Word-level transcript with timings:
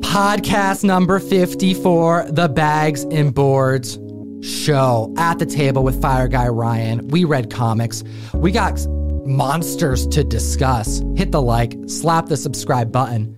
Podcast 0.00 0.84
number 0.84 1.18
54, 1.18 2.28
The 2.30 2.48
Bags 2.48 3.04
and 3.04 3.34
Boards 3.34 3.98
Show. 4.40 5.12
At 5.18 5.38
the 5.38 5.44
table 5.44 5.82
with 5.82 6.00
Fire 6.00 6.28
Guy 6.28 6.48
Ryan. 6.48 7.08
We 7.08 7.24
read 7.24 7.52
comics. 7.52 8.02
We 8.32 8.52
got 8.52 8.86
monsters 9.26 10.06
to 10.06 10.24
discuss. 10.24 11.02
Hit 11.14 11.32
the 11.32 11.42
like, 11.42 11.76
slap 11.86 12.26
the 12.26 12.38
subscribe 12.38 12.90
button, 12.90 13.34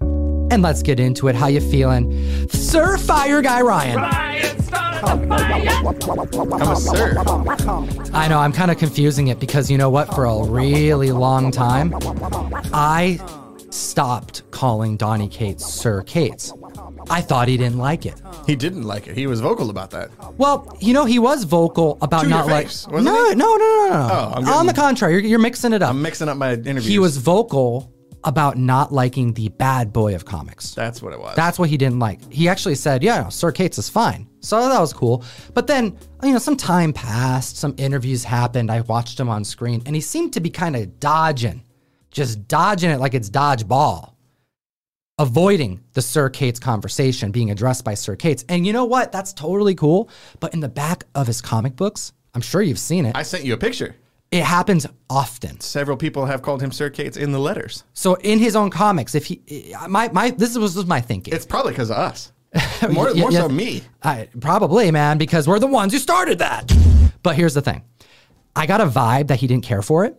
and 0.52 0.62
let's 0.62 0.82
get 0.82 1.00
into 1.00 1.26
it. 1.26 1.34
How 1.34 1.48
you 1.48 1.60
feeling? 1.60 2.48
Sir 2.50 2.98
Fire 2.98 3.42
Guy 3.42 3.62
Ryan. 3.62 4.87
I'm 5.02 5.30
a 6.72 6.76
sir. 6.76 7.14
I 8.12 8.26
know 8.28 8.38
I'm 8.38 8.52
kind 8.52 8.70
of 8.70 8.78
confusing 8.78 9.28
it 9.28 9.38
because 9.40 9.70
you 9.70 9.78
know 9.78 9.90
what? 9.90 10.12
For 10.14 10.24
a 10.24 10.44
really 10.44 11.12
long 11.12 11.50
time, 11.50 11.94
I 12.72 13.20
stopped 13.70 14.50
calling 14.50 14.96
Donny 14.96 15.28
Cates 15.28 15.64
Sir 15.66 16.02
Cates. 16.02 16.52
I 17.10 17.20
thought 17.20 17.48
he 17.48 17.56
didn't 17.56 17.78
like 17.78 18.04
it. 18.06 18.20
He 18.46 18.54
didn't 18.56 18.82
like 18.82 19.06
it. 19.06 19.16
He 19.16 19.26
was 19.26 19.40
vocal 19.40 19.70
about 19.70 19.90
that. 19.92 20.10
Well, 20.36 20.76
you 20.80 20.92
know, 20.92 21.04
he 21.04 21.18
was 21.18 21.44
vocal 21.44 21.96
about 22.02 22.22
To 22.24 22.28
not 22.28 22.46
your 22.46 22.54
like. 22.54 22.66
face, 22.66 22.86
no, 22.86 22.92
wasn't 22.94 23.14
no, 23.14 23.28
he? 23.30 23.34
no, 23.34 23.56
no, 23.56 23.56
no, 23.56 23.88
no. 23.90 24.08
Oh, 24.12 24.32
I'm 24.36 24.48
On 24.48 24.66
the 24.66 24.74
contrary, 24.74 25.14
you're, 25.14 25.22
you're 25.22 25.38
mixing 25.38 25.72
it 25.72 25.82
up. 25.82 25.90
I'm 25.90 26.02
mixing 26.02 26.28
up 26.28 26.36
my 26.36 26.52
interviews. 26.52 26.86
he 26.86 26.98
was 26.98 27.16
vocal 27.16 27.92
about 28.24 28.58
not 28.58 28.92
liking 28.92 29.32
the 29.34 29.48
bad 29.48 29.92
boy 29.92 30.14
of 30.14 30.24
comics. 30.24 30.74
That's 30.74 31.00
what 31.00 31.12
it 31.12 31.20
was. 31.20 31.34
That's 31.36 31.58
what 31.58 31.70
he 31.70 31.76
didn't 31.76 31.98
like. 32.00 32.20
He 32.32 32.48
actually 32.48 32.74
said, 32.74 33.02
"Yeah, 33.02 33.22
no, 33.22 33.30
Sir 33.30 33.52
Cates 33.52 33.78
is 33.78 33.88
fine." 33.88 34.27
So 34.40 34.68
that 34.68 34.80
was 34.80 34.92
cool. 34.92 35.24
But 35.54 35.66
then, 35.66 35.98
you 36.22 36.32
know, 36.32 36.38
some 36.38 36.56
time 36.56 36.92
passed, 36.92 37.56
some 37.56 37.74
interviews 37.76 38.24
happened. 38.24 38.70
I 38.70 38.82
watched 38.82 39.18
him 39.18 39.28
on 39.28 39.44
screen, 39.44 39.82
and 39.86 39.94
he 39.94 40.00
seemed 40.00 40.32
to 40.34 40.40
be 40.40 40.50
kind 40.50 40.76
of 40.76 41.00
dodging, 41.00 41.62
just 42.10 42.46
dodging 42.48 42.90
it 42.90 43.00
like 43.00 43.14
it's 43.14 43.30
dodgeball, 43.30 44.12
avoiding 45.18 45.80
the 45.94 46.02
Sir 46.02 46.28
Cates 46.30 46.60
conversation 46.60 47.32
being 47.32 47.50
addressed 47.50 47.84
by 47.84 47.94
Sir 47.94 48.14
Cates. 48.16 48.44
And 48.48 48.66
you 48.66 48.72
know 48.72 48.84
what? 48.84 49.10
That's 49.10 49.32
totally 49.32 49.74
cool. 49.74 50.08
But 50.38 50.54
in 50.54 50.60
the 50.60 50.68
back 50.68 51.04
of 51.14 51.26
his 51.26 51.40
comic 51.40 51.74
books, 51.74 52.12
I'm 52.34 52.40
sure 52.40 52.62
you've 52.62 52.78
seen 52.78 53.06
it. 53.06 53.16
I 53.16 53.24
sent 53.24 53.44
you 53.44 53.54
a 53.54 53.58
picture. 53.58 53.96
it 54.30 54.44
happens 54.44 54.86
often. 55.10 55.58
Several 55.60 55.96
people 55.96 56.26
have 56.26 56.42
called 56.42 56.62
him 56.62 56.70
Sir 56.70 56.90
Cates 56.90 57.16
in 57.16 57.32
the 57.32 57.38
letters. 57.38 57.84
So 57.94 58.14
in 58.16 58.38
his 58.38 58.54
own 58.54 58.70
comics, 58.70 59.14
if 59.14 59.26
he, 59.26 59.74
my 59.88 60.10
my, 60.12 60.30
this 60.30 60.56
was, 60.56 60.84
my 60.86 61.00
thinking. 61.00 61.34
It's 61.34 61.46
probably 61.46 61.72
because 61.72 61.90
of 61.90 61.96
us. 61.96 62.32
More, 62.90 63.10
Yeah, 63.10 63.20
more 63.20 63.32
yeah. 63.32 63.40
so 63.40 63.48
me. 63.48 63.82
I, 64.02 64.28
probably, 64.40 64.90
man, 64.90 65.18
because 65.18 65.46
we're 65.46 65.58
the 65.58 65.66
ones 65.66 65.92
who 65.92 65.98
started 65.98 66.38
that. 66.38 66.72
But 67.22 67.36
here's 67.36 67.54
the 67.54 67.60
thing 67.62 67.82
I 68.56 68.66
got 68.66 68.80
a 68.80 68.86
vibe 68.86 69.26
that 69.28 69.38
he 69.40 69.46
didn't 69.46 69.64
care 69.64 69.82
for 69.82 70.04
it. 70.04 70.16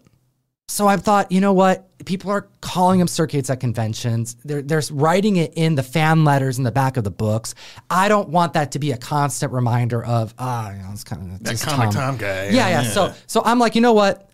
So 0.67 0.87
I 0.87 0.97
thought, 0.97 1.31
you 1.31 1.41
know 1.41 1.53
what? 1.53 1.87
People 2.05 2.29
are 2.29 2.47
calling 2.61 2.99
him 2.99 3.07
Sir 3.07 3.25
Cates 3.25 3.49
at 3.49 3.59
conventions. 3.59 4.35
They're, 4.45 4.61
they're 4.61 4.83
writing 4.91 5.37
it 5.37 5.53
in 5.55 5.73
the 5.73 5.81
fan 5.81 6.23
letters 6.23 6.59
in 6.59 6.63
the 6.63 6.71
back 6.71 6.95
of 6.97 7.03
the 7.03 7.09
books. 7.11 7.55
I 7.89 8.07
don't 8.07 8.29
want 8.29 8.53
that 8.53 8.73
to 8.73 8.79
be 8.79 8.91
a 8.91 8.97
constant 8.97 9.51
reminder 9.51 10.05
of, 10.05 10.35
ah, 10.37 10.71
you 10.71 10.77
know, 10.83 10.89
it's 10.91 11.03
kind 11.03 11.31
of 11.31 11.43
That 11.43 11.59
comic 11.59 11.89
Tom. 11.89 11.93
Tom 11.93 12.17
guy. 12.17 12.49
Yeah, 12.49 12.69
yeah. 12.69 12.83
So, 12.83 13.13
so 13.25 13.41
I'm 13.43 13.57
like, 13.57 13.73
you 13.73 13.81
know 13.81 13.93
what? 13.93 14.29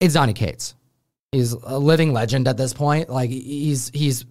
It's 0.00 0.12
Donny 0.12 0.34
Cates. 0.34 0.74
He's 1.32 1.52
a 1.52 1.78
living 1.78 2.12
legend 2.12 2.46
at 2.46 2.58
this 2.58 2.74
point. 2.74 3.08
Like 3.08 3.30
he's 3.30 3.90
he's 3.94 4.24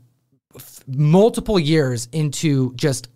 f- 0.55 0.79
multiple 0.87 1.59
years 1.59 2.07
into 2.11 2.73
just 2.75 3.09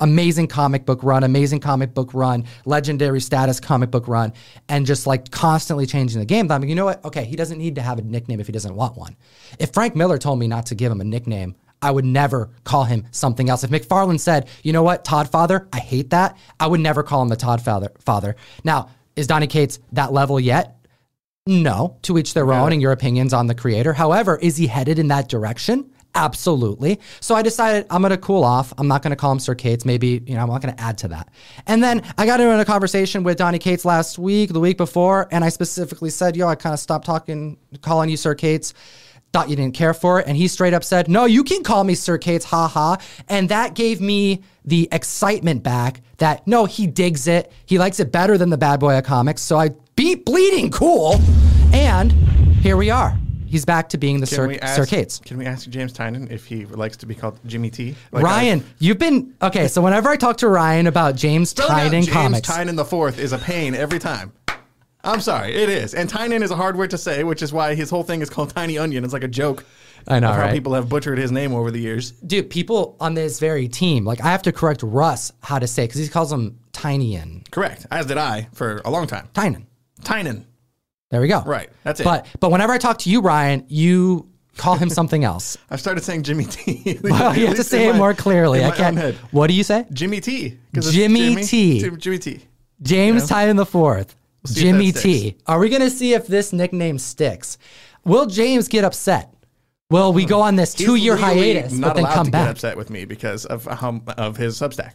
amazing 0.00 0.46
comic 0.46 0.86
book 0.86 1.02
run, 1.02 1.24
amazing 1.24 1.60
comic 1.60 1.92
book 1.92 2.14
run, 2.14 2.44
legendary 2.64 3.20
status 3.20 3.58
comic 3.58 3.90
book 3.90 4.06
run, 4.06 4.32
and 4.68 4.86
just 4.86 5.06
like 5.06 5.30
constantly 5.30 5.86
changing 5.86 6.20
the 6.20 6.26
game. 6.26 6.50
I'm 6.50 6.60
like, 6.60 6.68
you 6.68 6.76
know 6.76 6.84
what? 6.84 7.04
Okay, 7.04 7.24
he 7.24 7.36
doesn't 7.36 7.58
need 7.58 7.74
to 7.76 7.82
have 7.82 7.98
a 7.98 8.02
nickname 8.02 8.40
if 8.40 8.46
he 8.46 8.52
doesn't 8.52 8.74
want 8.74 8.96
one. 8.96 9.16
If 9.58 9.72
Frank 9.72 9.96
Miller 9.96 10.18
told 10.18 10.38
me 10.38 10.46
not 10.46 10.66
to 10.66 10.74
give 10.74 10.92
him 10.92 11.00
a 11.00 11.04
nickname, 11.04 11.56
I 11.80 11.90
would 11.90 12.04
never 12.04 12.50
call 12.64 12.84
him 12.84 13.06
something 13.10 13.48
else. 13.48 13.64
If 13.64 13.70
McFarlane 13.70 14.18
said, 14.20 14.48
you 14.62 14.72
know 14.72 14.82
what, 14.82 15.04
Todd 15.04 15.30
Father, 15.30 15.68
I 15.72 15.78
hate 15.78 16.10
that, 16.10 16.36
I 16.58 16.66
would 16.66 16.80
never 16.80 17.02
call 17.02 17.22
him 17.22 17.28
the 17.28 17.36
Todd 17.36 17.62
Father. 17.62 17.92
Father. 18.00 18.36
Now, 18.64 18.90
is 19.16 19.26
Donny 19.26 19.46
Cates 19.46 19.78
that 19.92 20.12
level 20.12 20.38
yet? 20.40 20.76
No, 21.46 21.96
to 22.02 22.18
each 22.18 22.34
their 22.34 22.52
own 22.52 22.72
and 22.72 22.82
your 22.82 22.92
opinions 22.92 23.32
on 23.32 23.46
the 23.46 23.54
creator. 23.54 23.94
However, 23.94 24.36
is 24.36 24.58
he 24.58 24.66
headed 24.66 24.98
in 24.98 25.08
that 25.08 25.28
direction? 25.28 25.90
Absolutely. 26.18 26.98
So 27.20 27.36
I 27.36 27.42
decided 27.42 27.86
I'm 27.90 28.02
going 28.02 28.10
to 28.10 28.18
cool 28.18 28.42
off. 28.42 28.72
I'm 28.76 28.88
not 28.88 29.02
going 29.02 29.12
to 29.12 29.16
call 29.16 29.30
him 29.30 29.38
Sir 29.38 29.54
Cates. 29.54 29.84
Maybe, 29.84 30.20
you 30.26 30.34
know, 30.34 30.40
I'm 30.40 30.48
not 30.48 30.60
going 30.60 30.74
to 30.74 30.80
add 30.80 30.98
to 30.98 31.08
that. 31.08 31.28
And 31.68 31.80
then 31.80 32.02
I 32.18 32.26
got 32.26 32.40
into 32.40 32.58
a 32.58 32.64
conversation 32.64 33.22
with 33.22 33.38
Donny 33.38 33.60
Cates 33.60 33.84
last 33.84 34.18
week, 34.18 34.52
the 34.52 34.58
week 34.58 34.78
before, 34.78 35.28
and 35.30 35.44
I 35.44 35.48
specifically 35.48 36.10
said, 36.10 36.36
yo, 36.36 36.48
I 36.48 36.56
kind 36.56 36.74
of 36.74 36.80
stopped 36.80 37.06
talking, 37.06 37.56
calling 37.82 38.10
you 38.10 38.16
Sir 38.16 38.34
Cates. 38.34 38.74
Thought 39.32 39.48
you 39.48 39.54
didn't 39.54 39.74
care 39.74 39.94
for 39.94 40.18
it. 40.18 40.26
And 40.26 40.36
he 40.36 40.48
straight 40.48 40.74
up 40.74 40.82
said, 40.82 41.06
no, 41.06 41.24
you 41.24 41.44
can 41.44 41.62
call 41.62 41.84
me 41.84 41.94
Sir 41.94 42.18
Cates, 42.18 42.46
ha 42.46 42.66
ha. 42.66 42.96
And 43.28 43.48
that 43.50 43.74
gave 43.74 44.00
me 44.00 44.42
the 44.64 44.88
excitement 44.90 45.62
back 45.62 46.00
that 46.16 46.44
no, 46.48 46.64
he 46.64 46.88
digs 46.88 47.28
it. 47.28 47.52
He 47.64 47.78
likes 47.78 48.00
it 48.00 48.10
better 48.10 48.36
than 48.36 48.50
the 48.50 48.58
bad 48.58 48.80
boy 48.80 48.98
of 48.98 49.04
comics. 49.04 49.42
So 49.42 49.56
I 49.56 49.70
beat 49.94 50.24
bleeding 50.24 50.72
cool. 50.72 51.20
And 51.72 52.10
here 52.60 52.76
we 52.76 52.90
are. 52.90 53.16
He's 53.48 53.64
back 53.64 53.88
to 53.90 53.98
being 53.98 54.20
the 54.20 54.26
Sir, 54.26 54.56
ask. 54.60 55.24
Can 55.24 55.38
we 55.38 55.46
ask 55.46 55.68
James 55.68 55.92
Tynion 55.92 56.30
if 56.30 56.46
he 56.46 56.66
likes 56.66 56.96
to 56.98 57.06
be 57.06 57.14
called 57.14 57.40
Jimmy 57.46 57.70
T? 57.70 57.96
Like 58.12 58.24
Ryan, 58.24 58.60
uh, 58.60 58.64
you've 58.78 58.98
been 58.98 59.34
okay. 59.42 59.68
So 59.68 59.80
whenever 59.80 60.08
I 60.10 60.16
talk 60.16 60.38
to 60.38 60.48
Ryan 60.48 60.86
about 60.86 61.16
James 61.16 61.54
I- 61.58 61.62
Tynion 61.62 61.90
James 61.90 62.10
comics, 62.10 62.48
Tynion 62.48 62.76
the 62.76 62.84
fourth 62.84 63.18
is 63.18 63.32
a 63.32 63.38
pain 63.38 63.74
every 63.74 63.98
time. 63.98 64.32
I'm 65.04 65.20
sorry, 65.20 65.54
it 65.54 65.68
is. 65.68 65.94
And 65.94 66.10
Tynion 66.10 66.42
is 66.42 66.50
a 66.50 66.56
hard 66.56 66.76
word 66.76 66.90
to 66.90 66.98
say, 66.98 67.24
which 67.24 67.40
is 67.40 67.52
why 67.52 67.74
his 67.74 67.88
whole 67.88 68.02
thing 68.02 68.20
is 68.20 68.28
called 68.28 68.50
Tiny 68.50 68.78
Onion. 68.78 69.04
It's 69.04 69.12
like 69.12 69.24
a 69.24 69.28
joke. 69.28 69.64
I 70.06 70.20
know, 70.20 70.30
of 70.30 70.36
how 70.36 70.42
right? 70.42 70.52
people 70.52 70.74
have 70.74 70.88
butchered 70.88 71.18
his 71.18 71.30
name 71.32 71.54
over 71.54 71.70
the 71.70 71.80
years. 71.80 72.12
dude, 72.12 72.50
people 72.50 72.96
on 73.00 73.14
this 73.14 73.40
very 73.40 73.68
team, 73.68 74.04
like 74.04 74.20
I 74.20 74.28
have 74.28 74.42
to 74.42 74.52
correct 74.52 74.82
Russ 74.82 75.32
how 75.42 75.58
to 75.58 75.66
say 75.66 75.84
because 75.84 76.00
he 76.00 76.08
calls 76.08 76.32
him 76.32 76.58
Tinyan, 76.72 77.50
Correct. 77.50 77.86
As 77.90 78.06
did 78.06 78.18
I 78.18 78.48
for 78.52 78.80
a 78.84 78.90
long 78.90 79.06
time. 79.06 79.28
Tynion. 79.34 79.64
Tynion. 80.02 80.44
There 81.10 81.20
we 81.20 81.28
go. 81.28 81.42
Right, 81.42 81.70
that's 81.84 82.00
it. 82.00 82.04
But 82.04 82.26
but 82.40 82.50
whenever 82.50 82.72
I 82.72 82.78
talk 82.78 82.98
to 82.98 83.10
you, 83.10 83.20
Ryan, 83.20 83.64
you 83.68 84.28
call 84.56 84.76
him 84.76 84.90
something 84.90 85.24
else. 85.24 85.56
I've 85.70 85.80
started 85.80 86.04
saying 86.04 86.24
Jimmy 86.24 86.44
T. 86.44 86.98
Well, 87.02 87.36
you 87.36 87.46
have 87.46 87.56
to 87.56 87.64
say 87.64 87.88
it 87.88 87.94
more 87.96 88.14
clearly. 88.14 88.64
I 88.64 88.70
can't. 88.70 88.96
Head. 88.96 89.14
What 89.30 89.46
do 89.46 89.54
you 89.54 89.64
say? 89.64 89.86
Jimmy 89.92 90.20
T. 90.20 90.58
it's 90.74 90.90
Jimmy 90.92 91.36
T. 91.36 91.80
Jimmy 91.80 92.18
T. 92.18 92.40
James 92.82 93.28
Tynion 93.28 93.56
the 93.56 93.66
fourth. 93.66 94.14
Jimmy 94.46 94.92
T. 94.92 95.36
Are 95.46 95.58
we 95.58 95.68
gonna 95.68 95.90
see 95.90 96.14
if 96.14 96.26
this 96.26 96.52
nickname 96.52 96.98
sticks? 96.98 97.58
Will 98.04 98.26
James 98.26 98.68
get 98.68 98.84
upset? 98.84 99.32
Will 99.90 100.12
we 100.12 100.26
go 100.26 100.42
on 100.42 100.56
this 100.56 100.74
two-year 100.74 101.16
hiatus 101.16 101.72
not 101.72 101.94
but 101.94 102.02
then 102.02 102.12
come 102.12 102.26
to 102.26 102.30
back? 102.30 102.44
get 102.44 102.50
upset 102.50 102.76
with 102.76 102.90
me 102.90 103.06
because 103.06 103.46
of 103.46 103.64
how, 103.64 104.02
of 104.18 104.36
his 104.36 104.58
Substack. 104.60 104.92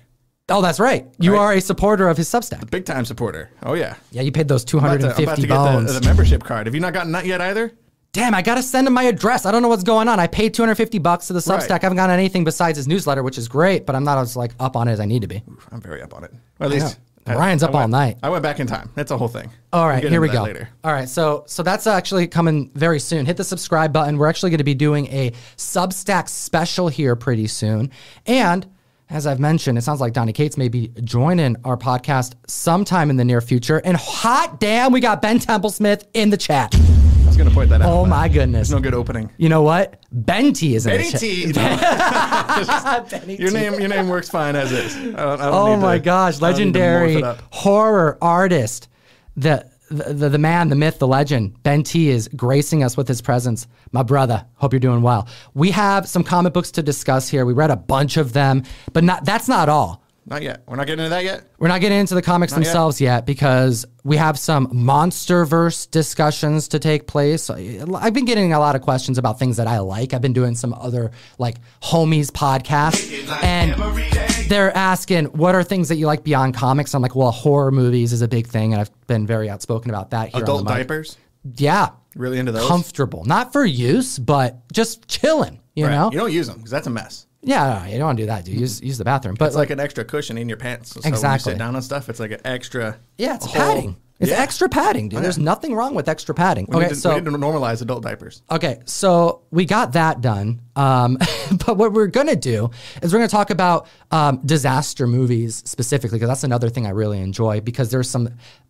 Oh, 0.49 0.61
that's 0.61 0.79
right. 0.79 1.07
You 1.19 1.33
Right. 1.33 1.39
are 1.39 1.53
a 1.53 1.61
supporter 1.61 2.09
of 2.09 2.17
his 2.17 2.27
Substack. 2.29 2.69
Big 2.69 2.85
time 2.85 3.05
supporter. 3.05 3.49
Oh 3.63 3.73
yeah. 3.75 3.95
Yeah, 4.11 4.23
you 4.23 4.31
paid 4.31 4.47
those 4.47 4.65
two 4.65 4.77
I'm 4.79 4.85
about 4.85 4.99
to, 4.99 5.05
I'm 5.15 5.23
about 5.23 5.35
fifty 5.37 5.47
bones. 5.47 5.93
the, 5.93 5.99
the 6.01 6.05
membership 6.05 6.43
card. 6.43 6.67
Have 6.67 6.75
you 6.75 6.81
not 6.81 6.93
gotten 6.93 7.11
that 7.13 7.25
yet 7.25 7.39
either? 7.39 7.71
Damn, 8.11 8.35
I 8.35 8.41
gotta 8.41 8.61
send 8.61 8.85
him 8.85 8.93
my 8.93 9.03
address. 9.03 9.45
I 9.45 9.51
don't 9.51 9.61
know 9.61 9.69
what's 9.69 9.83
going 9.83 10.07
on. 10.07 10.19
I 10.19 10.27
paid 10.27 10.53
250 10.53 10.99
bucks 10.99 11.27
to 11.27 11.33
the 11.33 11.39
Substack. 11.39 11.69
Right. 11.69 11.71
I 11.71 11.79
haven't 11.81 11.95
gotten 11.95 12.13
anything 12.13 12.43
besides 12.43 12.77
his 12.77 12.87
newsletter, 12.87 13.23
which 13.23 13.37
is 13.37 13.47
great, 13.47 13.85
but 13.85 13.95
I'm 13.95 14.03
not 14.03 14.17
as 14.19 14.35
like 14.35 14.51
up 14.59 14.75
on 14.75 14.87
it 14.87 14.91
as 14.91 14.99
I 14.99 15.05
need 15.05 15.21
to 15.23 15.27
be. 15.27 15.41
I'm 15.71 15.81
very 15.81 16.01
up 16.01 16.13
on 16.13 16.23
it. 16.25 16.31
Or 16.59 16.65
at 16.65 16.71
least 16.71 16.99
know. 17.25 17.35
Ryan's 17.37 17.63
up 17.63 17.71
went- 17.71 17.81
all 17.83 17.87
night. 17.87 18.17
I 18.21 18.27
went 18.29 18.43
back 18.43 18.59
in 18.59 18.67
time. 18.67 18.89
That's 18.95 19.09
a 19.11 19.17
whole 19.17 19.29
thing. 19.29 19.49
All 19.71 19.87
right, 19.87 20.03
We'll 20.03 20.11
here 20.11 20.19
we 20.21 20.27
go. 20.29 20.43
Later. 20.43 20.67
All 20.83 20.91
right, 20.91 21.07
so 21.09 21.45
so 21.47 21.63
that's 21.63 21.87
uh, 21.87 21.93
actually 21.93 22.27
coming 22.27 22.69
very 22.75 22.99
soon. 22.99 23.25
Hit 23.25 23.37
the 23.37 23.45
subscribe 23.45 23.93
button. 23.93 24.17
We're 24.17 24.27
actually 24.27 24.49
going 24.51 24.57
to 24.59 24.63
be 24.65 24.75
doing 24.75 25.07
a 25.07 25.31
Substack 25.57 26.27
special 26.27 26.89
here 26.89 27.15
pretty 27.15 27.47
soon. 27.47 27.89
And 28.27 28.67
as 29.13 29.27
I've 29.27 29.39
mentioned, 29.39 29.77
it 29.77 29.81
sounds 29.83 30.01
like 30.01 30.11
Donny 30.13 30.33
Cates 30.33 30.57
may 30.57 30.67
be 30.69 30.87
joining 31.03 31.55
our 31.63 31.77
podcast 31.77 32.33
sometime 32.47 33.09
in 33.11 33.15
the 33.17 33.23
near 33.23 33.41
future. 33.41 33.77
And 33.85 33.95
hot 33.95 34.59
damn, 34.59 34.91
we 34.91 34.99
got 35.01 35.21
Ben 35.21 35.37
Templesmith 35.39 36.05
in 36.15 36.31
the 36.31 36.37
chat. 36.37 36.73
I 36.75 37.27
was 37.27 37.37
going 37.37 37.47
to 37.47 37.53
point 37.53 37.69
that 37.69 37.81
out. 37.83 37.89
Oh 37.89 38.05
my 38.07 38.27
goodness. 38.27 38.69
There's 38.69 38.71
no 38.71 38.81
good 38.83 38.95
opening. 38.95 39.29
You 39.37 39.49
know 39.49 39.61
what? 39.61 40.03
Ben 40.11 40.51
T 40.53 40.73
is 40.75 40.87
in 40.87 40.93
Benny 40.97 41.03
the 41.11 41.11
chat. 41.11 41.19
T. 41.19 41.53
No. 43.13 43.19
Benny 43.19 43.35
your 43.39 43.49
T. 43.49 43.53
name, 43.55 43.79
your 43.79 43.89
name 43.89 44.07
works 44.09 44.29
fine 44.29 44.55
as 44.55 44.71
is. 44.71 44.95
I 44.95 45.01
don't, 45.01 45.17
I 45.17 45.45
don't 45.45 45.53
Oh 45.53 45.77
my 45.77 45.97
to- 45.99 46.03
gosh, 46.03 46.41
I 46.41 46.51
don't 46.51 46.59
need 46.59 46.73
to 46.73 46.79
morph 46.79 47.13
legendary 47.15 47.39
horror 47.51 48.17
artist. 48.21 48.87
The, 49.37 49.69
the 49.93 50.13
the 50.13 50.29
the 50.29 50.37
man, 50.37 50.69
the 50.69 50.75
myth, 50.75 50.99
the 50.99 51.07
legend, 51.07 51.61
Ben 51.63 51.83
T 51.83 52.09
is 52.09 52.27
gracing 52.35 52.83
us 52.83 52.97
with 52.97 53.07
his 53.07 53.21
presence. 53.21 53.67
My 53.91 54.03
brother, 54.03 54.45
hope 54.55 54.73
you're 54.73 54.79
doing 54.79 55.01
well. 55.01 55.27
We 55.53 55.71
have 55.71 56.07
some 56.07 56.23
comic 56.23 56.53
books 56.53 56.71
to 56.71 56.83
discuss 56.83 57.29
here. 57.29 57.45
We 57.45 57.53
read 57.53 57.71
a 57.71 57.75
bunch 57.75 58.17
of 58.17 58.33
them, 58.33 58.63
but 58.91 59.03
not 59.03 59.25
that's 59.25 59.47
not 59.47 59.69
all. 59.69 60.03
Not 60.25 60.41
yet. 60.41 60.63
We're 60.67 60.77
not 60.77 60.87
getting 60.87 61.03
into 61.03 61.09
that 61.09 61.25
yet. 61.25 61.43
We're 61.59 61.67
not 61.67 61.81
getting 61.81 61.99
into 61.99 62.15
the 62.15 62.21
comics 62.21 62.53
yet. 62.53 62.55
themselves 62.55 63.01
yet 63.01 63.25
because 63.25 63.85
we 64.05 64.15
have 64.15 64.39
some 64.39 64.67
MonsterVerse 64.67 65.91
discussions 65.91 66.69
to 66.69 66.79
take 66.79 67.07
place. 67.07 67.49
I've 67.49 68.13
been 68.13 68.23
getting 68.23 68.53
a 68.53 68.59
lot 68.59 68.77
of 68.77 68.81
questions 68.81 69.17
about 69.17 69.37
things 69.37 69.57
that 69.57 69.67
I 69.67 69.79
like. 69.79 70.13
I've 70.13 70.21
been 70.21 70.33
doing 70.33 70.55
some 70.55 70.73
other 70.73 71.11
like 71.39 71.57
homies 71.81 72.31
podcasts, 72.31 73.11
and 73.43 73.75
they're 74.47 74.75
asking 74.77 75.25
what 75.25 75.55
are 75.55 75.63
things 75.63 75.89
that 75.89 75.95
you 75.95 76.05
like 76.05 76.23
beyond 76.23 76.53
comics. 76.53 76.93
I'm 76.93 77.01
like, 77.01 77.15
well, 77.15 77.31
horror 77.31 77.71
movies 77.71 78.13
is 78.13 78.21
a 78.21 78.27
big 78.27 78.47
thing, 78.47 78.73
and 78.73 78.81
I've 78.81 79.07
been 79.07 79.25
very 79.25 79.49
outspoken 79.49 79.89
about 79.89 80.11
that 80.11 80.29
here. 80.29 80.43
Adult 80.43 80.59
on 80.59 80.65
the 80.65 80.71
diapers. 80.71 81.17
Yeah, 81.57 81.89
Really 82.15 82.37
into 82.39 82.51
those? 82.51 82.67
comfortable, 82.67 83.23
not 83.25 83.51
for 83.51 83.65
use, 83.65 84.19
but 84.19 84.71
just 84.71 85.07
chilling. 85.07 85.59
You 85.75 85.85
Right. 85.85 85.91
know? 85.93 86.11
You 86.11 86.19
don't 86.19 86.31
use 86.31 86.47
them 86.47 86.57
because 86.57 86.71
that's 86.71 86.87
a 86.87 86.91
mess. 86.91 87.25
Yeah, 87.41 87.81
no, 87.83 87.91
you 87.91 87.97
don't 87.97 88.05
want 88.05 88.17
to 88.17 88.23
do 88.23 88.27
that, 88.27 88.45
dude. 88.45 88.55
Use 88.59 88.81
use 88.81 88.97
the 88.97 89.03
bathroom, 89.03 89.35
but 89.37 89.47
It's 89.47 89.55
like 89.55 89.69
an 89.71 89.79
extra 89.79 90.05
cushion 90.05 90.37
in 90.37 90.47
your 90.47 90.57
pants. 90.57 90.91
So 90.91 90.99
when 91.01 91.11
you 91.11 91.15
Exactly. 91.15 91.53
sit 91.53 91.59
down 91.59 91.75
on 91.75 91.81
stuff, 91.81 92.07
it's 92.07 92.19
like 92.19 92.31
an 92.31 92.39
extra. 92.45 92.97
yeah, 93.17 93.35
it's 93.35 93.51
padding. 93.51 93.97
It's 94.23 94.31
Yeah. 94.31 94.41
extra 94.41 94.69
padding, 94.69 95.09
dude. 95.09 95.21
There's 95.21 95.37
nothing 95.37 95.75
wrong 95.75 95.93
with 95.95 96.07
extra 96.07 96.33
padding. 96.33 96.65
We, 96.69 96.77
okay, 96.77 96.85
need 96.85 96.89
to, 96.89 96.95
so 96.95 97.09
we 97.09 97.15
need 97.21 97.25
to 97.25 97.31
normalize 97.31 97.81
adult 97.81 98.03
diapers. 98.03 98.41
Okay, 98.49 98.79
so 98.85 99.41
we 99.51 99.65
got 99.65 99.93
that 99.93 100.21
done. 100.21 100.61
Um, 100.75 101.17
but 101.65 101.77
what 101.77 101.91
we're 101.93 102.07
gonna 102.07 102.35
do 102.35 102.71
is 103.01 103.11
we're 103.11 103.19
gonna 103.19 103.27
talk 103.27 103.49
about 103.49 103.87
um, 104.11 104.39
disaster 104.45 105.07
movies 105.07 105.61
specifically 105.65 106.17
because 106.17 106.29
that's 106.29 106.43
another 106.43 106.69
thing 106.69 106.85
I 106.87 106.91
really 106.91 107.19
enjoy 107.19 107.59
because 107.61 107.91
there's 107.91 108.09
some 108.09 108.29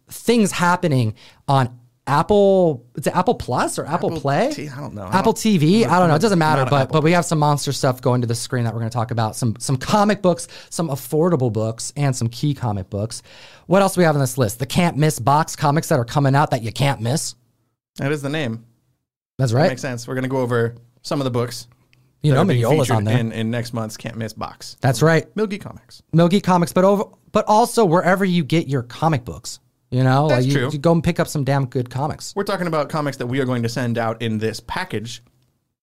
things 0.10 0.52
happening 0.52 1.14
on 1.48 1.80
Apple. 2.06 2.86
Is 2.96 3.08
it 3.08 3.16
Apple 3.16 3.36
Plus 3.36 3.80
or 3.80 3.86
Apple, 3.86 4.10
Apple 4.10 4.22
Play? 4.22 4.52
T- 4.54 4.68
I 4.70 4.78
don't 4.80 4.94
know. 4.94 5.04
I 5.04 5.20
Apple 5.20 5.34
don't- 5.34 5.60
TV. 5.60 5.86
I 5.88 6.00
don't 6.00 6.10
know. 6.10 6.16
It 6.16 6.22
doesn't 6.22 6.40
matter. 6.40 6.66
But 6.66 6.84
Apple. 6.84 6.94
but 6.94 7.04
we 7.04 7.14
have 7.14 7.24
some 7.26 7.40
monster 7.40 7.72
stuff 7.72 8.02
going 8.02 8.22
to 8.22 8.28
the 8.28 8.36
screen 8.36 8.66
that 8.66 8.74
we're 8.74 8.80
gonna 8.82 8.90
talk 8.90 9.12
about. 9.12 9.36
Some 9.36 9.56
some 9.60 9.78
comic 9.78 10.22
books, 10.22 10.48
some 10.70 10.90
affordable 10.90 11.52
books, 11.52 11.94
and 11.96 12.16
some 12.16 12.28
key 12.28 12.54
comic 12.54 12.90
books. 12.90 13.24
What 13.68 13.82
else 13.82 13.96
do 13.96 14.02
we 14.02 14.06
have 14.06 14.16
on 14.16 14.22
this 14.22 14.38
list? 14.38 14.60
The 14.60 14.66
can't 14.66 14.98
miss 14.98 15.20
box 15.20 15.56
comics 15.56 15.88
that 15.90 15.98
are 16.00 16.06
coming 16.06 16.36
out 16.36 16.52
that 16.52 16.62
you 16.62 16.72
can't 16.74 17.00
miss. 17.00 17.36
That 17.98 18.12
is 18.12 18.22
the 18.22 18.30
name. 18.30 18.66
That's 19.38 19.54
right. 19.54 19.64
That 19.64 19.70
Makes 19.70 19.82
sense. 19.82 20.08
We're 20.08 20.16
gonna 20.16 20.28
go 20.28 20.38
over 20.40 20.76
some 21.04 21.22
of 21.22 21.26
the 21.26 21.32
books. 21.32 21.68
You 22.22 22.34
know, 22.34 22.44
Mignola's 22.46 22.90
on 22.90 23.04
there. 23.04 23.18
in, 23.18 23.34
in 23.34 23.52
next 23.52 23.74
month's 23.74 23.98
can't 23.98 24.16
miss 24.16 24.32
box. 24.32 24.78
That's 24.80 25.02
right. 25.02 25.26
Mill 25.36 25.46
Geek 25.46 25.62
Comics. 25.62 26.02
Mill 26.14 26.30
Geek 26.30 26.44
Comics, 26.44 26.72
but 26.72 26.86
over, 26.86 27.04
but 27.34 27.44
also 27.50 27.84
wherever 27.84 28.24
you 28.24 28.46
get 28.46 28.68
your 28.70 28.82
comic 28.84 29.26
books. 29.26 29.60
You 29.94 30.04
know, 30.04 30.28
That's 30.28 30.44
like 30.44 30.52
you, 30.52 30.60
true. 30.60 30.70
you 30.72 30.80
go 30.80 30.92
and 30.92 31.04
pick 31.04 31.20
up 31.20 31.28
some 31.28 31.44
damn 31.44 31.68
good 31.68 31.92
comics. 31.92 32.34
We're 32.36 32.46
talking 32.46 32.66
about 32.66 32.90
comics 32.90 33.18
that 33.18 33.28
we 33.28 33.40
are 33.40 33.46
going 33.46 33.62
to 33.62 33.70
send 33.70 34.00
out 34.00 34.24
in 34.24 34.40
this 34.40 34.60
package, 34.60 35.22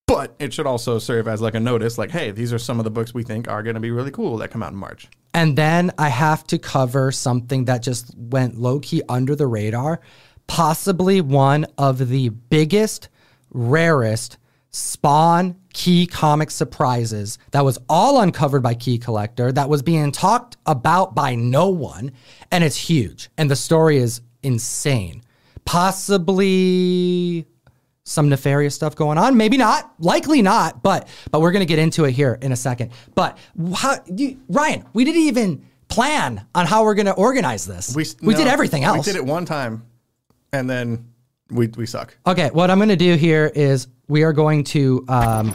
but 0.09 0.35
it 0.41 0.53
should 0.53 0.67
also 0.67 0.99
serve 0.99 1.29
as 1.29 1.41
like 1.41 1.55
a 1.55 1.61
notice, 1.61 1.97
like, 1.97 2.11
hey, 2.11 2.33
these 2.33 2.53
are 2.53 2.59
some 2.59 2.81
of 2.81 2.85
the 2.85 2.91
books 2.91 3.15
we 3.15 3.23
think 3.23 3.47
are 3.49 3.63
going 3.63 3.75
to 3.75 3.81
be 3.81 3.93
really 3.93 4.11
cool 4.11 4.37
that 4.39 4.51
come 4.51 4.65
out 4.65 4.73
in 4.73 4.79
March. 4.79 5.07
And 5.33 5.57
then 5.57 5.93
I 5.97 6.09
have 6.09 6.45
to 6.49 6.59
cover 6.59 7.13
something 7.13 7.67
that 7.67 7.85
just 7.85 8.13
went 8.17 8.59
low 8.59 8.81
key 8.81 9.01
under 9.09 9.37
the 9.37 9.47
radar, 9.47 10.01
possibly 10.49 11.21
one 11.21 11.67
of 11.79 12.09
the 12.09 12.31
biggest, 12.31 13.11
rarest 13.53 14.39
Spawn 14.73 15.57
key 15.73 16.07
comic 16.07 16.51
surprises 16.51 17.39
that 17.51 17.65
was 17.65 17.79
all 17.89 18.21
uncovered 18.21 18.63
by 18.63 18.75
Key 18.75 18.99
Collector, 18.99 19.53
that 19.53 19.69
was 19.69 19.83
being 19.83 20.13
talked 20.13 20.57
about 20.67 21.15
by 21.15 21.35
no 21.35 21.69
one, 21.69 22.13
and 22.53 22.63
it's 22.63 22.77
huge. 22.77 23.31
And 23.37 23.51
the 23.51 23.57
story 23.57 23.99
is 23.99 24.21
insane. 24.43 25.23
Possibly 25.65 27.47
some 28.05 28.29
nefarious 28.29 28.75
stuff 28.75 28.97
going 28.97 29.19
on. 29.19 29.37
Maybe 29.37 29.57
not. 29.57 29.93
Likely 29.99 30.43
not. 30.43 30.83
But 30.83 31.09
but 31.31 31.41
we're 31.41 31.53
gonna 31.53 31.65
get 31.65 31.79
into 31.79 32.05
it 32.05 32.13
here 32.13 32.39
in 32.41 32.53
a 32.53 32.57
second. 32.57 32.93
But 33.15 33.39
how, 33.75 33.97
you, 34.07 34.41
Ryan, 34.49 34.85
we 34.93 35.05
didn't 35.05 35.23
even 35.23 35.65
plan 35.89 36.45
on 36.55 36.67
how 36.67 36.85
we're 36.85 36.95
gonna 36.95 37.13
organize 37.13 37.67
this. 37.67 37.95
We, 37.95 38.05
no, 38.23 38.37
did 38.37 38.47
everything 38.49 38.85
else. 38.85 39.07
We 39.07 39.13
did 39.13 39.19
it 39.19 39.25
one 39.25 39.45
time, 39.45 39.85
and 40.53 40.69
then 40.69 41.10
we, 41.51 41.67
we 41.69 41.87
suck. 41.87 42.17
Okay, 42.27 42.51
what 42.53 42.71
I'm 42.71 42.79
going 42.79 42.89
to 42.91 42.97
do 42.97 43.17
here 43.17 43.51
is 43.55 43.89
we 44.09 44.23
are 44.23 44.33
going 44.33 44.65
to 44.65 45.05
um, 45.09 45.53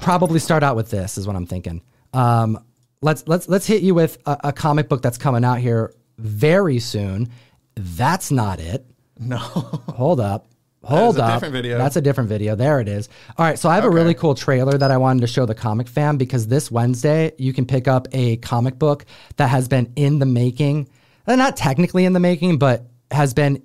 probably 0.00 0.38
start 0.38 0.62
out 0.62 0.76
with 0.76 0.90
this. 0.90 1.18
Is 1.18 1.26
what 1.26 1.36
I'm 1.36 1.46
thinking. 1.46 1.82
Um, 2.12 2.58
let's 3.00 3.26
let's 3.26 3.48
let's 3.48 3.66
hit 3.66 3.82
you 3.82 3.94
with 3.94 4.18
a, 4.26 4.38
a 4.44 4.52
comic 4.52 4.88
book 4.88 5.02
that's 5.02 5.18
coming 5.18 5.44
out 5.44 5.58
here 5.58 5.94
very 6.18 6.78
soon. 6.78 7.30
That's 7.76 8.30
not 8.30 8.60
it. 8.60 8.86
No. 9.18 9.36
Hold 9.38 10.20
up. 10.20 10.46
Hold 10.82 11.18
up. 11.18 11.26
That's 11.26 11.28
a 11.28 11.34
different 11.36 11.52
video. 11.54 11.78
That's 11.78 11.96
a 11.96 12.00
different 12.02 12.28
video. 12.28 12.54
There 12.56 12.78
it 12.78 12.88
is. 12.88 13.08
All 13.38 13.46
right. 13.46 13.58
So 13.58 13.70
I 13.70 13.74
have 13.76 13.84
a 13.84 13.90
really 13.90 14.12
cool 14.12 14.34
trailer 14.34 14.76
that 14.76 14.90
I 14.90 14.98
wanted 14.98 15.22
to 15.22 15.26
show 15.26 15.46
the 15.46 15.54
comic 15.54 15.88
fan 15.88 16.18
because 16.18 16.46
this 16.46 16.70
Wednesday 16.70 17.32
you 17.38 17.54
can 17.54 17.64
pick 17.64 17.88
up 17.88 18.06
a 18.12 18.36
comic 18.36 18.78
book 18.78 19.06
that 19.36 19.48
has 19.48 19.66
been 19.66 19.90
in 19.96 20.18
the 20.18 20.26
making. 20.26 20.88
uh, 21.26 21.36
Not 21.36 21.56
technically 21.56 22.04
in 22.04 22.12
the 22.12 22.20
making, 22.20 22.58
but 22.58 22.86
has 23.10 23.32
been 23.32 23.62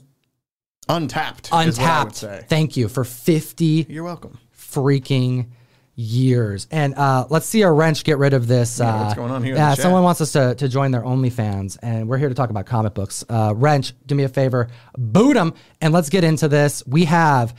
Untapped. 0.89 1.47
Is 1.47 1.51
what 1.51 1.59
I 1.59 2.03
would 2.03 2.07
untapped. 2.07 2.49
Thank 2.49 2.75
you 2.75 2.89
for 2.89 3.03
50 3.03 3.85
You're 3.87 4.03
welcome. 4.03 4.39
freaking 4.57 5.49
years. 5.95 6.67
And 6.71 6.95
uh, 6.95 7.27
let's 7.29 7.45
see 7.45 7.63
our 7.63 7.73
wrench 7.73 8.03
get 8.03 8.17
rid 8.17 8.33
of 8.33 8.47
this. 8.47 8.79
Yeah, 8.79 8.95
uh, 8.95 9.03
what's 9.03 9.15
going 9.15 9.31
on 9.31 9.43
here 9.43 9.55
Yeah, 9.55 9.73
someone 9.75 10.01
wants 10.01 10.21
us 10.21 10.31
to, 10.31 10.55
to 10.55 10.69
join 10.69 10.91
their 10.91 11.03
OnlyFans, 11.03 11.77
and 11.83 12.07
we're 12.07 12.17
here 12.17 12.29
to 12.29 12.35
talk 12.35 12.49
about 12.49 12.65
comic 12.65 12.93
books. 12.93 13.23
Uh, 13.29 13.53
wrench, 13.55 13.93
do 14.05 14.15
me 14.15 14.23
a 14.23 14.29
favor, 14.29 14.69
boot 14.97 15.33
them, 15.33 15.53
and 15.81 15.93
let's 15.93 16.09
get 16.09 16.23
into 16.23 16.47
this. 16.47 16.83
We 16.87 17.05
have 17.05 17.53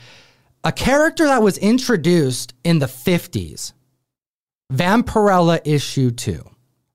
a 0.63 0.71
character 0.71 1.25
that 1.25 1.41
was 1.41 1.57
introduced 1.57 2.53
in 2.63 2.79
the 2.79 2.87
50s, 2.87 3.73
Vampirella 4.73 5.61
issue 5.63 6.11
2. 6.11 6.43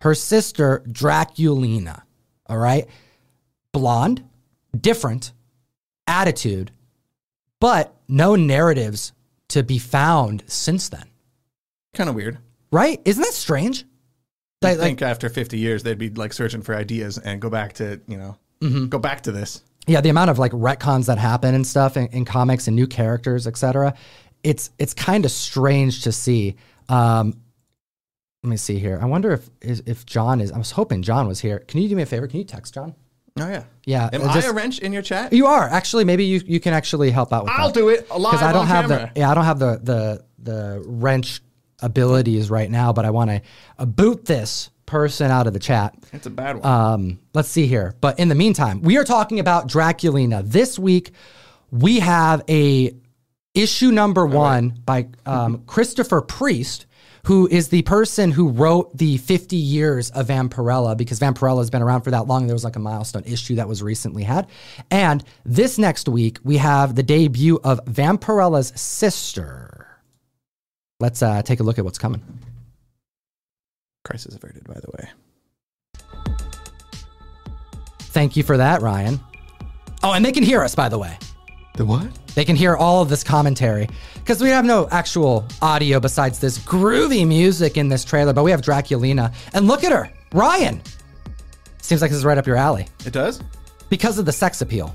Her 0.01 0.15
sister, 0.15 0.85
Draculina. 0.89 2.03
All 2.47 2.59
right? 2.59 2.87
Blonde, 3.73 4.25
different, 4.79 5.33
attitude, 6.07 6.71
but 7.61 7.95
no 8.09 8.37
narratives 8.37 9.13
to 9.49 9.63
be 9.63 9.79
found 9.79 10.43
since 10.47 10.89
then. 10.89 11.05
Kind 11.95 12.09
of 12.11 12.15
weird. 12.17 12.39
Right? 12.73 13.01
Isn't 13.05 13.23
that 13.23 13.33
strange? 13.35 13.85
I 14.63 14.71
Like, 14.71 14.79
think 14.81 15.03
after 15.03 15.29
50 15.29 15.59
years, 15.59 15.83
they'd 15.83 15.99
be 15.99 16.11
like 16.11 16.33
searching 16.33 16.63
for 16.63 16.75
ideas 16.75 17.19
and 17.19 17.41
go 17.41 17.51
back 17.51 17.75
to, 17.75 18.01
you 18.09 18.17
know, 18.17 18.37
Mm-hmm. 18.63 18.87
go 18.87 18.99
back 18.99 19.21
to 19.23 19.33
this. 19.33 19.63
yeah, 19.87 20.01
the 20.01 20.09
amount 20.09 20.31
of 20.31 20.39
like 20.39 20.51
retcons 20.53 21.07
that 21.07 21.19
happen 21.19 21.55
and 21.55 21.67
stuff 21.67 21.97
in, 21.99 22.07
in 22.09 22.25
comics 22.25 22.67
and 22.67 22.75
new 22.75 22.87
characters, 22.87 23.47
etc. 23.47 23.93
It's 24.43 24.71
it's 24.79 24.95
kind 24.95 25.27
of 25.27 25.31
strange 25.31 26.03
to 26.05 26.11
see. 26.11 26.57
Um, 26.89 27.39
let 28.43 28.51
me 28.51 28.57
see 28.57 28.79
here. 28.79 28.99
I 29.01 29.05
wonder 29.05 29.33
if 29.33 29.51
if 29.87 30.07
John 30.07 30.41
is. 30.41 30.51
I 30.53 30.59
was 30.59 30.71
hoping 30.71 31.03
John 31.03 31.29
was 31.29 31.41
here. 31.41 31.59
Can 31.61 31.83
you 31.83 31.89
do 31.91 31.97
me 31.97 32.03
a 32.03 32.07
favor? 32.07 32.27
Can 32.27 32.39
you 32.39 32.45
text 32.45 32.73
John? 32.73 32.95
Oh, 33.39 33.49
yeah. 33.49 33.65
Yeah, 33.85 34.09
Am 34.13 34.23
uh, 34.23 34.27
I 34.29 34.35
just- 34.35 34.49
a 34.49 34.53
wrench 34.53 34.79
in 34.81 34.93
your 34.93 35.03
chat? 35.03 35.33
You 35.33 35.47
are 35.47 35.69
actually. 35.69 36.05
Maybe 36.05 36.25
you 36.25 36.41
you 36.47 36.59
can 36.61 36.73
actually 36.75 37.11
help 37.11 37.33
out 37.33 37.45
with 37.45 37.53
I'll 37.53 37.69
that. 37.69 37.75
do 37.75 37.89
it 37.91 38.09
live 38.11 38.33
because 38.33 38.43
I 38.43 38.53
don't 38.53 38.63
on 38.63 38.67
have 38.69 38.89
camera. 38.89 39.11
the 39.15 39.21
yeah 39.21 39.31
I 39.31 39.35
don't 39.35 39.45
have 39.45 39.59
the 39.59 39.81
the 39.83 40.25
the 40.39 40.83
wrench 40.87 41.41
abilities 41.81 42.51
right 42.51 42.71
now, 42.71 42.93
but 42.93 43.05
I 43.05 43.11
want 43.11 43.31
to 43.31 43.43
uh, 43.79 43.85
boot 43.85 44.25
this 44.25 44.71
person 44.87 45.31
out 45.31 45.47
of 45.47 45.53
the 45.53 45.59
chat. 45.59 45.95
It's 46.13 46.27
a 46.27 46.31
bad 46.31 46.57
one. 46.57 46.67
Um, 46.67 47.19
let's 47.35 47.49
see 47.49 47.67
here. 47.67 47.95
But 48.01 48.19
in 48.19 48.29
the 48.29 48.35
meantime, 48.35 48.81
we 48.83 48.97
are 48.99 49.05
talking 49.05 49.39
about 49.41 49.69
Draculina. 49.69 50.43
This 50.45 50.79
week, 50.79 51.13
we 51.71 52.01
have 52.01 52.43
a 52.49 52.93
issue 53.55 53.91
number 53.91 54.25
one 54.27 54.75
by 54.85 55.09
um, 55.27 55.63
Christopher 55.67 56.21
Priest, 56.23 56.87
who 57.27 57.49
is 57.49 57.69
the 57.69 57.83
person 57.83 58.31
who 58.31 58.49
wrote 58.49 58.97
the 58.97 59.17
50 59.17 59.57
years 59.57 60.11
of 60.11 60.29
Vampirella 60.29 60.97
because 60.97 61.19
Vampirella 61.19 61.59
has 61.59 61.71
been 61.71 61.83
around 61.83 62.03
for 62.03 62.13
that 62.13 62.29
long. 62.29 62.47
There 62.47 62.55
was 62.55 62.63
like 62.63 62.77
a 62.77 62.81
milestone 62.81 63.25
issue 63.25 63.57
that 63.57 63.67
was 63.67 63.83
recently 63.83 64.23
had. 64.23 64.47
And 64.93 65.25
this 65.45 65.77
next 65.77 66.09
week, 66.09 66.39
we 66.45 66.59
have 66.59 66.95
the 66.95 67.03
debut 67.03 67.59
of 67.65 67.85
Vampirella's 67.85 68.73
sister. 68.81 69.89
Let's 71.01 71.21
uh, 71.21 71.43
take 71.43 71.59
a 71.59 71.65
look 71.65 71.81
at 71.81 71.85
what's 71.85 71.99
coming. 71.99 72.23
Crisis 74.05 74.37
averted, 74.37 74.63
by 74.63 74.75
the 74.75 74.91
way. 74.97 75.11
Thank 77.99 78.37
you 78.37 78.45
for 78.45 78.57
that, 78.57 78.83
Ryan. 78.83 79.19
Oh, 80.05 80.13
and 80.13 80.25
they 80.25 80.31
can 80.31 80.45
hear 80.45 80.63
us, 80.63 80.77
by 80.77 80.89
the 80.89 80.99
way. 80.99 81.19
The 81.77 81.85
what? 81.85 82.07
They 82.35 82.45
can 82.45 82.57
hear 82.57 82.75
all 82.77 83.03
of 83.03 83.09
this 83.09 83.23
commentary 83.23 83.89
because 84.15 84.41
we 84.43 84.49
have 84.49 84.65
no 84.65 84.89
actual 84.91 85.47
audio 85.63 86.01
besides 86.01 86.39
this 86.39 86.59
groovy 86.59 87.27
music 87.27 87.77
in 87.77 87.89
this 87.89 88.05
trailer, 88.05 88.33
but 88.33 88.45
we 88.45 88.51
have 88.51 88.63
Draculina. 88.63 89.35
And 89.53 89.67
look 89.69 89.85
at 89.85 89.93
her, 89.93 90.11
Ryan. 90.33 90.81
Seems 91.83 92.01
like 92.03 92.11
this 92.11 92.19
is 92.19 92.25
right 92.25 92.39
up 92.39 92.47
your 92.47 92.57
alley 92.57 92.89
It 93.05 93.13
does? 93.13 93.41
because 93.91 94.19
of 94.19 94.25
the 94.25 94.33
sex 94.33 94.61
appeal. 94.63 94.95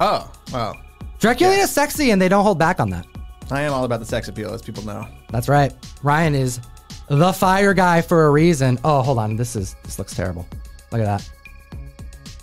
Oh, 0.00 0.30
well. 0.52 0.76
Draculina's 1.20 1.70
sexy 1.70 2.10
and 2.10 2.20
they 2.20 2.28
don't 2.28 2.42
hold 2.44 2.58
back 2.58 2.80
on 2.80 2.90
that. 2.90 3.06
I 3.50 3.62
am 3.62 3.72
all 3.72 3.84
about 3.84 4.00
the 4.00 4.06
sex 4.06 4.28
appeal, 4.28 4.52
as 4.52 4.60
people 4.62 4.84
know. 4.84 5.06
That's 5.30 5.48
right. 5.48 5.72
Ryan 6.02 6.34
is 6.34 6.60
the 7.08 7.32
fire 7.32 7.74
guy 7.74 8.02
for 8.02 8.26
a 8.26 8.30
reason. 8.30 8.78
Oh, 8.82 9.02
hold 9.02 9.18
on. 9.18 9.36
This 9.36 9.54
is 9.56 9.76
this 9.84 9.98
looks 9.98 10.14
terrible. 10.14 10.46
Look 10.90 11.00
at 11.00 11.04
that. 11.04 11.30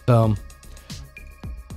Boom. 0.06 0.38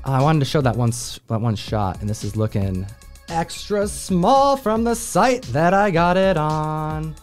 Oh, 0.05 0.13
I 0.13 0.21
wanted 0.21 0.41
to 0.41 0.45
show 0.47 0.61
that 0.61 0.75
one 0.75 0.91
that 1.29 1.41
one 1.41 1.55
shot, 1.55 2.01
and 2.01 2.11
this 2.11 2.25
is 2.25 2.35
looking 2.35 2.87
extra 3.29 3.87
small 3.87 4.57
from 4.57 4.83
the 4.83 4.97
site 4.97 5.43
that 5.53 5.75
I 5.75 5.93
got 5.93 6.17
it 6.17 6.37
on. 6.37 7.15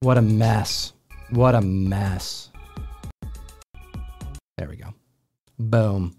What 0.00 0.18
a 0.18 0.22
mess. 0.22 0.92
What 1.30 1.54
a 1.54 1.62
mess. 1.62 2.50
There 4.58 4.68
we 4.68 4.76
go. 4.76 4.92
Boom. 5.58 6.14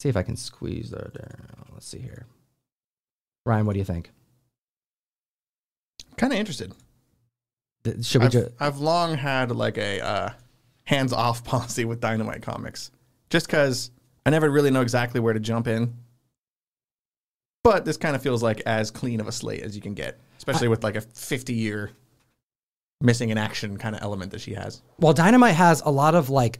See 0.00 0.08
if 0.08 0.16
I 0.16 0.22
can 0.22 0.36
squeeze 0.36 0.90
that 0.90 1.14
down. 1.14 1.66
Let's 1.72 1.86
see 1.86 1.98
here. 1.98 2.26
Ryan, 3.44 3.66
what 3.66 3.72
do 3.72 3.80
you 3.80 3.84
think? 3.84 4.12
Kind 6.16 6.32
of 6.32 6.38
interested. 6.38 6.72
Should 8.02 8.20
we 8.20 8.26
I've, 8.28 8.52
I've 8.60 8.78
long 8.78 9.16
had 9.16 9.50
like 9.50 9.76
a 9.76 10.00
uh, 10.00 10.30
hands 10.92 11.12
off 11.12 11.44
policy 11.52 11.84
with 11.84 12.00
Dynamite 12.00 12.42
Comics. 12.42 12.90
Just 13.30 13.46
because 13.46 13.90
I 14.26 14.30
never 14.30 14.50
really 14.50 14.70
know 14.70 14.82
exactly 14.82 15.20
where 15.20 15.32
to 15.32 15.40
jump 15.40 15.66
in. 15.66 15.94
But 17.64 17.84
this 17.84 17.96
kind 17.96 18.16
of 18.16 18.22
feels 18.22 18.42
like 18.42 18.60
as 18.66 18.90
clean 18.90 19.20
of 19.20 19.28
a 19.28 19.32
slate 19.32 19.62
as 19.62 19.76
you 19.76 19.82
can 19.82 19.94
get, 19.94 20.20
especially 20.36 20.68
with 20.68 20.82
like 20.82 20.96
a 20.96 21.00
50 21.00 21.54
year 21.54 21.92
missing 23.00 23.30
in 23.30 23.38
action 23.38 23.76
kind 23.76 23.94
of 23.94 24.02
element 24.02 24.32
that 24.32 24.40
she 24.40 24.54
has. 24.54 24.82
Well, 24.98 25.12
Dynamite 25.12 25.54
has 25.54 25.80
a 25.82 25.90
lot 25.90 26.14
of 26.14 26.28
like, 26.28 26.58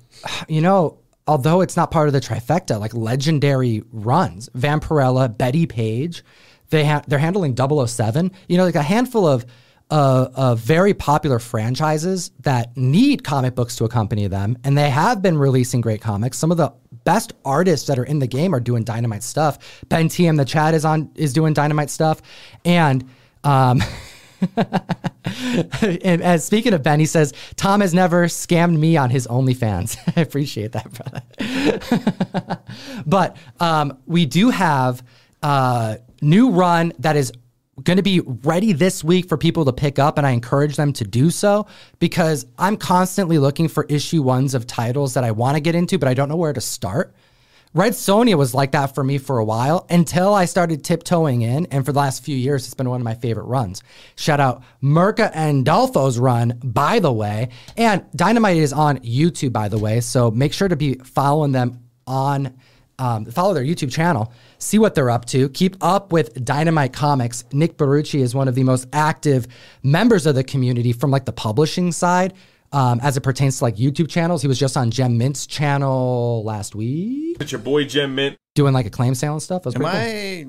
you 0.48 0.60
know, 0.60 0.98
although 1.26 1.60
it's 1.60 1.76
not 1.76 1.90
part 1.90 2.08
of 2.08 2.12
the 2.12 2.20
trifecta, 2.20 2.78
like 2.78 2.94
legendary 2.94 3.82
runs. 3.92 4.48
Vampirella, 4.50 5.36
Bettie 5.36 5.66
Page, 5.66 6.24
they 6.70 6.84
ha- 6.84 7.02
they're 7.06 7.18
handling 7.18 7.56
007. 7.56 8.30
You 8.48 8.56
know, 8.56 8.64
like 8.64 8.74
a 8.74 8.82
handful 8.82 9.26
of 9.26 9.44
uh, 9.92 10.30
of 10.34 10.58
very 10.58 10.94
popular 10.94 11.38
franchises 11.38 12.30
that 12.40 12.74
need 12.78 13.22
comic 13.22 13.54
books 13.54 13.76
to 13.76 13.84
accompany 13.84 14.26
them, 14.26 14.56
and 14.64 14.76
they 14.76 14.88
have 14.88 15.20
been 15.20 15.36
releasing 15.36 15.82
great 15.82 16.00
comics. 16.00 16.38
Some 16.38 16.50
of 16.50 16.56
the 16.56 16.72
best 17.04 17.34
artists 17.44 17.86
that 17.88 17.98
are 17.98 18.04
in 18.04 18.18
the 18.18 18.26
game 18.26 18.54
are 18.54 18.60
doing 18.60 18.84
dynamite 18.84 19.22
stuff. 19.22 19.82
Ben 19.90 20.08
T 20.08 20.26
in 20.26 20.36
the 20.36 20.46
chat 20.46 20.72
is 20.72 20.86
on 20.86 21.10
is 21.14 21.34
doing 21.34 21.52
dynamite 21.52 21.90
stuff, 21.90 22.22
and 22.64 23.06
um, 23.44 23.82
and, 25.82 26.22
and 26.22 26.42
speaking 26.42 26.72
of 26.72 26.82
Ben, 26.82 26.98
he 26.98 27.04
says 27.04 27.34
Tom 27.56 27.82
has 27.82 27.92
never 27.92 28.28
scammed 28.28 28.78
me 28.78 28.96
on 28.96 29.10
his 29.10 29.26
OnlyFans. 29.26 29.98
I 30.16 30.22
appreciate 30.22 30.72
that, 30.72 30.90
brother. 32.40 32.58
but 33.06 33.36
um, 33.60 33.98
we 34.06 34.24
do 34.24 34.48
have 34.48 35.02
a 35.42 35.98
new 36.22 36.50
run 36.50 36.94
that 37.00 37.16
is 37.16 37.30
going 37.84 37.96
to 37.96 38.02
be 38.02 38.20
ready 38.20 38.72
this 38.72 39.02
week 39.02 39.28
for 39.28 39.36
people 39.36 39.64
to 39.64 39.72
pick 39.72 39.98
up, 39.98 40.18
and 40.18 40.26
I 40.26 40.30
encourage 40.30 40.76
them 40.76 40.92
to 40.94 41.04
do 41.04 41.30
so 41.30 41.66
because 41.98 42.46
I'm 42.58 42.76
constantly 42.76 43.38
looking 43.38 43.68
for 43.68 43.84
issue 43.84 44.22
ones 44.22 44.54
of 44.54 44.66
titles 44.66 45.14
that 45.14 45.24
I 45.24 45.30
want 45.30 45.56
to 45.56 45.60
get 45.60 45.74
into, 45.74 45.98
but 45.98 46.08
I 46.08 46.14
don't 46.14 46.28
know 46.28 46.36
where 46.36 46.52
to 46.52 46.60
start. 46.60 47.14
Red 47.74 47.94
Sonja 47.94 48.34
was 48.34 48.52
like 48.52 48.72
that 48.72 48.94
for 48.94 49.02
me 49.02 49.16
for 49.16 49.38
a 49.38 49.44
while 49.44 49.86
until 49.88 50.34
I 50.34 50.44
started 50.44 50.84
tiptoeing 50.84 51.40
in. 51.40 51.64
And 51.70 51.86
for 51.86 51.92
the 51.92 51.98
last 52.00 52.22
few 52.22 52.36
years, 52.36 52.66
it's 52.66 52.74
been 52.74 52.90
one 52.90 53.00
of 53.00 53.04
my 53.04 53.14
favorite 53.14 53.44
runs. 53.44 53.82
Shout 54.14 54.40
out 54.40 54.62
Mirka 54.82 55.32
Andolfo's 55.32 56.18
run, 56.18 56.60
by 56.62 56.98
the 56.98 57.12
way. 57.12 57.48
And 57.78 58.04
Dynamite 58.14 58.58
is 58.58 58.74
on 58.74 58.98
YouTube, 58.98 59.54
by 59.54 59.68
the 59.68 59.78
way. 59.78 60.00
So 60.00 60.30
make 60.30 60.52
sure 60.52 60.68
to 60.68 60.76
be 60.76 60.96
following 60.96 61.52
them 61.52 61.82
on, 62.06 62.58
um, 62.98 63.24
follow 63.26 63.54
their 63.54 63.64
YouTube 63.64 63.90
channel, 63.90 64.32
see 64.58 64.78
what 64.78 64.94
they're 64.94 65.10
up 65.10 65.24
to. 65.26 65.48
Keep 65.50 65.76
up 65.80 66.12
with 66.12 66.44
Dynamite 66.44 66.92
Comics. 66.92 67.44
Nick 67.52 67.76
Barrucci 67.76 68.20
is 68.20 68.34
one 68.34 68.48
of 68.48 68.54
the 68.54 68.64
most 68.64 68.86
active 68.92 69.46
members 69.82 70.26
of 70.26 70.34
the 70.34 70.44
community 70.44 70.92
from 70.92 71.10
like 71.10 71.24
the 71.24 71.32
publishing 71.32 71.92
side 71.92 72.34
um, 72.72 73.00
as 73.02 73.16
it 73.16 73.20
pertains 73.20 73.58
to 73.58 73.64
like 73.64 73.76
YouTube 73.76 74.08
channels. 74.08 74.42
He 74.42 74.48
was 74.48 74.58
just 74.58 74.76
on 74.76 74.90
Gem 74.90 75.18
Mint's 75.18 75.46
channel 75.46 76.42
last 76.44 76.74
week. 76.74 77.36
It's 77.40 77.52
your 77.52 77.60
boy 77.60 77.84
Gem 77.84 78.14
Mint. 78.14 78.36
Doing 78.54 78.74
like 78.74 78.86
a 78.86 78.90
claim 78.90 79.14
sale 79.14 79.32
and 79.32 79.42
stuff. 79.42 79.66
Am 79.66 79.84
I? 79.84 80.46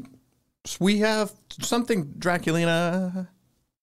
We 0.80 1.00
have 1.00 1.32
something 1.62 2.06
Draculina, 2.06 3.28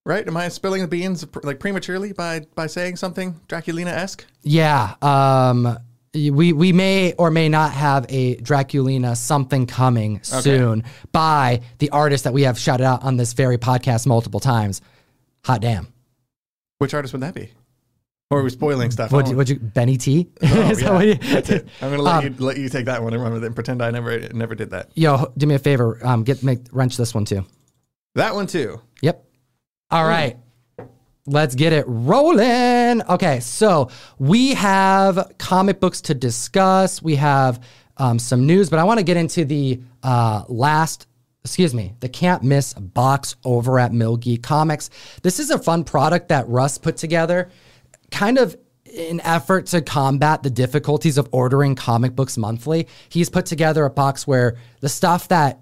right? 0.05 0.27
Am 0.27 0.37
I 0.37 0.49
spilling 0.49 0.81
the 0.81 0.87
beans 0.87 1.25
like 1.43 1.59
prematurely 1.59 2.13
by 2.13 2.41
by 2.55 2.67
saying 2.67 2.97
something 2.97 3.39
Draculina 3.47 3.87
esque? 3.87 4.25
Yeah. 4.43 4.95
Um, 5.01 5.77
we 6.13 6.51
we 6.53 6.73
may 6.73 7.13
or 7.13 7.31
may 7.31 7.47
not 7.47 7.71
have 7.71 8.05
a 8.09 8.35
Draculina 8.37 9.15
something 9.15 9.65
coming 9.65 10.17
okay. 10.17 10.41
soon 10.41 10.83
by 11.11 11.61
the 11.79 11.89
artist 11.91 12.25
that 12.25 12.33
we 12.33 12.43
have 12.43 12.59
shouted 12.59 12.83
out 12.83 13.03
on 13.03 13.17
this 13.17 13.33
very 13.33 13.57
podcast 13.57 14.05
multiple 14.05 14.39
times. 14.39 14.81
Hot 15.45 15.61
damn. 15.61 15.87
Which 16.79 16.93
artist 16.93 17.13
would 17.13 17.21
that 17.21 17.33
be? 17.33 17.51
Or 18.29 18.39
are 18.39 18.43
we 18.43 18.49
spoiling 18.49 18.91
stuff? 18.91 19.11
What 19.11 19.27
would 19.33 19.49
you, 19.49 19.59
Benny 19.59 19.97
T? 19.97 20.29
Oh, 20.41 20.73
yeah. 20.79 21.01
you, 21.01 21.15
That's 21.15 21.49
it. 21.49 21.67
I'm 21.81 21.91
gonna 21.91 22.01
let 22.01 22.15
um, 22.15 22.23
you 22.25 22.35
let 22.39 22.57
you 22.57 22.69
take 22.69 22.85
that 22.85 23.03
one 23.03 23.13
and 23.13 23.21
run 23.21 23.33
with 23.33 23.43
it 23.43 23.47
and 23.47 23.55
pretend 23.55 23.81
I 23.81 23.91
never 23.91 24.19
never 24.29 24.55
did 24.55 24.71
that. 24.71 24.89
Yo, 24.95 25.31
do 25.37 25.45
me 25.47 25.55
a 25.55 25.59
favor. 25.59 25.99
Um, 26.01 26.23
get 26.23 26.41
make 26.43 26.59
wrench 26.71 26.97
this 26.97 27.13
one 27.13 27.25
too. 27.25 27.45
That 28.15 28.35
one 28.35 28.47
too. 28.47 28.81
Yep. 29.01 29.25
All 29.89 30.05
right. 30.05 30.37
Let's 31.27 31.55
get 31.55 31.71
it 31.73 31.85
rolling. 31.87 33.01
Okay, 33.03 33.39
so 33.39 33.89
we 34.17 34.53
have 34.55 35.33
comic 35.37 35.79
books 35.79 36.01
to 36.01 36.13
discuss. 36.13 37.01
We 37.01 37.15
have 37.17 37.63
um, 37.97 38.17
some 38.17 38.45
news, 38.47 38.69
but 38.69 38.79
I 38.79 38.83
want 38.83 38.99
to 38.99 39.03
get 39.03 39.17
into 39.17 39.45
the 39.45 39.81
uh, 40.03 40.43
last 40.47 41.07
excuse 41.43 41.73
me, 41.73 41.95
the 42.01 42.09
can't 42.09 42.43
miss 42.43 42.73
box 42.73 43.35
over 43.43 43.79
at 43.79 43.91
Mill 43.91 44.15
Geek 44.15 44.43
Comics. 44.43 44.91
This 45.23 45.39
is 45.39 45.49
a 45.49 45.57
fun 45.57 45.83
product 45.83 46.29
that 46.29 46.47
Russ 46.47 46.77
put 46.77 46.97
together 46.97 47.49
kind 48.11 48.37
of 48.37 48.55
in 48.85 49.21
effort 49.21 49.67
to 49.67 49.81
combat 49.81 50.43
the 50.43 50.49
difficulties 50.49 51.17
of 51.17 51.27
ordering 51.31 51.75
comic 51.75 52.15
books 52.15 52.37
monthly, 52.37 52.87
he's 53.09 53.29
put 53.29 53.45
together 53.45 53.85
a 53.85 53.89
box 53.89 54.27
where 54.27 54.57
the 54.81 54.89
stuff 54.89 55.29
that 55.29 55.59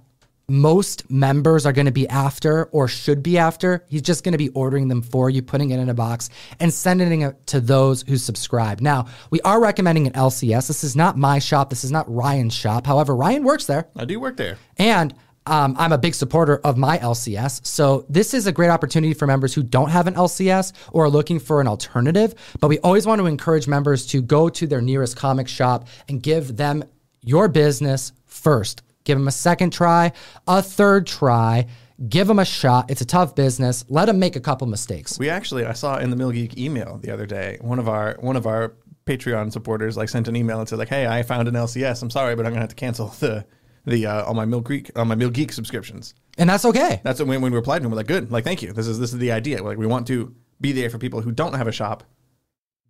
most 0.50 1.10
members 1.10 1.66
are 1.66 1.74
going 1.74 1.86
to 1.86 1.92
be 1.92 2.08
after 2.08 2.66
or 2.66 2.88
should 2.88 3.24
be 3.24 3.38
after, 3.38 3.86
he's 3.88 4.02
just 4.02 4.24
going 4.24 4.34
to 4.34 4.38
be 4.38 4.50
ordering 4.50 4.88
them 4.88 5.02
for 5.02 5.30
you, 5.30 5.42
putting 5.42 5.72
it 5.72 5.80
in 5.80 5.90
a 5.90 5.94
box, 5.94 6.30
and 6.60 6.74
sending 6.74 7.22
it 7.22 7.48
to 7.48 7.60
those 7.60 8.02
who 8.04 8.18
subscribe. 8.18 8.82
Now, 8.82 9.08
we 9.30 9.42
are 9.42 9.62
recommending 9.62 10.08
an 10.08 10.14
LCS. 10.14 10.68
This 10.68 10.84
is 10.84 10.96
not 10.96 11.18
my 11.18 11.40
shop. 11.40 11.70
This 11.70 11.84
is 11.84 11.92
not 11.92 12.14
Ryan's 12.14 12.54
shop. 12.54 12.86
However, 12.86 13.16
Ryan 13.16 13.44
works 13.44 13.66
there. 13.66 13.88
I 13.96 14.06
do 14.06 14.20
work 14.20 14.38
there. 14.38 14.58
And 14.78 15.14
um, 15.46 15.76
I'm 15.80 15.92
a 15.92 15.98
big 15.98 16.14
supporter 16.14 16.58
of 16.58 16.78
my 16.78 17.00
LCS. 17.00 17.66
So 17.66 18.06
this 18.08 18.34
is 18.34 18.46
a 18.46 18.52
great 18.52 18.70
opportunity 18.70 19.14
for 19.14 19.26
members 19.26 19.54
who 19.54 19.64
don't 19.64 19.90
have 19.90 20.06
an 20.08 20.14
LCS 20.14 20.74
or 20.92 21.06
are 21.06 21.10
looking 21.10 21.40
for 21.40 21.60
an 21.60 21.68
alternative. 21.68 22.36
But 22.60 22.68
we 22.68 22.78
always 22.80 23.08
want 23.08 23.20
to 23.20 23.26
encourage 23.26 23.68
members 23.68 24.06
to 24.08 24.22
go 24.22 24.50
to 24.50 24.68
their 24.68 24.82
nearest 24.82 25.18
comic 25.18 25.48
shop 25.48 25.88
and 26.08 26.22
give 26.22 26.56
them 26.56 26.84
your 27.22 27.48
business 27.48 28.12
first. 28.26 28.84
Give 29.10 29.18
them 29.18 29.28
a 29.28 29.32
second 29.32 29.74
try, 29.74 30.12
a 30.48 30.62
third 30.62 31.08
try. 31.08 31.66
Give 32.10 32.28
them 32.28 32.38
a 32.38 32.46
shot. 32.46 32.92
It's 32.92 33.02
a 33.02 33.06
tough 33.06 33.34
business. 33.34 33.84
Let 33.90 34.06
them 34.06 34.20
make 34.20 34.36
a 34.36 34.40
couple 34.40 34.68
mistakes. 34.68 35.18
We 35.18 35.32
actually, 35.32 35.66
I 35.66 35.74
saw 35.74 35.98
in 35.98 36.12
the 36.12 36.16
Mill 36.16 36.30
Geek 36.30 36.60
email 36.60 37.00
the 37.02 37.10
other 37.12 37.26
day, 37.26 37.58
one 37.60 37.80
of 37.80 37.90
our 37.90 38.18
one 38.20 38.36
of 38.36 38.46
our 38.46 38.76
Patreon 39.08 39.52
supporters 39.52 39.98
like 39.98 40.10
sent 40.10 40.28
an 40.28 40.36
email 40.36 40.60
and 40.60 40.70
said 40.70 40.78
like, 40.78 40.90
"Hey, 40.90 41.08
I 41.08 41.24
found 41.24 41.48
an 41.48 41.56
LCS. 41.56 42.04
I'm 42.04 42.12
sorry, 42.12 42.36
but 42.36 42.46
I'm 42.46 42.52
gonna 42.52 42.62
have 42.62 42.70
to 42.70 42.76
cancel 42.76 43.08
the 43.20 43.48
the 43.84 44.06
uh, 44.06 44.30
on 44.30 44.36
my 44.36 44.46
Mill 44.46 44.62
Geek 44.62 44.92
on 44.96 45.08
my 45.08 45.16
Mill 45.16 45.32
Geek 45.32 45.52
subscriptions. 45.52 46.14
And 46.38 46.48
that's 46.48 46.66
okay. 46.66 47.02
That's 47.04 47.20
when, 47.20 47.42
when 47.42 47.52
we 47.52 47.58
replied 47.58 47.80
to 47.80 47.86
him. 47.86 47.90
We're 47.90 47.98
like, 47.98 48.06
good, 48.06 48.32
like 48.32 48.44
thank 48.44 48.62
you. 48.62 48.74
This 48.74 48.86
is 48.86 49.00
this 49.00 49.12
is 49.12 49.18
the 49.18 49.32
idea. 49.32 49.64
Like 49.64 49.80
we 49.80 49.88
want 49.88 50.06
to 50.06 50.36
be 50.62 50.72
there 50.72 50.92
for 50.92 51.00
people 51.00 51.22
who 51.22 51.32
don't 51.32 51.56
have 51.56 51.68
a 51.68 51.72
shop. 51.72 52.04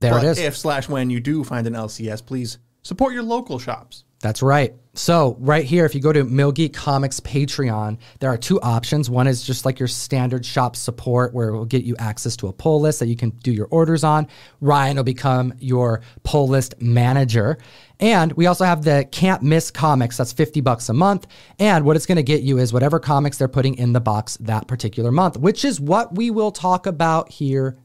There 0.02 0.12
but 0.12 0.26
it 0.26 0.28
is. 0.28 0.38
If 0.38 0.58
slash 0.58 0.90
when 0.90 1.10
you 1.10 1.22
do 1.22 1.46
find 1.46 1.66
an 1.66 1.76
LCS, 1.76 2.26
please 2.26 2.58
support 2.84 3.14
your 3.14 3.24
local 3.24 3.58
shops. 3.58 4.04
That's 4.22 4.42
right. 4.42 4.76
So 5.00 5.38
right 5.39 5.63
here, 5.63 5.86
if 5.86 5.96
you 5.96 6.01
go 6.01 6.12
to 6.12 6.25
Mill 6.25 6.51
Geek 6.51 6.74
Comics 6.74 7.22
Patreon, 7.22 7.98
there 8.20 8.29
are 8.29 8.38
two 8.38 8.60
options. 8.60 9.10
One 9.10 9.27
is 9.27 9.41
just 9.41 9.63
like 9.63 9.79
your 9.79 9.88
standard 9.88 10.46
shop 10.46 10.75
support, 10.75 11.34
where 11.34 11.48
it 11.48 11.53
will 11.53 11.63
get 11.63 11.86
you 11.86 11.96
access 11.98 12.36
to 12.36 12.50
a 12.50 12.53
pull 12.53 12.82
list 12.82 13.00
that 13.00 13.08
you 13.08 13.15
can 13.15 13.29
do 13.29 13.53
your 13.53 13.70
orders 13.72 14.03
on. 14.03 14.27
Ryan 14.60 14.98
will 14.98 15.06
become 15.06 15.53
your 15.58 16.01
pull 16.24 16.50
list 16.50 16.82
manager. 16.82 17.60
And 18.01 18.34
we 18.34 18.46
also 18.46 18.65
have 18.65 18.84
the 18.84 19.08
can't 19.10 19.41
miss 19.41 19.72
comics. 19.72 20.18
That's 20.18 20.34
50 20.34 20.60
bucks 20.60 20.89
a 20.89 20.94
month. 20.94 21.27
And 21.60 21.86
what 21.86 21.96
it's 21.96 22.06
going 22.06 22.18
to 22.18 22.22
get 22.22 22.41
you 22.41 22.58
is 22.58 22.74
whatever 22.74 23.00
comics 23.00 23.38
they're 23.38 23.48
putting 23.48 23.75
in 23.75 23.94
the 23.94 24.01
box 24.01 24.36
that 24.41 24.68
particular 24.68 25.13
month, 25.13 25.38
which 25.38 25.63
is 25.63 25.79
what 25.79 26.13
we 26.13 26.29
will 26.29 26.51
talk 26.51 26.88
about 26.88 27.32
here, 27.32 27.77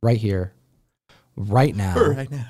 right 0.00 0.16
here, 0.16 0.54
right 1.34 1.74
now. 1.74 1.96
Right 1.98 2.30
now. 2.30 2.46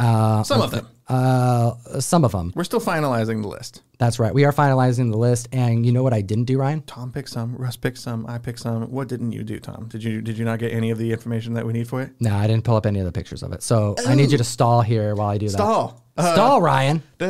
Uh, 0.00 0.42
Some 0.42 0.62
of 0.62 0.72
them. 0.72 0.88
Uh, 1.08 1.74
some 2.00 2.24
of 2.24 2.32
them. 2.32 2.52
We're 2.54 2.64
still 2.64 2.80
finalizing 2.80 3.40
the 3.42 3.48
list. 3.48 3.82
That's 3.98 4.18
right. 4.18 4.32
We 4.32 4.44
are 4.44 4.52
finalizing 4.52 5.10
the 5.10 5.16
list, 5.16 5.48
and 5.52 5.84
you 5.84 5.90
know 5.90 6.02
what 6.02 6.12
I 6.12 6.20
didn't 6.20 6.44
do, 6.44 6.58
Ryan? 6.58 6.82
Tom 6.82 7.10
picked 7.12 7.30
some. 7.30 7.56
Russ 7.56 7.76
picked 7.76 7.98
some. 7.98 8.26
I 8.26 8.38
picked 8.38 8.60
some. 8.60 8.90
What 8.90 9.08
didn't 9.08 9.32
you 9.32 9.42
do, 9.42 9.58
Tom? 9.58 9.88
Did 9.88 10.04
you 10.04 10.20
did 10.20 10.36
you 10.38 10.44
not 10.44 10.58
get 10.58 10.72
any 10.72 10.90
of 10.90 10.98
the 10.98 11.10
information 11.12 11.54
that 11.54 11.66
we 11.66 11.72
need 11.72 11.88
for 11.88 12.02
it? 12.02 12.12
No, 12.20 12.34
I 12.34 12.46
didn't 12.46 12.64
pull 12.64 12.76
up 12.76 12.84
any 12.86 12.98
of 13.00 13.06
the 13.06 13.12
pictures 13.12 13.42
of 13.42 13.52
it. 13.52 13.62
So 13.62 13.96
I 14.06 14.14
need 14.14 14.30
you 14.30 14.38
to 14.38 14.44
stall 14.44 14.82
here 14.82 15.14
while 15.14 15.28
I 15.28 15.38
do 15.38 15.48
stall. 15.48 16.02
that. 16.16 16.22
Stall. 16.22 16.34
Stall, 16.34 16.62
Ryan. 16.62 17.02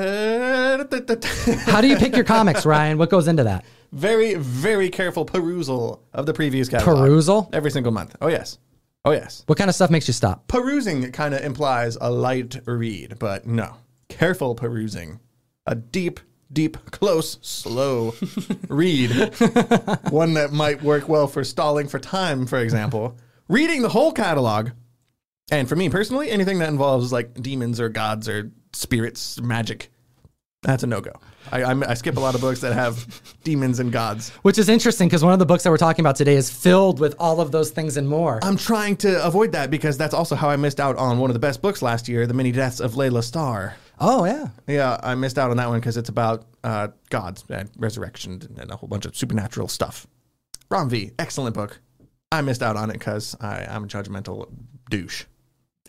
How 1.67 1.81
do 1.81 1.89
you 1.89 1.97
pick 1.97 2.17
your 2.17 2.25
comics, 2.25 2.65
Ryan? 2.65 2.99
What 2.99 3.11
goes 3.11 3.29
into 3.29 3.45
that? 3.45 3.65
Very, 3.93 4.35
very 4.35 4.89
careful 4.91 5.25
perusal 5.25 6.03
of 6.13 6.27
the 6.27 6.35
previous 6.35 6.69
catalog. 6.69 6.99
Perusal 6.99 7.49
every 7.53 7.71
single 7.71 7.93
month. 7.93 8.17
Oh 8.21 8.29
yes. 8.29 8.59
Oh, 9.05 9.13
yes. 9.13 9.43
What 9.47 9.59
kind 9.59 9.71
of 9.71 9.75
stuff 9.75 9.91
makes 9.91 10.09
you 10.09 10.15
stop? 10.15 10.49
Perusing 10.49 11.11
kind 11.13 11.35
of 11.35 11.43
implies 11.43 11.97
a 12.01 12.11
light 12.11 12.61
read, 12.67 13.19
but 13.19 13.47
no. 13.47 13.77
Careful 14.09 14.55
perusing. 14.55 15.21
A 15.67 15.75
deep, 15.75 16.21
deep, 16.53 16.77
close, 16.91 17.39
slow 17.43 18.15
read. 18.69 19.11
One 20.11 20.35
that 20.35 20.51
might 20.53 20.83
work 20.83 21.09
well 21.09 21.27
for 21.27 21.45
stalling 21.45 21.89
for 21.89 21.99
time, 21.99 22.47
for 22.47 22.59
example. 22.59 23.17
Reading 23.49 23.83
the 23.83 23.89
whole 23.89 24.13
catalog. 24.13 24.71
And 25.51 25.69
for 25.69 25.77
me 25.77 25.89
personally, 25.89 26.31
anything 26.31 26.59
that 26.59 26.69
involves 26.69 27.13
like 27.13 27.35
demons 27.35 27.81
or 27.81 27.89
gods 27.89 28.29
or 28.29 28.51
spirits, 28.75 29.41
magic, 29.41 29.91
that's 30.63 30.83
a 30.83 30.87
no 30.87 31.01
go. 31.01 31.13
I, 31.53 31.65
I'm, 31.65 31.83
I 31.85 31.95
skip 31.95 32.17
a 32.17 32.21
lot 32.21 32.35
of 32.35 32.41
books 32.41 32.61
that 32.61 32.73
have 32.73 33.23
demons 33.45 33.79
and 33.79 33.93
gods. 33.93 34.31
Which 34.43 34.59
is 34.59 34.69
interesting 34.69 35.09
because 35.09 35.23
one 35.23 35.33
of 35.33 35.39
the 35.39 35.47
books 35.47 35.63
that 35.63 35.71
we're 35.71 35.77
talking 35.77 36.03
about 36.03 36.17
today 36.17 36.35
is 36.35 36.51
filled 36.51 36.99
with 36.99 37.15
all 37.19 37.41
of 37.41 37.53
those 37.53 37.71
things 37.71 37.97
and 37.97 38.09
more. 38.09 38.41
I'm 38.43 38.57
trying 38.57 38.97
to 38.99 39.25
avoid 39.25 39.53
that 39.53 39.71
because 39.71 39.97
that's 39.97 40.15
also 40.15 40.35
how 40.35 40.51
I 40.51 40.57
missed 40.57 40.81
out 40.81 40.97
on 40.97 41.19
one 41.19 41.31
of 41.31 41.35
the 41.35 41.41
best 41.41 41.63
books 41.63 41.81
last 41.81 42.09
year, 42.09 42.27
The 42.27 42.35
Many 42.35 42.51
Deaths 42.51 42.81
of 42.81 42.97
Laila 42.97 43.23
Starr. 43.23 43.77
Oh 44.01 44.25
yeah. 44.25 44.49
Yeah, 44.67 44.99
I 45.03 45.15
missed 45.15 45.39
out 45.39 45.51
on 45.51 45.57
that 45.57 45.69
one 45.69 45.79
because 45.81 45.97
it's 45.97 46.09
about 46.09 46.45
uh, 46.65 46.89
gods 47.11 47.45
and 47.49 47.71
resurrection 47.77 48.41
and 48.59 48.71
a 48.71 48.77
whole 48.77 48.89
bunch 48.89 49.07
of 49.07 49.17
supernatural 49.17 49.69
stuff. 49.69 50.07
Ram 50.71 50.89
V, 50.89 51.13
excellent 51.19 51.55
book. 51.55 51.81
I 52.31 52.43
missed 52.43 52.63
out 52.63 52.77
on 52.77 52.91
it 52.91 52.95
because 52.95 53.37
I'm 53.41 53.85
a 53.85 53.87
judgmental 53.87 54.51
douche. 54.91 55.25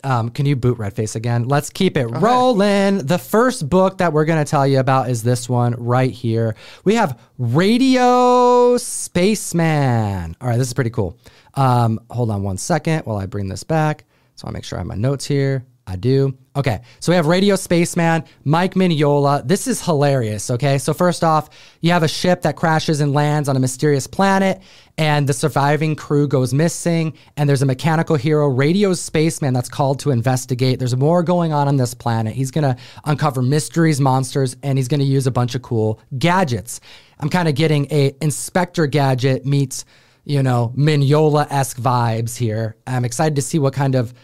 Um, 0.04 0.30
can 0.30 0.46
you 0.46 0.56
boot 0.56 0.78
Redface 0.78 1.16
again? 1.16 1.48
Let's 1.48 1.70
keep 1.70 1.96
it 1.96 2.06
rolling. 2.06 2.98
The 3.06 3.18
first 3.18 3.68
book 3.68 3.98
that 3.98 4.12
we're 4.12 4.24
going 4.24 4.42
to 4.44 4.50
tell 4.50 4.66
you 4.66 4.80
about 4.80 5.10
is 5.10 5.22
this 5.22 5.48
one 5.48 5.74
right 5.78 6.10
here. 6.10 6.56
We 6.84 6.94
have 6.94 7.18
Radio 7.38 8.76
Spaceman. 8.76 10.36
All 10.40 10.48
right, 10.48 10.56
this 10.56 10.68
is 10.68 10.74
pretty 10.74 10.90
cool. 10.90 11.18
Um, 11.54 12.00
hold 12.10 12.30
on 12.30 12.42
one 12.42 12.58
second 12.58 13.04
while 13.06 13.16
I 13.16 13.26
bring 13.26 13.48
this 13.48 13.64
back. 13.64 14.04
So 14.36 14.48
I 14.48 14.50
make 14.50 14.64
sure 14.64 14.78
I 14.78 14.80
have 14.80 14.86
my 14.86 14.94
notes 14.94 15.26
here. 15.26 15.66
I 15.90 15.96
do. 15.96 16.38
Okay, 16.54 16.80
so 17.00 17.10
we 17.10 17.16
have 17.16 17.26
Radio 17.26 17.56
Spaceman, 17.56 18.22
Mike 18.44 18.74
Mignola. 18.74 19.46
This 19.46 19.66
is 19.66 19.84
hilarious. 19.84 20.50
Okay, 20.50 20.78
so 20.78 20.94
first 20.94 21.24
off, 21.24 21.50
you 21.80 21.90
have 21.90 22.04
a 22.04 22.08
ship 22.08 22.42
that 22.42 22.54
crashes 22.54 23.00
and 23.00 23.12
lands 23.12 23.48
on 23.48 23.56
a 23.56 23.60
mysterious 23.60 24.06
planet, 24.06 24.62
and 24.96 25.28
the 25.28 25.32
surviving 25.32 25.96
crew 25.96 26.28
goes 26.28 26.54
missing. 26.54 27.14
And 27.36 27.48
there's 27.48 27.62
a 27.62 27.66
mechanical 27.66 28.14
hero, 28.14 28.46
Radio 28.46 28.94
Spaceman, 28.94 29.52
that's 29.52 29.68
called 29.68 29.98
to 30.00 30.12
investigate. 30.12 30.78
There's 30.78 30.96
more 30.96 31.24
going 31.24 31.52
on 31.52 31.66
on 31.66 31.76
this 31.76 31.92
planet. 31.92 32.34
He's 32.34 32.52
gonna 32.52 32.76
uncover 33.04 33.42
mysteries, 33.42 34.00
monsters, 34.00 34.56
and 34.62 34.78
he's 34.78 34.88
gonna 34.88 35.02
use 35.02 35.26
a 35.26 35.32
bunch 35.32 35.56
of 35.56 35.62
cool 35.62 36.00
gadgets. 36.18 36.80
I'm 37.18 37.30
kind 37.30 37.48
of 37.48 37.56
getting 37.56 37.86
a 37.90 38.14
Inspector 38.20 38.86
Gadget 38.86 39.44
meets, 39.44 39.84
you 40.24 40.42
know, 40.42 40.72
Mignola 40.76 41.46
esque 41.50 41.78
vibes 41.78 42.36
here. 42.36 42.76
I'm 42.86 43.04
excited 43.04 43.34
to 43.36 43.42
see 43.42 43.58
what 43.58 43.72
kind 43.72 43.96
of 43.96 44.14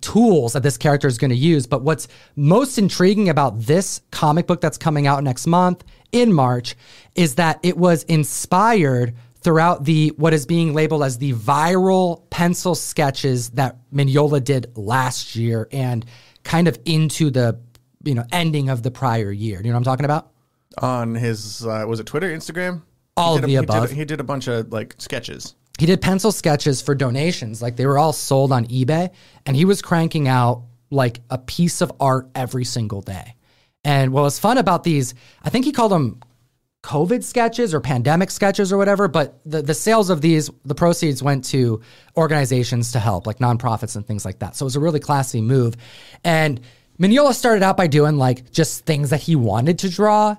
tools 0.00 0.52
that 0.52 0.62
this 0.62 0.76
character 0.76 1.08
is 1.08 1.18
going 1.18 1.30
to 1.30 1.36
use. 1.36 1.66
But 1.66 1.82
what's 1.82 2.08
most 2.36 2.78
intriguing 2.78 3.28
about 3.28 3.60
this 3.60 4.00
comic 4.10 4.46
book 4.46 4.60
that's 4.60 4.78
coming 4.78 5.06
out 5.06 5.22
next 5.24 5.46
month 5.46 5.84
in 6.12 6.32
March 6.32 6.76
is 7.14 7.36
that 7.36 7.60
it 7.62 7.76
was 7.76 8.02
inspired 8.04 9.14
throughout 9.40 9.84
the 9.84 10.08
what 10.16 10.34
is 10.34 10.46
being 10.46 10.74
labeled 10.74 11.02
as 11.02 11.18
the 11.18 11.32
viral 11.34 12.28
pencil 12.30 12.74
sketches 12.74 13.50
that 13.50 13.76
Mignola 13.92 14.42
did 14.42 14.76
last 14.76 15.36
year 15.36 15.68
and 15.72 16.04
kind 16.44 16.68
of 16.68 16.78
into 16.84 17.30
the 17.30 17.60
you 18.04 18.14
know 18.14 18.24
ending 18.32 18.68
of 18.68 18.82
the 18.82 18.90
prior 18.90 19.30
year. 19.30 19.58
You 19.58 19.64
know 19.64 19.72
what 19.72 19.78
I'm 19.78 19.84
talking 19.84 20.04
about? 20.04 20.30
On 20.78 21.14
his 21.14 21.66
uh, 21.66 21.84
was 21.86 22.00
it 22.00 22.06
Twitter, 22.06 22.28
Instagram? 22.28 22.82
All 23.16 23.34
of 23.34 23.40
did 23.40 23.48
the 23.48 23.56
above. 23.56 23.84
He 23.84 23.88
did, 23.88 23.98
he 23.98 24.04
did 24.04 24.20
a 24.20 24.24
bunch 24.24 24.48
of 24.48 24.72
like 24.72 24.94
sketches. 24.98 25.54
He 25.78 25.86
did 25.86 26.00
pencil 26.00 26.32
sketches 26.32 26.82
for 26.82 26.94
donations 26.94 27.62
like 27.62 27.76
they 27.76 27.86
were 27.86 27.98
all 27.98 28.12
sold 28.12 28.52
on 28.52 28.66
ebay 28.66 29.10
and 29.46 29.56
he 29.56 29.64
was 29.64 29.80
cranking 29.80 30.28
out 30.28 30.64
like 30.90 31.20
a 31.30 31.38
piece 31.38 31.80
of 31.80 31.92
art 32.00 32.28
every 32.34 32.64
single 32.64 33.02
day. 33.02 33.34
And 33.84 34.12
what 34.12 34.22
was 34.22 34.38
fun 34.38 34.58
about 34.58 34.84
these 34.84 35.14
i 35.42 35.50
think 35.50 35.64
he 35.64 35.72
called 35.72 35.92
them 35.92 36.20
covid 36.82 37.24
sketches 37.24 37.74
or 37.74 37.80
pandemic 37.80 38.30
sketches 38.30 38.72
or 38.72 38.78
whatever 38.78 39.08
but 39.08 39.40
the, 39.44 39.62
the 39.62 39.74
sales 39.74 40.10
of 40.10 40.20
these 40.20 40.48
the 40.64 40.74
proceeds 40.74 41.22
went 41.22 41.44
to 41.44 41.80
organizations 42.16 42.92
to 42.92 43.00
help 43.00 43.26
like 43.26 43.38
nonprofits 43.38 43.96
and 43.96 44.06
things 44.06 44.24
like 44.24 44.38
that. 44.40 44.56
So 44.56 44.64
it 44.64 44.68
was 44.68 44.76
a 44.76 44.80
really 44.80 45.00
classy 45.00 45.40
move. 45.40 45.76
And 46.24 46.60
Mignola 46.98 47.32
started 47.32 47.62
out 47.62 47.76
by 47.76 47.86
doing 47.86 48.16
like 48.16 48.50
just 48.50 48.84
things 48.84 49.10
that 49.10 49.20
he 49.20 49.36
wanted 49.36 49.78
to 49.80 49.88
draw 49.88 50.36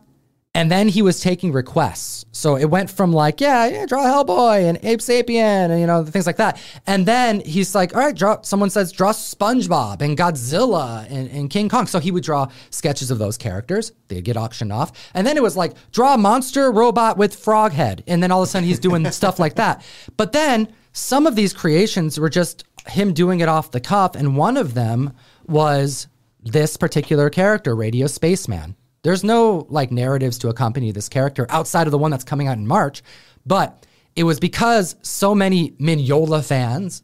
and 0.56 0.72
then 0.72 0.88
he 0.88 1.02
was 1.02 1.22
taking 1.22 1.52
requests. 1.52 2.26
So 2.32 2.56
it 2.56 2.66
went 2.66 2.90
from 2.90 3.14
like, 3.14 3.40
yeah, 3.40 3.68
yeah, 3.68 3.86
draw 3.86 4.04
Hellboy 4.04 4.68
and 4.68 4.80
Abe 4.84 5.00
Sapien 5.00 5.70
and 5.70 5.80
you 5.80 5.86
know 5.86 6.04
things 6.04 6.26
like 6.26 6.38
that. 6.38 6.60
And 6.88 7.06
then 7.06 7.42
he's 7.42 7.76
like, 7.76 7.96
all 7.96 8.02
right, 8.02 8.16
draw. 8.16 8.42
Someone 8.42 8.72
says 8.72 8.92
draw 8.92 9.12
SpongeBob 9.12 10.02
and 10.02 10.18
Godzilla 10.18 11.06
and, 11.10 11.30
and 11.30 11.50
King 11.50 11.70
Kong. 11.70 11.86
So 11.86 12.00
he 12.00 12.12
would 12.12 12.24
draw 12.24 12.48
sketches 12.72 13.12
of 13.12 13.20
those 13.20 13.38
characters. 13.38 13.92
They'd 14.08 14.24
get 14.24 14.38
auctioned 14.38 14.74
off. 14.74 15.12
And 15.14 15.26
then 15.26 15.38
it 15.38 15.44
was 15.44 15.56
like 15.56 15.74
draw 15.92 16.16
a 16.16 16.18
monster 16.18 16.72
robot 16.72 17.18
with 17.18 17.36
frog 17.36 17.72
head. 17.72 18.04
And 18.08 18.24
then 18.24 18.32
all 18.32 18.42
of 18.42 18.48
a 18.48 18.52
sudden 18.52 18.68
he's 18.68 18.80
doing 18.80 19.10
stuff 19.12 19.40
like 19.40 19.56
that. 19.56 19.84
But 20.18 20.32
then 20.32 20.74
some 20.94 21.28
of 21.28 21.36
these 21.36 21.54
creations 21.54 22.20
were 22.20 22.30
just 22.30 22.64
him 22.88 23.14
doing 23.14 23.42
it 23.42 23.50
off 23.50 23.70
the 23.72 23.80
cuff. 23.80 24.16
And 24.16 24.36
one 24.36 24.58
of 24.58 24.74
them 24.74 25.14
was 25.48 26.08
this 26.42 26.76
particular 26.76 27.30
character, 27.30 27.76
Radio 27.76 28.08
Spaceman. 28.08 28.76
There's 29.02 29.24
no 29.24 29.66
like 29.70 29.92
narratives 29.92 30.38
to 30.40 30.50
accompany 30.50 30.92
this 30.92 31.10
character 31.10 31.46
outside 31.50 31.88
of 31.88 31.92
the 31.92 31.98
one 31.98 32.12
that's 32.12 32.24
coming 32.24 32.48
out 32.48 32.58
in 32.58 32.68
March, 32.68 33.02
but 33.46 33.86
it 34.16 34.24
was 34.24 34.40
because 34.40 34.96
so 35.02 35.34
many 35.34 35.72
Mignola 35.72 36.44
fans 36.44 37.04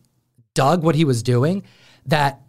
dug 0.53 0.83
what 0.83 0.95
he 0.95 1.05
was 1.05 1.23
doing 1.23 1.63
that 2.05 2.41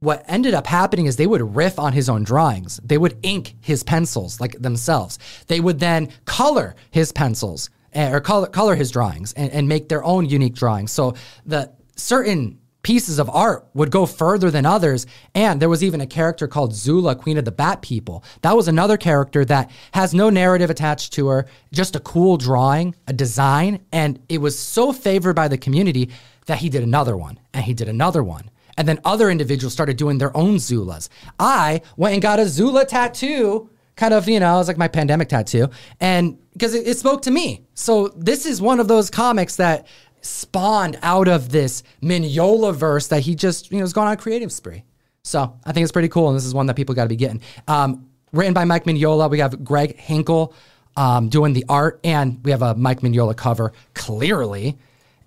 what 0.00 0.24
ended 0.26 0.54
up 0.54 0.66
happening 0.66 1.06
is 1.06 1.16
they 1.16 1.26
would 1.26 1.54
riff 1.54 1.78
on 1.78 1.92
his 1.92 2.08
own 2.08 2.24
drawings. 2.24 2.80
They 2.82 2.96
would 2.96 3.18
ink 3.22 3.56
his 3.60 3.82
pencils 3.82 4.40
like 4.40 4.52
themselves. 4.60 5.18
They 5.46 5.60
would 5.60 5.78
then 5.78 6.08
color 6.24 6.74
his 6.90 7.12
pencils 7.12 7.68
eh, 7.92 8.10
or 8.10 8.20
color, 8.20 8.46
color 8.46 8.74
his 8.74 8.90
drawings 8.90 9.34
and, 9.34 9.52
and 9.52 9.68
make 9.68 9.90
their 9.90 10.02
own 10.02 10.26
unique 10.26 10.54
drawings. 10.54 10.90
So 10.90 11.14
the 11.44 11.70
certain 11.96 12.59
pieces 12.82 13.18
of 13.18 13.28
art 13.30 13.66
would 13.74 13.90
go 13.90 14.06
further 14.06 14.50
than 14.50 14.66
others. 14.66 15.06
And 15.34 15.60
there 15.60 15.68
was 15.68 15.84
even 15.84 16.00
a 16.00 16.06
character 16.06 16.48
called 16.48 16.74
Zula, 16.74 17.14
Queen 17.14 17.38
of 17.38 17.44
the 17.44 17.52
Bat 17.52 17.82
People. 17.82 18.24
That 18.42 18.56
was 18.56 18.68
another 18.68 18.96
character 18.96 19.44
that 19.44 19.70
has 19.92 20.14
no 20.14 20.30
narrative 20.30 20.70
attached 20.70 21.12
to 21.14 21.28
her, 21.28 21.46
just 21.72 21.96
a 21.96 22.00
cool 22.00 22.36
drawing, 22.36 22.94
a 23.06 23.12
design. 23.12 23.84
And 23.92 24.20
it 24.28 24.38
was 24.38 24.58
so 24.58 24.92
favored 24.92 25.34
by 25.34 25.48
the 25.48 25.58
community 25.58 26.10
that 26.46 26.58
he 26.58 26.68
did 26.68 26.82
another 26.82 27.16
one 27.16 27.38
and 27.52 27.64
he 27.64 27.74
did 27.74 27.88
another 27.88 28.22
one. 28.22 28.50
And 28.76 28.88
then 28.88 28.98
other 29.04 29.30
individuals 29.30 29.72
started 29.72 29.96
doing 29.96 30.18
their 30.18 30.34
own 30.34 30.56
Zulas. 30.56 31.08
I 31.38 31.82
went 31.96 32.14
and 32.14 32.22
got 32.22 32.38
a 32.38 32.48
Zula 32.48 32.86
tattoo, 32.86 33.68
kind 33.94 34.14
of, 34.14 34.26
you 34.26 34.40
know, 34.40 34.54
it 34.54 34.58
was 34.58 34.68
like 34.68 34.78
my 34.78 34.88
pandemic 34.88 35.28
tattoo. 35.28 35.68
And 36.00 36.38
because 36.54 36.74
it, 36.74 36.86
it 36.86 36.96
spoke 36.96 37.22
to 37.22 37.30
me. 37.30 37.66
So 37.74 38.08
this 38.16 38.46
is 38.46 38.62
one 38.62 38.80
of 38.80 38.88
those 38.88 39.10
comics 39.10 39.56
that 39.56 39.86
spawned 40.22 40.98
out 41.02 41.28
of 41.28 41.50
this 41.50 41.82
Mignola 42.02 42.74
verse 42.74 43.08
that 43.08 43.22
he 43.22 43.34
just, 43.34 43.70
you 43.70 43.78
know, 43.78 43.82
was 43.82 43.92
going 43.92 44.08
on 44.08 44.14
a 44.14 44.16
creative 44.16 44.52
spree. 44.52 44.84
So 45.22 45.58
I 45.64 45.72
think 45.72 45.84
it's 45.84 45.92
pretty 45.92 46.08
cool. 46.08 46.28
And 46.28 46.36
this 46.36 46.44
is 46.44 46.54
one 46.54 46.66
that 46.66 46.76
people 46.76 46.94
got 46.94 47.04
to 47.04 47.08
be 47.08 47.16
getting. 47.16 47.42
Um, 47.68 48.08
written 48.32 48.54
by 48.54 48.64
Mike 48.64 48.84
Mignola. 48.84 49.30
We 49.30 49.40
have 49.40 49.64
Greg 49.64 49.98
Hinkle 49.98 50.54
um, 50.96 51.28
doing 51.28 51.52
the 51.52 51.64
art, 51.68 52.00
and 52.04 52.42
we 52.44 52.50
have 52.50 52.62
a 52.62 52.74
Mike 52.74 53.00
Mignola 53.00 53.36
cover, 53.36 53.72
clearly. 53.94 54.78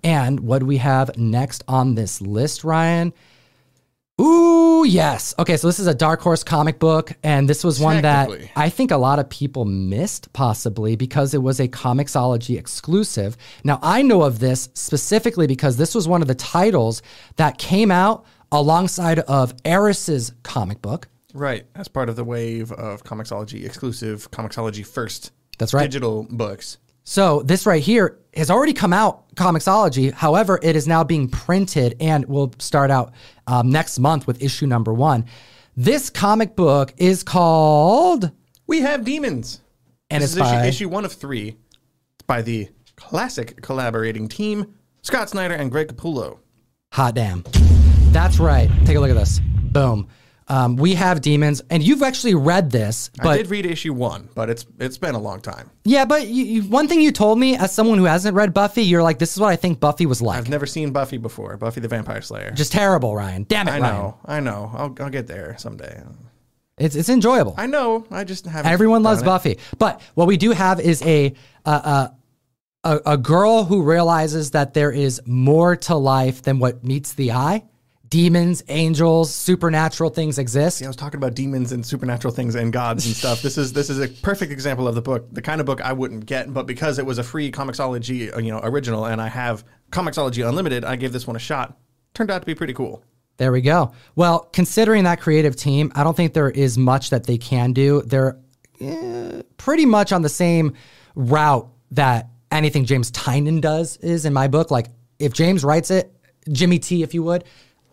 And 0.02 0.40
what 0.40 0.58
do 0.58 0.66
we 0.66 0.78
have 0.78 1.16
next 1.16 1.64
on 1.66 1.94
this 1.94 2.20
list, 2.20 2.64
Ryan? 2.64 3.12
Ooh, 4.20 4.84
yes. 4.86 5.34
Okay, 5.40 5.56
so 5.56 5.66
this 5.66 5.80
is 5.80 5.88
a 5.88 5.94
Dark 5.94 6.20
Horse 6.20 6.44
comic 6.44 6.78
book, 6.78 7.12
and 7.24 7.48
this 7.48 7.64
was 7.64 7.80
one 7.80 8.02
that 8.02 8.30
I 8.54 8.68
think 8.68 8.92
a 8.92 8.96
lot 8.96 9.18
of 9.18 9.28
people 9.28 9.64
missed, 9.64 10.32
possibly 10.32 10.94
because 10.94 11.34
it 11.34 11.42
was 11.42 11.58
a 11.58 11.66
Comixology 11.66 12.56
exclusive. 12.56 13.36
Now, 13.64 13.80
I 13.82 14.02
know 14.02 14.22
of 14.22 14.38
this 14.38 14.68
specifically 14.74 15.48
because 15.48 15.76
this 15.78 15.96
was 15.96 16.06
one 16.06 16.22
of 16.22 16.28
the 16.28 16.34
titles 16.36 17.02
that 17.36 17.58
came 17.58 17.90
out 17.90 18.24
alongside 18.52 19.18
of 19.20 19.52
Eris's 19.64 20.32
comic 20.44 20.80
book. 20.80 21.08
Right, 21.32 21.66
as 21.74 21.88
part 21.88 22.08
of 22.08 22.14
the 22.14 22.22
wave 22.22 22.70
of 22.70 23.02
Comixology 23.02 23.66
exclusive, 23.66 24.30
Comixology 24.30 24.86
first 24.86 25.32
That's 25.58 25.74
right. 25.74 25.82
digital 25.82 26.28
books. 26.30 26.78
So 27.04 27.42
this 27.42 27.66
right 27.66 27.82
here 27.82 28.18
has 28.34 28.50
already 28.50 28.72
come 28.72 28.92
out 28.92 29.34
Comixology. 29.36 30.12
However, 30.12 30.58
it 30.62 30.74
is 30.74 30.88
now 30.88 31.04
being 31.04 31.28
printed 31.28 31.96
and 32.00 32.24
will 32.24 32.52
start 32.58 32.90
out 32.90 33.12
um, 33.46 33.70
next 33.70 33.98
month 33.98 34.26
with 34.26 34.42
issue 34.42 34.66
number 34.66 34.92
one. 34.92 35.26
This 35.76 36.08
comic 36.08 36.56
book 36.56 36.94
is 36.96 37.22
called 37.22 38.30
We 38.66 38.80
have 38.80 39.04
demons, 39.04 39.60
And 40.08 40.22
this 40.22 40.36
it's 40.36 40.46
is 40.46 40.52
issue, 40.52 40.66
issue 40.66 40.88
one 40.88 41.04
of 41.04 41.12
three. 41.12 41.56
By 42.26 42.42
the 42.42 42.68
classic 42.96 43.60
collaborating 43.60 44.28
team 44.28 44.74
Scott 45.02 45.28
Snyder 45.28 45.54
and 45.54 45.70
Greg 45.70 45.88
Capullo. 45.88 46.38
Hot 46.92 47.14
Damn. 47.14 47.44
That's 48.12 48.38
right. 48.38 48.70
Take 48.86 48.96
a 48.96 49.00
look 49.00 49.10
at 49.10 49.16
this. 49.16 49.40
Boom. 49.64 50.08
Um, 50.46 50.76
we 50.76 50.92
have 50.94 51.22
demons, 51.22 51.62
and 51.70 51.82
you've 51.82 52.02
actually 52.02 52.34
read 52.34 52.70
this, 52.70 53.10
I 53.18 53.38
did 53.38 53.46
read 53.48 53.64
issue 53.64 53.94
one, 53.94 54.28
but 54.34 54.50
it's 54.50 54.66
it's 54.78 54.98
been 54.98 55.14
a 55.14 55.18
long 55.18 55.40
time. 55.40 55.70
yeah, 55.84 56.04
but 56.04 56.26
you, 56.26 56.44
you, 56.44 56.62
one 56.64 56.86
thing 56.86 57.00
you 57.00 57.12
told 57.12 57.38
me 57.38 57.56
as 57.56 57.72
someone 57.72 57.96
who 57.96 58.04
hasn't 58.04 58.36
read 58.36 58.52
Buffy, 58.52 58.82
you're 58.82 59.02
like, 59.02 59.18
this 59.18 59.32
is 59.32 59.40
what 59.40 59.48
I 59.48 59.56
think 59.56 59.80
Buffy 59.80 60.04
was 60.04 60.20
like. 60.20 60.36
I've 60.36 60.50
never 60.50 60.66
seen 60.66 60.90
Buffy 60.92 61.16
before. 61.16 61.56
Buffy 61.56 61.80
the 61.80 61.88
Vampire 61.88 62.20
Slayer. 62.20 62.50
Just 62.50 62.72
terrible, 62.72 63.16
Ryan. 63.16 63.46
Damn 63.48 63.68
it, 63.68 63.70
I 63.70 63.80
Ryan. 63.80 63.94
know, 63.94 64.18
I 64.26 64.40
know. 64.40 64.70
I'll, 64.74 64.94
I'll 65.00 65.08
get 65.10 65.26
there 65.26 65.56
someday. 65.58 66.02
It's 66.76 66.94
it's 66.94 67.08
enjoyable. 67.08 67.54
I 67.56 67.66
know. 67.66 68.04
I 68.10 68.24
just 68.24 68.44
haven't. 68.46 68.70
Everyone 68.70 69.02
loves 69.02 69.22
it. 69.22 69.24
Buffy, 69.24 69.58
but 69.78 70.02
what 70.14 70.26
we 70.26 70.36
do 70.36 70.50
have 70.50 70.78
is 70.78 71.00
a 71.02 71.32
a, 71.64 71.70
a 71.70 72.14
a 72.84 73.00
a 73.12 73.16
girl 73.16 73.64
who 73.64 73.82
realizes 73.82 74.50
that 74.50 74.74
there 74.74 74.90
is 74.90 75.22
more 75.24 75.76
to 75.76 75.94
life 75.94 76.42
than 76.42 76.58
what 76.58 76.84
meets 76.84 77.14
the 77.14 77.32
eye. 77.32 77.62
Demons, 78.14 78.62
angels, 78.68 79.34
supernatural 79.34 80.08
things 80.08 80.38
exist. 80.38 80.80
I 80.80 80.86
was 80.86 80.94
talking 80.94 81.18
about 81.18 81.34
demons 81.34 81.72
and 81.72 81.84
supernatural 81.84 82.32
things 82.32 82.54
and 82.54 82.72
gods 82.72 83.06
and 83.06 83.16
stuff. 83.16 83.42
This 83.42 83.58
is 83.58 83.72
this 83.72 83.90
is 83.90 83.98
a 83.98 84.06
perfect 84.06 84.52
example 84.52 84.86
of 84.86 84.94
the 84.94 85.02
book, 85.02 85.26
the 85.32 85.42
kind 85.42 85.60
of 85.60 85.66
book 85.66 85.80
I 85.80 85.92
wouldn't 85.94 86.24
get, 86.24 86.54
but 86.54 86.64
because 86.64 87.00
it 87.00 87.06
was 87.06 87.18
a 87.18 87.24
free 87.24 87.50
Comixology, 87.50 88.32
uh, 88.32 88.38
you 88.38 88.52
know, 88.52 88.60
original, 88.62 89.06
and 89.06 89.20
I 89.20 89.26
have 89.26 89.64
Comixology 89.90 90.48
Unlimited, 90.48 90.84
I 90.84 90.94
gave 90.94 91.12
this 91.12 91.26
one 91.26 91.34
a 91.34 91.40
shot. 91.40 91.76
Turned 92.14 92.30
out 92.30 92.38
to 92.38 92.46
be 92.46 92.54
pretty 92.54 92.72
cool. 92.72 93.02
There 93.38 93.50
we 93.50 93.60
go. 93.60 93.90
Well, 94.14 94.48
considering 94.52 95.02
that 95.02 95.20
creative 95.20 95.56
team, 95.56 95.90
I 95.96 96.04
don't 96.04 96.16
think 96.16 96.34
there 96.34 96.50
is 96.50 96.78
much 96.78 97.10
that 97.10 97.24
they 97.24 97.36
can 97.36 97.72
do. 97.72 98.00
They're 98.02 98.38
eh, 98.80 99.42
pretty 99.56 99.86
much 99.86 100.12
on 100.12 100.22
the 100.22 100.28
same 100.28 100.74
route 101.16 101.68
that 101.90 102.28
anything 102.52 102.84
James 102.84 103.10
Tynion 103.10 103.60
does 103.60 103.96
is 103.96 104.24
in 104.24 104.32
my 104.32 104.46
book. 104.46 104.70
Like 104.70 104.86
if 105.18 105.32
James 105.32 105.64
writes 105.64 105.90
it, 105.90 106.14
Jimmy 106.52 106.78
T, 106.78 107.02
if 107.02 107.12
you 107.12 107.24
would, 107.24 107.42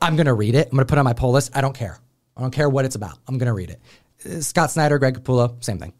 I'm 0.02 0.16
gonna 0.16 0.34
read 0.34 0.56
it. 0.56 0.68
I'm 0.72 0.76
gonna 0.78 0.86
put 0.86 0.98
it 0.98 1.00
on 1.00 1.06
my 1.06 1.14
pull 1.14 1.32
list. 1.32 1.52
I 1.56 1.62
don't 1.62 1.76
care. 1.76 2.00
I 2.36 2.42
don't 2.42 2.52
care 2.52 2.70
what 2.70 2.86
it's 2.86 2.96
about. 2.96 3.18
I'm 3.28 3.38
gonna 3.38 3.54
read 3.54 3.70
it. 3.70 3.82
Uh, 4.26 4.42
Scott 4.42 4.72
Snyder, 4.72 4.98
Greg 5.00 5.22
Capullo, 5.22 5.64
same 5.64 5.78
thing. 5.80 5.94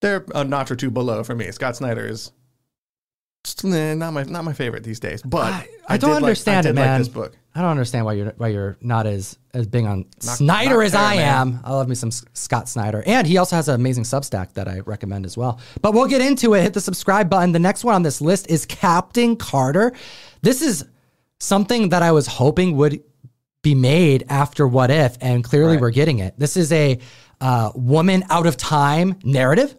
They're 0.00 0.24
a 0.34 0.44
notch 0.44 0.70
or 0.70 0.76
two 0.76 0.90
below 0.90 1.22
for 1.24 1.34
me. 1.34 1.50
Scott 1.50 1.76
Snyder 1.76 2.06
is 2.06 2.32
not 3.62 4.12
my 4.12 4.22
not 4.24 4.44
my 4.44 4.52
favorite 4.52 4.84
these 4.84 5.00
days. 5.00 5.22
But 5.22 5.52
I, 5.52 5.68
I 5.88 5.96
don't 5.98 6.10
like- 6.10 6.22
understand 6.22 6.66
I 6.66 6.70
it, 6.70 6.72
did 6.72 6.76
like 6.80 6.86
man. 6.86 7.00
this 7.00 7.08
book. 7.08 7.36
I 7.56 7.60
don't 7.60 7.70
understand 7.70 8.04
why 8.04 8.14
you're 8.14 8.32
why 8.36 8.48
you're 8.48 8.76
not 8.80 9.06
as 9.06 9.38
as 9.52 9.66
big 9.66 9.84
on 9.84 10.06
Snyder 10.18 10.76
not 10.76 10.84
as 10.84 10.92
fair, 10.92 11.00
I 11.00 11.16
man. 11.16 11.28
am. 11.40 11.60
I 11.62 11.72
love 11.72 11.88
me 11.88 11.94
some 11.94 12.08
S- 12.08 12.24
Scott 12.32 12.68
Snyder, 12.68 13.02
and 13.06 13.26
he 13.26 13.36
also 13.38 13.54
has 13.56 13.68
an 13.68 13.76
amazing 13.76 14.04
Substack 14.04 14.54
that 14.54 14.66
I 14.66 14.80
recommend 14.80 15.24
as 15.24 15.36
well. 15.36 15.60
But 15.80 15.92
we'll 15.94 16.08
get 16.08 16.20
into 16.20 16.54
it. 16.54 16.62
Hit 16.62 16.74
the 16.74 16.80
subscribe 16.80 17.30
button. 17.30 17.52
The 17.52 17.58
next 17.60 17.84
one 17.84 17.94
on 17.94 18.02
this 18.02 18.20
list 18.20 18.50
is 18.50 18.66
Captain 18.66 19.36
Carter. 19.36 19.92
This 20.42 20.62
is 20.62 20.84
something 21.38 21.90
that 21.90 22.02
I 22.02 22.10
was 22.12 22.26
hoping 22.26 22.76
would 22.78 23.02
be 23.64 23.74
made 23.74 24.24
after 24.28 24.68
What 24.68 24.92
If, 24.92 25.16
and 25.20 25.42
clearly 25.42 25.72
Right. 25.72 25.80
we're 25.80 25.90
getting 25.90 26.20
it. 26.20 26.38
This 26.38 26.56
is 26.56 26.70
a 26.70 27.00
uh, 27.40 27.72
woman 27.74 28.22
out 28.30 28.46
of 28.46 28.56
time 28.56 29.18
narrative. 29.24 29.74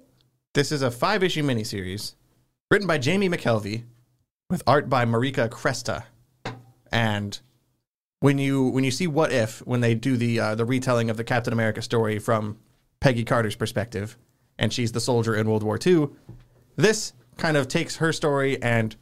This 0.54 0.74
is 0.74 0.82
a 0.82 0.92
five 0.92 1.24
issue 1.24 1.44
miniseries 1.44 2.16
written 2.70 2.88
by 2.88 2.98
Jamie 2.98 3.30
McKelvie 3.30 3.84
with 4.50 4.64
art 4.68 4.90
by 4.90 5.06
Marika 5.06 5.48
Cresta. 5.50 6.04
And 6.92 7.40
when 8.20 8.38
you 8.38 8.70
when 8.70 8.84
you 8.84 8.92
see 8.92 9.08
What 9.08 9.32
If 9.32 9.60
when 9.68 9.82
they 9.82 9.94
do 9.96 10.18
the 10.18 10.40
uh, 10.40 10.56
the 10.56 10.66
retelling 10.66 11.10
of 11.10 11.18
the 11.18 11.24
Captain 11.24 11.54
America 11.54 11.82
story 11.82 12.20
from 12.20 12.58
Peggy 13.00 13.24
Carter's 13.24 13.56
perspective, 13.56 14.18
and 14.58 14.74
she's 14.74 14.92
the 14.94 15.00
soldier 15.00 15.36
in 15.36 15.48
World 15.48 15.64
War 15.64 15.78
II, 15.86 16.10
this 16.76 17.14
kind 17.38 17.56
of 17.56 17.68
takes 17.68 17.98
her 17.98 18.12
story 18.12 18.62
and 18.64 18.96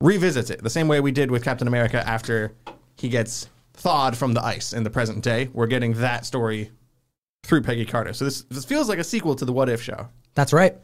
revisits 0.00 0.50
it 0.50 0.62
the 0.62 0.70
same 0.70 0.88
way 0.88 1.00
we 1.00 1.12
did 1.12 1.30
with 1.30 1.44
Captain 1.44 1.68
America 1.68 2.06
after 2.08 2.54
he 2.96 3.08
gets 3.08 3.50
thawed 3.76 4.16
from 4.16 4.32
the 4.34 4.44
ice 4.44 4.72
in 4.72 4.82
the 4.82 4.90
present 4.90 5.22
day. 5.22 5.48
We're 5.52 5.66
getting 5.66 5.94
that 5.94 6.26
story 6.26 6.70
through 7.44 7.62
Peggy 7.62 7.84
Carter. 7.84 8.12
So 8.12 8.24
this 8.24 8.42
this 8.42 8.64
feels 8.64 8.88
like 8.88 8.98
a 8.98 9.04
sequel 9.04 9.34
to 9.36 9.44
the 9.44 9.52
What 9.52 9.68
If 9.68 9.82
show. 9.82 10.08
That's 10.34 10.52
right. 10.52 10.76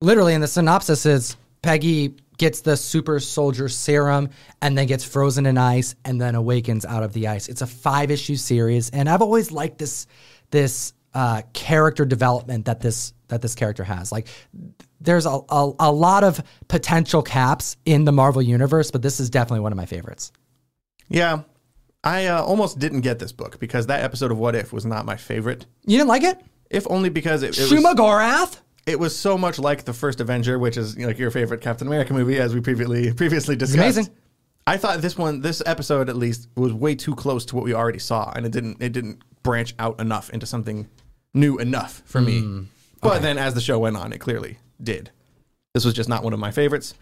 Literally, 0.00 0.34
in 0.34 0.40
the 0.40 0.48
synopsis 0.48 1.06
is 1.06 1.36
Peggy 1.62 2.14
gets 2.36 2.62
the 2.62 2.76
super 2.76 3.20
soldier 3.20 3.68
serum 3.68 4.28
and 4.60 4.76
then 4.76 4.86
gets 4.86 5.04
frozen 5.04 5.46
in 5.46 5.56
ice 5.56 5.94
and 6.04 6.20
then 6.20 6.34
awakens 6.34 6.84
out 6.84 7.02
of 7.02 7.12
the 7.12 7.28
ice. 7.28 7.48
It's 7.48 7.62
a 7.62 7.66
five 7.66 8.10
issue 8.10 8.36
series, 8.36 8.90
and 8.90 9.08
I've 9.08 9.22
always 9.22 9.52
liked 9.52 9.78
this 9.78 10.06
this 10.50 10.92
uh, 11.14 11.42
character 11.52 12.04
development 12.04 12.64
that 12.66 12.80
this 12.80 13.12
that 13.28 13.40
this 13.40 13.54
character 13.54 13.84
has. 13.84 14.12
Like, 14.12 14.28
there's 15.00 15.26
a, 15.26 15.38
a 15.48 15.72
a 15.78 15.92
lot 15.92 16.24
of 16.24 16.42
potential 16.68 17.22
caps 17.22 17.76
in 17.84 18.04
the 18.04 18.12
Marvel 18.12 18.42
universe, 18.42 18.90
but 18.90 19.00
this 19.00 19.20
is 19.20 19.30
definitely 19.30 19.60
one 19.60 19.72
of 19.72 19.76
my 19.76 19.86
favorites. 19.86 20.32
Yeah. 21.08 21.42
I 22.04 22.26
uh, 22.26 22.42
almost 22.42 22.78
didn't 22.78 23.00
get 23.00 23.18
this 23.18 23.32
book 23.32 23.58
because 23.58 23.86
that 23.86 24.02
episode 24.04 24.30
of 24.30 24.38
What 24.38 24.54
If 24.54 24.72
was 24.72 24.84
not 24.84 25.06
my 25.06 25.16
favorite. 25.16 25.66
You 25.86 25.96
didn't 25.98 26.08
like 26.08 26.22
it? 26.22 26.38
If 26.70 26.86
only 26.90 27.08
because 27.08 27.42
it, 27.42 27.50
it, 27.58 27.62
Shuma 27.70 27.82
was, 27.84 27.94
Gorath? 27.96 28.60
it 28.86 28.98
was 29.00 29.16
so 29.18 29.38
much 29.38 29.58
like 29.58 29.84
the 29.84 29.92
first 29.92 30.20
Avenger, 30.20 30.58
which 30.58 30.76
is 30.76 30.94
you 30.96 31.02
know, 31.02 31.08
like 31.08 31.18
your 31.18 31.30
favorite 31.30 31.60
Captain 31.62 31.86
America 31.86 32.12
movie, 32.12 32.38
as 32.38 32.54
we 32.54 32.60
previously 32.60 33.12
previously 33.12 33.56
discussed. 33.56 33.78
amazing. 33.78 34.08
I 34.66 34.76
thought 34.78 35.00
this 35.02 35.16
one, 35.18 35.40
this 35.40 35.62
episode 35.66 36.08
at 36.08 36.16
least, 36.16 36.48
was 36.56 36.72
way 36.72 36.94
too 36.94 37.14
close 37.14 37.44
to 37.46 37.56
what 37.56 37.64
we 37.64 37.74
already 37.74 37.98
saw, 37.98 38.32
and 38.34 38.44
it 38.46 38.52
didn't 38.52 38.82
it 38.82 38.92
didn't 38.92 39.22
branch 39.42 39.74
out 39.78 40.00
enough 40.00 40.30
into 40.30 40.46
something 40.46 40.88
new 41.34 41.58
enough 41.58 42.02
for 42.06 42.20
Hmm. 42.20 42.26
me. 42.26 42.66
But 43.02 43.20
then 43.22 43.36
as 43.38 43.52
the 43.54 43.60
show 43.60 43.78
went 43.78 43.96
on, 43.96 44.12
it 44.14 44.18
clearly 44.18 44.58
did. 44.82 45.10
This 45.74 45.84
was 45.84 45.92
just 45.94 46.08
not 46.08 46.22
one 46.24 46.32
of 46.32 46.38
my 46.38 46.50
favorites. 46.50 46.94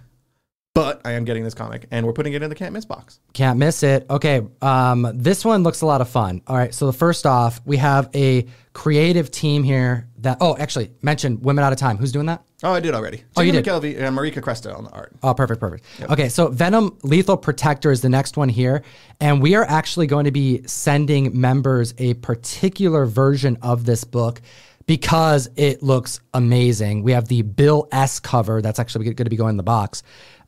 But 0.74 1.02
I 1.04 1.12
am 1.12 1.26
getting 1.26 1.44
this 1.44 1.52
comic, 1.52 1.86
and 1.90 2.06
we're 2.06 2.14
putting 2.14 2.32
it 2.32 2.42
in 2.42 2.48
the 2.48 2.54
can't 2.54 2.72
miss 2.72 2.86
box. 2.86 3.20
Can't 3.34 3.58
miss 3.58 3.82
it. 3.82 4.06
Okay, 4.08 4.40
um, 4.62 5.06
this 5.14 5.44
one 5.44 5.62
looks 5.62 5.82
a 5.82 5.86
lot 5.86 6.00
of 6.00 6.08
fun. 6.08 6.40
All 6.46 6.56
right, 6.56 6.72
so 6.72 6.86
the 6.86 6.94
first 6.94 7.26
off, 7.26 7.60
we 7.66 7.76
have 7.76 8.08
a 8.14 8.46
creative 8.72 9.30
team 9.30 9.64
here 9.64 10.08
that. 10.18 10.38
Oh, 10.40 10.56
actually, 10.56 10.90
mentioned 11.02 11.44
Women 11.44 11.62
Out 11.62 11.74
of 11.74 11.78
Time. 11.78 11.98
Who's 11.98 12.10
doing 12.10 12.24
that? 12.26 12.42
Oh, 12.62 12.72
I 12.72 12.80
did 12.80 12.94
already. 12.94 13.22
Oh, 13.36 13.42
you 13.42 13.52
did? 13.52 13.66
McKelvie 13.66 14.00
and 14.00 14.16
Marika 14.16 14.40
Cresta 14.40 14.74
on 14.74 14.84
the 14.84 14.90
art. 14.92 15.12
Oh, 15.22 15.34
perfect, 15.34 15.60
perfect. 15.60 15.84
Okay, 16.10 16.30
so 16.30 16.48
Venom 16.48 16.96
Lethal 17.02 17.36
Protector 17.36 17.90
is 17.90 18.00
the 18.00 18.08
next 18.08 18.38
one 18.38 18.48
here. 18.48 18.82
And 19.20 19.42
we 19.42 19.56
are 19.56 19.64
actually 19.64 20.06
going 20.06 20.24
to 20.24 20.30
be 20.30 20.62
sending 20.66 21.38
members 21.38 21.92
a 21.98 22.14
particular 22.14 23.04
version 23.04 23.58
of 23.60 23.84
this 23.84 24.04
book 24.04 24.40
because 24.86 25.50
it 25.56 25.82
looks 25.82 26.20
amazing. 26.34 27.02
We 27.02 27.12
have 27.12 27.28
the 27.28 27.42
Bill 27.42 27.88
S 27.92 28.20
cover 28.20 28.62
that's 28.62 28.78
actually 28.78 29.04
going 29.06 29.16
to 29.16 29.30
be 29.30 29.36
going 29.36 29.50
in 29.50 29.56
the 29.56 29.62
box. 29.62 30.02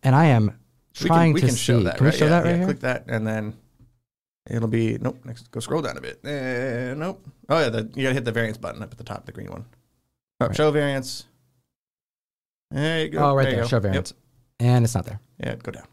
And 0.05 0.15
I 0.15 0.27
am 0.27 0.59
We 1.01 1.09
trying 1.09 1.31
can, 1.31 1.35
we 1.35 1.41
to 1.41 1.47
can 1.47 1.57
see. 1.57 1.63
show 1.63 1.81
that. 1.81 1.97
can 1.97 2.05
right? 2.07 2.13
we 2.13 2.19
show 2.19 2.27
yeah, 2.27 2.31
that 2.31 2.45
right 2.45 2.51
yeah, 2.51 2.57
here? 2.57 2.65
Click 2.67 2.81
that, 2.81 3.05
and 3.09 3.27
then 3.27 3.55
it'll 4.49 4.69
be 4.69 4.99
nope. 5.01 5.19
Next, 5.25 5.51
go 5.51 5.61
scroll 5.61 5.83
down 5.83 5.97
a 5.97 6.01
bit. 6.01 6.21
Uh, 6.25 6.95
nope. 6.95 7.27
Oh 7.49 7.59
yeah, 7.59 7.71
the, 7.71 7.91
you 7.95 8.03
gotta 8.03 8.15
hit 8.15 8.25
the 8.25 8.33
variance 8.33 8.59
button 8.59 8.83
up 8.83 8.93
at 8.93 8.99
the 8.99 9.05
top, 9.05 9.27
the 9.27 9.33
green 9.33 9.51
one. 9.51 9.65
Oh, 10.41 10.53
Show 10.53 10.71
variance. 10.71 11.25
There 12.71 13.05
you 13.05 13.09
go. 13.09 13.31
Oh, 13.31 13.35
right 13.35 13.51
there. 13.51 13.63
go. 13.63 13.69
Show 13.69 13.81
Yep. 13.81 14.09
And 14.61 14.85
it's 14.85 14.95
not 14.95 15.07
there. 15.07 15.21
Yeah, 15.39 15.55
go 15.57 15.73
down. 15.73 15.87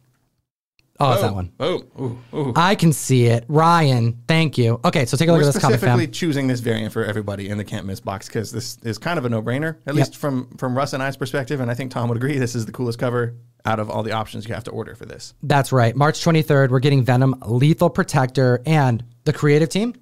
Oh, 1.02 1.12
it's 1.14 1.22
that 1.22 1.32
oh, 1.32 1.34
one. 1.34 1.52
Boom. 1.58 1.88
Ooh, 2.00 2.38
ooh. 2.38 2.54
I 2.56 2.76
can 2.76 2.94
see 2.94 3.26
it. 3.26 3.46
Ryan, 3.48 4.22
thank 4.28 4.58
you. 4.58 4.80
Okay, 4.86 5.06
so 5.06 5.18
take 5.18 5.30
a 5.30 5.32
look 5.32 5.42
We're 5.42 5.48
at 5.48 5.54
this 5.54 5.62
comic 5.62 5.80
specifically 5.80 6.06
fam. 6.06 6.14
choosing 6.14 6.48
this 6.48 6.60
variant 6.60 6.94
for 6.94 7.04
everybody 7.04 7.50
in 7.50 7.58
the 7.58 7.64
can't 7.64 7.86
miss 7.86 8.00
box 8.00 8.28
because 8.28 8.52
this 8.52 8.78
is 8.84 8.98
kind 8.98 9.18
of 9.18 9.26
a 9.26 9.30
no 9.30 9.42
brainer, 9.42 9.78
at 9.86 9.96
least 9.96 10.16
from 10.16 10.48
from 10.58 10.78
Russ 10.78 10.94
and 10.94 11.02
I's 11.02 11.18
perspective, 11.18 11.60
and 11.60 11.72
I 11.72 11.74
think 11.74 11.92
Tom 11.92 12.08
would 12.10 12.18
agree. 12.18 12.38
This 12.38 12.56
is 12.56 12.66
the 12.66 12.72
coolest 12.72 13.00
cover 13.00 13.36
out 13.66 13.80
of 13.80 13.90
all 13.90 14.04
the 14.04 14.12
options 14.12 14.48
you 14.48 14.54
have 14.54 14.64
to 14.66 14.72
order 14.72 14.96
for 14.96 15.06
this. 15.06 15.34
That's 15.44 15.72
right. 15.72 15.96
March 15.96 16.24
23rd, 16.24 16.70
we're 16.70 16.80
getting 16.80 17.04
Venom 17.04 17.36
Lethal 17.46 17.90
Protector 17.90 18.62
and 18.66 19.04
the 19.24 19.34
creative 19.34 19.70
team. 19.70 19.94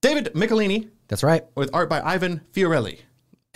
David 0.00 0.32
Michelinie 0.34 0.88
That's 1.08 1.24
right. 1.24 1.44
with 1.56 1.70
art 1.72 1.88
by 1.88 2.00
Ivan 2.00 2.42
Fiorelli. 2.52 3.00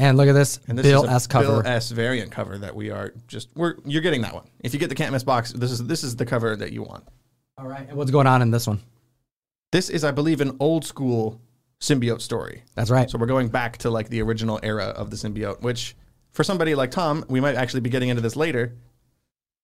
And 0.02 0.16
look 0.16 0.26
at 0.26 0.32
this, 0.32 0.58
And 0.66 0.76
this 0.76 0.84
Bill 0.84 1.04
is 1.04 1.10
a 1.10 1.12
S 1.12 1.26
cover. 1.28 1.62
Bill 1.62 1.66
S 1.66 1.92
variant 1.92 2.32
cover 2.32 2.58
that 2.58 2.74
we 2.74 2.90
are 2.90 3.14
just 3.28 3.50
we're 3.54 3.76
you're 3.84 4.02
getting 4.02 4.22
that 4.22 4.34
one. 4.34 4.48
If 4.58 4.74
you 4.74 4.80
get 4.80 4.88
the 4.88 4.96
can't 4.96 5.12
miss 5.12 5.22
box, 5.22 5.52
this 5.52 5.70
is 5.70 5.86
this 5.86 6.02
is 6.02 6.16
the 6.16 6.26
cover 6.26 6.56
that 6.56 6.72
you 6.72 6.82
want. 6.82 7.04
All 7.56 7.68
right. 7.68 7.88
And 7.88 7.96
what's 7.96 8.10
going 8.10 8.26
on 8.26 8.42
in 8.42 8.50
this 8.50 8.66
one? 8.66 8.80
This 9.70 9.88
is, 9.88 10.02
I 10.02 10.10
believe, 10.10 10.40
an 10.40 10.56
old 10.58 10.84
school 10.84 11.40
symbiote 11.80 12.20
story. 12.20 12.64
That's 12.74 12.90
right. 12.90 13.08
So 13.08 13.16
we're 13.16 13.26
going 13.26 13.48
back 13.48 13.78
to 13.78 13.90
like 13.90 14.08
the 14.08 14.20
original 14.22 14.58
era 14.64 14.86
of 14.86 15.10
the 15.10 15.16
symbiote, 15.16 15.62
which 15.62 15.94
for 16.32 16.42
somebody 16.42 16.74
like 16.74 16.90
Tom, 16.90 17.24
we 17.28 17.40
might 17.40 17.54
actually 17.54 17.80
be 17.80 17.90
getting 17.90 18.08
into 18.08 18.22
this 18.22 18.34
later. 18.34 18.74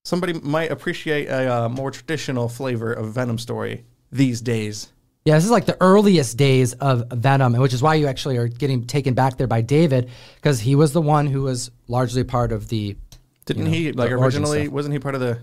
Somebody 0.05 0.35
might 0.35 0.71
appreciate 0.71 1.27
a 1.27 1.65
uh, 1.65 1.69
more 1.69 1.91
traditional 1.91 2.49
flavor 2.49 2.93
of 2.93 3.13
Venom 3.13 3.39
story 3.39 3.85
these 4.13 4.41
days. 4.41 4.93
Yeah, 5.29 5.35
this 5.35 5.45
is 5.45 5.51
like 5.51 5.67
the 5.67 5.77
earliest 5.83 6.39
days 6.39 6.73
of 6.73 7.05
Venom, 7.13 7.53
which 7.53 7.75
is 7.75 7.83
why 7.83 7.97
you 7.97 8.07
actually 8.07 8.39
are 8.39 8.49
getting 8.49 8.87
taken 8.87 9.13
back 9.13 9.37
there 9.37 9.47
by 9.47 9.61
David 9.61 10.09
because 10.37 10.59
he 10.59 10.75
was 10.75 10.95
the 10.95 11.03
one 11.03 11.27
who 11.27 11.43
was 11.43 11.71
largely 11.87 12.25
part 12.25 12.51
of 12.51 12.71
the. 12.71 12.97
Didn't 13.45 13.65
know, 13.65 13.71
he 13.71 13.93
like 13.93 14.11
originally? 14.11 14.69
Wasn't 14.69 14.91
he 14.91 14.99
part 14.99 15.15
of 15.15 15.21
the 15.21 15.39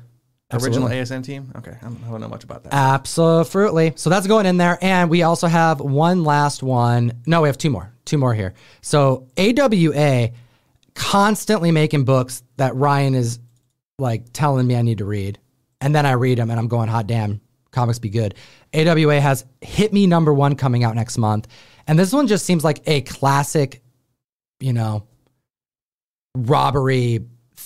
Absolutely. 0.50 0.92
original 0.92 1.20
ASM 1.20 1.24
team? 1.24 1.52
Okay, 1.58 1.78
I 1.80 1.86
don't, 1.86 2.04
I 2.04 2.10
don't 2.10 2.20
know 2.20 2.28
much 2.28 2.44
about 2.44 2.64
that. 2.64 2.74
Absolutely. 2.74 3.94
So 3.96 4.10
that's 4.10 4.26
going 4.26 4.48
in 4.48 4.58
there. 4.58 4.80
And 4.82 5.08
we 5.08 5.22
also 5.22 5.46
have 5.46 5.80
one 5.82 6.24
last 6.24 6.64
one. 6.64 7.22
No, 7.28 7.44
we 7.44 7.48
have 7.48 7.60
two 7.60 7.70
more. 7.70 7.94
Two 8.06 8.18
more 8.18 8.34
here. 8.34 8.56
So 8.82 9.28
AWA 9.38 10.32
constantly 10.96 11.70
making 11.70 12.06
books 12.06 12.42
that 12.58 12.76
Ryan 12.76 13.14
is 13.14 13.38
like 14.00 14.34
telling 14.34 14.66
me 14.66 14.76
I 14.76 14.82
need 14.82 14.98
to 14.98 15.06
read. 15.06 15.38
And 15.80 15.94
then 15.94 16.08
I 16.08 16.14
read 16.14 16.40
them 16.40 16.50
and 16.50 16.60
I'm 16.60 16.70
going, 16.70 16.90
hot 16.90 17.06
damn, 17.06 17.40
comics 17.76 18.00
be 18.00 18.10
good. 18.10 18.34
AWA 18.74 19.22
has 19.22 19.46
Hit 19.62 19.94
Me 19.94 20.08
Number 20.08 20.34
One 20.34 20.56
coming 20.56 20.84
out 20.84 20.96
next 20.96 21.18
month. 21.20 21.48
And 21.88 22.00
this 22.00 22.12
one 22.12 22.26
just 22.28 22.46
seems 22.46 22.64
like 22.64 22.82
a 22.88 23.02
classic, 23.02 23.84
you 24.60 24.74
know, 24.74 25.04
robbery, 26.36 27.20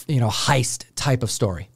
you 0.08 0.20
know, 0.20 0.28
heist 0.28 0.86
type 0.96 1.24
of 1.24 1.32
story. 1.32 1.70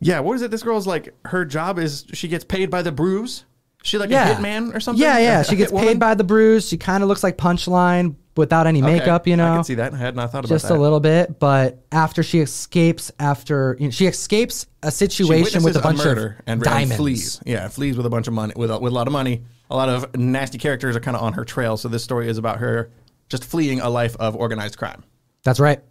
Yeah, 0.00 0.20
what 0.20 0.34
is 0.34 0.42
it? 0.42 0.50
This 0.50 0.62
girl's 0.62 0.86
like 0.86 1.12
her 1.26 1.44
job 1.44 1.78
is 1.78 2.06
she 2.12 2.28
gets 2.28 2.44
paid 2.44 2.70
by 2.70 2.82
the 2.82 2.92
bruise. 2.92 3.44
She 3.82 3.98
like 3.98 4.10
Yeah. 4.10 4.30
a 4.30 4.34
hitman 4.36 4.74
or 4.74 4.80
something. 4.80 5.02
Yeah, 5.02 5.18
yeah. 5.18 5.42
She 5.42 5.56
gets 5.56 5.72
paid 5.72 5.98
by 5.98 6.14
the 6.14 6.24
bruise. 6.24 6.68
She 6.68 6.76
kind 6.76 7.02
of 7.02 7.08
looks 7.08 7.22
like 7.22 7.36
Punchline 7.36 8.14
without 8.38 8.66
any 8.66 8.82
Okay, 8.82 8.94
makeup, 8.94 9.26
you 9.26 9.36
know. 9.36 9.52
I 9.52 9.56
can 9.56 9.64
see 9.64 9.74
that. 9.74 9.92
I 9.92 9.96
had 9.98 10.16
not 10.16 10.32
thought 10.32 10.44
about 10.44 10.48
just 10.48 10.68
that. 10.68 10.76
a 10.76 10.80
little 10.80 11.00
bit. 11.00 11.38
But 11.38 11.84
after 11.92 12.22
she 12.22 12.38
escapes, 12.40 13.12
after 13.18 13.76
you 13.78 13.88
know, 13.88 13.90
she 13.90 14.06
escapes 14.06 14.66
a 14.82 14.90
situation 14.90 15.62
with 15.62 15.76
a 15.76 15.80
bunch 15.80 15.98
murder 15.98 16.26
of 16.26 16.44
and, 16.46 16.52
and 16.60 16.62
diamonds. 16.62 16.96
flees. 16.96 17.42
Yeah, 17.44 17.68
flees 17.68 17.96
with 17.96 18.06
a 18.06 18.10
bunch 18.10 18.28
of 18.28 18.32
money, 18.32 18.54
with 18.56 18.70
a, 18.70 18.78
with 18.78 18.92
a 18.92 18.94
lot 18.94 19.06
of 19.06 19.12
money. 19.12 19.42
A 19.70 19.76
lot 19.76 19.90
of 19.90 20.16
nasty 20.16 20.56
characters 20.56 20.96
are 20.96 21.00
kind 21.00 21.16
of 21.16 21.22
on 21.22 21.34
her 21.34 21.44
trail. 21.44 21.76
So 21.76 21.88
this 21.88 22.02
story 22.02 22.28
is 22.28 22.38
about 22.38 22.58
her 22.60 22.90
just 23.28 23.44
fleeing 23.44 23.80
a 23.80 23.90
life 23.90 24.16
of 24.16 24.34
organized 24.34 24.78
crime. 24.78 25.04
That's 25.42 25.60
right. 25.60 25.82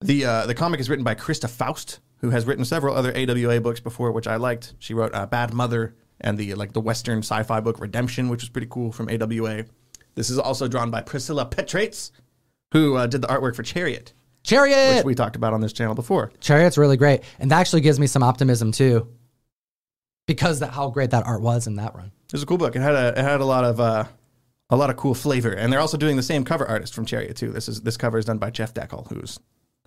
The 0.00 0.24
uh, 0.24 0.46
the 0.46 0.54
comic 0.54 0.80
is 0.80 0.88
written 0.88 1.04
by 1.04 1.14
Christa 1.14 1.50
Faust, 1.50 2.00
who 2.18 2.30
has 2.30 2.46
written 2.46 2.64
several 2.64 2.94
other 2.96 3.12
AWA 3.14 3.60
books 3.60 3.80
before, 3.80 4.10
which 4.12 4.26
I 4.26 4.36
liked. 4.36 4.74
She 4.78 4.94
wrote 4.94 5.14
uh, 5.14 5.26
Bad 5.26 5.52
Mother 5.52 5.94
and 6.20 6.38
the 6.38 6.54
like 6.54 6.72
the 6.72 6.80
Western 6.80 7.18
sci-fi 7.18 7.60
book 7.60 7.80
Redemption, 7.80 8.28
which 8.28 8.42
was 8.42 8.48
pretty 8.48 8.68
cool 8.70 8.92
from 8.92 9.08
AWA. 9.08 9.64
This 10.14 10.30
is 10.30 10.38
also 10.38 10.68
drawn 10.68 10.90
by 10.90 11.02
Priscilla 11.02 11.44
Petraites, 11.46 12.12
who 12.72 12.96
uh, 12.96 13.06
did 13.06 13.22
the 13.22 13.28
artwork 13.28 13.54
for 13.54 13.62
Chariot, 13.62 14.12
Chariot. 14.42 14.96
which 14.96 15.04
we 15.04 15.14
talked 15.14 15.36
about 15.36 15.52
on 15.52 15.60
this 15.60 15.72
channel 15.72 15.94
before. 15.94 16.32
Chariot's 16.40 16.78
really 16.78 16.96
great, 16.96 17.22
and 17.38 17.50
that 17.50 17.60
actually 17.60 17.80
gives 17.80 17.98
me 17.98 18.06
some 18.06 18.22
optimism 18.22 18.72
too, 18.72 19.08
because 20.26 20.60
that 20.60 20.70
how 20.70 20.90
great 20.90 21.10
that 21.10 21.26
art 21.26 21.42
was 21.42 21.66
in 21.66 21.76
that 21.76 21.94
run. 21.94 22.12
It 22.26 22.32
was 22.32 22.42
a 22.42 22.46
cool 22.46 22.58
book. 22.58 22.76
It 22.76 22.80
had 22.80 22.94
a 22.94 23.08
it 23.08 23.22
had 23.22 23.40
a 23.40 23.44
lot 23.44 23.64
of 23.64 23.80
uh, 23.80 24.04
a 24.70 24.76
lot 24.76 24.90
of 24.90 24.96
cool 24.96 25.14
flavor, 25.14 25.52
and 25.52 25.72
they're 25.72 25.80
also 25.80 25.96
doing 25.96 26.16
the 26.16 26.22
same 26.22 26.44
cover 26.44 26.66
artist 26.66 26.94
from 26.94 27.04
Chariot 27.04 27.36
too. 27.36 27.50
This 27.50 27.68
is 27.68 27.82
this 27.82 27.96
cover 27.96 28.18
is 28.18 28.24
done 28.24 28.38
by 28.38 28.50
Jeff 28.50 28.72
Dekal, 28.74 29.08
who's 29.08 29.38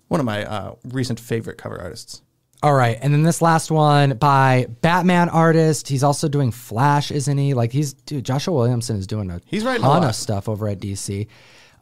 one 0.08 0.20
of 0.20 0.26
my 0.26 0.44
uh, 0.44 0.74
recent 0.84 1.18
favorite 1.18 1.58
cover 1.58 1.80
artists. 1.80 2.22
All 2.62 2.72
right, 2.72 2.98
and 3.00 3.12
then 3.12 3.22
this 3.22 3.42
last 3.42 3.70
one 3.70 4.16
by 4.16 4.66
Batman 4.80 5.28
artist. 5.28 5.88
He's 5.88 6.02
also 6.02 6.26
doing 6.26 6.50
Flash, 6.50 7.10
isn't 7.10 7.36
he? 7.36 7.52
Like 7.52 7.70
he's 7.70 7.92
dude. 7.92 8.24
Joshua 8.24 8.54
Williamson 8.54 8.96
is 8.96 9.06
doing 9.06 9.30
a 9.30 9.40
He's 9.46 9.64
writing 9.64 9.82
ton 9.82 10.04
of 10.04 10.14
stuff 10.14 10.48
over 10.48 10.66
at 10.68 10.80
DC. 10.80 11.26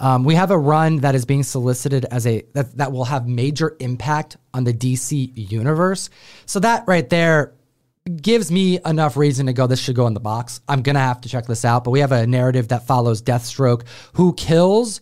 Um, 0.00 0.24
we 0.24 0.34
have 0.34 0.50
a 0.50 0.58
run 0.58 0.98
that 0.98 1.14
is 1.14 1.24
being 1.24 1.44
solicited 1.44 2.06
as 2.06 2.26
a 2.26 2.42
that, 2.54 2.76
that 2.78 2.92
will 2.92 3.04
have 3.04 3.28
major 3.28 3.76
impact 3.78 4.36
on 4.52 4.64
the 4.64 4.74
DC 4.74 5.32
universe. 5.34 6.10
So 6.46 6.58
that 6.60 6.84
right 6.88 7.08
there 7.08 7.54
gives 8.20 8.50
me 8.50 8.80
enough 8.84 9.16
reason 9.16 9.46
to 9.46 9.52
go. 9.52 9.68
This 9.68 9.78
should 9.80 9.96
go 9.96 10.08
in 10.08 10.14
the 10.14 10.20
box. 10.20 10.60
I'm 10.68 10.82
gonna 10.82 10.98
have 10.98 11.20
to 11.20 11.28
check 11.28 11.46
this 11.46 11.64
out. 11.64 11.84
But 11.84 11.92
we 11.92 12.00
have 12.00 12.12
a 12.12 12.26
narrative 12.26 12.68
that 12.68 12.84
follows 12.86 13.22
Deathstroke, 13.22 13.84
who 14.14 14.34
kills 14.34 15.00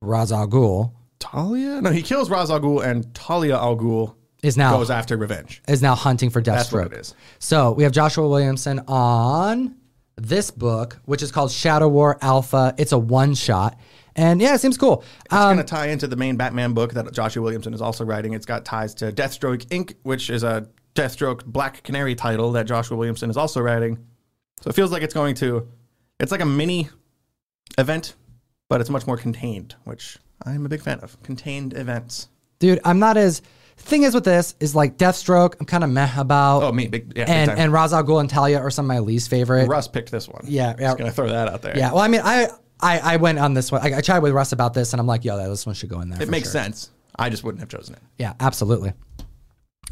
Ra's 0.00 0.30
al 0.30 0.46
Ghul, 0.46 0.92
Talia? 1.18 1.80
No, 1.80 1.90
he 1.90 2.02
kills 2.02 2.30
Ra's 2.30 2.52
al 2.52 2.60
Ghul, 2.60 2.84
and 2.84 3.12
Talia 3.14 3.56
al 3.56 3.76
Ghul 3.76 4.14
is 4.42 4.56
now 4.56 4.76
goes 4.76 4.90
after 4.90 5.16
revenge. 5.16 5.62
is 5.68 5.82
now 5.82 5.94
hunting 5.94 6.30
for 6.30 6.40
Deathstroke. 6.42 6.54
That's 6.56 6.72
what 6.72 6.86
it 6.92 6.98
is. 6.98 7.14
So 7.38 7.72
we 7.72 7.82
have 7.84 7.92
Joshua 7.92 8.28
Williamson 8.28 8.80
on 8.88 9.76
this 10.16 10.50
book, 10.50 10.98
which 11.04 11.22
is 11.22 11.30
called 11.32 11.50
Shadow 11.50 11.88
War 11.88 12.18
Alpha. 12.20 12.74
It's 12.78 12.92
a 12.92 12.98
one 12.98 13.34
shot. 13.34 13.78
And 14.14 14.40
yeah, 14.42 14.54
it 14.54 14.58
seems 14.60 14.76
cool. 14.76 15.04
It's 15.24 15.32
Um, 15.34 15.56
going 15.56 15.58
to 15.58 15.64
tie 15.64 15.86
into 15.86 16.06
the 16.06 16.16
main 16.16 16.36
Batman 16.36 16.74
book 16.74 16.92
that 16.94 17.10
Joshua 17.12 17.42
Williamson 17.42 17.72
is 17.72 17.80
also 17.80 18.04
writing. 18.04 18.34
It's 18.34 18.44
got 18.44 18.64
ties 18.64 18.94
to 18.96 19.10
Deathstroke 19.10 19.64
Inc., 19.68 19.94
which 20.02 20.28
is 20.28 20.42
a 20.42 20.68
Deathstroke 20.94 21.46
Black 21.46 21.82
Canary 21.82 22.14
title 22.14 22.52
that 22.52 22.66
Joshua 22.66 22.96
Williamson 22.98 23.30
is 23.30 23.38
also 23.38 23.60
writing. 23.62 23.98
So 24.60 24.68
it 24.68 24.74
feels 24.74 24.92
like 24.92 25.02
it's 25.02 25.14
going 25.14 25.34
to, 25.36 25.66
it's 26.20 26.30
like 26.30 26.42
a 26.42 26.46
mini 26.46 26.90
event, 27.78 28.14
but 28.68 28.80
it's 28.82 28.90
much 28.90 29.06
more 29.06 29.16
contained, 29.16 29.74
which 29.84 30.18
I'm 30.44 30.66
a 30.66 30.68
big 30.68 30.82
fan 30.82 31.00
of. 31.00 31.20
Contained 31.22 31.72
events. 31.74 32.28
dude, 32.58 32.80
I'm 32.84 32.98
not 32.98 33.16
as. 33.16 33.40
Thing 33.82 34.04
is 34.04 34.14
with 34.14 34.24
this 34.24 34.54
is 34.60 34.74
like 34.74 34.96
Deathstroke. 34.96 35.54
I'm 35.60 35.66
kind 35.66 35.84
of 35.84 35.90
meh 35.90 36.08
about. 36.16 36.62
Oh, 36.62 36.72
me, 36.72 36.86
big, 36.86 37.12
yeah, 37.16 37.24
big 37.24 37.28
and 37.28 37.48
time. 37.50 37.58
and 37.58 37.72
Ra's 37.72 37.92
al 37.92 38.02
Ghul 38.04 38.20
and 38.20 38.30
Talia 38.30 38.58
are 38.58 38.70
some 38.70 38.86
of 38.86 38.88
my 38.88 39.00
least 39.00 39.28
favorite. 39.28 39.68
Russ 39.68 39.88
picked 39.88 40.10
this 40.10 40.28
one. 40.28 40.44
Yeah, 40.46 40.74
yeah. 40.78 40.88
Just 40.88 40.98
going 40.98 41.10
to 41.10 41.14
throw 41.14 41.28
that 41.28 41.48
out 41.48 41.62
there. 41.62 41.76
Yeah. 41.76 41.92
Well, 41.92 42.02
I 42.02 42.08
mean, 42.08 42.22
I 42.24 42.48
I, 42.80 42.98
I 42.98 43.16
went 43.16 43.38
on 43.38 43.54
this 43.54 43.70
one. 43.70 43.80
I, 43.82 43.98
I 43.98 44.00
chatted 44.00 44.22
with 44.22 44.32
Russ 44.32 44.52
about 44.52 44.74
this, 44.74 44.92
and 44.92 45.00
I'm 45.00 45.06
like, 45.06 45.24
yo, 45.24 45.36
this 45.48 45.66
one 45.66 45.74
should 45.74 45.88
go 45.88 46.00
in 46.00 46.10
there. 46.10 46.20
It 46.22 46.26
for 46.26 46.30
makes 46.30 46.46
sure. 46.50 46.62
sense. 46.62 46.90
I 47.16 47.28
just 47.28 47.44
wouldn't 47.44 47.60
have 47.60 47.68
chosen 47.68 47.94
it. 47.94 48.02
Yeah, 48.18 48.34
absolutely. 48.40 48.92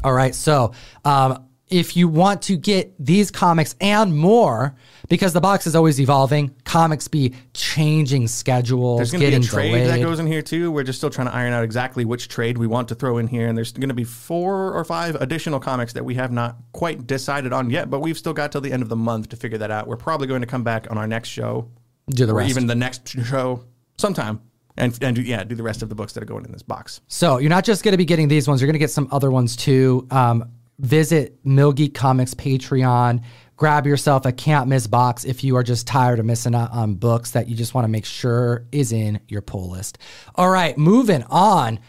All 0.03 0.13
right. 0.13 0.33
So, 0.33 0.73
um, 1.05 1.47
if 1.71 1.95
you 1.95 2.07
want 2.07 2.41
to 2.43 2.57
get 2.57 2.93
these 2.99 3.31
comics 3.31 3.75
and 3.79 4.15
more, 4.15 4.75
because 5.09 5.33
the 5.33 5.41
box 5.41 5.65
is 5.65 5.75
always 5.75 5.99
evolving, 5.99 6.53
comics 6.65 7.07
be 7.07 7.33
changing 7.53 8.27
schedules, 8.27 8.99
There's 8.99 9.11
going 9.11 9.23
to 9.23 9.39
be 9.39 9.45
a 9.45 9.49
trade 9.49 9.71
delayed. 9.71 9.87
that 9.89 10.01
goes 10.01 10.19
in 10.19 10.27
here 10.27 10.41
too. 10.41 10.71
We're 10.71 10.83
just 10.83 10.99
still 10.99 11.09
trying 11.09 11.27
to 11.27 11.33
iron 11.33 11.53
out 11.53 11.63
exactly 11.63 12.05
which 12.05 12.27
trade 12.27 12.57
we 12.57 12.67
want 12.67 12.89
to 12.89 12.95
throw 12.95 13.17
in 13.17 13.27
here. 13.27 13.47
And 13.47 13.57
there's 13.57 13.71
going 13.71 13.89
to 13.89 13.95
be 13.95 14.03
four 14.03 14.73
or 14.73 14.83
five 14.83 15.15
additional 15.15 15.59
comics 15.59 15.93
that 15.93 16.03
we 16.03 16.15
have 16.15 16.31
not 16.31 16.57
quite 16.73 17.07
decided 17.07 17.53
on 17.53 17.69
yet, 17.69 17.89
but 17.89 18.01
we've 18.01 18.17
still 18.17 18.33
got 18.33 18.51
till 18.51 18.61
the 18.61 18.71
end 18.71 18.83
of 18.83 18.89
the 18.89 18.95
month 18.97 19.29
to 19.29 19.37
figure 19.37 19.57
that 19.57 19.71
out. 19.71 19.87
We're 19.87 19.97
probably 19.97 20.27
going 20.27 20.41
to 20.41 20.47
come 20.47 20.63
back 20.63 20.91
on 20.91 20.97
our 20.97 21.07
next 21.07 21.29
show 21.29 21.69
Do 22.09 22.25
the 22.25 22.33
or 22.33 22.37
rest. 22.37 22.49
even 22.49 22.67
the 22.67 22.75
next 22.75 23.07
show 23.07 23.63
sometime 23.97 24.41
and, 24.77 24.97
and 25.01 25.15
do, 25.15 25.21
yeah, 25.21 25.43
do 25.43 25.55
the 25.55 25.63
rest 25.63 25.81
of 25.83 25.89
the 25.89 25.95
books 25.95 26.13
that 26.13 26.23
are 26.23 26.25
going 26.25 26.45
in 26.45 26.51
this 26.51 26.63
box. 26.63 27.01
So 27.07 27.37
you're 27.37 27.49
not 27.49 27.63
just 27.63 27.83
going 27.83 27.93
to 27.93 27.97
be 27.97 28.05
getting 28.05 28.27
these 28.27 28.47
ones; 28.47 28.61
you're 28.61 28.67
going 28.67 28.73
to 28.73 28.79
get 28.79 28.91
some 28.91 29.07
other 29.11 29.31
ones 29.31 29.55
too. 29.55 30.07
Um, 30.11 30.51
visit 30.81 31.39
Mill 31.45 31.71
Geek 31.71 31.93
Comics 31.93 32.33
Patreon. 32.33 33.23
Grab 33.55 33.85
yourself 33.85 34.25
a 34.25 34.31
can't 34.31 34.67
miss 34.67 34.87
box 34.87 35.23
if 35.23 35.43
you 35.43 35.55
are 35.55 35.63
just 35.63 35.85
tired 35.87 36.19
of 36.19 36.25
missing 36.25 36.55
out 36.55 36.71
on 36.71 36.95
books 36.95 37.31
that 37.31 37.47
you 37.47 37.55
just 37.55 37.73
want 37.75 37.85
to 37.85 37.89
make 37.89 38.05
sure 38.05 38.65
is 38.71 38.91
in 38.91 39.19
your 39.27 39.41
pull 39.41 39.69
list. 39.69 39.99
All 40.35 40.49
right, 40.49 40.75
moving 40.77 41.23
on. 41.29 41.79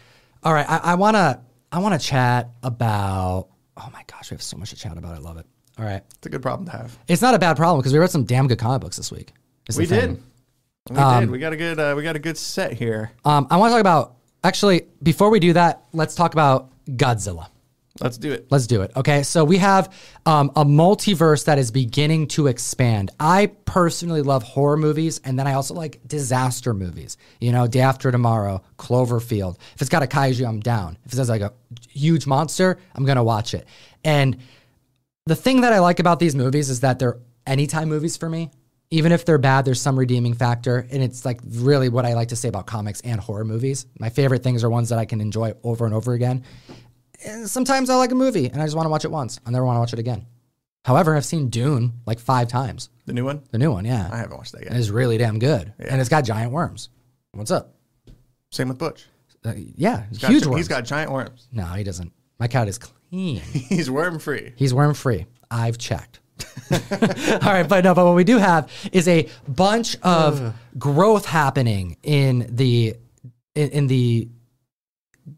All 0.43 0.53
right, 0.53 0.67
I 0.69 0.95
want 0.97 1.17
to 1.17 1.41
I 1.73 1.79
want 1.79 1.99
to 1.99 2.07
chat 2.07 2.51
about. 2.63 3.49
Oh 3.77 3.89
my 3.93 4.03
gosh, 4.07 4.31
we 4.31 4.35
have 4.35 4.43
so 4.43 4.59
much 4.59 4.71
to 4.71 4.77
chat 4.77 4.97
about. 4.99 5.15
I 5.15 5.19
love 5.19 5.39
it. 5.39 5.47
All 5.79 5.87
right, 5.87 6.03
It's 6.19 6.27
a 6.27 6.29
good 6.29 6.43
problem 6.43 6.67
to 6.67 6.73
have. 6.77 6.99
it's 7.09 7.23
not 7.23 7.35
a 7.35 7.39
bad 7.39 7.57
problem 7.57 7.81
because 7.81 7.95
we 7.95 7.99
read 7.99 8.11
some 8.11 8.25
damn 8.25 8.47
good 8.47 8.59
comic 8.59 8.83
books 8.83 8.99
this 8.99 9.11
week. 9.11 9.33
We 9.75 9.87
did. 9.87 10.21
We 10.91 10.97
did. 10.97 11.31
We 11.31 11.39
got 11.39 11.55
a 11.55 11.57
good. 11.57 11.79
Uh, 11.81 11.95
we 11.97 12.03
got 12.03 12.17
a 12.17 12.19
good 12.19 12.37
set 12.37 12.75
here. 12.75 13.13
Um, 13.25 13.47
I 13.51 13.57
want 13.57 13.71
to 13.71 13.75
talk 13.75 13.81
about 13.81 14.17
actually 14.45 14.89
before 15.03 15.31
we 15.31 15.41
do 15.41 15.55
that, 15.55 15.85
let's 15.95 16.15
talk 16.15 16.35
about 16.35 16.71
Godzilla. 16.87 17.47
Let's 18.01 18.17
do 18.17 18.33
it. 18.33 18.47
Let's 18.51 18.67
do 18.67 18.83
it. 18.83 18.91
Okay. 18.97 19.23
So 19.23 19.45
we 19.45 19.59
have 19.59 19.93
um, 20.25 20.51
a 20.57 20.65
multiverse 20.65 21.45
that 21.45 21.59
is 21.59 21.71
beginning 21.71 22.29
to 22.29 22.47
expand. 22.47 23.11
I 23.21 23.47
personally 23.65 24.23
love 24.23 24.43
horror 24.43 24.79
movies, 24.79 25.21
and 25.25 25.39
then 25.39 25.47
I 25.47 25.55
also 25.55 25.75
like 25.75 26.01
disaster 26.07 26.73
movies. 26.73 27.19
You 27.41 27.53
know, 27.53 27.67
Day 27.67 27.81
After 27.81 28.11
Tomorrow, 28.11 28.63
Cloverfield. 28.79 29.59
If 29.75 29.83
it's 29.83 29.91
got 29.91 30.03
a 30.03 30.07
kaiju, 30.07 30.47
I'm 30.49 30.61
down. 30.61 30.97
If 31.05 31.13
it 31.13 31.17
says 31.17 31.29
like 31.29 31.43
a 31.43 31.53
huge 31.91 32.27
monster, 32.27 32.79
I'm 32.95 33.05
to 33.05 33.23
watch 33.23 33.53
it. 33.53 33.67
And 34.05 34.39
the 35.27 35.37
thing 35.37 35.61
that 35.61 35.73
I 35.73 35.81
like 35.81 36.01
about 36.01 36.19
these 36.19 36.35
movies 36.35 36.71
is 36.71 36.81
that 36.81 36.99
they're 36.99 37.19
anytime 37.47 37.89
movies 37.89 38.17
for 38.17 38.29
me. 38.29 38.51
Even 38.91 39.11
if 39.13 39.25
they're 39.25 39.39
bad, 39.39 39.65
there's 39.65 39.81
some 39.81 39.99
redeeming 39.99 40.35
factor. 40.35 40.87
And 40.91 41.03
it's 41.03 41.25
like 41.25 41.41
really 41.47 41.89
what 41.89 42.05
I 42.05 42.15
like 42.15 42.29
to 42.29 42.37
say 42.37 42.49
about 42.49 42.67
comics 42.67 43.01
and 43.01 43.21
horror 43.21 43.45
movies. 43.45 43.87
My 43.99 44.11
favorite 44.11 44.43
things 44.43 44.65
are 44.65 44.71
ones 44.71 44.91
that 44.91 44.99
I 44.99 45.07
can 45.07 45.21
enjoy 45.21 45.55
over 45.63 45.87
and 45.87 45.95
over 45.95 46.13
again. 46.13 46.45
And 47.25 47.49
sometimes 47.49 47.89
I 47.91 47.97
like 47.97 48.13
a 48.13 48.15
movie 48.17 48.47
and 48.47 48.61
I 48.61 48.65
just 48.65 48.77
want 48.77 48.87
to 48.87 48.91
watch 48.91 49.05
it 49.05 49.11
once. 49.11 49.39
I 49.47 49.51
never 49.51 49.65
want 49.65 49.77
to 49.77 49.81
watch 49.81 49.93
it 49.93 49.99
again. 49.99 50.27
However, 50.85 51.15
I've 51.17 51.25
seen 51.25 51.49
Dune 51.49 51.93
like 52.07 52.19
five 52.19 52.49
times. 52.49 52.89
The 53.07 53.13
new 53.13 53.25
one. 53.25 53.43
The 53.53 53.59
new 53.59 53.71
one, 53.71 53.85
yeah. 53.85 54.09
I 54.13 54.17
haven't 54.19 54.37
watched 54.37 54.53
that 54.53 54.63
And 54.63 54.71
yet. 54.73 54.81
it's 54.81 54.89
really 54.89 55.17
damn 55.19 55.39
good. 55.39 55.73
And 55.79 56.01
it's 56.01 56.11
got 56.11 56.25
giant 56.25 56.51
worms. 56.53 56.89
What's 57.33 57.51
up? 57.53 57.75
Same 58.51 58.69
with 58.69 58.79
Butch. 58.79 59.07
Uh, 59.45 59.53
yeah, 59.77 60.05
He's 60.09 60.19
got, 60.19 60.31
huge 60.31 60.45
worms. 60.47 60.57
He's 60.59 60.69
got 60.69 60.85
giant 60.85 61.11
worms. 61.13 61.49
no, 61.53 61.65
he 61.67 61.83
doesn't. 61.85 62.13
My 62.39 62.49
cat 62.49 62.69
is 62.69 62.79
clean. 62.79 63.37
He's 63.41 63.91
worm 63.91 64.19
free. 64.19 64.53
He's 64.57 64.75
worm 64.75 64.95
free. 64.95 65.27
I've 65.51 65.79
checked. 65.79 66.21
All 66.73 66.79
right, 67.41 67.69
but 67.69 67.85
no, 67.85 67.95
but 67.95 68.05
what 68.05 68.15
we 68.17 68.25
do 68.25 68.39
have 68.39 68.71
is 68.91 69.07
a 69.07 69.29
bunch 69.47 69.97
of 70.03 70.55
growth 70.79 71.27
happening 71.27 71.97
in 72.03 72.47
the 72.51 72.97
in, 73.55 73.71
in 73.71 73.87
the 73.87 74.29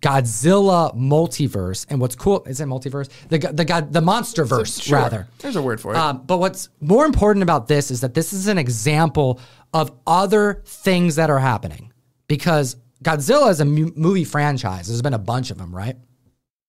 Godzilla 0.00 0.96
multiverse. 0.96 1.86
And 1.88 2.00
what's 2.00 2.16
cool 2.16 2.44
is 2.44 2.60
it 2.60 2.66
multiverse? 2.66 3.08
The 3.28 3.38
the 3.38 3.64
god 3.64 3.92
the 3.92 4.00
monster 4.00 4.44
verse 4.44 4.80
Sure. 4.80 4.98
rather. 4.98 5.28
There's 5.38 5.56
a 5.56 5.62
word 5.62 5.80
for 5.80 5.92
it. 5.92 5.96
Um, 5.96 6.22
but 6.26 6.38
what's 6.38 6.68
more 6.80 7.04
important 7.04 7.42
about 7.42 7.68
this 7.68 7.90
is 7.90 8.00
that 8.00 8.14
this 8.14 8.32
is 8.32 8.48
an 8.48 8.58
example 8.58 9.40
of 9.72 9.92
other 10.06 10.62
things 10.64 11.16
that 11.16 11.30
are 11.30 11.38
happening 11.38 11.92
because 12.28 12.76
Godzilla 13.02 13.50
is 13.50 13.60
a 13.60 13.64
mu- 13.64 13.92
movie 13.96 14.24
franchise. 14.24 14.86
There's 14.88 15.02
been 15.02 15.14
a 15.14 15.18
bunch 15.18 15.50
of 15.50 15.58
them, 15.58 15.74
right? 15.74 15.96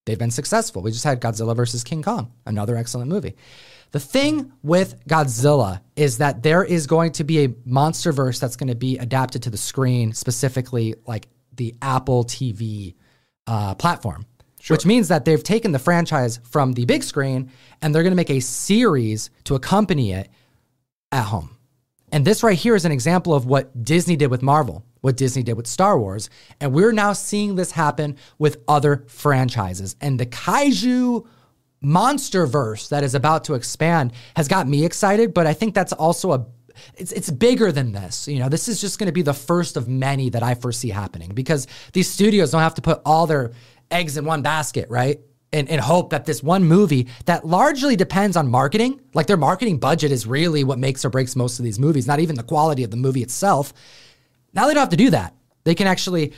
They've 0.05 0.19
been 0.19 0.31
successful. 0.31 0.81
We 0.81 0.91
just 0.91 1.03
had 1.03 1.21
Godzilla 1.21 1.55
versus 1.55 1.83
King 1.83 2.03
Kong, 2.03 2.31
another 2.45 2.75
excellent 2.75 3.09
movie. 3.09 3.35
The 3.91 3.99
thing 3.99 4.51
with 4.61 4.95
Godzilla 5.07 5.81
is 5.95 6.17
that 6.17 6.43
there 6.43 6.63
is 6.63 6.85
going 6.85 7.13
to 7.13 7.23
be 7.23 7.45
a 7.45 7.53
monster 7.65 8.11
verse 8.11 8.39
that's 8.39 8.55
going 8.57 8.67
to 8.67 8.75
be 8.75 8.97
adapted 8.97 9.43
to 9.43 9.49
the 9.49 9.57
screen, 9.57 10.11
specifically 10.13 10.95
like 11.07 11.27
the 11.55 11.75
Apple 11.81 12.25
TV 12.25 12.95
uh, 13.47 13.75
platform. 13.75 14.25
Which 14.67 14.85
means 14.85 15.09
that 15.09 15.25
they've 15.25 15.43
taken 15.43 15.73
the 15.73 15.79
franchise 15.79 16.39
from 16.43 16.73
the 16.73 16.85
big 16.85 17.03
screen 17.03 17.51
and 17.81 17.93
they're 17.93 18.01
going 18.01 18.11
to 18.11 18.15
make 18.15 18.31
a 18.31 18.39
series 18.39 19.29
to 19.43 19.53
accompany 19.53 20.11
it 20.11 20.27
at 21.11 21.25
home. 21.25 21.55
And 22.11 22.25
this 22.25 22.41
right 22.41 22.57
here 22.57 22.75
is 22.75 22.85
an 22.85 22.91
example 22.91 23.35
of 23.35 23.45
what 23.45 23.83
Disney 23.83 24.15
did 24.15 24.31
with 24.31 24.41
Marvel, 24.41 24.83
what 25.01 25.17
Disney 25.17 25.43
did 25.43 25.53
with 25.53 25.67
Star 25.67 25.99
Wars. 25.99 26.31
And 26.59 26.73
we're 26.73 26.93
now 26.93 27.13
seeing 27.13 27.55
this 27.55 27.71
happen 27.71 28.17
with 28.39 28.63
other 28.67 29.03
franchises. 29.07 29.95
And 30.01 30.19
the 30.19 30.25
kaiju 30.25 31.27
monster 31.81 32.47
verse 32.47 32.87
that 32.89 33.03
is 33.03 33.13
about 33.13 33.43
to 33.43 33.53
expand 33.53 34.13
has 34.35 34.47
got 34.47 34.67
me 34.67 34.83
excited, 34.83 35.33
but 35.33 35.45
I 35.45 35.53
think 35.53 35.75
that's 35.75 35.93
also 35.93 36.31
a 36.31 36.45
it's 36.95 37.11
it's 37.11 37.29
bigger 37.29 37.71
than 37.71 37.91
this. 37.91 38.27
You 38.27 38.39
know, 38.39 38.49
this 38.49 38.67
is 38.67 38.81
just 38.81 38.99
going 38.99 39.07
to 39.07 39.13
be 39.13 39.21
the 39.21 39.33
first 39.33 39.77
of 39.77 39.87
many 39.87 40.29
that 40.29 40.43
I 40.43 40.55
foresee 40.55 40.89
happening 40.89 41.31
because 41.33 41.67
these 41.93 42.09
studios 42.09 42.51
don't 42.51 42.61
have 42.61 42.75
to 42.75 42.81
put 42.81 43.01
all 43.05 43.27
their 43.27 43.51
eggs 43.91 44.17
in 44.17 44.25
one 44.25 44.41
basket, 44.41 44.89
right? 44.89 45.19
And, 45.53 45.69
and 45.69 45.79
hope 45.79 46.09
that 46.09 46.25
this 46.25 46.43
one 46.43 46.65
movie 46.65 47.07
that 47.25 47.45
largely 47.45 47.95
depends 47.95 48.35
on 48.35 48.49
marketing, 48.49 48.99
like 49.13 49.27
their 49.27 49.37
marketing 49.37 49.77
budget 49.77 50.11
is 50.11 50.27
really 50.27 50.63
what 50.63 50.79
makes 50.79 51.05
or 51.05 51.09
breaks 51.09 51.35
most 51.35 51.59
of 51.59 51.65
these 51.65 51.79
movies, 51.79 52.07
not 52.07 52.19
even 52.19 52.35
the 52.35 52.43
quality 52.43 52.83
of 52.83 52.91
the 52.91 52.97
movie 52.97 53.23
itself. 53.23 53.71
Now 54.53 54.67
they 54.67 54.73
don't 54.73 54.81
have 54.81 54.89
to 54.89 54.97
do 54.97 55.11
that. 55.11 55.33
They 55.63 55.75
can 55.75 55.87
actually 55.87 56.33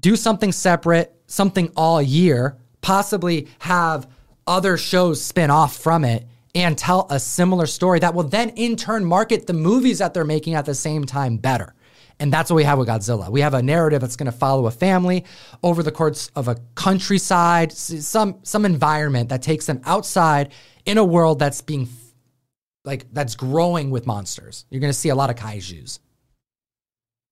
do 0.00 0.16
something 0.16 0.50
separate, 0.50 1.14
something 1.26 1.70
all 1.76 2.02
year, 2.02 2.56
possibly 2.80 3.48
have 3.60 4.08
other 4.46 4.76
shows 4.76 5.22
spin 5.22 5.50
off 5.50 5.76
from 5.76 6.04
it 6.04 6.26
and 6.54 6.76
tell 6.76 7.06
a 7.10 7.20
similar 7.20 7.66
story 7.66 7.98
that 8.00 8.14
will 8.14 8.24
then 8.24 8.50
in 8.50 8.76
turn 8.76 9.04
market 9.04 9.46
the 9.46 9.52
movies 9.52 9.98
that 9.98 10.14
they're 10.14 10.24
making 10.24 10.54
at 10.54 10.64
the 10.64 10.74
same 10.74 11.04
time 11.04 11.36
better. 11.36 11.74
And 12.20 12.32
that's 12.32 12.50
what 12.50 12.56
we 12.56 12.64
have 12.64 12.78
with 12.78 12.88
Godzilla. 12.88 13.30
We 13.30 13.42
have 13.42 13.54
a 13.54 13.62
narrative 13.62 14.00
that's 14.00 14.16
going 14.16 14.30
to 14.30 14.36
follow 14.36 14.66
a 14.66 14.70
family 14.70 15.24
over 15.62 15.82
the 15.82 15.92
course 15.92 16.30
of 16.34 16.48
a 16.48 16.56
countryside, 16.74 17.72
some 17.72 18.40
some 18.42 18.64
environment 18.64 19.28
that 19.28 19.42
takes 19.42 19.66
them 19.66 19.80
outside 19.84 20.52
in 20.84 20.98
a 20.98 21.04
world 21.04 21.38
that's 21.38 21.62
being 21.62 21.88
like 22.84 23.06
that's 23.12 23.36
growing 23.36 23.90
with 23.90 24.06
monsters. 24.06 24.64
You're 24.70 24.80
going 24.80 24.92
to 24.92 24.98
see 24.98 25.10
a 25.10 25.14
lot 25.14 25.30
of 25.30 25.36
kaiju's. 25.36 26.00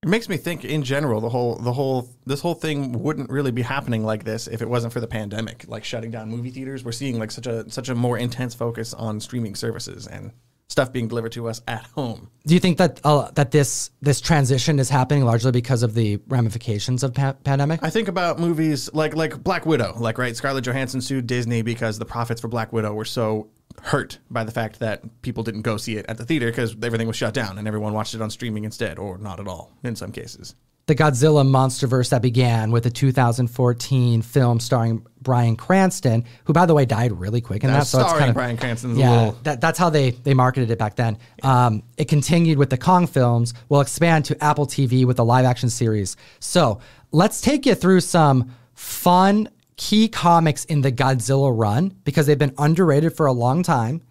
It 0.03 0.09
makes 0.09 0.29
me 0.29 0.37
think 0.37 0.65
in 0.65 0.83
general 0.83 1.21
the 1.21 1.29
whole 1.29 1.57
the 1.57 1.73
whole 1.73 2.09
this 2.27 2.41
whole 2.41 2.55
thing 2.55 2.93
wouldn't 3.03 3.29
really 3.29 3.51
be 3.51 3.63
happening 3.63 4.05
like 4.05 4.25
this 4.25 4.47
if 4.47 4.63
it 4.63 4.69
wasn't 4.69 4.93
for 4.93 5.01
the 5.01 5.09
pandemic, 5.09 5.65
like 5.67 5.85
shutting 5.85 6.11
down 6.11 6.31
movie 6.31 6.51
theaters. 6.51 6.85
We're 6.85 6.93
seeing 6.93 7.19
like 7.19 7.31
such 7.31 7.47
a 7.47 7.69
such 7.71 7.89
a 7.89 7.95
more 7.95 8.17
intense 8.17 8.55
focus 8.55 8.95
on 8.95 9.21
streaming 9.21 9.55
services 9.57 10.07
and 10.07 10.33
stuff 10.69 10.93
being 10.93 11.09
delivered 11.09 11.33
to 11.33 11.49
us 11.49 11.63
at 11.67 11.85
home. 11.85 12.31
Do 12.47 12.55
you 12.55 12.61
think 12.61 12.79
that 12.79 13.01
uh, 13.05 13.31
that 13.33 13.51
this 13.51 13.91
this 14.01 14.21
transition 14.21 14.79
is 14.79 14.89
happening 14.91 15.25
largely 15.25 15.51
because 15.51 15.83
of 15.83 15.95
the 15.95 16.21
ramifications 16.29 17.03
of 17.03 17.15
pa- 17.15 17.33
pandemic? 17.45 17.83
I 17.83 17.91
think 17.91 18.09
about 18.09 18.39
movies 18.39 18.93
like 18.93 19.17
like 19.17 19.43
Black 19.43 19.67
Widow, 19.67 19.95
like 19.99 20.19
right, 20.19 20.37
Scarlett 20.37 20.65
Johansson 20.65 21.01
sued 21.01 21.27
Disney 21.27 21.63
because 21.63 21.99
the 21.99 22.05
profits 22.05 22.41
for 22.41 22.49
Black 22.49 22.73
Widow 22.73 22.93
were 22.93 23.05
so 23.05 23.49
hurt 23.83 24.19
by 24.31 24.45
the 24.45 24.53
fact 24.53 24.79
that 24.81 25.23
people 25.23 25.43
didn't 25.43 25.63
go 25.63 25.77
see 25.77 25.97
it 25.97 26.07
at 26.09 26.19
the 26.19 26.25
theater 26.25 26.47
because 26.47 26.77
everything 26.83 27.07
was 27.07 27.17
shut 27.17 27.35
down 27.35 27.59
and 27.59 27.67
everyone 27.69 27.93
watched 27.93 28.15
it 28.15 28.23
on 28.23 28.31
streaming 28.31 28.65
instead, 28.65 28.99
or 28.99 29.19
not 29.19 29.41
at 29.41 29.47
all 29.49 29.73
in 29.85 29.97
some 29.97 30.13
cases. 30.13 30.55
the 30.87 30.95
Godzilla 30.95 31.45
monsterverse 31.45 32.11
that 32.11 32.23
began 32.23 32.71
with 32.71 32.85
the 32.85 32.91
2014 32.91 34.23
film 34.23 34.61
starring 34.61 35.05
Bryan 35.21 35.57
Cranston, 35.57 36.25
who 36.45 36.53
by 36.53 36.65
the 36.67 36.75
way 36.75 36.85
died 36.85 37.11
really 37.11 37.41
quick 37.41 37.65
in 37.65 37.71
that. 37.73 37.89
So 37.89 37.99
it's 37.99 38.07
starring 38.07 38.21
kind 38.21 38.31
of 38.31 38.35
Bryan 38.37 38.57
Cranston's 38.57 38.97
yeah, 38.99 39.11
little- 39.11 39.39
that, 39.43 39.61
that's 39.61 39.79
how 39.79 39.91
they 39.91 40.11
they 40.11 40.33
marketed 40.35 40.71
it 40.71 40.79
back 40.79 40.95
then. 40.95 41.19
Um, 41.43 41.83
it 41.97 42.07
continued 42.07 42.59
with 42.59 42.71
the 42.71 42.79
Kong 42.79 43.07
films. 43.09 43.53
Will 43.69 43.81
expand 43.81 44.27
to 44.27 44.45
Apple 44.45 44.67
TV 44.67 45.05
with 45.05 45.19
a 45.19 45.25
live 45.25 45.45
action 45.45 45.71
series. 45.71 46.17
So 46.39 46.79
let's 47.11 47.41
take 47.41 47.67
you 47.67 47.75
through 47.75 48.01
some 48.01 48.55
fun 48.75 49.49
key 49.77 50.09
comics 50.09 50.65
in 50.65 50.81
the 50.81 50.93
Godzilla 50.93 51.53
run 51.57 51.95
because 52.05 52.27
they've 52.27 52.39
been 52.39 52.55
underrated 52.59 53.17
for 53.17 53.27
a 53.27 53.33
long 53.33 53.63
time. 53.63 54.03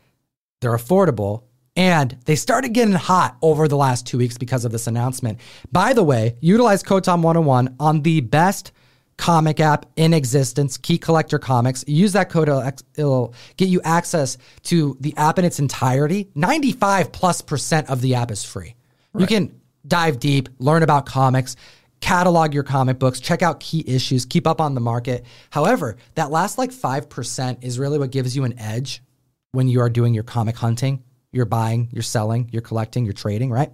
They're 0.62 0.76
affordable. 0.76 1.44
And 1.76 2.18
they 2.26 2.36
started 2.36 2.70
getting 2.70 2.94
hot 2.94 3.38
over 3.42 3.68
the 3.68 3.76
last 3.76 4.08
two 4.08 4.18
weeks 4.18 4.38
because 4.38 4.64
of 4.64 4.72
this 4.72 4.88
announcement. 4.88 5.40
By 5.72 5.92
the 5.92 6.04
way, 6.04 6.38
utilize 6.40 6.82
Kotom 6.84 7.22
101 7.22 7.76
on 7.80 8.02
the 8.02 8.22
best 8.22 8.72
comic 9.18 9.60
app 9.60 9.86
in 9.96 10.14
existence, 10.14 10.78
Key 10.78 10.98
Collector 10.98 11.40
Comics. 11.40 11.84
Use 11.88 12.14
that 12.14 12.30
code, 12.30 12.48
it'll, 12.48 12.72
it'll 12.96 13.34
get 13.58 13.68
you 13.68 13.82
access 13.84 14.38
to 14.64 14.98
the 15.02 15.16
app 15.18 15.38
in 15.38 15.46
its 15.46 15.60
entirety. 15.60 16.30
95 16.36 17.12
plus 17.12 17.42
percent 17.42 17.90
of 17.90 18.02
the 18.02 18.16
app 18.16 18.32
is 18.32 18.44
free. 18.44 18.76
You 19.18 19.28
can 19.28 19.62
dive 19.88 20.20
deep, 20.20 20.50
learn 20.60 20.84
about 20.84 21.06
comics, 21.06 21.56
catalog 22.06 22.54
your 22.54 22.62
comic 22.62 23.00
books, 23.00 23.20
check 23.20 23.42
out 23.42 23.60
key 23.60 23.84
issues, 23.88 24.28
keep 24.28 24.46
up 24.46 24.62
on 24.62 24.76
the 24.76 24.80
market. 24.80 25.26
However, 25.50 25.98
that 26.14 26.30
last 26.30 26.60
like 26.60 26.70
5% 26.70 27.64
is 27.64 27.80
really 27.80 27.98
what 27.98 28.12
gives 28.12 28.36
you 28.36 28.44
an 28.44 28.60
edge 28.60 29.02
when 29.54 29.68
you 29.68 29.80
are 29.82 29.90
doing 29.90 30.14
your 30.14 30.24
comic 30.24 30.56
hunting, 30.56 31.04
you're 31.32 31.46
buying, 31.46 31.90
you're 31.92 32.04
selling, 32.04 32.48
you're 32.52 32.62
collecting, 32.62 33.06
you're 33.06 33.14
trading, 33.14 33.50
right? 33.50 33.72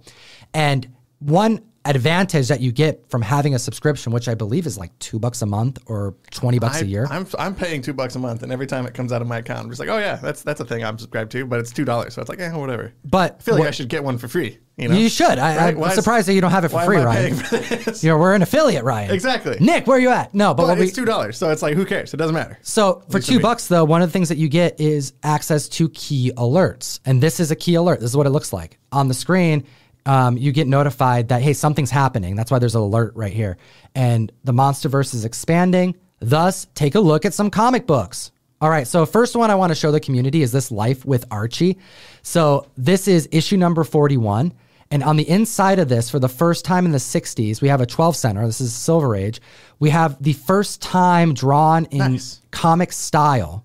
And 0.54 0.94
one 1.18 1.60
advantage 1.84 2.48
that 2.48 2.60
you 2.60 2.72
get 2.72 3.08
from 3.10 3.22
having 3.22 3.54
a 3.54 3.58
subscription, 3.58 4.12
which 4.12 4.28
I 4.28 4.34
believe 4.34 4.66
is 4.66 4.78
like 4.78 4.96
two 4.98 5.18
bucks 5.18 5.42
a 5.42 5.46
month 5.46 5.78
or 5.86 6.14
20 6.30 6.58
bucks 6.58 6.80
a 6.80 6.84
I- 6.84 6.88
year. 6.88 7.06
I'm 7.10 7.26
I'm 7.38 7.54
paying 7.54 7.82
two 7.82 7.92
bucks 7.92 8.14
a 8.14 8.18
month, 8.18 8.42
and 8.42 8.52
every 8.52 8.66
time 8.66 8.86
it 8.86 8.94
comes 8.94 9.12
out 9.12 9.20
of 9.22 9.28
my 9.28 9.38
account, 9.38 9.64
I'm 9.64 9.68
just 9.70 9.80
like, 9.80 9.88
oh 9.88 9.98
yeah, 9.98 10.16
that's 10.16 10.42
that's 10.42 10.60
a 10.60 10.64
thing 10.64 10.84
I'm 10.84 10.98
subscribed 10.98 11.32
to, 11.32 11.44
but 11.46 11.60
it's 11.60 11.72
two 11.72 11.84
dollars, 11.84 12.14
so 12.14 12.20
it's 12.20 12.28
like, 12.28 12.40
eh, 12.40 12.52
whatever. 12.52 12.92
but 13.04 13.36
I 13.38 13.42
feel 13.42 13.58
like 13.58 13.68
I 13.68 13.72
should 13.72 13.88
get 13.88 14.04
one 14.04 14.18
for 14.18 14.28
free. 14.28 14.58
You 14.78 14.88
know, 14.88 14.94
you 14.96 15.10
should. 15.10 15.38
I, 15.38 15.56
Right? 15.56 15.74
I'm 15.74 15.78
Why 15.80 15.88
is- 15.90 15.94
surprised 15.96 16.28
that 16.28 16.32
you 16.34 16.40
don't 16.40 16.50
have 16.50 16.64
it 16.64 16.70
for 16.70 16.82
free, 16.84 16.96
am 16.96 17.04
Ryan. 17.04 17.34
for? 17.34 18.06
You 18.06 18.12
know, 18.12 18.18
we're 18.18 18.34
an 18.34 18.40
affiliate, 18.40 18.84
Ryan. 18.84 19.10
Exactly. 19.10 19.58
Nick, 19.60 19.86
where 19.86 19.98
are 19.98 20.00
you 20.00 20.08
at? 20.08 20.34
No, 20.34 20.54
but, 20.54 20.78
we, 20.78 20.84
it's 20.86 20.94
two 20.96 21.04
dollars, 21.04 21.36
so 21.36 21.50
it's 21.50 21.60
like, 21.62 21.74
who 21.74 21.84
cares? 21.84 22.14
It 22.14 22.16
doesn't 22.16 22.34
matter. 22.34 22.58
So 22.62 23.02
for 23.10 23.20
two 23.20 23.38
bucks 23.40 23.66
though, 23.68 23.84
one 23.84 24.00
of 24.02 24.08
the 24.08 24.12
things 24.12 24.28
that 24.30 24.38
you 24.38 24.48
get 24.48 24.80
is 24.80 25.12
access 25.22 25.68
to 25.70 25.88
key 25.90 26.32
alerts, 26.36 27.00
and 27.04 27.20
this 27.22 27.38
is 27.40 27.50
a 27.50 27.56
key 27.56 27.74
alert. 27.74 28.00
This 28.00 28.10
is 28.10 28.16
what 28.16 28.26
it 28.26 28.30
looks 28.30 28.52
like 28.52 28.78
on 28.92 29.08
the 29.08 29.14
screen. 29.14 29.64
Um, 30.04 30.36
you 30.36 30.52
get 30.52 30.66
notified 30.66 31.28
that 31.28 31.42
hey, 31.42 31.52
something's 31.52 31.90
happening. 31.90 32.34
That's 32.36 32.50
why 32.50 32.58
there's 32.58 32.74
an 32.74 32.80
alert 32.82 33.12
right 33.14 33.32
here, 33.32 33.56
and 33.94 34.32
the 34.44 34.52
MonsterVerse 34.52 35.14
is 35.14 35.24
expanding. 35.24 35.96
Thus, 36.18 36.66
take 36.74 36.94
a 36.94 37.00
look 37.00 37.24
at 37.24 37.34
some 37.34 37.50
comic 37.50 37.86
books. 37.86 38.32
All 38.60 38.70
right, 38.70 38.86
so 38.86 39.04
first 39.06 39.34
one 39.34 39.50
I 39.50 39.56
want 39.56 39.70
to 39.70 39.74
show 39.74 39.90
the 39.90 39.98
community 40.00 40.42
is 40.42 40.52
this 40.52 40.70
Life 40.70 41.04
with 41.04 41.24
Archie. 41.32 41.78
So 42.22 42.66
this 42.76 43.08
is 43.08 43.28
issue 43.32 43.56
number 43.56 43.82
41. 43.82 44.52
And 44.92 45.02
on 45.02 45.16
the 45.16 45.28
inside 45.28 45.78
of 45.80 45.88
this, 45.88 46.10
for 46.10 46.18
the 46.20 46.28
first 46.28 46.64
time 46.64 46.84
in 46.84 46.92
the 46.92 46.98
60s, 46.98 47.60
we 47.62 47.68
have 47.68 47.80
a 47.80 47.86
12 47.86 48.14
center. 48.14 48.46
This 48.46 48.60
is 48.60 48.72
Silver 48.74 49.16
Age. 49.16 49.40
We 49.80 49.90
have 49.90 50.22
the 50.22 50.34
first 50.34 50.80
time 50.82 51.32
drawn 51.34 51.86
in 51.86 51.98
Nice. 51.98 52.40
comic 52.52 52.92
style 52.92 53.64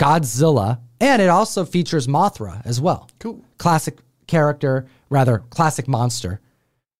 Godzilla, 0.00 0.80
and 1.00 1.22
it 1.22 1.28
also 1.28 1.64
features 1.64 2.06
Mothra 2.06 2.60
as 2.64 2.80
well. 2.80 3.08
Cool. 3.20 3.40
Classic 3.58 3.98
character, 4.26 4.86
rather, 5.10 5.38
classic 5.50 5.88
monster 5.88 6.40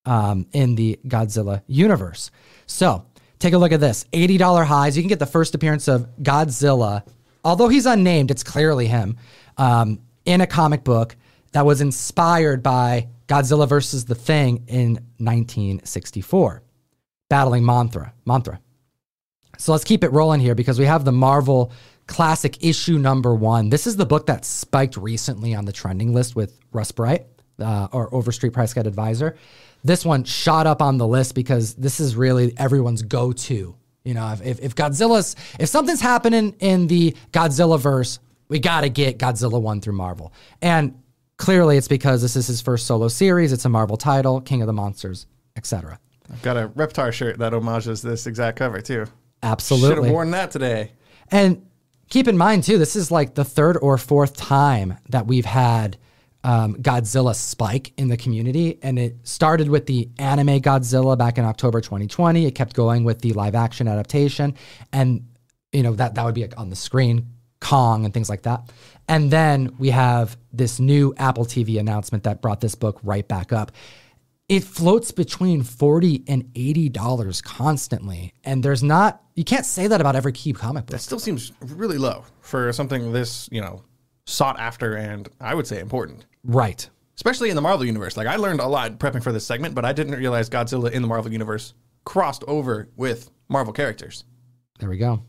um, 0.06 0.46
in 0.52 0.74
the 0.74 0.98
Godzilla 1.06 1.62
universe. 1.66 2.30
So 2.66 3.06
take 3.38 3.54
a 3.54 3.58
look 3.58 3.72
at 3.72 3.80
this 3.80 4.04
$80 4.12 4.66
highs. 4.66 4.96
You 4.96 5.02
can 5.02 5.08
get 5.08 5.18
the 5.18 5.26
first 5.26 5.54
appearance 5.54 5.88
of 5.88 6.08
Godzilla, 6.22 7.02
although 7.44 7.68
he's 7.68 7.86
unnamed, 7.86 8.30
it's 8.30 8.42
clearly 8.42 8.86
him, 8.86 9.16
um, 9.56 10.00
in 10.24 10.40
a 10.40 10.46
comic 10.46 10.84
book 10.84 11.16
that 11.52 11.64
was 11.64 11.80
inspired 11.80 12.62
by 12.62 13.08
Godzilla 13.28 13.68
versus 13.68 14.04
the 14.04 14.14
Thing 14.14 14.64
in 14.66 14.94
1964, 15.18 16.62
battling 17.28 17.62
Mothra. 17.62 18.12
Mothra. 18.26 18.58
So 19.58 19.72
let's 19.72 19.84
keep 19.84 20.04
it 20.04 20.12
rolling 20.12 20.40
here 20.40 20.54
because 20.54 20.78
we 20.78 20.86
have 20.86 21.04
the 21.04 21.12
Marvel 21.12 21.72
Classic 22.06 22.62
issue 22.62 22.98
number 22.98 23.34
one. 23.34 23.70
This 23.70 23.86
is 23.86 23.96
the 23.96 24.04
book 24.04 24.26
that 24.26 24.44
spiked 24.44 24.96
recently 24.96 25.54
on 25.54 25.64
the 25.64 25.72
trending 25.72 26.12
list 26.12 26.36
with 26.36 26.58
Russ 26.70 26.92
Bright 26.92 27.26
uh, 27.58 27.88
or 27.92 28.14
Overstreet 28.14 28.52
Price 28.52 28.74
Guide 28.74 28.86
Advisor. 28.86 29.36
This 29.84 30.04
one 30.04 30.24
shot 30.24 30.66
up 30.66 30.82
on 30.82 30.98
the 30.98 31.06
list 31.06 31.34
because 31.34 31.74
this 31.74 32.00
is 32.00 32.14
really 32.16 32.52
everyone's 32.58 33.02
go 33.02 33.32
to. 33.32 33.74
You 34.04 34.14
know, 34.14 34.32
if, 34.32 34.42
if, 34.42 34.60
if 34.60 34.74
Godzilla's, 34.74 35.34
if 35.58 35.68
something's 35.68 36.00
happening 36.00 36.54
in 36.60 36.86
the 36.88 37.16
Godzilla 37.32 37.78
verse, 37.78 38.18
we 38.48 38.58
got 38.58 38.82
to 38.82 38.90
get 38.90 39.18
Godzilla 39.18 39.60
1 39.60 39.80
through 39.80 39.94
Marvel. 39.94 40.32
And 40.60 41.02
clearly 41.38 41.78
it's 41.78 41.88
because 41.88 42.20
this 42.20 42.36
is 42.36 42.46
his 42.46 42.60
first 42.60 42.86
solo 42.86 43.08
series. 43.08 43.52
It's 43.52 43.64
a 43.64 43.70
Marvel 43.70 43.96
title, 43.96 44.42
King 44.42 44.60
of 44.60 44.66
the 44.66 44.74
Monsters, 44.74 45.26
etc. 45.56 45.98
I've 46.30 46.42
got 46.42 46.56
a 46.56 46.68
Reptar 46.68 47.12
shirt 47.12 47.38
that 47.38 47.54
homages 47.54 48.02
this 48.02 48.26
exact 48.26 48.58
cover 48.58 48.82
too. 48.82 49.06
Should 49.44 49.50
Absolutely. 49.50 50.04
have 50.06 50.12
worn 50.12 50.30
that 50.30 50.50
today. 50.50 50.92
And 51.30 51.66
keep 52.08 52.28
in 52.28 52.38
mind 52.38 52.64
too, 52.64 52.78
this 52.78 52.96
is 52.96 53.10
like 53.10 53.34
the 53.34 53.44
third 53.44 53.76
or 53.76 53.98
fourth 53.98 54.36
time 54.36 54.96
that 55.10 55.26
we've 55.26 55.44
had 55.44 55.98
um, 56.42 56.76
Godzilla 56.76 57.34
spike 57.34 57.92
in 57.96 58.08
the 58.08 58.16
community, 58.16 58.78
and 58.82 58.98
it 58.98 59.16
started 59.22 59.68
with 59.68 59.86
the 59.86 60.10
anime 60.18 60.60
Godzilla 60.60 61.16
back 61.16 61.38
in 61.38 61.44
October 61.44 61.80
2020. 61.80 62.46
It 62.46 62.52
kept 62.52 62.74
going 62.74 63.04
with 63.04 63.20
the 63.20 63.32
live 63.32 63.54
action 63.54 63.88
adaptation, 63.88 64.54
and 64.92 65.26
you 65.72 65.82
know 65.82 65.92
that 65.94 66.14
that 66.14 66.24
would 66.24 66.34
be 66.34 66.42
like 66.42 66.58
on 66.58 66.68
the 66.70 66.76
screen, 66.76 67.30
Kong 67.60 68.04
and 68.04 68.12
things 68.12 68.28
like 68.28 68.42
that. 68.42 68.70
And 69.08 69.30
then 69.30 69.74
we 69.78 69.90
have 69.90 70.36
this 70.52 70.78
new 70.78 71.14
Apple 71.16 71.44
TV 71.44 71.78
announcement 71.78 72.24
that 72.24 72.42
brought 72.42 72.60
this 72.60 72.74
book 72.74 73.00
right 73.02 73.26
back 73.26 73.52
up 73.52 73.72
it 74.48 74.62
floats 74.62 75.10
between 75.10 75.62
40 75.62 76.24
and 76.28 76.50
80 76.54 76.88
dollars 76.90 77.40
constantly 77.40 78.32
and 78.44 78.62
there's 78.62 78.82
not 78.82 79.22
you 79.34 79.44
can't 79.44 79.66
say 79.66 79.86
that 79.86 80.00
about 80.00 80.16
every 80.16 80.32
key 80.32 80.52
comic 80.52 80.86
book 80.86 80.92
That 80.92 81.00
still 81.00 81.18
seems 81.18 81.52
really 81.60 81.98
low 81.98 82.24
for 82.40 82.72
something 82.72 83.12
this, 83.12 83.48
you 83.50 83.60
know, 83.60 83.82
sought 84.26 84.58
after 84.60 84.96
and 84.96 85.28
I 85.40 85.54
would 85.54 85.66
say 85.66 85.80
important. 85.80 86.26
right 86.44 86.88
Especially 87.16 87.48
in 87.48 87.54
the 87.54 87.62
Marvel 87.62 87.86
universe. 87.86 88.16
Like 88.16 88.26
I 88.26 88.36
learned 88.36 88.60
a 88.60 88.66
lot 88.66 88.98
prepping 88.98 89.22
for 89.22 89.30
this 89.30 89.46
segment, 89.46 89.74
but 89.74 89.84
I 89.84 89.92
didn't 89.92 90.16
realize 90.16 90.50
Godzilla 90.50 90.90
in 90.90 91.00
the 91.00 91.06
Marvel 91.08 91.32
universe 91.32 91.74
crossed 92.04 92.42
over 92.48 92.88
with 92.96 93.30
Marvel 93.48 93.72
characters. 93.72 94.24
there 94.78 94.88
we 94.88 94.98
go 94.98 95.22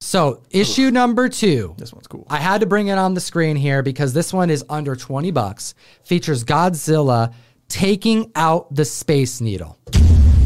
so 0.00 0.42
issue 0.50 0.90
number 0.90 1.28
two 1.28 1.74
This 1.78 1.92
one's 1.92 2.06
cool. 2.06 2.26
I 2.28 2.36
had 2.38 2.60
to 2.60 2.66
bring 2.66 2.88
it 2.88 2.98
on 2.98 3.14
the 3.14 3.20
screen 3.20 3.56
here 3.56 3.82
because 3.82 4.12
this 4.12 4.32
one 4.32 4.50
is 4.50 4.64
under 4.68 4.94
20 4.94 5.30
bucks. 5.30 5.74
Features 6.04 6.44
Godzilla 6.44 7.32
taking 7.68 8.30
out 8.36 8.72
the 8.74 8.84
Space 8.84 9.40
Needle. 9.40 9.78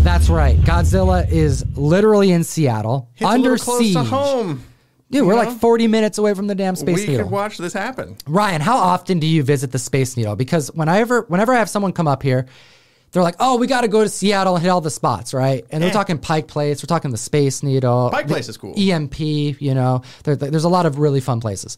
That's 0.02 0.30
right. 0.30 0.58
Godzilla 0.60 1.30
is 1.30 1.64
literally 1.76 2.30
in 2.32 2.44
Seattle 2.44 3.10
It's 3.16 3.24
under 3.24 3.58
siege. 3.58 3.94
home. 3.96 4.64
Dude, 5.10 5.26
we're 5.26 5.34
like 5.34 5.58
40 5.58 5.88
minutes 5.88 6.18
away 6.18 6.34
from 6.34 6.46
the 6.46 6.54
damn 6.54 6.76
Space 6.76 7.00
we 7.00 7.06
Needle. 7.08 7.16
We 7.16 7.22
could 7.24 7.32
watch 7.32 7.58
this 7.58 7.72
happen. 7.72 8.16
Ryan, 8.26 8.60
how 8.60 8.78
often 8.78 9.18
do 9.18 9.26
you 9.26 9.42
visit 9.42 9.72
the 9.72 9.78
Space 9.78 10.16
Needle? 10.16 10.36
Because 10.36 10.68
whenever 10.72 11.22
whenever 11.22 11.52
I 11.52 11.58
have 11.58 11.68
someone 11.68 11.92
come 11.92 12.06
up 12.06 12.22
here, 12.22 12.46
they're 13.12 13.22
like, 13.22 13.36
oh, 13.40 13.56
we 13.58 13.66
got 13.66 13.80
to 13.82 13.88
go 13.88 14.02
to 14.02 14.08
Seattle 14.08 14.54
and 14.54 14.62
hit 14.62 14.68
all 14.68 14.80
the 14.80 14.90
spots, 14.90 15.34
right? 15.34 15.64
And 15.70 15.82
they're 15.82 15.90
Eh. 15.90 15.92
talking 15.92 16.18
Pike 16.18 16.46
Place, 16.48 16.82
we're 16.82 16.86
talking 16.86 17.10
the 17.10 17.16
Space 17.18 17.62
Needle, 17.62 18.10
Pike 18.10 18.28
Place 18.28 18.48
is 18.48 18.56
cool. 18.56 18.74
EMP, 18.78 19.18
you 19.20 19.74
know, 19.74 20.02
there, 20.24 20.36
there's 20.36 20.64
a 20.64 20.68
lot 20.68 20.86
of 20.86 20.98
really 20.98 21.20
fun 21.20 21.40
places. 21.40 21.76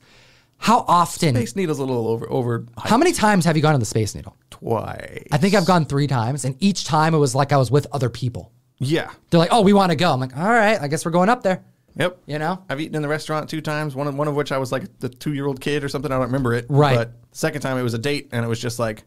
How 0.59 0.85
often? 0.87 1.35
Space 1.35 1.57
Needle's 1.57 1.78
a 1.80 1.85
little 1.85 2.07
over 2.09 2.30
over 2.30 2.66
How 2.78 2.97
many 2.97 3.12
times 3.12 3.45
have 3.47 3.57
you 3.57 3.62
gone 3.62 3.72
to 3.72 3.78
the 3.78 3.85
Space 3.85 4.14
Needle? 4.14 4.37
twice. 4.51 5.26
I 5.33 5.39
think 5.39 5.55
I've 5.55 5.66
gone 5.66 5.87
three 5.87 6.07
times, 6.07 6.45
and 6.45 6.57
each 6.61 6.85
time 6.85 7.14
it 7.14 7.18
was 7.18 7.35
like 7.35 7.53
I 7.53 7.57
was 7.57 7.70
with 7.70 7.87
other 7.93 8.09
people. 8.09 8.53
Yeah. 8.78 9.11
They're 9.30 9.41
like, 9.41 9.49
"Oh, 9.53 9.62
we 9.62 9.72
want 9.72 9.91
to 9.91 9.97
go." 9.97 10.12
I'm 10.12 10.20
like, 10.20 10.37
"All 10.37 10.49
right, 10.49 10.80
I 10.80 10.87
guess 10.89 11.05
we're 11.05 11.11
going 11.11 11.28
up 11.28 11.43
there." 11.43 11.64
Yep. 11.97 12.18
You 12.26 12.39
know? 12.39 12.62
I've 12.70 12.80
eaten 12.80 12.95
in 12.95 13.03
the 13.03 13.09
restaurant 13.09 13.51
two 13.51 13.61
times. 13.61 13.95
One 13.97 14.07
of, 14.07 14.14
one 14.14 14.26
of 14.28 14.35
which 14.35 14.51
I 14.53 14.59
was 14.59 14.70
like 14.72 14.99
the 15.01 15.09
two 15.09 15.33
year 15.35 15.47
old 15.47 15.61
kid 15.61 15.83
or 15.85 15.89
something. 15.89 16.11
I 16.12 16.14
don't 16.14 16.26
remember 16.26 16.55
it. 16.55 16.66
Right. 16.68 16.97
But 16.97 17.20
the 17.33 17.37
second 17.39 17.61
time 17.62 17.76
it 17.76 17.83
was 17.83 17.95
a 17.95 17.99
date, 17.99 18.28
and 18.33 18.45
it 18.45 18.49
was 18.49 18.61
just 18.61 18.78
like 18.78 19.03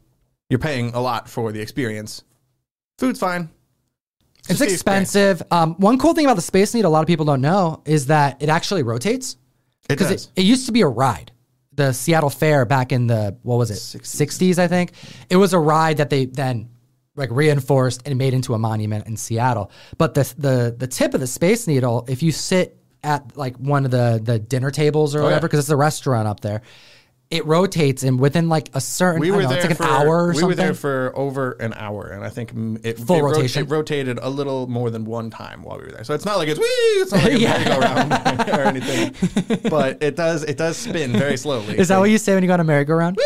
you're 0.49 0.59
paying 0.59 0.93
a 0.93 1.01
lot 1.01 1.29
for 1.29 1.51
the 1.51 1.61
experience. 1.61 2.23
Food's 2.97 3.19
fine. 3.19 3.49
It's 4.47 4.59
the 4.59 4.65
expensive. 4.71 5.41
Um, 5.51 5.73
one 5.75 5.97
cool 5.97 6.13
thing 6.13 6.25
about 6.25 6.35
the 6.35 6.41
Space 6.41 6.73
Needle, 6.73 6.91
a 6.91 6.93
lot 6.93 7.01
of 7.01 7.07
people 7.07 7.25
don't 7.25 7.41
know, 7.41 7.81
is 7.85 8.07
that 8.07 8.41
it 8.41 8.49
actually 8.49 8.83
rotates 8.83 9.37
It 9.89 9.97
does. 9.97 10.11
it, 10.11 10.29
it 10.35 10.43
used 10.43 10.67
to 10.67 10.71
be 10.71 10.81
a 10.81 10.87
ride. 10.87 11.31
The 11.73 11.91
Seattle 11.91 12.29
Fair 12.29 12.63
back 12.65 12.91
in 12.91 13.07
the 13.07 13.35
what 13.41 13.57
was 13.57 13.71
it, 13.71 13.75
60s. 13.99 14.27
60s, 14.53 14.59
I 14.59 14.67
think. 14.67 14.91
It 15.29 15.35
was 15.37 15.53
a 15.53 15.59
ride 15.59 15.97
that 15.97 16.09
they 16.09 16.25
then 16.25 16.69
like 17.17 17.29
reinforced 17.31 18.03
and 18.07 18.17
made 18.17 18.33
into 18.33 18.53
a 18.53 18.57
monument 18.59 19.07
in 19.07 19.17
Seattle. 19.17 19.71
But 19.97 20.13
the 20.13 20.31
the 20.37 20.75
the 20.77 20.87
tip 20.87 21.13
of 21.15 21.19
the 21.21 21.27
Space 21.27 21.65
Needle, 21.67 22.05
if 22.07 22.21
you 22.23 22.31
sit 22.31 22.77
at 23.03 23.35
like 23.35 23.57
one 23.57 23.83
of 23.83 23.91
the 23.91 24.21
the 24.23 24.37
dinner 24.39 24.69
tables 24.71 25.15
or 25.15 25.21
Oh, 25.21 25.23
whatever, 25.23 25.47
because 25.47 25.59
it's 25.59 25.69
a 25.69 25.75
restaurant 25.75 26.27
up 26.27 26.39
there, 26.41 26.61
it 27.35 27.45
rotates 27.45 28.03
and 28.03 28.19
within 28.19 28.49
like 28.49 28.69
a 28.73 28.81
certain 28.81 29.19
we 29.21 29.29
were 29.31 29.43
know, 29.43 29.49
there 29.49 29.57
it's 29.59 29.67
like 29.67 29.77
for 29.77 29.83
an 29.83 29.89
hour 29.89 30.23
or 30.23 30.27
we 30.29 30.33
something. 30.33 30.47
were 30.49 30.55
there 30.55 30.73
for 30.73 31.11
over 31.15 31.51
an 31.59 31.73
hour, 31.75 32.07
and 32.07 32.23
I 32.23 32.29
think 32.29 32.51
it 32.83 32.97
Full 32.99 33.17
it 33.17 33.21
ro- 33.21 33.31
rotation? 33.31 33.63
it 33.63 33.69
rotated 33.69 34.17
a 34.21 34.29
little 34.29 34.67
more 34.67 34.89
than 34.89 35.05
one 35.05 35.29
time 35.29 35.61
while 35.63 35.77
we 35.77 35.85
were 35.85 35.91
there. 35.91 36.03
So 36.03 36.13
it's 36.13 36.25
not 36.25 36.37
like 36.37 36.47
it's 36.49 36.59
wee, 36.59 36.65
it's 37.01 37.11
not 37.11 37.23
like 37.23 37.33
a 37.33 37.39
Yeah. 37.39 37.57
merry-go-round 37.57 38.49
or 38.49 38.61
anything, 38.61 39.59
but 39.69 40.01
it 40.01 40.15
does 40.15 40.43
it 40.43 40.57
does 40.57 40.77
spin 40.77 41.11
very 41.13 41.37
slowly. 41.37 41.77
Is 41.77 41.89
that 41.89 41.99
what 41.99 42.09
you 42.09 42.17
say 42.17 42.33
when 42.33 42.43
you 42.43 42.47
go 42.47 42.53
on 42.55 42.59
a 42.59 42.63
merry-go-round? 42.63 43.17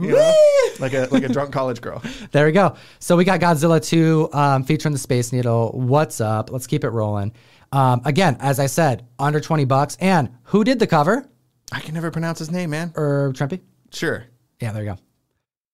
you 0.00 0.10
know? 0.10 0.34
like 0.80 0.92
a 0.94 1.08
like 1.10 1.22
a 1.22 1.28
drunk 1.28 1.52
college 1.52 1.80
girl? 1.80 2.02
There 2.32 2.46
we 2.46 2.52
go. 2.52 2.74
So 2.98 3.16
we 3.16 3.24
got 3.24 3.40
Godzilla 3.40 3.84
2 3.84 4.30
um, 4.32 4.64
featuring 4.64 4.92
the 4.92 4.98
Space 4.98 5.32
Needle. 5.32 5.70
What's 5.72 6.20
up? 6.20 6.50
Let's 6.50 6.66
keep 6.66 6.84
it 6.84 6.90
rolling. 6.90 7.32
Um, 7.72 8.02
again, 8.04 8.36
as 8.40 8.60
I 8.60 8.66
said, 8.66 9.06
under 9.18 9.40
20 9.40 9.64
bucks. 9.64 9.96
And 10.00 10.30
who 10.44 10.62
did 10.64 10.78
the 10.78 10.86
cover? 10.86 11.28
I 11.72 11.80
can 11.80 11.94
never 11.94 12.10
pronounce 12.10 12.38
his 12.38 12.50
name, 12.50 12.70
man. 12.70 12.92
Or 12.96 13.32
Trimpe? 13.34 13.60
Sure, 13.92 14.24
Yeah, 14.60 14.72
there 14.72 14.84
you 14.84 14.96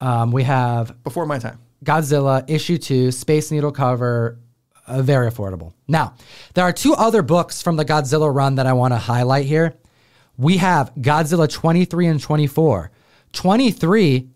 go. 0.00 0.06
Um, 0.06 0.30
we 0.32 0.42
have 0.44 1.02
before 1.02 1.26
my 1.26 1.38
time. 1.38 1.58
Godzilla 1.84 2.48
issue 2.48 2.76
2, 2.78 3.10
Space 3.10 3.50
Needle 3.50 3.72
cover, 3.72 4.38
uh, 4.86 5.02
very 5.02 5.30
affordable. 5.30 5.72
Now, 5.88 6.14
there 6.54 6.64
are 6.64 6.72
two 6.72 6.92
other 6.94 7.22
books 7.22 7.62
from 7.62 7.76
the 7.76 7.84
Godzilla 7.84 8.32
run 8.34 8.56
that 8.56 8.66
I 8.66 8.72
want 8.74 8.92
to 8.92 8.98
highlight 8.98 9.46
here. 9.46 9.74
We 10.36 10.58
have 10.58 10.94
Godzilla 10.96 11.50
23 11.50 12.06
and 12.06 12.20
24. 12.20 12.90
23 13.32 14.28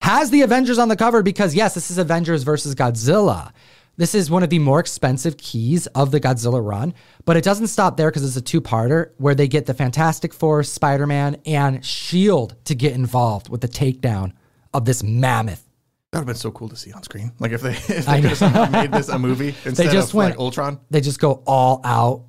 has 0.00 0.30
the 0.30 0.42
Avengers 0.42 0.78
on 0.78 0.88
the 0.88 0.96
cover 0.96 1.22
because, 1.22 1.54
yes, 1.54 1.74
this 1.74 1.90
is 1.90 1.98
Avengers 1.98 2.42
versus 2.42 2.74
Godzilla. 2.74 3.52
This 3.96 4.14
is 4.14 4.30
one 4.30 4.42
of 4.42 4.50
the 4.50 4.58
more 4.58 4.80
expensive 4.80 5.36
keys 5.36 5.86
of 5.88 6.10
the 6.10 6.20
Godzilla 6.20 6.64
run, 6.64 6.94
but 7.24 7.36
it 7.36 7.44
doesn't 7.44 7.68
stop 7.68 7.96
there 7.96 8.10
because 8.10 8.24
it's 8.24 8.36
a 8.36 8.40
two 8.42 8.60
parter 8.60 9.10
where 9.18 9.34
they 9.34 9.46
get 9.46 9.66
the 9.66 9.74
Fantastic 9.74 10.34
Four, 10.34 10.62
Spider 10.64 11.06
Man, 11.06 11.36
and 11.46 11.76
S.H.I.E.L.D. 11.78 12.54
to 12.64 12.74
get 12.74 12.92
involved 12.92 13.48
with 13.48 13.60
the 13.60 13.68
takedown 13.68 14.32
of 14.72 14.84
this 14.84 15.02
mammoth. 15.04 15.62
That 16.10 16.18
would 16.18 16.22
have 16.22 16.26
been 16.26 16.34
so 16.36 16.50
cool 16.50 16.68
to 16.68 16.76
see 16.76 16.92
on 16.92 17.02
screen. 17.04 17.32
Like 17.38 17.52
if 17.52 17.60
they 17.60 17.70
if 17.94 18.06
they 18.06 18.22
could 18.22 18.72
made 18.72 18.92
this 18.92 19.08
a 19.08 19.18
movie 19.18 19.54
instead 19.64 19.90
just 19.92 20.08
of 20.10 20.14
went- 20.14 20.30
like 20.34 20.40
Ultron. 20.40 20.80
They 20.90 21.00
just 21.00 21.20
go 21.20 21.42
all 21.46 21.80
out. 21.84 22.24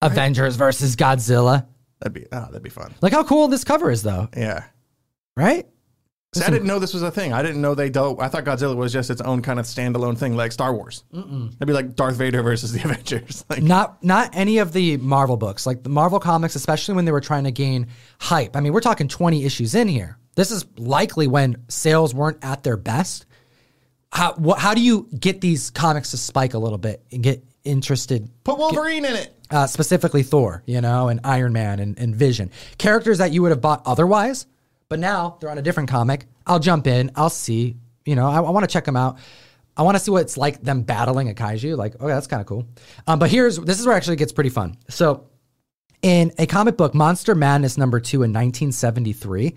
Avengers 0.00 0.56
versus 0.56 0.96
Godzilla. 0.96 1.66
That'd 2.00 2.12
be 2.14 2.26
oh, 2.32 2.46
that'd 2.46 2.62
be 2.62 2.70
fun. 2.70 2.92
Like 3.00 3.12
how 3.12 3.22
cool 3.22 3.46
this 3.48 3.62
cover 3.62 3.90
is, 3.90 4.02
though, 4.02 4.28
Yeah. 4.36 4.64
right? 5.36 5.68
See, 6.34 6.42
I 6.42 6.48
didn't 6.48 6.66
know 6.66 6.78
this 6.78 6.94
was 6.94 7.02
a 7.02 7.10
thing. 7.10 7.34
I 7.34 7.42
didn't 7.42 7.60
know 7.60 7.74
they 7.74 7.90
do 7.90 8.18
I 8.18 8.28
thought 8.28 8.44
Godzilla 8.44 8.74
was 8.74 8.90
just 8.90 9.10
its 9.10 9.20
own 9.20 9.42
kind 9.42 9.60
of 9.60 9.66
standalone 9.66 10.16
thing, 10.16 10.34
like 10.34 10.50
Star 10.50 10.74
Wars. 10.74 11.04
It'd 11.12 11.66
be 11.66 11.74
like 11.74 11.94
Darth 11.94 12.16
Vader 12.16 12.42
versus 12.42 12.72
the 12.72 12.80
Avengers. 12.84 13.44
Like, 13.50 13.62
Not 13.62 14.02
not 14.02 14.30
any 14.32 14.56
of 14.58 14.72
the 14.72 14.96
Marvel 14.96 15.36
books, 15.36 15.66
like 15.66 15.82
the 15.82 15.90
Marvel 15.90 16.18
comics, 16.18 16.56
especially 16.56 16.94
when 16.94 17.04
they 17.04 17.12
were 17.12 17.20
trying 17.20 17.44
to 17.44 17.50
gain 17.50 17.88
hype. 18.18 18.56
I 18.56 18.60
mean, 18.60 18.72
we're 18.72 18.80
talking 18.80 19.08
20 19.08 19.44
issues 19.44 19.74
in 19.74 19.88
here. 19.88 20.16
This 20.34 20.50
is 20.50 20.64
likely 20.78 21.26
when 21.26 21.56
sales 21.68 22.14
weren't 22.14 22.42
at 22.42 22.62
their 22.62 22.78
best. 22.78 23.26
How 24.10 24.32
what, 24.34 24.58
how 24.58 24.72
do 24.72 24.80
you 24.80 25.08
get 25.18 25.42
these 25.42 25.70
comics 25.70 26.12
to 26.12 26.16
spike 26.16 26.54
a 26.54 26.58
little 26.58 26.78
bit 26.78 27.02
and 27.12 27.22
get 27.22 27.44
interested? 27.64 28.30
put 28.44 28.56
Wolverine 28.56 29.04
in 29.04 29.16
it. 29.16 29.38
Uh, 29.50 29.66
specifically 29.66 30.22
Thor, 30.22 30.62
you 30.64 30.80
know, 30.80 31.08
and 31.08 31.20
Iron 31.24 31.52
Man 31.52 31.78
and, 31.78 31.98
and 31.98 32.16
Vision, 32.16 32.50
characters 32.78 33.18
that 33.18 33.32
you 33.32 33.42
would 33.42 33.50
have 33.50 33.60
bought 33.60 33.82
otherwise, 33.84 34.46
but 34.92 34.98
now 34.98 35.38
they're 35.40 35.48
on 35.48 35.56
a 35.56 35.62
different 35.62 35.88
comic. 35.88 36.26
I'll 36.46 36.58
jump 36.58 36.86
in, 36.86 37.12
I'll 37.16 37.30
see, 37.30 37.78
you 38.04 38.14
know, 38.14 38.26
I, 38.26 38.36
I 38.36 38.50
want 38.50 38.64
to 38.64 38.70
check 38.70 38.84
them 38.84 38.94
out. 38.94 39.16
I 39.74 39.84
want 39.84 39.96
to 39.96 40.04
see 40.04 40.10
what 40.10 40.20
it's 40.20 40.36
like 40.36 40.60
them 40.60 40.82
battling 40.82 41.30
a 41.30 41.32
kaiju. 41.32 41.78
Like, 41.78 41.94
okay, 41.94 42.08
that's 42.08 42.26
kind 42.26 42.42
of 42.42 42.46
cool. 42.46 42.68
Um, 43.06 43.18
but 43.18 43.30
here's 43.30 43.56
this 43.56 43.80
is 43.80 43.86
where 43.86 43.94
it 43.94 43.96
actually 43.96 44.16
gets 44.16 44.32
pretty 44.32 44.50
fun. 44.50 44.76
So, 44.90 45.30
in 46.02 46.30
a 46.36 46.44
comic 46.44 46.76
book, 46.76 46.94
Monster 46.94 47.34
Madness 47.34 47.78
number 47.78 48.00
two 48.00 48.16
in 48.16 48.34
1973, 48.34 49.56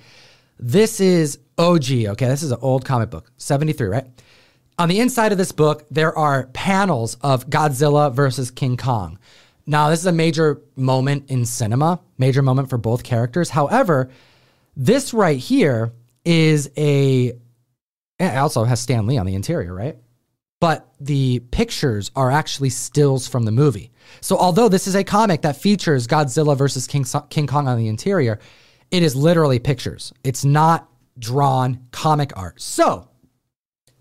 this 0.57 1.01
is 1.01 1.39
OG. 1.57 1.91
Okay, 1.91 2.27
this 2.27 2.41
is 2.41 2.51
an 2.51 2.59
old 2.61 2.85
comic 2.85 3.09
book, 3.09 3.29
73, 3.35 3.89
right? 3.89 4.05
On 4.79 4.87
the 4.87 5.01
inside 5.01 5.33
of 5.33 5.37
this 5.37 5.51
book, 5.51 5.85
there 5.91 6.17
are 6.17 6.47
panels 6.53 7.17
of 7.19 7.49
Godzilla 7.49 8.13
versus 8.13 8.51
King 8.51 8.77
Kong. 8.77 9.19
Now, 9.67 9.89
this 9.89 9.99
is 9.99 10.05
a 10.05 10.13
major 10.13 10.61
moment 10.77 11.29
in 11.29 11.43
cinema, 11.43 11.99
major 12.17 12.41
moment 12.41 12.69
for 12.69 12.77
both 12.77 13.03
characters. 13.03 13.49
However, 13.49 14.09
this 14.75 15.13
right 15.13 15.37
here 15.39 15.93
is 16.23 16.69
a. 16.77 17.33
It 18.17 18.37
also 18.37 18.63
has 18.63 18.79
Stan 18.79 19.07
Lee 19.07 19.17
on 19.17 19.25
the 19.25 19.35
interior, 19.35 19.73
right? 19.73 19.97
But 20.61 20.89
the 20.99 21.39
pictures 21.51 22.11
are 22.15 22.31
actually 22.31 22.69
stills 22.69 23.27
from 23.27 23.43
the 23.43 23.51
movie. 23.51 23.91
So, 24.21 24.37
although 24.37 24.69
this 24.69 24.87
is 24.87 24.95
a 24.95 25.03
comic 25.03 25.41
that 25.41 25.57
features 25.57 26.07
Godzilla 26.07 26.57
versus 26.57 26.87
King, 26.87 27.05
King 27.29 27.47
Kong 27.47 27.67
on 27.67 27.77
the 27.77 27.87
interior, 27.87 28.39
it 28.89 29.03
is 29.03 29.15
literally 29.15 29.59
pictures. 29.59 30.13
It's 30.23 30.45
not 30.45 30.89
drawn 31.19 31.87
comic 31.91 32.31
art. 32.37 32.61
So, 32.61 33.09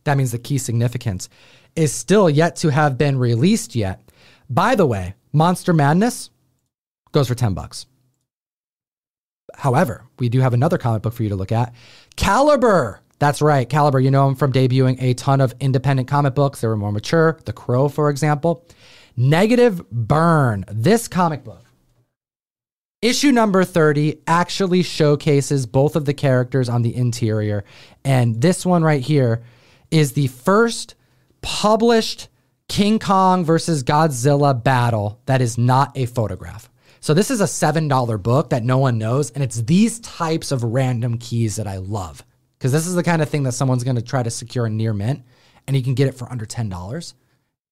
that 0.04 0.16
means 0.16 0.32
the 0.32 0.38
key 0.38 0.58
significance 0.58 1.28
is 1.74 1.92
still 1.92 2.30
yet 2.30 2.56
to 2.56 2.68
have 2.70 2.96
been 2.96 3.18
released 3.18 3.74
yet. 3.74 4.00
By 4.48 4.74
the 4.74 4.86
way, 4.86 5.14
Monster 5.32 5.72
Madness 5.72 6.30
goes 7.12 7.28
for 7.28 7.34
10 7.34 7.54
bucks. 7.54 7.86
However, 9.56 10.04
we 10.18 10.28
do 10.28 10.40
have 10.40 10.54
another 10.54 10.78
comic 10.78 11.02
book 11.02 11.14
for 11.14 11.22
you 11.22 11.28
to 11.30 11.36
look 11.36 11.52
at. 11.52 11.74
Caliber. 12.16 13.00
That's 13.18 13.40
right, 13.40 13.68
Caliber. 13.68 14.00
You 14.00 14.10
know 14.10 14.28
him 14.28 14.34
from 14.34 14.52
debuting 14.52 15.00
a 15.00 15.14
ton 15.14 15.40
of 15.40 15.54
independent 15.60 16.08
comic 16.08 16.34
books. 16.34 16.60
They 16.60 16.68
were 16.68 16.76
more 16.76 16.92
mature. 16.92 17.38
The 17.44 17.52
Crow, 17.52 17.88
for 17.88 18.10
example. 18.10 18.66
Negative 19.16 19.88
Burn. 19.90 20.64
This 20.68 21.08
comic 21.08 21.44
book 21.44 21.64
Issue 23.04 23.32
number 23.32 23.64
30 23.64 24.22
actually 24.26 24.82
showcases 24.82 25.66
both 25.66 25.94
of 25.94 26.06
the 26.06 26.14
characters 26.14 26.70
on 26.70 26.80
the 26.80 26.96
interior. 26.96 27.62
And 28.02 28.40
this 28.40 28.64
one 28.64 28.82
right 28.82 29.02
here 29.02 29.42
is 29.90 30.12
the 30.12 30.28
first 30.28 30.94
published 31.42 32.28
King 32.66 32.98
Kong 32.98 33.44
versus 33.44 33.84
Godzilla 33.84 34.54
battle 34.64 35.20
that 35.26 35.42
is 35.42 35.58
not 35.58 35.92
a 35.94 36.06
photograph. 36.06 36.70
So 37.04 37.12
this 37.12 37.30
is 37.30 37.42
a 37.42 37.44
$7 37.44 38.22
book 38.22 38.48
that 38.48 38.64
no 38.64 38.78
one 38.78 38.96
knows. 38.96 39.30
And 39.32 39.44
it's 39.44 39.60
these 39.60 40.00
types 40.00 40.50
of 40.52 40.64
random 40.64 41.18
keys 41.18 41.56
that 41.56 41.66
I 41.66 41.76
love. 41.76 42.24
Because 42.56 42.72
this 42.72 42.86
is 42.86 42.94
the 42.94 43.02
kind 43.02 43.20
of 43.20 43.28
thing 43.28 43.42
that 43.42 43.52
someone's 43.52 43.84
going 43.84 43.96
to 43.96 44.02
try 44.02 44.22
to 44.22 44.30
secure 44.30 44.64
a 44.64 44.70
near 44.70 44.94
mint 44.94 45.22
and 45.66 45.76
you 45.76 45.82
can 45.82 45.92
get 45.92 46.08
it 46.08 46.14
for 46.14 46.32
under 46.32 46.46
$10. 46.46 47.12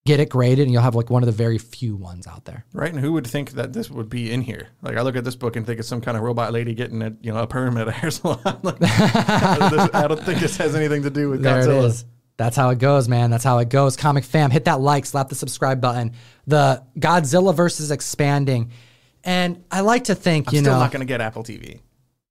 Get 0.05 0.21
it 0.21 0.29
graded 0.29 0.65
and 0.65 0.71
you'll 0.71 0.83
have 0.83 0.95
like 0.95 1.09
one 1.09 1.23
of 1.23 1.29
the 1.29 1.33
very 1.33 1.57
few 1.57 1.97
ones 1.97 2.27
out 2.27 2.45
there. 2.45 2.67
Right, 2.75 2.93
and 2.93 3.01
who 3.01 3.15
would 3.15 3.27
think 3.27 3.53
that 3.53 3.73
this 3.73 3.89
would 3.89 4.11
be 4.11 4.31
in 4.31 4.43
here? 4.43 4.69
Like, 4.83 4.99
I 4.99 5.01
look 5.01 5.17
at 5.17 5.25
this 5.25 5.37
book 5.37 5.57
and 5.57 5.65
think 5.65 5.79
it's 5.79 5.89
some 5.89 6.03
kind 6.03 6.19
of 6.19 6.23
robot 6.23 6.53
lady 6.53 6.75
getting 6.75 7.01
a 7.01 7.17
you 7.23 7.33
know 7.33 7.39
a 7.39 7.47
perm 7.47 7.79
at 7.79 7.89
a 7.89 7.93
hair 8.01 8.11
salon. 8.11 8.39
like, 8.63 8.83
I 8.83 10.07
don't 10.09 10.23
think 10.23 10.41
this 10.41 10.59
has 10.59 10.75
anything 10.75 11.05
to 11.05 11.11
do 11.11 11.31
with 11.31 11.41
There 11.41 11.63
Godzilla. 11.63 11.85
it 11.85 11.87
is. 11.87 12.05
That's 12.37 12.57
how 12.57 12.69
it 12.69 12.79
goes, 12.79 13.09
man. 13.09 13.31
That's 13.31 13.45
how 13.45 13.57
it 13.61 13.71
goes. 13.71 13.97
Comic 13.97 14.25
fam, 14.25 14.51
hit 14.51 14.67
that 14.67 14.83
like, 14.83 15.07
slap 15.07 15.31
the 15.31 15.37
subscribe 15.37 15.81
button. 15.81 16.13
The 16.47 16.83
Godzilla 16.99 17.55
versus 17.55 17.91
expanding. 17.91 18.73
And 19.25 19.65
I 19.71 19.81
like 19.81 20.05
to 20.05 20.15
think, 20.15 20.49
I'm 20.49 20.55
you 20.55 20.61
still 20.61 20.75
know, 20.75 20.81
not 20.81 20.91
going 20.93 21.01
to 21.01 21.07
get 21.07 21.21
Apple 21.21 21.43
TV. 21.45 21.81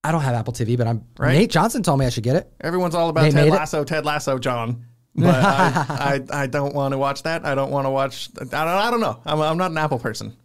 I 0.03 0.11
don't 0.11 0.21
have 0.21 0.33
Apple 0.33 0.53
TV, 0.53 0.77
but 0.77 0.87
I'm 0.87 1.05
Right. 1.17 1.33
Nate 1.33 1.51
Johnson 1.51 1.83
told 1.83 1.99
me 1.99 2.05
I 2.05 2.09
should 2.09 2.23
get 2.23 2.35
it. 2.35 2.51
Everyone's 2.59 2.95
all 2.95 3.09
about 3.09 3.21
They 3.21 3.31
Ted 3.31 3.45
made 3.45 3.53
it? 3.53 3.55
Lasso, 3.55 3.83
Ted 3.83 4.05
Lasso, 4.05 4.37
John. 4.39 4.85
But 5.13 5.35
I, 5.35 6.21
I, 6.31 6.43
I 6.43 6.47
don't 6.47 6.73
want 6.73 6.93
to 6.93 6.97
watch 6.97 7.23
that. 7.23 7.45
I 7.45 7.53
don't 7.53 7.69
want 7.69 7.85
to 7.85 7.89
watch. 7.89 8.29
I 8.39 8.43
don't, 8.45 8.53
I 8.55 8.89
don't 8.89 9.01
know. 9.01 9.19
I'm, 9.25 9.41
I'm 9.41 9.57
not 9.57 9.69
an 9.71 9.77
Apple 9.77 9.99
person. 9.99 10.37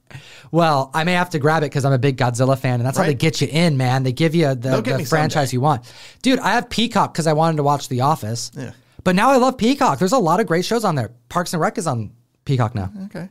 Well, 0.51 0.91
I 0.93 1.05
may 1.05 1.13
have 1.13 1.31
to 1.31 1.39
grab 1.39 1.63
it 1.63 1.67
because 1.67 1.85
I'm 1.85 1.93
a 1.93 1.99
big 2.01 2.17
Godzilla 2.17 2.59
fan, 2.59 2.81
and 2.81 2.85
that's 2.87 2.99
how 2.99 3.05
they 3.05 3.15
get 3.15 3.41
you 3.41 3.47
in, 3.49 3.77
man. 3.77 4.03
They 4.03 4.11
give 4.11 4.35
you 4.35 4.57
the, 4.57 4.81
the 4.81 5.05
franchise 5.09 5.51
someday. 5.51 5.53
you 5.53 5.61
want. 5.61 5.85
Dude, 6.21 6.41
I 6.41 6.51
have 6.55 6.69
Peacock 6.69 7.13
because 7.13 7.29
I 7.29 7.33
wanted 7.33 7.59
to 7.59 7.63
watch 7.63 7.89
The 7.89 8.01
Office. 8.01 8.51
Yeah. 8.57 8.73
But 9.05 9.15
now 9.15 9.31
I 9.31 9.37
love 9.37 9.57
Peacock. 9.57 10.01
There's 10.01 10.11
a 10.11 10.19
lot 10.19 10.41
of 10.41 10.49
great 10.49 10.65
shows 10.65 10.85
on 10.85 10.97
there. 10.97 11.13
Parks 11.29 11.53
and 11.53 11.63
Rec 11.63 11.79
is 11.79 11.87
on 11.87 12.13
Peacock 12.45 12.75
now. 12.75 12.91
Okay. 13.05 13.29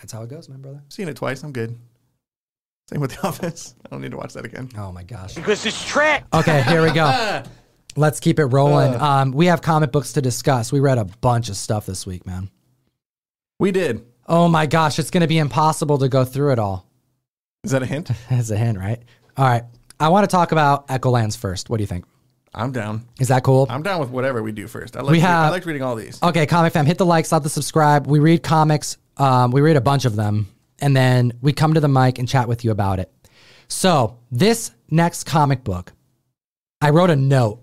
That's 0.00 0.12
how 0.12 0.22
it 0.22 0.28
goes, 0.28 0.48
my 0.48 0.56
brother. 0.56 0.82
Seen 0.88 1.08
it 1.08 1.14
twice. 1.14 1.44
I'm 1.44 1.52
good. 1.52 1.78
Same 2.88 3.00
with 3.00 3.12
The 3.12 3.22
Office. 3.28 3.74
I 3.84 3.88
don't 3.90 4.00
need 4.00 4.10
to 4.12 4.16
watch 4.16 4.32
that 4.34 4.44
again. 4.44 4.70
Oh 4.76 4.92
my 4.92 5.02
gosh. 5.02 5.34
Because 5.34 5.64
it's 5.66 5.84
trash. 5.84 6.22
Okay, 6.32 6.62
here 6.62 6.82
we 6.82 6.90
go. 6.92 7.42
Let's 7.96 8.20
keep 8.20 8.38
it 8.38 8.46
rolling. 8.46 8.94
Um, 8.94 9.32
we 9.32 9.46
have 9.46 9.60
comic 9.60 9.90
books 9.92 10.12
to 10.12 10.22
discuss. 10.22 10.70
We 10.72 10.78
read 10.80 10.98
a 10.98 11.04
bunch 11.04 11.48
of 11.48 11.56
stuff 11.56 11.84
this 11.86 12.06
week, 12.06 12.24
man. 12.26 12.48
We 13.58 13.72
did. 13.72 14.04
Oh 14.26 14.46
my 14.46 14.66
gosh, 14.66 14.98
it's 14.98 15.10
going 15.10 15.22
to 15.22 15.26
be 15.26 15.38
impossible 15.38 15.98
to 15.98 16.08
go 16.08 16.24
through 16.24 16.52
it 16.52 16.58
all. 16.58 16.86
Is 17.64 17.72
that 17.72 17.82
a 17.82 17.86
hint? 17.86 18.10
That's 18.30 18.50
a 18.50 18.56
hint, 18.56 18.78
right? 18.78 19.02
All 19.36 19.44
right. 19.44 19.64
I 19.98 20.10
want 20.10 20.24
to 20.24 20.28
talk 20.34 20.52
about 20.52 20.86
Echolands 20.88 21.36
first. 21.36 21.68
What 21.70 21.78
do 21.78 21.82
you 21.82 21.86
think? 21.88 22.04
I'm 22.54 22.70
down. 22.72 23.06
Is 23.18 23.28
that 23.28 23.42
cool? 23.42 23.66
I'm 23.68 23.82
down 23.82 24.00
with 24.00 24.10
whatever 24.10 24.42
we 24.42 24.52
do 24.52 24.66
first. 24.68 24.96
I 24.96 25.00
like. 25.00 25.10
We 25.10 25.16
re- 25.18 25.20
have- 25.22 25.46
I 25.46 25.50
like 25.50 25.66
reading 25.66 25.82
all 25.82 25.96
these. 25.96 26.22
Okay, 26.22 26.46
comic 26.46 26.72
fam, 26.72 26.86
hit 26.86 26.98
the 26.98 27.06
like, 27.06 27.26
stop 27.26 27.42
the 27.42 27.48
subscribe. 27.50 28.06
We 28.06 28.20
read 28.20 28.42
comics. 28.42 28.96
Um, 29.16 29.50
we 29.50 29.60
read 29.60 29.76
a 29.76 29.80
bunch 29.80 30.04
of 30.04 30.14
them, 30.14 30.46
and 30.80 30.96
then 30.96 31.32
we 31.40 31.52
come 31.52 31.74
to 31.74 31.80
the 31.80 31.88
mic 31.88 32.18
and 32.18 32.28
chat 32.28 32.48
with 32.48 32.64
you 32.64 32.70
about 32.70 32.98
it. 32.98 33.12
So 33.68 34.18
this 34.30 34.72
next 34.90 35.24
comic 35.24 35.64
book, 35.64 35.92
I 36.80 36.90
wrote 36.90 37.10
a 37.10 37.16
note 37.16 37.62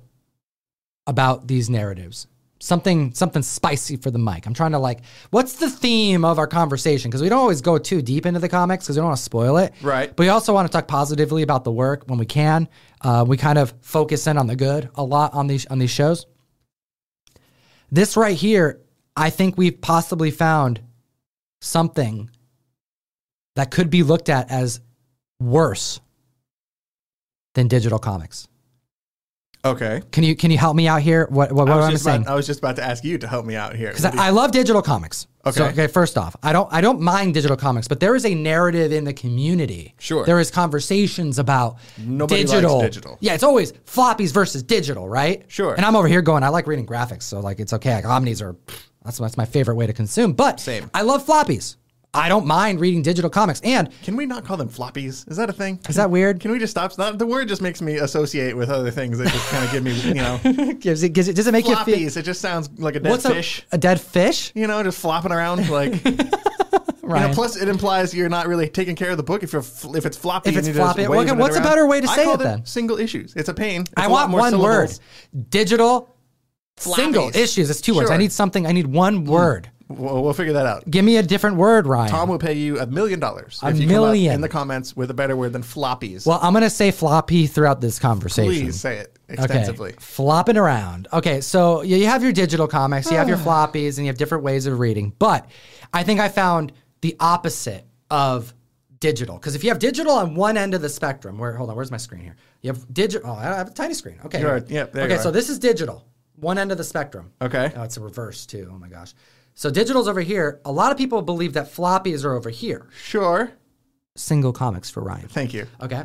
about 1.08 1.48
these 1.48 1.70
narratives. 1.70 2.28
Something 2.60 3.14
something 3.14 3.44
spicy 3.44 3.98
for 3.98 4.10
the 4.10 4.18
mic. 4.18 4.48
I'm 4.48 4.54
trying 4.54 4.72
to 4.72 4.80
like, 4.80 5.02
what's 5.30 5.54
the 5.54 5.70
theme 5.70 6.26
of 6.26 6.40
our 6.40 6.48
conversation? 6.48 7.12
Because 7.12 7.22
we 7.22 7.30
don't 7.30 7.40
always 7.40 7.62
go 7.62 7.78
too 7.78 8.02
deep 8.02 8.26
into 8.26 8.40
the 8.40 8.50
comics 8.50 8.86
because 8.86 8.96
we 8.96 9.02
don't 9.02 9.10
want 9.10 9.18
to 9.18 9.24
spoil 9.24 9.58
it. 9.58 9.74
Right. 9.82 10.10
But 10.16 10.24
we 10.24 10.30
also 10.30 10.54
want 10.54 10.68
to 10.68 10.72
talk 10.72 10.88
positively 10.88 11.44
about 11.44 11.64
the 11.64 11.72
work 11.72 12.04
when 12.08 12.18
we 12.18 12.26
can. 12.26 12.68
Uh, 13.02 13.24
we 13.28 13.38
kind 13.38 13.60
of 13.60 13.74
focus 13.82 14.26
in 14.26 14.38
on 14.38 14.48
the 14.48 14.56
good 14.56 14.90
a 14.96 15.04
lot 15.04 15.34
on 15.34 15.48
these 15.48 15.66
on 15.68 15.80
these 15.80 15.92
shows. 15.92 16.26
This 17.92 18.18
right 18.18 18.36
here, 18.36 18.82
I 19.16 19.30
think 19.30 19.58
we've 19.58 19.80
possibly 19.80 20.32
found 20.32 20.82
something 21.62 22.30
that 23.56 23.72
could 23.72 23.90
be 23.90 24.04
looked 24.04 24.30
at 24.30 24.52
as 24.52 24.80
worse 25.40 26.00
than 27.54 27.68
digital 27.68 28.00
comics. 28.00 28.48
Okay. 29.64 30.04
Can 30.12 30.24
you 30.24 30.36
can 30.36 30.52
you 30.52 30.60
help 30.60 30.76
me 30.76 30.88
out 30.88 31.02
here? 31.02 31.26
What 31.32 31.52
what, 31.52 31.68
I 31.68 31.72
what 31.72 31.78
was, 31.78 31.84
am 31.86 31.90
I 31.90 31.92
just 31.92 32.04
saying? 32.04 32.22
about, 32.22 32.32
I 32.34 32.36
was 32.36 32.46
just 32.46 32.60
about 32.60 32.76
to 32.76 32.84
ask 32.84 33.04
you 33.04 33.18
to 33.18 33.28
help 33.28 33.48
me 33.48 33.56
out 33.56 33.76
here. 33.76 33.90
Because 33.90 34.04
do 34.12 34.16
you- 34.16 34.22
I, 34.24 34.28
I 34.28 34.30
love 34.30 34.52
digital 34.52 34.82
comics. 34.84 35.26
So, 35.46 35.50
Okay. 35.50 35.64
okay. 35.72 35.88
First 35.88 36.18
off, 36.20 36.36
I 36.44 36.54
don't 36.54 36.72
I 36.72 36.82
don't 36.82 37.02
mind 37.02 37.34
digital 37.34 37.58
comics, 37.58 37.88
but 37.88 38.00
there 38.00 38.16
is 38.16 38.26
a 38.26 38.36
narrative 38.36 38.92
in 38.92 39.06
the 39.06 39.14
community. 39.14 39.96
Sure. 40.00 40.24
There 40.24 40.40
is 40.40 40.52
conversations 40.52 41.40
about 41.40 41.78
Nobody 41.98 42.44
digital. 42.44 42.80
digital. 42.82 43.18
Yeah, 43.22 43.34
it's 43.34 43.44
always 43.44 43.72
floppies 43.72 44.32
versus 44.32 44.62
digital, 44.62 45.10
right? 45.10 45.46
Sure. 45.48 45.74
And 45.74 45.84
I'm 45.84 45.96
over 45.96 46.08
here 46.08 46.22
going, 46.22 46.44
I 46.44 46.50
like 46.50 46.68
reading 46.68 46.86
graphics, 46.86 47.24
so 47.24 47.40
like 47.40 47.60
it's 47.60 47.74
okay. 47.74 47.96
Like 47.96 48.06
omnis 48.06 48.42
are 48.44 48.56
that's 49.04 49.18
that's 49.18 49.38
my 49.38 49.46
favorite 49.46 49.76
way 49.76 49.88
to 49.88 49.94
consume. 49.94 50.34
But 50.34 50.60
Same. 50.60 50.92
I 50.94 51.02
love 51.02 51.26
floppies. 51.26 51.76
I 52.16 52.30
don't 52.30 52.46
mind 52.46 52.80
reading 52.80 53.02
digital 53.02 53.30
comics. 53.30 53.60
And 53.64 53.90
Can 54.04 54.16
we 54.16 54.26
not 54.26 54.46
call 54.46 54.58
them 54.58 54.70
floppies? 54.70 55.30
Is 55.30 55.38
that 55.38 55.50
a 55.50 55.54
thing? 55.54 55.80
is 55.90 55.96
that 55.96 56.10
weird? 56.10 56.40
Can 56.40 56.52
we 56.52 56.60
just 56.60 56.72
stop? 56.72 56.94
The 56.94 57.26
word 57.26 57.48
just 57.48 57.62
makes 57.62 57.82
me 57.82 57.98
associate 57.98 58.56
with 58.56 58.70
other 58.70 58.90
things 58.92 59.20
It 59.20 59.28
just 59.28 59.50
kind 59.50 59.66
of 59.66 59.72
give 59.72 59.84
me, 59.84 59.94
you 60.02 60.14
know, 60.16 60.40
gives 60.80 61.04
it 61.04 61.10
gives 61.10 61.28
it 61.28 61.36
does 61.36 61.48
it 61.48 61.52
make 61.52 61.68
you 61.68 61.76
feel 61.76 61.96
floppies. 61.96 62.18
It 62.18 62.24
just 62.24 62.42
sounds 62.42 62.70
like 62.78 62.96
a 62.96 63.00
dead 63.00 63.10
what's 63.10 63.28
fish. 63.28 63.66
A, 63.72 63.78
dead 63.78 64.00
fish? 64.00 64.52
you 64.56 64.68
know, 64.68 64.82
just 64.84 65.00
flopping 65.00 65.32
around 65.32 65.70
like. 65.70 66.02
You 67.06 67.12
Right. 67.12 67.28
know, 67.28 67.36
plus, 67.36 67.56
it 67.56 67.70
implies 67.70 68.16
you're 68.16 68.30
not 68.30 68.48
really 68.48 68.68
taking 68.68 68.96
care 68.96 69.12
of 69.12 69.18
the 69.18 69.22
book 69.22 69.44
if 69.44 69.54
you're 69.54 69.62
if 69.62 70.08
it's 70.08 70.18
floppy. 70.18 70.50
If 70.50 70.58
it's 70.58 70.70
floppy, 70.70 71.08
waving 71.08 71.30
okay, 71.30 71.38
it 71.38 71.40
what's 71.40 71.56
a 71.56 71.62
better 71.62 71.86
way 71.86 72.02
to 72.02 72.08
I 72.10 72.16
say 72.16 72.32
it 72.32 72.40
then? 72.40 72.66
Single 72.66 72.98
issues. 72.98 73.36
It's 73.36 73.48
a 73.48 73.54
pain. 73.54 73.82
It's 73.82 73.92
I 73.96 74.08
a 74.08 74.10
want 74.10 74.32
one 74.32 74.50
syllables. 74.50 75.00
word. 75.32 75.50
Digital 75.52 76.16
single 76.78 77.30
issues. 77.36 77.70
It's 77.70 77.82
two 77.82 77.94
words. 77.96 78.10
I 78.10 78.18
need 78.18 78.32
something. 78.32 78.66
I 78.66 78.72
need 78.72 78.88
one 78.88 79.24
mm. 79.24 79.30
word. 79.30 79.70
We'll, 79.88 80.24
we'll 80.24 80.34
figure 80.34 80.54
that 80.54 80.66
out. 80.66 80.90
Give 80.90 81.06
me 81.06 81.18
a 81.18 81.24
different 81.24 81.58
word, 81.58 81.86
Ryan. 81.86 82.10
Tom 82.10 82.30
will 82.30 82.40
pay 82.40 82.54
you 82.54 82.80
a 82.80 82.88
million 82.88 83.20
dollars 83.20 83.60
A 83.62 83.70
if 83.70 83.78
you 83.80 83.88
million. 83.88 84.26
come 84.26 84.32
up 84.32 84.36
in 84.36 84.42
the 84.42 84.50
comments 84.50 84.96
with 84.96 85.12
a 85.12 85.14
better 85.14 85.36
word 85.36 85.54
than 85.54 85.62
floppies. 85.62 86.26
well, 86.26 86.40
I'm 86.42 86.54
gonna 86.54 86.70
say 86.70 86.92
floppy 86.92 87.46
throughout 87.46 87.82
this 87.82 88.00
conversation. 88.00 88.52
Please 88.52 88.80
say 88.80 88.98
it 88.98 89.18
extensively. 89.30 89.92
Okay, 89.92 90.00
flopping 90.00 90.58
around. 90.58 91.08
Okay, 91.14 91.40
so 91.42 91.82
you 91.84 91.98
you 91.98 92.08
have 92.08 92.24
your 92.24 92.32
digital 92.32 92.68
comics, 92.68 93.12
you 93.12 93.18
have 93.18 93.30
your 93.30 93.38
floppies, 93.48 93.98
and 93.98 94.06
you 94.06 94.08
have 94.08 94.18
different 94.18 94.44
ways 94.44 94.66
of 94.66 94.80
reading. 94.80 95.14
But 95.20 95.50
I 95.94 96.04
think 96.04 96.20
I 96.20 96.30
found 96.30 96.72
the 97.02 97.16
opposite 97.20 97.86
of 98.10 98.54
digital. 99.00 99.36
Because 99.38 99.56
if 99.56 99.64
you 99.64 99.70
have 99.70 99.80
digital 99.80 100.14
on 100.14 100.34
one 100.36 100.58
end 100.58 100.74
of 100.74 100.82
the 100.82 100.90
spectrum, 100.90 101.38
where 101.38 101.54
hold 101.54 101.70
on, 101.70 101.76
where's 101.76 101.92
my 101.92 101.98
screen 101.98 102.22
here? 102.22 102.36
You 102.62 102.72
have 102.72 102.92
digital. 102.92 103.30
Oh, 103.30 103.36
I 103.36 103.44
have 103.44 103.68
a 103.68 103.72
tiny 103.72 103.94
screen. 103.94 104.18
Okay. 104.26 104.40
You're 104.42 104.54
right. 104.54 104.70
Yep, 104.70 104.94
there 104.94 105.04
okay, 105.06 105.16
you 105.16 105.22
so 105.22 105.30
this 105.30 105.50
is 105.50 105.60
digital, 105.60 106.08
one 106.38 106.58
end 106.58 106.72
of 106.72 106.80
the 106.80 106.84
spectrum. 106.84 107.32
Okay. 107.40 107.72
Oh, 107.76 107.84
it's 107.84 107.98
a 107.98 108.02
reverse 108.02 108.46
too. 108.48 108.70
Oh 108.74 108.78
my 108.80 108.88
gosh. 108.88 109.14
So 109.56 109.72
digital's 109.72 110.08
over 110.08 110.22
here. 110.22 110.60
A 110.66 110.72
lot 110.72 110.92
of 110.92 110.98
people 110.98 111.22
believe 111.22 111.54
that 111.54 111.72
floppies 111.72 112.26
are 112.26 112.34
over 112.34 112.50
here. 112.50 112.90
Sure. 112.96 113.54
Single 114.16 114.52
comics 114.52 114.90
for 114.90 115.02
Ryan. 115.02 115.28
Thank 115.30 115.54
you. 115.54 115.66
Okay. 115.82 116.04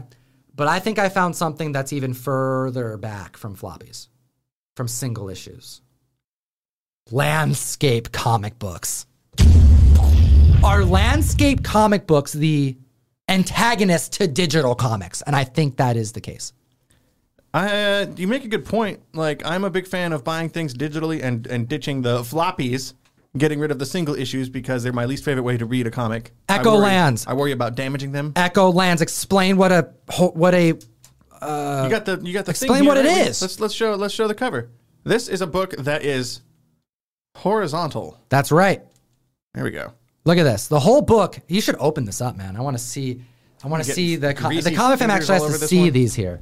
But 0.54 0.68
I 0.68 0.78
think 0.78 0.98
I 0.98 1.08
found 1.08 1.34
something 1.34 1.72
that's 1.72 1.92
even 1.92 2.14
further 2.14 2.96
back 2.96 3.36
from 3.36 3.56
floppies, 3.56 4.08
from 4.76 4.86
single 4.88 5.28
issues. 5.28 5.82
Landscape 7.10 8.12
comic 8.12 8.58
books. 8.58 9.06
Are 10.62 10.84
landscape 10.84 11.64
comic 11.64 12.06
books 12.06 12.32
the 12.32 12.76
antagonist 13.28 14.12
to 14.14 14.28
digital 14.28 14.74
comics? 14.74 15.22
And 15.22 15.34
I 15.34 15.42
think 15.42 15.78
that 15.78 15.96
is 15.96 16.12
the 16.12 16.20
case. 16.20 16.52
Uh, 17.52 18.06
you 18.16 18.28
make 18.28 18.44
a 18.44 18.48
good 18.48 18.64
point. 18.64 19.00
Like, 19.12 19.44
I'm 19.44 19.64
a 19.64 19.70
big 19.70 19.88
fan 19.88 20.12
of 20.12 20.22
buying 20.22 20.50
things 20.50 20.72
digitally 20.72 21.20
and, 21.22 21.46
and 21.48 21.68
ditching 21.68 22.02
the 22.02 22.20
floppies, 22.20 22.94
getting 23.36 23.60
rid 23.60 23.70
of 23.70 23.78
the 23.78 23.86
single 23.86 24.14
issues 24.14 24.48
because 24.48 24.82
they're 24.82 24.92
my 24.92 25.04
least 25.04 25.24
favorite 25.24 25.44
way 25.44 25.56
to 25.56 25.64
read 25.66 25.86
a 25.86 25.90
comic. 25.90 26.32
I 26.48 26.56
Echo 26.56 26.72
worry- 26.72 26.80
Lands. 26.82 27.26
I 27.26 27.34
worry 27.34 27.52
about 27.52 27.74
damaging 27.76 28.12
them. 28.12 28.32
Echo 28.36 28.70
Lands, 28.70 29.02
explain 29.02 29.56
what 29.56 29.70
a 29.72 29.90
what 30.34 30.54
a 30.54 30.66
you 30.68 30.74
got 31.42 32.04
the 32.04 32.20
you 32.22 32.32
got 32.32 32.44
the 32.44 32.50
Uh, 32.50 32.52
explain 32.52 32.84
what 32.86 32.96
it 32.96 33.06
right? 33.06 33.26
is. 33.28 33.40
Let's 33.40 33.60
let's 33.60 33.74
show 33.74 33.94
let's 33.94 34.12
show 34.14 34.26
the 34.28 34.34
cover. 34.34 34.70
This 35.04 35.28
is 35.28 35.40
a 35.40 35.46
book 35.46 35.74
that 35.78 36.04
is 36.04 36.42
horizontal. 37.36 38.18
That's 38.28 38.52
right. 38.52 38.82
There 39.54 39.64
we 39.64 39.70
go. 39.70 39.92
Look 40.24 40.38
at 40.38 40.42
this. 40.44 40.66
The 40.68 40.80
whole 40.80 41.00
book. 41.00 41.38
You 41.48 41.60
should 41.60 41.76
open 41.78 42.04
this 42.04 42.20
up, 42.20 42.36
man. 42.36 42.56
I 42.56 42.60
want 42.60 42.76
to 42.76 42.82
see. 42.82 43.22
I 43.64 43.68
want 43.68 43.84
to 43.84 43.90
see 43.92 44.16
the 44.16 44.34
com- 44.34 44.54
the 44.54 44.74
comic 44.74 44.98
fam 44.98 45.10
actually 45.10 45.38
all 45.38 45.48
has 45.48 45.60
to 45.60 45.68
see 45.68 45.80
one. 45.82 45.90
these 45.92 46.14
here. 46.14 46.40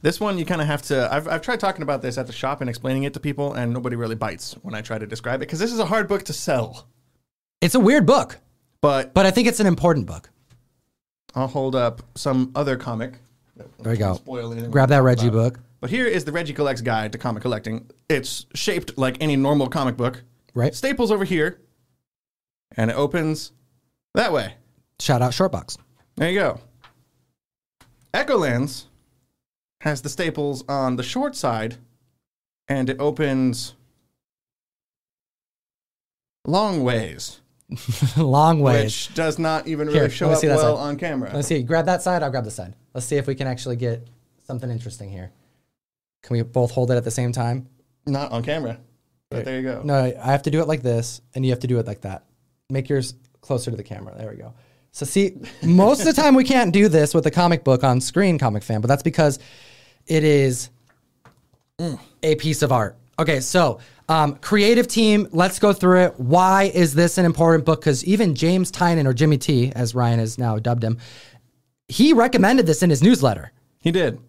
This 0.00 0.20
one 0.20 0.38
you 0.38 0.44
kind 0.44 0.60
of 0.60 0.66
have 0.68 0.82
to. 0.82 1.12
I've 1.12 1.26
I've 1.26 1.42
tried 1.42 1.58
talking 1.60 1.82
about 1.82 2.02
this 2.02 2.18
at 2.18 2.26
the 2.26 2.32
shop 2.32 2.60
and 2.60 2.70
explaining 2.70 3.02
it 3.02 3.14
to 3.14 3.20
people, 3.20 3.54
and 3.54 3.72
nobody 3.72 3.96
really 3.96 4.14
bites 4.14 4.54
when 4.62 4.74
I 4.74 4.80
try 4.80 4.98
to 4.98 5.06
describe 5.06 5.36
it 5.42 5.46
because 5.46 5.58
this 5.58 5.72
is 5.72 5.80
a 5.80 5.86
hard 5.86 6.06
book 6.08 6.22
to 6.24 6.32
sell. 6.32 6.86
It's 7.60 7.74
a 7.74 7.80
weird 7.80 8.06
book, 8.06 8.38
But 8.80 9.12
but 9.12 9.26
I 9.26 9.32
think 9.32 9.48
it's 9.48 9.58
an 9.60 9.66
important 9.66 10.06
book. 10.06 10.30
I'll 11.34 11.48
hold 11.48 11.74
up 11.74 12.02
some 12.14 12.52
other 12.54 12.76
comic. 12.76 13.14
There 13.80 13.92
we 13.92 13.98
go. 13.98 14.14
Spoil 14.14 14.54
Grab 14.70 14.88
that 14.90 15.02
Reggie 15.02 15.28
about. 15.28 15.54
book. 15.54 15.60
But 15.80 15.90
here 15.90 16.06
is 16.06 16.24
the 16.24 16.32
Reggie 16.32 16.52
Collects 16.52 16.80
Guide 16.80 17.12
to 17.12 17.18
Comic 17.18 17.42
Collecting. 17.42 17.90
It's 18.08 18.46
shaped 18.54 18.96
like 18.98 19.16
any 19.20 19.36
normal 19.36 19.68
comic 19.68 19.96
book. 19.96 20.22
Right. 20.54 20.74
Staples 20.74 21.10
over 21.10 21.24
here, 21.24 21.60
and 22.76 22.90
it 22.90 22.94
opens 22.94 23.52
that 24.14 24.32
way. 24.32 24.54
Shout 25.00 25.22
out 25.22 25.32
Shortbox. 25.32 25.76
There 26.16 26.30
you 26.30 26.38
go. 26.38 26.60
Echolands 28.14 28.84
has 29.82 30.02
the 30.02 30.08
staples 30.08 30.64
on 30.68 30.96
the 30.96 31.02
short 31.02 31.36
side, 31.36 31.76
and 32.68 32.90
it 32.90 32.96
opens 32.98 33.74
long 36.46 36.82
ways, 36.82 37.40
Long 38.16 38.60
ways. 38.60 38.84
which 39.08 39.14
does 39.14 39.38
not 39.38 39.66
even 39.66 39.88
Here, 39.88 40.02
really 40.02 40.10
show 40.10 40.28
let 40.28 40.42
me 40.42 40.48
up 40.48 40.56
well 40.56 40.76
side. 40.76 40.82
on 40.82 40.96
camera. 40.96 41.30
Let's 41.34 41.48
see. 41.48 41.62
Grab 41.62 41.86
that 41.86 42.02
side. 42.02 42.22
I'll 42.22 42.30
grab 42.30 42.44
the 42.44 42.50
side. 42.50 42.74
Let's 42.94 43.06
see 43.06 43.16
if 43.16 43.26
we 43.26 43.34
can 43.34 43.46
actually 43.46 43.76
get 43.76 44.06
something 44.46 44.70
interesting 44.70 45.10
here. 45.10 45.30
Can 46.22 46.36
we 46.36 46.42
both 46.42 46.70
hold 46.70 46.90
it 46.90 46.94
at 46.96 47.04
the 47.04 47.10
same 47.10 47.32
time? 47.32 47.68
Not 48.06 48.32
on 48.32 48.42
camera, 48.42 48.78
but 49.30 49.44
there 49.44 49.56
you 49.60 49.62
go. 49.62 49.82
No, 49.84 49.94
I 50.20 50.30
have 50.32 50.42
to 50.44 50.50
do 50.50 50.60
it 50.60 50.68
like 50.68 50.82
this, 50.82 51.20
and 51.34 51.44
you 51.44 51.52
have 51.52 51.60
to 51.60 51.66
do 51.66 51.78
it 51.78 51.86
like 51.86 52.00
that. 52.00 52.24
Make 52.70 52.88
yours 52.88 53.14
closer 53.42 53.70
to 53.70 53.76
the 53.76 53.82
camera. 53.82 54.14
There 54.16 54.30
we 54.30 54.36
go. 54.36 54.54
So 54.92 55.04
see, 55.04 55.36
most 55.62 56.00
of 56.00 56.06
the 56.06 56.14
time 56.14 56.34
we 56.34 56.44
can't 56.44 56.72
do 56.72 56.88
this 56.88 57.12
with 57.14 57.26
a 57.26 57.30
comic 57.30 57.62
book 57.62 57.84
on 57.84 58.00
screen, 58.00 58.38
comic 58.38 58.62
fan, 58.62 58.80
but 58.80 58.88
that's 58.88 59.02
because 59.02 59.38
it 60.08 60.24
is 60.24 60.70
a 62.22 62.34
piece 62.36 62.62
of 62.62 62.72
art. 62.72 62.96
Okay, 63.18 63.40
so 63.40 63.80
um, 64.08 64.36
creative 64.36 64.88
team, 64.88 65.28
let's 65.32 65.58
go 65.58 65.72
through 65.72 66.00
it. 66.02 66.18
Why 66.18 66.64
is 66.74 66.94
this 66.94 67.18
an 67.18 67.24
important 67.24 67.64
book? 67.64 67.80
Because 67.80 68.04
even 68.04 68.34
James 68.34 68.72
Tynion 68.72 69.06
or 69.06 69.12
Jimmy 69.12 69.38
T, 69.38 69.72
as 69.74 69.94
Ryan 69.94 70.18
has 70.18 70.38
now 70.38 70.58
dubbed 70.58 70.82
him, 70.82 70.98
he 71.88 72.12
recommended 72.12 72.66
this 72.66 72.82
in 72.82 72.90
his 72.90 73.02
newsletter. 73.02 73.52
He 73.80 73.90
did. 73.90 74.20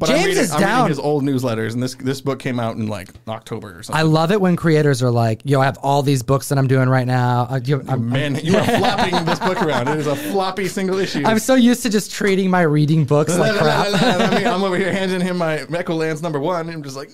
But 0.00 0.08
I'm 0.08 0.16
James 0.16 0.26
reading, 0.28 0.42
is 0.44 0.50
I'm 0.52 0.60
down. 0.60 0.76
reading 0.78 0.88
his 0.88 0.98
old 0.98 1.22
newsletters, 1.24 1.74
and 1.74 1.82
this 1.82 1.94
this 1.94 2.20
book 2.22 2.38
came 2.38 2.58
out 2.58 2.74
in 2.76 2.86
like 2.88 3.10
October 3.28 3.78
or 3.78 3.82
something. 3.82 4.00
I 4.00 4.02
love 4.02 4.32
it 4.32 4.40
when 4.40 4.56
creators 4.56 5.02
are 5.02 5.10
like, 5.10 5.42
"Yo, 5.44 5.60
I 5.60 5.66
have 5.66 5.76
all 5.82 6.02
these 6.02 6.22
books 6.22 6.48
that 6.48 6.56
I'm 6.58 6.66
doing 6.66 6.88
right 6.88 7.06
now." 7.06 7.46
Uh, 7.50 7.60
you- 7.62 7.84
I'm, 7.86 8.08
Man, 8.08 8.34
you 8.42 8.56
are 8.56 8.64
flopping 8.64 9.24
this 9.26 9.38
book 9.38 9.60
around. 9.62 9.88
It 9.88 9.98
is 9.98 10.06
a 10.06 10.16
floppy 10.16 10.68
single 10.68 10.98
issue. 10.98 11.22
I'm 11.26 11.38
so 11.38 11.54
used 11.54 11.82
to 11.82 11.90
just 11.90 12.10
treating 12.10 12.48
my 12.50 12.62
reading 12.62 13.04
books 13.04 13.36
like 13.38 13.54
crap. 13.58 13.88
I 14.02 14.38
mean, 14.38 14.46
I'm 14.46 14.64
over 14.64 14.76
here 14.78 14.90
handing 14.90 15.20
him 15.20 15.36
my 15.36 15.58
Echo 15.70 15.94
Lands 15.94 16.22
number 16.22 16.40
one. 16.40 16.60
And 16.62 16.70
I'm 16.76 16.82
just 16.82 16.96
like, 16.96 17.10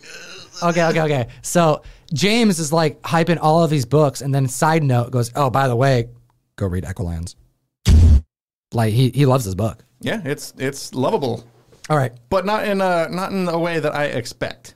okay, 0.63 0.85
okay, 0.85 1.01
okay. 1.03 1.29
So 1.43 1.83
James 2.15 2.61
is 2.61 2.73
like 2.73 3.03
hyping 3.03 3.39
all 3.43 3.65
of 3.65 3.71
these 3.71 3.85
books, 3.85 4.21
and 4.21 4.33
then 4.33 4.47
side 4.47 4.85
note 4.85 5.11
goes, 5.11 5.33
"Oh, 5.35 5.51
by 5.51 5.67
the 5.67 5.75
way, 5.77 6.09
go 6.55 6.67
read 6.69 6.85
Echolands." 6.85 7.35
Like 8.73 8.93
he 8.93 9.11
he 9.11 9.27
loves 9.27 9.45
this 9.45 9.55
book. 9.57 9.85
yeah, 10.01 10.21
it's 10.25 10.53
it's 10.59 10.95
lovable, 10.95 11.45
All 11.89 11.97
right, 11.97 12.13
but 12.31 12.45
not 12.45 12.67
in 12.67 12.81
a 12.81 13.09
not 13.09 13.33
in 13.33 13.49
a 13.49 13.59
way 13.59 13.79
that 13.79 13.95
I 13.95 14.07
expect. 14.07 14.75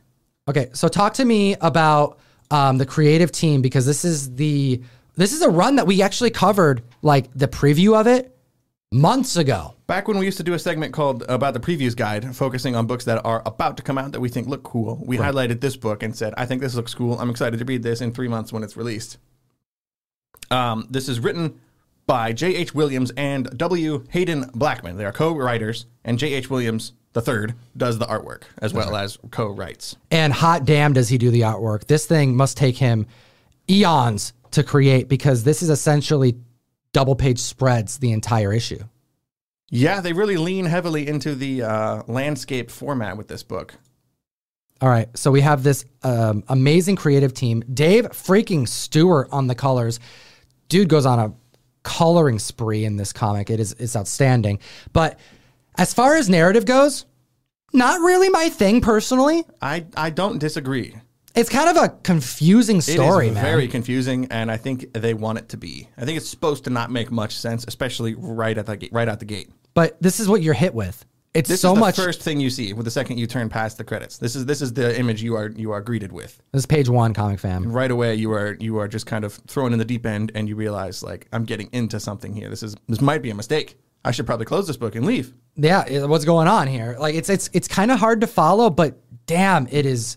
okay. 0.49 0.71
So 0.73 0.89
talk 0.89 1.15
to 1.15 1.25
me 1.25 1.57
about 1.61 2.19
um, 2.51 2.79
the 2.79 2.87
creative 2.87 3.33
team 3.33 3.63
because 3.63 3.87
this 3.87 4.05
is 4.05 4.35
the 4.35 4.83
this 5.17 5.33
is 5.33 5.43
a 5.43 5.51
run 5.51 5.77
that 5.77 5.87
we 5.87 6.03
actually 6.03 6.31
covered 6.31 6.83
like 7.03 7.29
the 7.35 7.49
preview 7.49 7.99
of 7.99 8.07
it 8.07 8.37
months 8.93 9.37
ago. 9.37 9.75
Back 9.87 10.09
when 10.09 10.19
we 10.19 10.25
used 10.25 10.39
to 10.39 10.45
do 10.45 10.55
a 10.55 10.59
segment 10.59 10.93
called 10.93 11.25
about 11.29 11.55
the 11.55 11.61
previews 11.61 11.97
guide, 11.97 12.35
focusing 12.35 12.77
on 12.77 12.87
books 12.87 13.05
that 13.07 13.25
are 13.25 13.43
about 13.45 13.77
to 13.77 13.83
come 13.83 13.99
out 13.99 14.13
that 14.13 14.21
we 14.21 14.29
think 14.29 14.47
look 14.47 14.63
cool, 14.63 15.03
we 15.05 15.17
highlighted 15.17 15.61
this 15.61 15.77
book 15.77 16.03
and 16.05 16.15
said, 16.15 16.33
"I 16.37 16.47
think 16.47 16.61
this 16.61 16.75
looks 16.75 16.95
cool. 16.95 17.19
I'm 17.19 17.31
excited 17.31 17.59
to 17.59 17.65
read 17.65 17.83
this 17.83 18.01
in 18.01 18.13
three 18.13 18.29
months 18.29 18.53
when 18.53 18.63
it's 18.63 18.77
released." 18.77 19.19
Um, 20.51 20.87
this 20.91 21.09
is 21.09 21.21
written 21.21 21.61
by 22.07 22.33
J.H. 22.33 22.75
Williams 22.75 23.13
and 23.17 23.57
W. 23.57 24.05
Haden 24.11 24.51
Blackman. 24.55 24.97
They 24.97 25.05
are 25.05 25.13
co-writers, 25.13 25.87
and 26.05 26.19
J.H. 26.19 26.51
Williams 26.51 26.93
the 27.13 27.21
third 27.21 27.55
does 27.77 27.99
the 27.99 28.07
artwork 28.07 28.43
as 28.59 28.73
well 28.73 28.95
as 28.97 29.19
co-writes. 29.31 29.97
And 30.11 30.33
hot 30.33 30.65
damn 30.65 30.93
does 30.93 31.09
he 31.09 31.19
do 31.19 31.31
the 31.31 31.43
artwork. 31.43 31.87
This 31.87 32.07
thing 32.07 32.37
must 32.37 32.57
take 32.57 32.77
him 32.77 33.07
eons 33.69 34.33
to 34.53 34.63
create 34.63 35.09
because 35.09 35.45
this 35.45 35.63
is 35.63 35.71
essentially 35.71 36.37
double 36.93 37.15
page 37.15 37.39
spreads 37.39 37.99
the 37.99 38.13
entire 38.13 38.53
issue. 38.53 38.83
Yeah, 39.71 40.01
they 40.01 40.13
really 40.13 40.37
lean 40.37 40.67
heavily 40.67 41.07
into 41.07 41.35
the 41.35 41.63
uh, 41.63 42.03
landscape 42.09 42.71
format 42.71 43.17
with 43.17 43.29
this 43.29 43.45
book. 43.45 43.75
All 44.81 44.89
right, 44.89 45.09
so 45.17 45.31
we 45.31 45.43
have 45.43 45.63
this 45.63 45.85
um, 46.03 46.43
amazing 46.49 46.97
creative 46.97 47.35
team. 47.35 47.63
Dave 47.73 48.07
freaking 48.07 48.67
Stewart 48.67 49.29
on 49.31 49.47
the 49.47 49.55
colors. 49.55 50.01
Dude 50.69 50.89
goes 50.89 51.07
on 51.07 51.19
a 51.19 51.35
coloring 51.83 52.39
spree 52.39 52.85
in 52.85 52.97
this 52.97 53.13
comic. 53.13 53.51
It 53.51 53.61
is 53.61 53.73
it's 53.79 53.95
outstanding. 53.95 54.59
But 54.93 55.19
as 55.79 55.95
far 55.95 56.17
as 56.17 56.29
narrative 56.29 56.65
goes, 56.67 57.07
not 57.73 58.01
really 58.01 58.29
my 58.29 58.49
thing 58.49 58.81
personally. 58.81 59.45
I, 59.63 59.87
I 59.97 60.11
don't 60.11 60.39
disagree. 60.39 60.95
It's 61.35 61.49
kind 61.49 61.69
of 61.71 61.77
a 61.83 61.89
confusing 62.03 62.81
story, 62.81 63.27
it 63.27 63.31
is 63.31 63.35
man. 63.35 63.45
very 63.45 63.69
confusing, 63.69 64.27
and 64.33 64.51
I 64.51 64.57
think 64.57 64.93
they 64.95 65.15
want 65.15 65.39
it 65.39 65.49
to 65.51 65.57
be. 65.57 65.89
I 65.97 66.05
think 66.05 66.17
it's 66.17 66.29
supposed 66.29 66.65
to 66.65 66.71
not 66.71 66.91
make 66.91 67.13
much 67.13 67.37
sense, 67.37 67.65
especially 67.69 68.15
right 68.17 68.59
at 68.59 68.67
the 68.67 68.89
right 68.91 69.09
out 69.09 69.21
the 69.21 69.25
gate. 69.27 69.49
but 69.75 69.97
this 70.03 70.19
is 70.19 70.29
what 70.29 70.43
you're 70.43 70.55
hit 70.55 70.75
with. 70.75 71.05
It's 71.33 71.49
This 71.49 71.61
so 71.61 71.69
is 71.69 71.75
the 71.75 71.81
much. 71.81 71.95
first 71.95 72.23
thing 72.23 72.41
you 72.41 72.51
see 72.51 72.73
with 72.73 72.85
the 72.85 72.91
second 72.91 73.19
you 73.19 73.29
turn 73.29 73.49
past 73.49 73.79
the 73.79 73.85
credits. 73.85 74.19
This 74.19 74.35
is 74.35 74.45
this 74.47 74.61
is 74.61 74.73
the 74.73 74.99
image 74.99 75.23
you 75.23 75.37
are 75.37 75.51
you 75.51 75.71
are 75.71 75.81
greeted 75.81 76.11
with. 76.11 76.43
this 76.51 76.63
is 76.63 76.67
page 76.67 76.89
one, 76.89 77.15
comic 77.15 77.39
fam. 77.39 77.71
Right 77.71 77.93
away, 77.93 78.17
you 78.17 78.33
are 78.33 78.57
you 78.59 78.79
are 78.79 78.89
just 78.89 79.07
kind 79.07 79.25
of 79.25 79.35
thrown 79.47 79.73
in 79.73 79.79
the 79.79 79.85
deep 79.85 80.05
end, 80.07 80.33
and 80.35 80.49
you 80.49 80.57
realize 80.57 81.05
like 81.05 81.29
I'm 81.33 81.45
getting 81.45 81.69
into 81.71 82.01
something 82.01 82.35
here. 82.35 82.51
This 82.51 82.65
is 82.65 82.75
this 82.89 83.01
might 83.01 83.23
be 83.23 83.31
a 83.31 83.35
mistake. 83.37 83.79
I 84.05 84.11
should 84.13 84.27
probably 84.27 84.47
close 84.47 84.67
this 84.67 84.77
book 84.77 84.95
and 84.95 85.05
leave. 85.07 85.35
yeah, 85.57 86.05
what's 86.05 86.25
going 86.25 86.49
on 86.49 86.67
here? 86.67 86.97
Like 86.99 87.15
it's 87.15 87.29
it's 87.29 87.51
it's 87.53 87.69
kind 87.69 87.91
of 87.91 87.99
hard 87.99 88.21
to 88.23 88.27
follow, 88.27 88.71
but 88.71 88.99
damn, 89.27 89.67
it 89.71 89.87
is. 89.87 90.17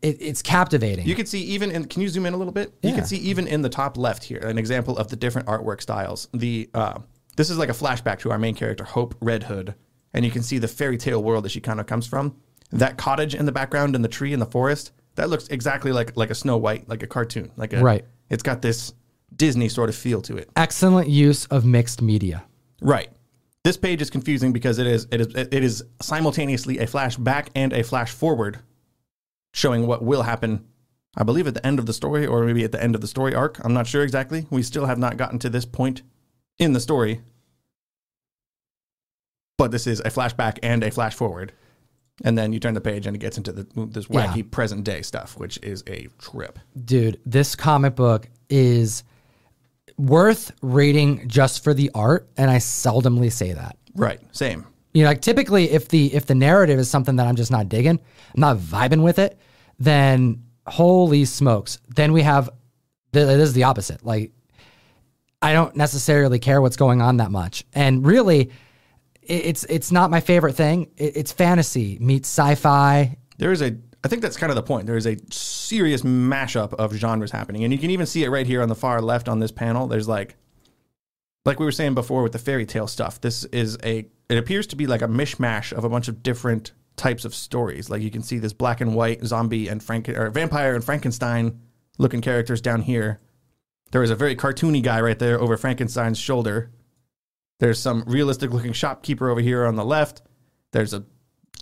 It, 0.00 0.20
it's 0.20 0.42
captivating. 0.42 1.06
You 1.06 1.14
can 1.14 1.26
see 1.26 1.40
even 1.42 1.70
in. 1.70 1.84
Can 1.84 2.02
you 2.02 2.08
zoom 2.08 2.26
in 2.26 2.34
a 2.34 2.36
little 2.36 2.52
bit? 2.52 2.72
You 2.82 2.92
can 2.92 3.04
see 3.04 3.18
even 3.18 3.46
in 3.46 3.62
the 3.62 3.68
top 3.68 3.96
left 3.96 4.24
here 4.24 4.40
an 4.40 4.58
example 4.58 4.96
of 4.98 5.06
the 5.08 5.14
different 5.16 5.46
artwork 5.46 5.80
styles. 5.80 6.28
The 6.34 6.68
uh, 6.74 6.98
this 7.36 7.50
is 7.50 7.58
like 7.58 7.68
a 7.68 7.72
flashback 7.72 8.18
to 8.20 8.32
our 8.32 8.38
main 8.38 8.56
character 8.56 8.82
Hope 8.82 9.14
Red 9.20 9.44
Hood, 9.44 9.76
and 10.12 10.24
you 10.24 10.32
can 10.32 10.42
see 10.42 10.58
the 10.58 10.66
fairy 10.66 10.98
tale 10.98 11.22
world 11.22 11.44
that 11.44 11.50
she 11.50 11.60
kind 11.60 11.78
of 11.78 11.86
comes 11.86 12.06
from. 12.06 12.36
That 12.72 12.96
cottage 12.96 13.34
in 13.36 13.46
the 13.46 13.52
background 13.52 13.94
and 13.94 14.04
the 14.04 14.08
tree 14.08 14.32
in 14.32 14.40
the 14.40 14.46
forest 14.46 14.90
that 15.14 15.28
looks 15.30 15.46
exactly 15.48 15.92
like 15.92 16.16
like 16.16 16.30
a 16.30 16.34
Snow 16.34 16.56
White, 16.56 16.88
like 16.88 17.02
a 17.02 17.06
cartoon, 17.06 17.52
like 17.56 17.72
a 17.72 17.80
Right. 17.80 18.04
It's 18.28 18.42
got 18.42 18.62
this 18.62 18.94
Disney 19.36 19.68
sort 19.68 19.88
of 19.88 19.94
feel 19.94 20.20
to 20.22 20.36
it. 20.36 20.50
Excellent 20.56 21.08
use 21.08 21.46
of 21.46 21.64
mixed 21.64 22.02
media. 22.02 22.44
Right. 22.82 23.10
This 23.64 23.76
page 23.76 24.02
is 24.02 24.10
confusing 24.10 24.52
because 24.52 24.78
it 24.78 24.86
is 24.86 25.06
it 25.12 25.20
is 25.20 25.34
it 25.34 25.54
is 25.64 25.84
simultaneously 26.00 26.78
a 26.78 26.86
flashback 26.86 27.48
and 27.54 27.72
a 27.72 27.82
flash 27.84 28.10
forward, 28.10 28.58
showing 29.54 29.86
what 29.86 30.02
will 30.02 30.22
happen. 30.22 30.64
I 31.16 31.22
believe 31.24 31.46
at 31.46 31.54
the 31.54 31.64
end 31.66 31.78
of 31.78 31.86
the 31.86 31.92
story, 31.92 32.26
or 32.26 32.42
maybe 32.44 32.64
at 32.64 32.72
the 32.72 32.82
end 32.82 32.94
of 32.94 33.00
the 33.02 33.06
story 33.06 33.34
arc. 33.34 33.62
I'm 33.64 33.74
not 33.74 33.86
sure 33.86 34.02
exactly. 34.02 34.46
We 34.50 34.62
still 34.62 34.86
have 34.86 34.98
not 34.98 35.16
gotten 35.16 35.38
to 35.40 35.50
this 35.50 35.64
point 35.64 36.02
in 36.58 36.72
the 36.72 36.80
story, 36.80 37.20
but 39.58 39.70
this 39.70 39.86
is 39.86 40.00
a 40.00 40.10
flashback 40.10 40.58
and 40.62 40.82
a 40.82 40.90
flash 40.90 41.14
forward, 41.14 41.52
and 42.24 42.36
then 42.36 42.52
you 42.52 42.58
turn 42.60 42.74
the 42.74 42.80
page 42.80 43.06
and 43.06 43.14
it 43.14 43.20
gets 43.20 43.36
into 43.38 43.52
the, 43.52 43.66
this 43.86 44.06
wacky 44.06 44.36
Yeah. 44.38 44.42
present 44.50 44.84
day 44.84 45.02
stuff, 45.02 45.36
which 45.38 45.58
is 45.62 45.84
a 45.86 46.08
trip. 46.18 46.58
Dude, 46.84 47.20
this 47.26 47.54
comic 47.54 47.94
book 47.94 48.28
is 48.50 49.04
worth 49.98 50.52
reading 50.62 51.28
just 51.28 51.62
for 51.64 51.74
the 51.74 51.90
art, 51.94 52.28
and 52.36 52.50
I 52.50 52.56
seldomly 52.56 53.30
say 53.30 53.52
that. 53.52 53.76
Right. 53.94 54.20
Same. 54.34 54.66
You 54.94 55.02
know, 55.02 55.08
like 55.08 55.22
typically 55.22 55.70
if 55.70 55.88
the 55.88 56.12
if 56.14 56.26
the 56.26 56.34
narrative 56.34 56.78
is 56.78 56.90
something 56.90 57.16
that 57.16 57.26
I'm 57.26 57.36
just 57.36 57.50
not 57.50 57.68
digging, 57.68 57.98
I'm 58.34 58.40
not 58.40 58.56
vibing 58.58 59.02
with 59.02 59.18
it, 59.18 59.38
then 59.78 60.44
holy 60.66 61.24
smokes. 61.24 61.78
Then 61.94 62.12
we 62.12 62.22
have 62.22 62.50
th- 63.12 63.26
this 63.26 63.48
is 63.48 63.54
the 63.54 63.64
opposite. 63.64 64.04
Like 64.04 64.32
I 65.40 65.54
don't 65.54 65.74
necessarily 65.76 66.38
care 66.38 66.60
what's 66.60 66.76
going 66.76 67.00
on 67.00 67.16
that 67.18 67.30
much. 67.30 67.64
And 67.72 68.04
really 68.06 68.50
it's 69.22 69.64
it's 69.64 69.92
not 69.92 70.10
my 70.10 70.20
favorite 70.20 70.54
thing. 70.54 70.90
It's 70.96 71.32
fantasy 71.32 71.98
meets 72.00 72.28
sci-fi. 72.28 73.16
There 73.38 73.52
is 73.52 73.62
a, 73.62 73.76
I 74.04 74.08
think 74.08 74.20
that's 74.22 74.36
kind 74.36 74.50
of 74.50 74.56
the 74.56 74.62
point. 74.62 74.86
There 74.86 74.96
is 74.96 75.06
a 75.06 75.16
serious 75.72 76.02
mashup 76.02 76.74
of 76.74 76.92
genres 76.92 77.30
happening, 77.30 77.64
and 77.64 77.72
you 77.72 77.78
can 77.78 77.88
even 77.88 78.04
see 78.04 78.24
it 78.24 78.28
right 78.28 78.46
here 78.46 78.60
on 78.60 78.68
the 78.68 78.74
far 78.74 79.00
left 79.00 79.26
on 79.26 79.38
this 79.38 79.50
panel. 79.50 79.86
There's 79.86 80.06
like, 80.06 80.36
like 81.46 81.58
we 81.58 81.64
were 81.64 81.72
saying 81.72 81.94
before 81.94 82.22
with 82.22 82.32
the 82.32 82.38
fairy 82.38 82.66
tale 82.66 82.86
stuff. 82.86 83.22
This 83.22 83.44
is 83.46 83.78
a, 83.82 84.06
it 84.28 84.36
appears 84.36 84.66
to 84.66 84.76
be 84.76 84.86
like 84.86 85.00
a 85.00 85.08
mishmash 85.08 85.72
of 85.72 85.84
a 85.84 85.88
bunch 85.88 86.08
of 86.08 86.22
different 86.22 86.72
types 86.96 87.24
of 87.24 87.34
stories. 87.34 87.88
Like 87.88 88.02
you 88.02 88.10
can 88.10 88.22
see 88.22 88.38
this 88.38 88.52
black 88.52 88.82
and 88.82 88.94
white 88.94 89.24
zombie 89.24 89.68
and 89.68 89.82
Frank 89.82 90.10
or 90.10 90.28
vampire 90.28 90.74
and 90.74 90.84
Frankenstein 90.84 91.58
looking 91.96 92.20
characters 92.20 92.60
down 92.60 92.82
here. 92.82 93.20
There 93.92 94.02
is 94.02 94.10
a 94.10 94.14
very 94.14 94.36
cartoony 94.36 94.82
guy 94.82 95.00
right 95.00 95.18
there 95.18 95.40
over 95.40 95.56
Frankenstein's 95.56 96.18
shoulder. 96.18 96.70
There's 97.60 97.78
some 97.78 98.04
realistic 98.06 98.50
looking 98.50 98.74
shopkeeper 98.74 99.30
over 99.30 99.40
here 99.40 99.64
on 99.64 99.76
the 99.76 99.86
left. 99.86 100.20
There's 100.72 100.92
a 100.92 101.04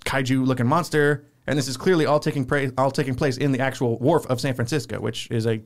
kaiju 0.05 0.45
looking 0.45 0.67
monster, 0.67 1.27
and 1.51 1.59
this 1.59 1.69
is 1.69 1.77
clearly 1.77 2.07
all 2.07 2.21
taking 2.21 2.45
place 2.47 2.71
all 2.79 2.91
taking 2.91 3.15
place 3.15 3.37
in 3.37 3.53
the 3.53 3.61
actual 3.61 3.99
wharf 3.99 4.25
of 4.27 4.41
San 4.41 4.55
Francisco, 4.55 5.01
which 5.01 5.29
is 5.31 5.47
a 5.47 5.61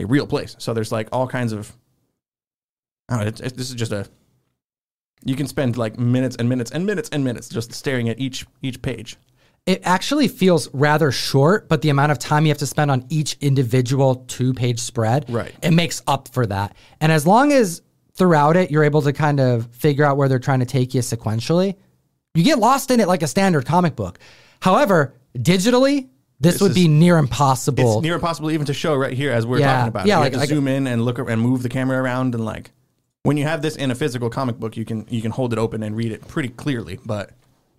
a 0.00 0.04
real 0.06 0.26
place. 0.26 0.56
So 0.58 0.74
there's 0.74 0.92
like 0.92 1.08
all 1.12 1.26
kinds 1.26 1.52
of. 1.52 1.72
I 3.08 3.14
don't 3.16 3.22
know, 3.24 3.28
it's, 3.28 3.40
it's- 3.40 3.52
this 3.52 3.68
is 3.70 3.74
just 3.74 3.92
a. 3.92 4.06
You 5.24 5.36
can 5.36 5.46
spend 5.46 5.76
like 5.76 5.98
minutes 5.98 6.34
and 6.36 6.48
minutes 6.48 6.70
and 6.72 6.84
minutes 6.84 7.08
and 7.12 7.22
minutes 7.24 7.48
just 7.48 7.72
staring 7.72 8.08
at 8.08 8.18
each 8.18 8.44
each 8.62 8.82
page. 8.82 9.16
It 9.64 9.80
actually 9.84 10.26
feels 10.26 10.68
rather 10.74 11.12
short, 11.12 11.68
but 11.68 11.82
the 11.82 11.90
amount 11.90 12.10
of 12.10 12.18
time 12.18 12.44
you 12.44 12.48
have 12.48 12.58
to 12.58 12.66
spend 12.66 12.90
on 12.90 13.06
each 13.10 13.36
individual 13.40 14.16
two-page 14.26 14.80
spread, 14.80 15.26
Right. 15.30 15.54
it 15.62 15.70
makes 15.70 16.02
up 16.08 16.26
for 16.26 16.44
that. 16.46 16.74
And 17.00 17.12
as 17.12 17.28
long 17.28 17.52
as 17.52 17.80
throughout 18.14 18.56
it 18.56 18.72
you're 18.72 18.82
able 18.82 19.02
to 19.02 19.12
kind 19.12 19.38
of 19.38 19.68
figure 19.72 20.04
out 20.04 20.16
where 20.16 20.28
they're 20.28 20.40
trying 20.40 20.58
to 20.58 20.66
take 20.66 20.94
you 20.94 21.00
sequentially, 21.00 21.76
you 22.34 22.42
get 22.42 22.58
lost 22.58 22.90
in 22.90 22.98
it 22.98 23.06
like 23.06 23.22
a 23.22 23.28
standard 23.28 23.64
comic 23.64 23.94
book. 23.94 24.18
However, 24.62 25.12
digitally, 25.36 26.06
this, 26.38 26.60
would 26.60 26.70
is- 26.70 26.74
be 26.76 26.86
near 26.88 27.18
impossible. 27.18 27.96
It's 27.98 28.02
near 28.02 28.14
impossible 28.14 28.50
even 28.52 28.64
to 28.66 28.72
show 28.74 28.94
right 28.94 29.12
here 29.12 29.32
as 29.32 29.44
we're 29.44 29.58
Yeah, 29.58 29.72
talking 29.74 29.88
about. 29.88 30.06
yeah, 30.06 30.14
it. 30.14 30.16
You 30.18 30.20
like- 30.20 30.24
have 30.24 30.32
to 30.34 30.38
like- 30.38 30.48
zoom 30.48 30.68
in 30.68 30.86
and 30.86 31.04
look 31.04 31.18
and 31.18 31.40
move 31.40 31.62
the 31.64 31.68
camera 31.68 32.00
around 32.00 32.34
and 32.36 32.44
like 32.44 32.70
when 33.24 33.36
you 33.36 33.44
have 33.44 33.60
this 33.62 33.74
in 33.76 33.90
a 33.90 33.94
physical 33.94 34.30
comic 34.30 34.58
book, 34.58 34.76
you 34.76 34.84
can 34.84 35.04
you 35.08 35.20
can 35.20 35.30
hold 35.32 35.52
it 35.52 35.58
open 35.58 35.82
and 35.82 35.96
read 35.96 36.12
it 36.12 36.26
pretty 36.28 36.48
clearly. 36.48 36.98
But 37.04 37.30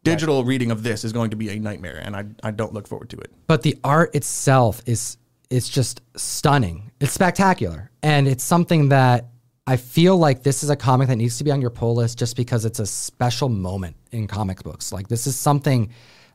digital 0.03 0.43
reading 0.43 0.71
of 0.71 0.83
this 0.83 1.03
is 1.05 1.13
going 1.13 1.29
to 1.31 1.37
be 1.37 1.49
a 1.49 1.59
nightmare, 1.59 2.01
and 2.03 2.15
I 2.17 2.25
I 2.43 2.51
don't 2.51 2.73
look 2.73 2.87
forward 2.87 3.09
to 3.11 3.17
it. 3.17 3.31
but 3.47 3.61
the 3.61 3.77
art 3.83 4.13
itself 4.15 4.81
is 4.85 5.17
it's 5.49 5.69
just 5.69 6.01
stunning. 6.17 6.91
It's 6.99 7.13
spectacular, 7.13 7.91
and 8.01 8.27
it's 8.27 8.43
something 8.43 8.89
that 8.89 9.29
I 9.67 9.77
feel 9.77 10.17
like 10.17 10.43
this 10.43 10.63
is 10.63 10.69
a 10.69 10.75
comic 10.75 11.07
that 11.09 11.15
needs 11.17 11.37
to 11.37 11.43
be 11.45 11.51
on 11.51 11.61
your 11.61 11.69
pull 11.69 11.95
list 11.95 12.17
just 12.19 12.35
because 12.35 12.65
it's 12.65 12.79
a 12.79 12.85
special 12.85 13.47
moment 13.49 13.95
in 14.11 14.27
comic 14.27 14.61
books. 14.63 14.91
Like 14.91 15.07
this 15.09 15.25
is 15.27 15.35
something 15.37 15.89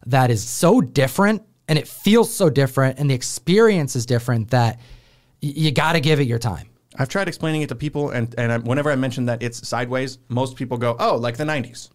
that 0.06 0.30
is 0.30 0.46
so 0.46 0.80
different, 0.80 1.42
and 1.68 1.78
it 1.78 1.88
feels 1.88 2.32
so 2.34 2.50
different, 2.50 2.98
and 2.98 3.10
the 3.10 3.14
experience 3.14 3.96
is 3.96 4.06
different 4.06 4.50
that 4.50 4.76
y- 5.42 5.52
you 5.56 5.70
got 5.70 5.92
to 5.92 6.00
give 6.00 6.20
it 6.20 6.26
your 6.26 6.38
time. 6.38 6.68
I've 6.98 7.08
tried 7.08 7.28
explaining 7.28 7.62
it 7.62 7.68
to 7.68 7.74
people, 7.74 8.10
and 8.10 8.34
and 8.38 8.52
I, 8.52 8.58
whenever 8.58 8.90
I 8.90 8.96
mention 8.96 9.26
that 9.26 9.42
it's 9.42 9.66
sideways, 9.66 10.18
most 10.28 10.56
people 10.56 10.78
go, 10.78 10.96
"Oh, 10.98 11.16
like 11.16 11.36
the 11.36 11.44
'90s." 11.44 11.90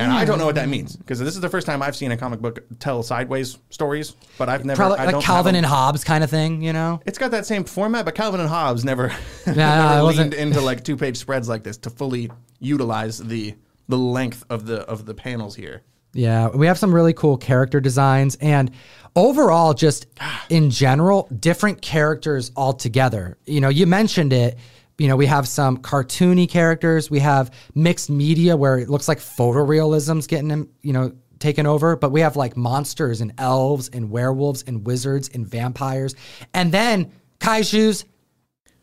And 0.00 0.12
I 0.12 0.24
don't 0.24 0.38
know 0.38 0.46
what 0.46 0.54
that 0.54 0.68
means 0.68 0.94
because 0.94 1.18
this 1.18 1.34
is 1.34 1.40
the 1.40 1.48
first 1.48 1.66
time 1.66 1.82
I've 1.82 1.96
seen 1.96 2.12
a 2.12 2.16
comic 2.16 2.40
book 2.40 2.60
tell 2.78 3.02
sideways 3.02 3.58
stories, 3.70 4.14
but 4.38 4.48
I've 4.48 4.64
never 4.64 4.76
Probably 4.76 4.98
I 4.98 5.06
like 5.06 5.24
Calvin 5.24 5.56
and 5.56 5.66
Hobbes 5.66 6.04
kind 6.04 6.22
of 6.22 6.30
thing, 6.30 6.62
you 6.62 6.72
know? 6.72 7.00
It's 7.04 7.18
got 7.18 7.32
that 7.32 7.46
same 7.46 7.64
format, 7.64 8.04
but 8.04 8.14
Calvin 8.14 8.38
and 8.38 8.48
Hobbes 8.48 8.84
never, 8.84 9.08
no, 9.46 9.54
never 9.54 10.02
leaned 10.04 10.34
into 10.34 10.60
like 10.60 10.84
two 10.84 10.96
page 10.96 11.16
spreads 11.16 11.48
like 11.48 11.64
this 11.64 11.76
to 11.78 11.90
fully 11.90 12.30
utilize 12.60 13.18
the 13.18 13.56
the 13.88 13.98
length 13.98 14.44
of 14.50 14.66
the 14.66 14.82
of 14.82 15.04
the 15.04 15.14
panels 15.14 15.56
here. 15.56 15.82
Yeah, 16.14 16.48
we 16.48 16.66
have 16.66 16.78
some 16.78 16.94
really 16.94 17.12
cool 17.12 17.36
character 17.36 17.80
designs 17.80 18.36
and 18.40 18.70
overall 19.14 19.74
just 19.74 20.06
in 20.48 20.70
general 20.70 21.28
different 21.38 21.82
characters 21.82 22.50
altogether. 22.56 23.36
You 23.46 23.60
know, 23.60 23.68
you 23.68 23.86
mentioned 23.86 24.32
it, 24.32 24.58
you 24.96 25.06
know, 25.08 25.16
we 25.16 25.26
have 25.26 25.46
some 25.46 25.78
cartoony 25.78 26.48
characters, 26.48 27.10
we 27.10 27.20
have 27.20 27.52
mixed 27.74 28.10
media 28.10 28.56
where 28.56 28.78
it 28.78 28.88
looks 28.88 29.06
like 29.06 29.18
photorealism's 29.18 30.26
getting 30.26 30.68
you 30.82 30.92
know 30.92 31.12
taken 31.38 31.66
over, 31.66 31.94
but 31.94 32.10
we 32.10 32.20
have 32.20 32.36
like 32.36 32.56
monsters 32.56 33.20
and 33.20 33.32
elves 33.38 33.88
and 33.90 34.10
werewolves 34.10 34.64
and 34.66 34.86
wizards 34.86 35.30
and 35.34 35.46
vampires. 35.46 36.14
And 36.54 36.72
then 36.72 37.12
kaijus 37.38 38.04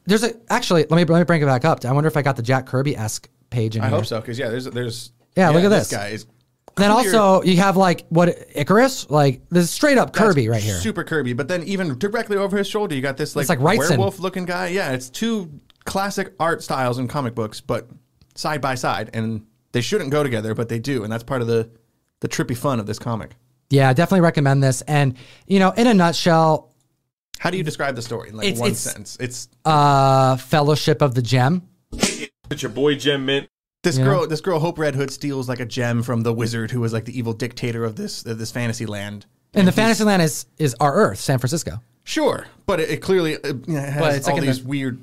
there's 0.06 0.24
a 0.24 0.34
actually 0.50 0.82
let 0.90 0.92
me 0.98 1.04
let 1.06 1.20
me 1.20 1.26
bring 1.26 1.42
it 1.42 1.46
back 1.46 1.66
up. 1.66 1.84
I 1.84 1.92
wonder 1.92 2.08
if 2.08 2.16
I 2.16 2.22
got 2.22 2.36
the 2.36 2.44
Jack 2.44 2.68
Kirby-esque 2.68 3.28
page 3.50 3.76
in 3.76 3.82
here. 3.82 3.88
I 3.88 3.90
here. 3.90 3.98
hope 3.98 4.06
so 4.06 4.22
because 4.22 4.38
yeah, 4.38 4.50
there's 4.50 4.66
there's 4.66 5.12
Yeah, 5.36 5.50
look 5.50 5.64
at 5.64 5.70
this. 5.70 5.90
guy 5.90 6.10
is 6.10 6.28
Then 6.78 6.92
clear- 6.92 7.16
also 7.20 7.44
you 7.44 7.58
have 7.58 7.78
like 7.78 8.06
what 8.10 8.36
Icarus, 8.54 9.10
like 9.10 9.42
this 9.50 9.64
is 9.66 9.70
straight 9.72 9.98
up 9.98 10.14
Kirby 10.14 10.50
right 10.50 10.62
here. 10.62 10.76
Super 10.76 11.04
Kirby, 11.04 11.34
but 11.34 11.48
then 11.48 11.64
even 11.64 11.98
directly 11.98 12.36
over 12.38 12.58
his 12.58 12.68
shoulder, 12.68 12.94
you 12.96 13.02
got 13.02 13.16
this 13.18 13.36
like, 13.36 13.48
like 13.50 13.60
Wrightson. 13.60 13.90
werewolf 13.92 14.20
looking 14.20 14.46
guy. 14.46 14.68
Yeah, 14.68 14.92
it's 14.92 15.10
two 15.10 15.52
classic 15.86 16.34
art 16.40 16.62
styles 16.64 17.00
in 17.00 17.08
comic 17.08 17.34
books, 17.36 17.62
but 17.62 17.88
side 18.36 18.60
by 18.60 18.76
side, 18.76 19.10
and 19.14 19.46
they 19.72 19.82
shouldn't 19.82 20.10
go 20.12 20.22
together, 20.24 20.54
but 20.54 20.68
they 20.68 20.80
do, 20.80 21.04
and 21.04 21.12
that's 21.14 21.24
part 21.24 21.42
of 21.42 21.48
the 21.48 21.70
the 22.20 22.28
trippy 22.28 22.58
fun 22.58 22.80
of 22.80 22.86
this 22.88 23.00
comic. 23.00 23.36
Yeah, 23.70 23.90
I 23.90 23.94
definitely 23.94 24.22
recommend 24.22 24.62
this. 24.64 24.82
And 24.82 25.16
you 25.48 25.60
know, 25.60 25.72
in 25.72 25.88
a 25.88 25.94
nutshell, 25.94 26.74
How 27.40 27.50
do 27.52 27.58
you 27.58 27.64
describe 27.64 27.96
the 27.96 28.02
story 28.02 28.30
in 28.30 28.36
like 28.36 28.48
It's- 28.48 28.60
one 28.60 28.68
it's- 28.72 28.82
sentence? 28.82 29.18
It's 29.20 29.48
uh, 29.66 30.36
Fellowship 30.38 31.02
of 31.02 31.16
the 31.16 31.22
Gem. 31.22 31.64
It's 32.52 32.62
your 32.62 32.72
boy 32.72 32.96
Gem 32.96 33.26
Mint. 33.26 33.48
This 33.86 33.98
girl. 33.98 34.22
know? 34.22 34.26
This 34.26 34.42
girl, 34.42 34.60
Hope 34.60 34.78
Red 34.78 34.96
Hood, 34.96 35.12
steals 35.12 35.48
like 35.48 35.60
a 35.62 35.66
gem 35.66 36.04
from 36.04 36.24
the 36.24 36.34
wizard 36.34 36.72
who 36.72 36.82
was 36.82 36.92
like 36.92 37.06
the 37.06 37.18
evil 37.18 37.34
dictator 37.34 37.86
of 37.86 37.96
this 37.96 38.26
of 38.26 38.38
this 38.38 38.52
fantasy 38.52 38.86
land. 38.86 39.26
And 39.54 39.66
the 39.68 39.72
fantasy 39.72 40.04
land 40.04 40.22
is 40.22 40.46
is 40.58 40.76
our 40.80 40.94
Earth, 40.94 41.20
San 41.20 41.40
Francisco. 41.40 41.82
Sure, 42.04 42.46
but 42.66 42.80
it, 42.80 42.90
it 42.90 42.98
clearly 43.02 43.36
uh, 43.38 43.54
you 43.68 43.74
know, 43.74 43.80
has 43.80 44.00
But 44.00 44.16
it's 44.16 44.28
all 44.28 44.38
in 44.38 44.46
these 44.46 44.62
the- 44.62 44.68
weird 44.68 45.00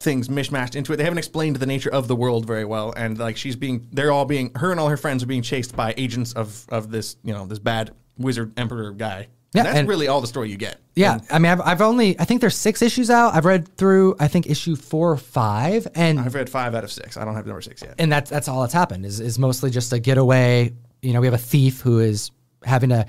things 0.00 0.28
mishmashed 0.28 0.76
into 0.76 0.92
it. 0.92 0.96
They 0.96 1.04
haven't 1.04 1.18
explained 1.18 1.56
the 1.56 1.66
nature 1.66 1.90
of 1.90 2.06
the 2.06 2.14
world 2.16 2.46
very 2.46 2.64
well, 2.64 2.92
and 2.96 3.18
like 3.18 3.36
she's 3.36 3.56
being, 3.56 3.88
they're 3.92 4.12
all 4.12 4.26
being, 4.26 4.52
her 4.54 4.70
and 4.70 4.78
all 4.78 4.88
her 4.88 4.96
friends 4.96 5.22
are 5.22 5.26
being 5.26 5.42
chased 5.42 5.74
by 5.74 5.94
agents 5.96 6.32
of 6.34 6.66
of 6.68 6.90
this, 6.90 7.16
you 7.24 7.32
know, 7.32 7.46
this 7.46 7.58
bad 7.58 7.92
wizard 8.18 8.52
emperor 8.58 8.92
guy. 8.92 9.28
Yeah, 9.56 9.60
And 9.62 9.66
that's 9.68 9.78
and- 9.80 9.88
really 9.88 10.08
all 10.08 10.20
the 10.20 10.26
story 10.26 10.50
you 10.50 10.56
get. 10.56 10.78
Yeah, 10.94 11.18
I 11.30 11.38
mean, 11.38 11.52
I've, 11.52 11.60
I've 11.60 11.80
only 11.82 12.18
I 12.18 12.24
think 12.24 12.40
there's 12.40 12.56
six 12.56 12.80
issues 12.80 13.10
out. 13.10 13.34
I've 13.34 13.44
read 13.44 13.76
through 13.76 14.16
I 14.18 14.28
think 14.28 14.46
issue 14.48 14.76
four 14.76 15.10
or 15.12 15.16
five, 15.16 15.86
and 15.94 16.18
I've 16.18 16.34
read 16.34 16.48
five 16.48 16.74
out 16.74 16.84
of 16.84 16.90
six. 16.90 17.16
I 17.16 17.24
don't 17.24 17.34
have 17.34 17.46
number 17.46 17.60
six 17.60 17.82
yet. 17.82 17.96
and 17.98 18.10
that's 18.10 18.30
that's 18.30 18.48
all 18.48 18.62
that's 18.62 18.72
happened 18.72 19.04
is 19.04 19.20
is 19.20 19.38
mostly 19.38 19.70
just 19.70 19.92
a 19.92 19.98
getaway. 19.98 20.72
You 21.02 21.12
know, 21.12 21.20
we 21.20 21.26
have 21.26 21.34
a 21.34 21.38
thief 21.38 21.80
who 21.82 21.98
is 21.98 22.30
having 22.64 22.88
to 22.90 23.06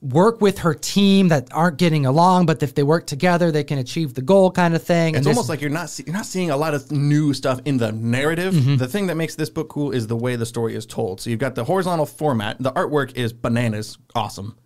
work 0.00 0.40
with 0.40 0.58
her 0.60 0.74
team 0.74 1.28
that 1.28 1.48
aren't 1.52 1.76
getting 1.76 2.06
along, 2.06 2.46
but 2.46 2.62
if 2.62 2.74
they 2.74 2.84
work 2.84 3.06
together, 3.06 3.50
they 3.50 3.64
can 3.64 3.78
achieve 3.78 4.14
the 4.14 4.22
goal, 4.22 4.50
kind 4.50 4.74
of 4.76 4.82
thing. 4.82 5.14
It's 5.14 5.18
and 5.18 5.26
this- 5.26 5.36
almost 5.36 5.48
like 5.48 5.60
you're 5.60 5.70
not 5.70 5.90
see, 5.90 6.04
you're 6.06 6.14
not 6.14 6.26
seeing 6.26 6.50
a 6.50 6.56
lot 6.56 6.74
of 6.74 6.92
new 6.92 7.34
stuff 7.34 7.60
in 7.64 7.78
the 7.78 7.90
narrative. 7.92 8.54
Mm-hmm. 8.54 8.76
The 8.76 8.86
thing 8.86 9.08
that 9.08 9.16
makes 9.16 9.34
this 9.34 9.50
book 9.50 9.68
cool 9.68 9.90
is 9.90 10.06
the 10.06 10.16
way 10.16 10.36
the 10.36 10.46
story 10.46 10.76
is 10.76 10.86
told. 10.86 11.20
So 11.20 11.30
you've 11.30 11.40
got 11.40 11.54
the 11.56 11.64
horizontal 11.64 12.06
format. 12.06 12.58
The 12.60 12.72
artwork 12.72 13.16
is 13.16 13.32
bananas, 13.32 13.98
awesome. 14.14 14.56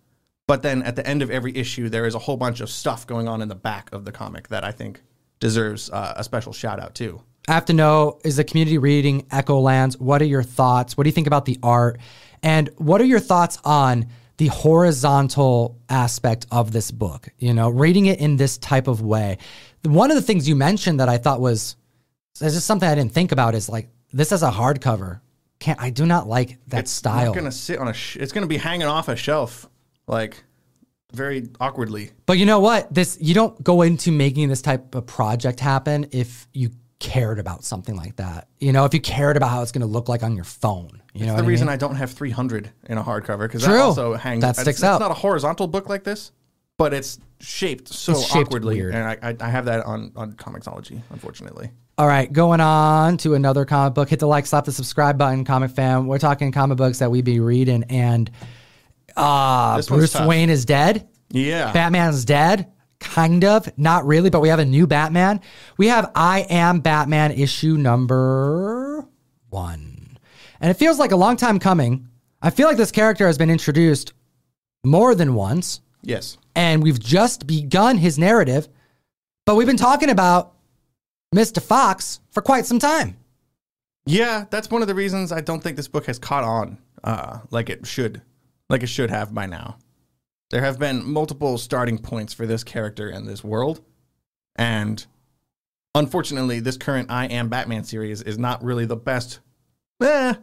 But 0.53 0.61
then 0.61 0.83
at 0.83 0.95
the 0.95 1.07
end 1.07 1.23
of 1.23 1.31
every 1.31 1.57
issue, 1.57 1.89
there 1.89 2.05
is 2.05 2.13
a 2.13 2.19
whole 2.19 2.37
bunch 2.37 2.59
of 2.61 2.69
stuff 2.69 3.07
going 3.07 3.27
on 3.27 3.41
in 3.41 3.47
the 3.47 3.55
back 3.55 3.89
of 3.91 4.05
the 4.05 4.11
comic 4.11 4.49
that 4.49 4.63
I 4.63 4.71
think 4.71 5.01
deserves 5.39 5.89
uh, 5.89 6.13
a 6.15 6.23
special 6.23 6.53
shout 6.53 6.79
out 6.79 6.93
too. 6.93 7.23
I 7.47 7.53
have 7.53 7.65
to 7.65 7.73
know 7.73 8.19
is 8.23 8.35
the 8.35 8.43
community 8.43 8.77
reading 8.77 9.25
Echo 9.31 9.59
Lands? 9.59 9.97
What 9.99 10.21
are 10.21 10.25
your 10.25 10.43
thoughts? 10.43 10.95
What 10.95 11.05
do 11.05 11.07
you 11.07 11.11
think 11.11 11.25
about 11.25 11.45
the 11.45 11.57
art? 11.63 11.99
And 12.43 12.69
what 12.77 13.01
are 13.01 13.05
your 13.05 13.19
thoughts 13.19 13.57
on 13.65 14.05
the 14.37 14.45
horizontal 14.45 15.79
aspect 15.89 16.45
of 16.51 16.71
this 16.71 16.91
book? 16.91 17.29
You 17.39 17.55
know, 17.55 17.69
reading 17.69 18.05
it 18.05 18.19
in 18.19 18.37
this 18.37 18.59
type 18.59 18.87
of 18.87 19.01
way. 19.01 19.39
One 19.81 20.11
of 20.11 20.15
the 20.17 20.21
things 20.21 20.47
you 20.47 20.55
mentioned 20.55 20.99
that 20.99 21.09
I 21.09 21.17
thought 21.17 21.41
was 21.41 21.77
it's 22.39 22.53
just 22.53 22.67
something 22.67 22.87
I 22.87 22.93
didn't 22.93 23.13
think 23.13 23.31
about 23.31 23.55
is 23.55 23.69
like 23.69 23.89
this 24.11 24.31
as 24.31 24.43
a 24.43 24.51
hardcover. 24.51 25.19
Can't 25.57 25.81
I 25.81 25.89
do 25.89 26.05
not 26.05 26.27
like 26.27 26.59
that 26.67 26.81
It's 26.81 26.91
style. 26.91 27.25
not 27.27 27.35
gonna 27.35 27.51
sit 27.51 27.79
on 27.79 27.87
a. 27.87 27.93
Sh- 27.93 28.17
it's 28.17 28.31
gonna 28.31 28.45
be 28.45 28.57
hanging 28.57 28.85
off 28.85 29.07
a 29.07 29.15
shelf, 29.15 29.67
like 30.07 30.43
very 31.13 31.47
awkwardly. 31.59 32.11
But 32.25 32.37
you 32.37 32.45
know 32.45 32.59
what? 32.59 32.93
This 32.93 33.17
you 33.21 33.33
don't 33.33 33.61
go 33.63 33.81
into 33.81 34.11
making 34.11 34.49
this 34.49 34.61
type 34.61 34.95
of 34.95 35.05
project 35.05 35.59
happen 35.59 36.07
if 36.11 36.47
you 36.53 36.71
cared 36.99 37.37
about 37.37 37.63
something 37.63 37.95
like 37.95 38.15
that. 38.15 38.47
You 38.59 38.71
know, 38.71 38.85
if 38.85 38.93
you 38.93 39.01
cared 39.01 39.37
about 39.37 39.49
how 39.49 39.61
it's 39.61 39.71
going 39.71 39.81
to 39.81 39.87
look 39.87 40.07
like 40.09 40.23
on 40.23 40.35
your 40.35 40.45
phone. 40.45 41.01
You 41.13 41.25
know, 41.25 41.35
the 41.35 41.43
reason 41.43 41.67
I 41.67 41.71
mean? 41.71 41.73
I 41.73 41.77
don't 41.77 41.95
have 41.95 42.11
300 42.11 42.71
in 42.85 42.97
a 42.97 43.03
hardcover 43.03 43.41
because 43.41 43.63
that 43.63 43.75
also 43.79 44.13
hangs. 44.13 44.41
That 44.41 44.51
it's- 44.51 44.63
sticks 44.63 44.79
it's, 44.79 44.83
out. 44.83 44.99
not 44.99 45.11
a 45.11 45.15
horizontal 45.15 45.67
book 45.67 45.89
like 45.89 46.03
this, 46.03 46.31
but 46.77 46.93
it's 46.93 47.19
shaped 47.39 47.89
so 47.89 48.13
It's 48.13 48.25
shaped 48.25 48.47
awkwardly, 48.47 48.75
weird. 48.75 48.95
and 48.95 49.03
I, 49.03 49.17
I, 49.21 49.35
I 49.39 49.49
have 49.49 49.65
that 49.65 49.85
on 49.85 50.11
on 50.15 50.33
Comixology, 50.33 51.01
unfortunately. 51.11 51.69
All 51.97 52.07
right, 52.07 52.31
going 52.31 52.59
on 52.61 53.17
to 53.17 53.35
another 53.35 53.65
comic 53.65 53.93
book. 53.93 54.09
Hit 54.09 54.19
the 54.19 54.27
like, 54.27 54.47
slap 54.47 54.65
the 54.65 54.71
subscribe 54.71 55.17
button, 55.17 55.45
comic 55.45 55.71
fam. 55.71 56.07
We're 56.07 56.17
talking 56.17 56.51
comic 56.51 56.77
books 56.77 56.99
that 56.99 57.11
we 57.11 57.21
be 57.21 57.39
reading, 57.39 57.83
and 57.89 58.31
uh, 59.15 59.77
This 59.77 59.87
Bruce. 59.87 60.15
Wayne 60.19 60.49
is 60.49 60.65
dead. 60.65 61.07
Yeah, 61.29 61.71
Batman's 61.71 62.25
dead. 62.25 62.71
Kind 62.99 63.43
of, 63.43 63.69
not 63.77 64.05
really, 64.05 64.29
but 64.29 64.39
we 64.39 64.47
have 64.49 64.59
a 64.59 64.65
new 64.65 64.87
Batman. 64.87 65.41
We 65.77 65.87
have 65.87 66.11
I 66.15 66.45
Am 66.49 66.79
Batman 66.79 67.31
issue 67.31 67.75
number 67.77 69.05
one. 69.49 70.17
And 70.61 70.71
it 70.71 70.75
feels 70.75 70.99
like 70.99 71.11
a 71.11 71.17
long 71.17 71.35
time 71.35 71.59
coming. 71.59 72.07
I 72.41 72.49
feel 72.49 72.67
like 72.67 72.77
this 72.77 72.91
character 72.91 73.27
has 73.27 73.37
been 73.37 73.49
introduced 73.49 74.13
more 74.85 75.15
than 75.15 75.33
once, 75.33 75.81
yes, 76.01 76.37
and 76.55 76.81
we've 76.83 76.99
just 76.99 77.47
begun 77.47 77.97
his 77.97 78.17
narrative, 78.19 78.67
but 79.45 79.55
we've 79.55 79.67
been 79.67 79.75
talking 79.77 80.09
about 80.09 80.53
Mr. 81.35 81.61
Fox 81.61 82.19
for 82.31 82.41
quite 82.41 82.65
some 82.65 82.79
time. 82.79 83.17
yeah. 84.05 84.45
That's 84.49 84.69
one 84.69 84.81
of 84.81 84.87
the 84.87 84.95
reasons 84.95 85.31
I 85.31 85.41
don't 85.41 85.61
think 85.63 85.77
this 85.77 85.87
book 85.87 86.05
has 86.05 86.19
caught 86.19 86.43
on 86.43 86.77
uh, 87.03 87.39
like 87.49 87.69
it 87.69 87.85
should, 87.87 88.21
like 88.69 88.83
it 88.83 88.87
should 88.87 89.09
have 89.09 89.33
by 89.33 89.45
now. 89.45 89.77
There 90.49 90.61
have 90.61 90.79
been 90.79 91.03
multiple 91.05 91.57
starting 91.57 91.97
points 91.97 92.33
for 92.33 92.45
this 92.45 92.63
character 92.63 93.09
and 93.09 93.27
this 93.27 93.43
world, 93.43 93.81
and 94.55 95.05
unfortunately, 95.95 96.59
this 96.59 96.77
current 96.77 97.09
I 97.09 97.25
Am 97.25 97.49
Batman 97.49 97.83
series 97.83 98.21
is 98.21 98.37
not 98.37 98.63
really 98.63 98.85
the 98.85 98.95
best. 98.95 99.39
Eh, 100.01 100.35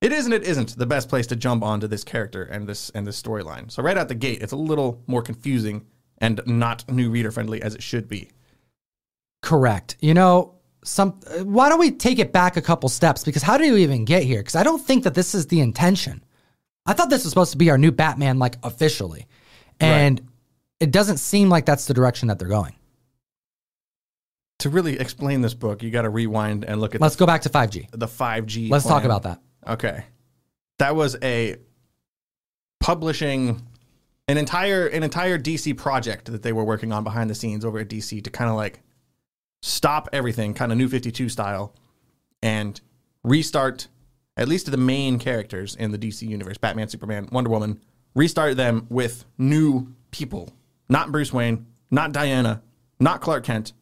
it 0.00 0.12
isn't. 0.12 0.32
It 0.32 0.42
isn't 0.44 0.76
the 0.76 0.86
best 0.86 1.08
place 1.08 1.26
to 1.28 1.36
jump 1.36 1.62
onto 1.62 1.86
this 1.86 2.04
character 2.04 2.42
and 2.42 2.66
this 2.66 2.90
and 2.90 3.06
this 3.06 3.20
storyline. 3.20 3.70
So 3.70 3.82
right 3.82 3.96
out 3.96 4.08
the 4.08 4.14
gate, 4.14 4.42
it's 4.42 4.52
a 4.52 4.56
little 4.56 5.02
more 5.06 5.22
confusing 5.22 5.86
and 6.18 6.40
not 6.46 6.90
new 6.90 7.10
reader 7.10 7.30
friendly 7.30 7.62
as 7.62 7.74
it 7.74 7.82
should 7.82 8.08
be. 8.08 8.30
Correct. 9.42 9.96
You 10.00 10.14
know, 10.14 10.56
some 10.84 11.12
why 11.42 11.68
don't 11.68 11.78
we 11.78 11.90
take 11.90 12.18
it 12.18 12.32
back 12.32 12.56
a 12.56 12.62
couple 12.62 12.88
steps 12.88 13.24
because 13.24 13.42
how 13.42 13.56
did 13.56 13.72
we 13.72 13.82
even 13.82 14.04
get 14.04 14.22
here? 14.24 14.40
Because 14.40 14.56
I 14.56 14.62
don't 14.62 14.84
think 14.84 15.04
that 15.04 15.14
this 15.14 15.34
is 15.34 15.46
the 15.46 15.60
intention. 15.60 16.24
I 16.86 16.94
thought 16.94 17.10
this 17.10 17.24
was 17.24 17.30
supposed 17.30 17.52
to 17.52 17.58
be 17.58 17.70
our 17.70 17.78
new 17.78 17.92
Batman, 17.92 18.38
like 18.38 18.56
officially, 18.62 19.26
and 19.80 20.20
it 20.80 20.90
doesn't 20.90 21.18
seem 21.18 21.48
like 21.48 21.64
that's 21.64 21.86
the 21.86 21.94
direction 21.94 22.28
that 22.28 22.38
they're 22.38 22.48
going. 22.48 22.74
To 24.60 24.70
really 24.70 24.98
explain 24.98 25.40
this 25.40 25.54
book, 25.54 25.82
you 25.82 25.90
got 25.90 26.02
to 26.02 26.10
rewind 26.10 26.64
and 26.64 26.80
look 26.80 26.94
at 26.94 27.00
Let's 27.00 27.16
go 27.16 27.26
back 27.26 27.42
to 27.42 27.48
5G. 27.48 27.90
the, 27.90 27.98
the 27.98 28.06
5G. 28.06 28.70
Let's 28.70 28.86
talk 28.86 29.04
about 29.04 29.24
that. 29.24 29.40
Okay. 29.66 30.04
That 30.78 30.96
was 30.96 31.16
a 31.22 31.56
publishing 32.80 33.62
an 34.28 34.36
entire 34.38 34.86
an 34.86 35.02
entire 35.02 35.38
DC 35.38 35.76
project 35.76 36.30
that 36.30 36.42
they 36.42 36.52
were 36.52 36.64
working 36.64 36.92
on 36.92 37.04
behind 37.04 37.28
the 37.28 37.34
scenes 37.34 37.64
over 37.64 37.78
at 37.80 37.88
DC 37.88 38.22
to 38.22 38.30
kind 38.30 38.50
of 38.50 38.56
like 38.56 38.80
stop 39.62 40.08
everything, 40.12 40.54
kind 40.54 40.72
of 40.72 40.78
new 40.78 40.88
52 40.88 41.28
style 41.28 41.74
and 42.42 42.80
restart 43.22 43.88
at 44.36 44.48
least 44.48 44.70
the 44.70 44.76
main 44.76 45.18
characters 45.18 45.74
in 45.76 45.90
the 45.90 45.98
DC 45.98 46.22
universe, 46.28 46.58
Batman, 46.58 46.88
Superman, 46.88 47.28
Wonder 47.32 47.50
Woman, 47.50 47.80
restart 48.14 48.56
them 48.56 48.86
with 48.88 49.24
new 49.38 49.94
people. 50.10 50.50
Not 50.88 51.12
Bruce 51.12 51.32
Wayne, 51.32 51.66
not 51.90 52.12
Diana, 52.12 52.62
not 53.00 53.20
Clark 53.20 53.44
Kent. 53.44 53.72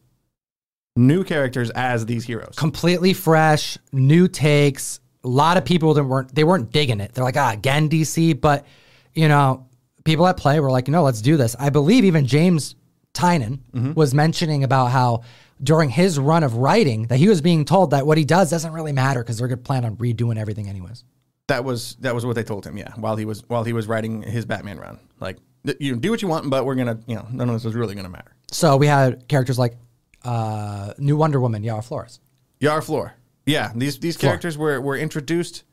New 0.97 1.23
characters 1.23 1.69
as 1.71 2.05
these 2.05 2.25
heroes. 2.25 2.55
Completely 2.57 3.13
fresh, 3.13 3.77
new 3.93 4.27
takes. 4.27 4.99
A 5.23 5.27
lot 5.27 5.55
of 5.55 5.63
people 5.63 5.93
that 5.93 6.03
weren't 6.03 6.33
they 6.35 6.43
weren't 6.43 6.71
digging 6.71 6.99
it. 6.99 7.13
They're 7.13 7.23
like, 7.23 7.37
ah, 7.37 7.51
again 7.53 7.87
DC, 7.89 8.39
but 8.41 8.65
you 9.13 9.27
know, 9.29 9.67
people 10.03 10.27
at 10.27 10.35
play 10.35 10.59
were 10.59 10.71
like, 10.71 10.87
no, 10.89 11.03
let's 11.03 11.21
do 11.21 11.37
this. 11.37 11.55
I 11.59 11.69
believe 11.69 12.03
even 12.03 12.25
James 12.25 12.75
Tynion 13.13 13.59
Mm-hmm. 13.73 13.93
was 13.93 14.13
mentioning 14.13 14.63
about 14.65 14.87
how 14.91 15.21
during 15.63 15.89
his 15.89 16.19
run 16.19 16.43
of 16.43 16.55
writing 16.55 17.07
that 17.07 17.17
he 17.17 17.27
was 17.27 17.41
being 17.41 17.65
told 17.65 17.91
that 17.91 18.05
what 18.05 18.17
he 18.17 18.25
does 18.25 18.49
doesn't 18.49 18.73
really 18.73 18.91
matter 18.91 19.21
because 19.21 19.37
they're 19.37 19.47
going 19.47 19.59
to 19.59 19.63
plan 19.63 19.85
on 19.85 19.95
redoing 19.97 20.37
everything 20.37 20.67
anyways. 20.67 21.03
That 21.47 21.63
was 21.63 21.95
that 21.99 22.15
was 22.15 22.25
what 22.25 22.35
they 22.35 22.43
told 22.43 22.65
him. 22.65 22.77
Yeah, 22.77 22.93
while 22.95 23.17
he 23.17 23.25
was 23.25 23.43
while 23.47 23.63
he 23.63 23.73
was 23.73 23.85
writing 23.85 24.21
his 24.21 24.45
Batman 24.45 24.79
run, 24.79 24.99
like 25.19 25.37
you 25.79 25.95
do 25.97 26.09
what 26.09 26.21
you 26.21 26.29
want, 26.29 26.49
but 26.49 26.65
we're 26.65 26.75
gonna 26.75 26.99
you 27.07 27.15
know 27.15 27.27
none 27.29 27.49
of 27.49 27.55
this 27.55 27.65
is 27.65 27.75
really 27.75 27.93
gonna 27.93 28.09
matter. 28.09 28.33
So 28.51 28.77
we 28.77 28.87
had 28.87 29.27
characters 29.27 29.59
like 29.59 29.75
uh, 30.23 30.93
New 30.97 31.17
Wonder 31.17 31.41
Woman, 31.41 31.63
Yara 31.63 31.81
Flores. 31.81 32.19
Yara 32.61 32.81
Flor. 32.81 33.15
Yeah, 33.45 33.71
these 33.75 33.99
these 33.99 34.15
characters 34.15 34.57
were 34.57 34.79
were 34.79 34.95
introduced, 34.95 35.63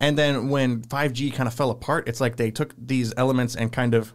and 0.00 0.18
then 0.18 0.50
when 0.50 0.82
5G 0.82 1.32
kind 1.32 1.46
of 1.46 1.54
fell 1.54 1.70
apart, 1.70 2.08
it's 2.08 2.20
like 2.20 2.36
they 2.36 2.50
took 2.50 2.74
these 2.76 3.14
elements 3.16 3.56
and 3.56 3.72
kind 3.72 3.94
of 3.94 4.12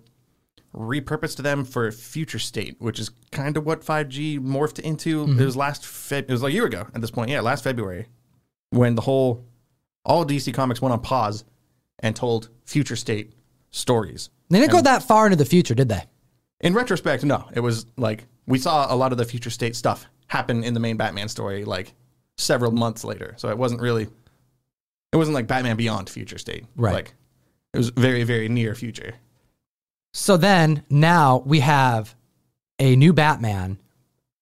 repurposed 0.74 1.38
them 1.38 1.64
for 1.66 1.92
future 1.92 2.40
state, 2.40 2.76
which 2.80 3.00
is 3.00 3.12
kind 3.32 3.58
of 3.58 3.66
what 3.66 3.82
5G 3.82 4.40
morphed 4.40 4.80
into. 4.80 5.24
It 5.24 5.28
mm-hmm. 5.28 5.46
was 5.46 5.56
last 5.56 5.84
Feb- 5.84 6.30
it 6.30 6.30
was 6.30 6.42
like 6.42 6.52
a 6.52 6.56
year 6.56 6.66
ago 6.66 6.88
at 6.94 7.02
this 7.02 7.12
point. 7.12 7.30
Yeah, 7.30 7.42
last 7.42 7.64
February 7.64 8.08
when 8.72 8.96
the 8.96 9.02
whole 9.02 9.46
all 10.04 10.26
DC 10.26 10.54
Comics 10.54 10.82
went 10.82 10.94
on 10.94 11.00
pause 11.00 11.46
and 12.00 12.16
told 12.16 12.50
future 12.66 12.96
state 12.96 13.34
stories. 13.72 14.30
They 14.50 14.60
didn't 14.60 14.72
go 14.72 14.82
that 14.82 15.04
far 15.04 15.26
into 15.26 15.38
the 15.38 15.46
future, 15.46 15.74
did 15.74 15.90
they? 15.90 16.04
In 16.60 16.74
retrospect, 16.74 17.24
no. 17.24 17.48
It 17.54 17.60
was 17.60 17.86
like 17.98 18.26
we 18.48 18.58
saw 18.58 18.94
a 18.94 18.96
lot 18.96 19.12
of 19.12 19.18
the 19.18 19.26
future 19.26 19.50
state 19.50 19.76
stuff 19.76 20.06
happen 20.28 20.64
in 20.64 20.74
the 20.74 20.80
main 20.80 20.98
Batman 20.98 21.30
story 21.30 21.66
like 21.66 21.94
several 22.38 22.72
months 22.72 23.04
later. 23.04 23.36
So 23.38 23.50
it 23.50 23.58
wasn't 23.58 23.82
really 23.82 24.08
it 25.12 25.18
wasn't 25.18 25.36
like 25.36 25.48
Batman 25.48 25.78
Beyond 25.78 26.10
future 26.10 26.38
state. 26.38 26.66
Right. 26.76 26.94
Like 26.94 27.14
it 27.74 27.78
was 27.78 27.90
very, 27.90 28.24
very 28.24 28.50
near 28.50 28.76
future. 28.76 29.16
So 30.14 30.38
then 30.38 30.84
now 30.90 31.44
we 31.46 31.60
have 31.60 32.16
a 32.80 32.96
new 32.96 33.14
Batman, 33.14 33.80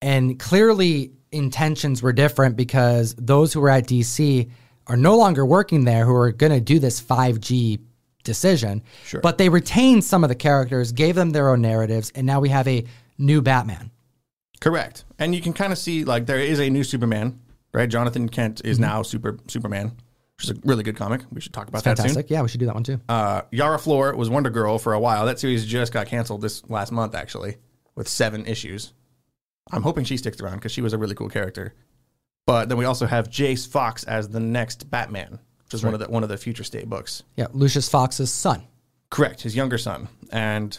and 0.02 0.38
clearly 0.38 1.14
intentions 1.32 2.04
were 2.04 2.14
different 2.14 2.58
because 2.58 3.16
those 3.16 3.54
who 3.54 3.62
were 3.62 3.70
at 3.70 3.88
DC 3.88 4.50
are 4.88 4.98
no 4.98 5.16
longer 5.16 5.46
working 5.46 5.86
there 5.86 6.06
who 6.06 6.16
are 6.16 6.32
going 6.32 6.52
to 6.52 6.60
do 6.60 6.80
this 6.80 7.02
5G 7.02 7.80
decision. 8.24 8.84
Sure. 9.06 9.22
But 9.22 9.38
they 9.38 9.50
retained 9.50 10.04
some 10.04 10.24
of 10.24 10.28
the 10.28 10.36
characters, 10.36 10.92
gave 10.92 11.16
them 11.16 11.30
their 11.30 11.50
own 11.50 11.62
narratives, 11.62 12.12
and 12.16 12.28
now 12.28 12.40
we 12.40 12.50
have 12.50 12.68
a 12.68 12.84
new 13.18 13.42
Batman. 13.42 13.92
Correct. 14.60 15.06
And 15.18 15.34
you 15.34 15.42
can 15.42 15.54
kind 15.54 15.72
of 15.72 15.80
see 15.80 16.04
like 16.04 16.26
there 16.26 16.40
is 16.40 16.60
a 16.60 16.70
new 16.70 16.84
Superman, 16.84 17.40
right? 17.74 17.90
Jonathan 17.90 18.30
Kent 18.30 18.62
is 18.64 18.78
mm-hmm. 18.78 18.90
now 18.90 19.02
Super 19.04 19.38
Superman, 19.48 19.94
which 20.42 20.50
is 20.50 20.58
a 20.58 20.68
really 20.68 20.84
good 20.84 20.96
comic. 20.96 21.22
We 21.32 21.40
should 21.40 21.54
talk 21.54 21.68
about 21.68 21.84
that 21.84 21.98
soon. 21.98 22.08
Fantastic. 22.08 22.30
Yeah, 22.30 22.42
we 22.42 22.48
should 22.50 22.60
do 22.60 22.66
that 22.66 22.74
one 22.74 22.84
too. 22.84 23.00
Uh, 23.08 23.44
Yara 23.52 23.78
Flor 23.78 24.16
was 24.16 24.30
Wonder 24.30 24.50
Girl 24.50 24.80
for 24.80 24.94
a 24.94 25.00
while. 25.00 25.26
That 25.26 25.40
series 25.40 25.66
just 25.66 25.94
got 25.94 26.08
canceled 26.08 26.42
this 26.42 26.68
last 26.70 26.92
month, 26.92 27.14
actually, 27.14 27.58
with 27.96 28.08
seven 28.08 28.46
issues. 28.48 28.94
I'm 29.72 29.84
hoping 29.84 30.04
she 30.04 30.18
sticks 30.18 30.42
around 30.42 30.56
because 30.56 30.72
she 30.72 30.82
was 30.82 30.94
a 30.94 30.98
really 30.98 31.14
cool 31.14 31.30
character. 31.30 31.76
But 32.48 32.70
then 32.70 32.78
we 32.78 32.86
also 32.86 33.06
have 33.06 33.30
Jace 33.30 33.68
Fox 33.68 34.04
as 34.04 34.30
the 34.30 34.40
next 34.40 34.90
Batman, 34.90 35.40
which 35.64 35.74
is 35.76 35.84
one 35.84 35.94
of 35.94 36.00
the 36.00 36.08
one 36.10 36.24
of 36.24 36.30
the 36.30 36.38
future 36.38 36.64
state 36.64 36.90
books. 36.90 37.22
yeah, 37.38 37.48
Lucius 37.54 37.88
Fox's 37.88 38.32
son. 38.32 38.64
Correct, 39.12 39.42
his 39.42 39.56
younger 39.56 39.78
son. 39.78 40.08
And 40.32 40.78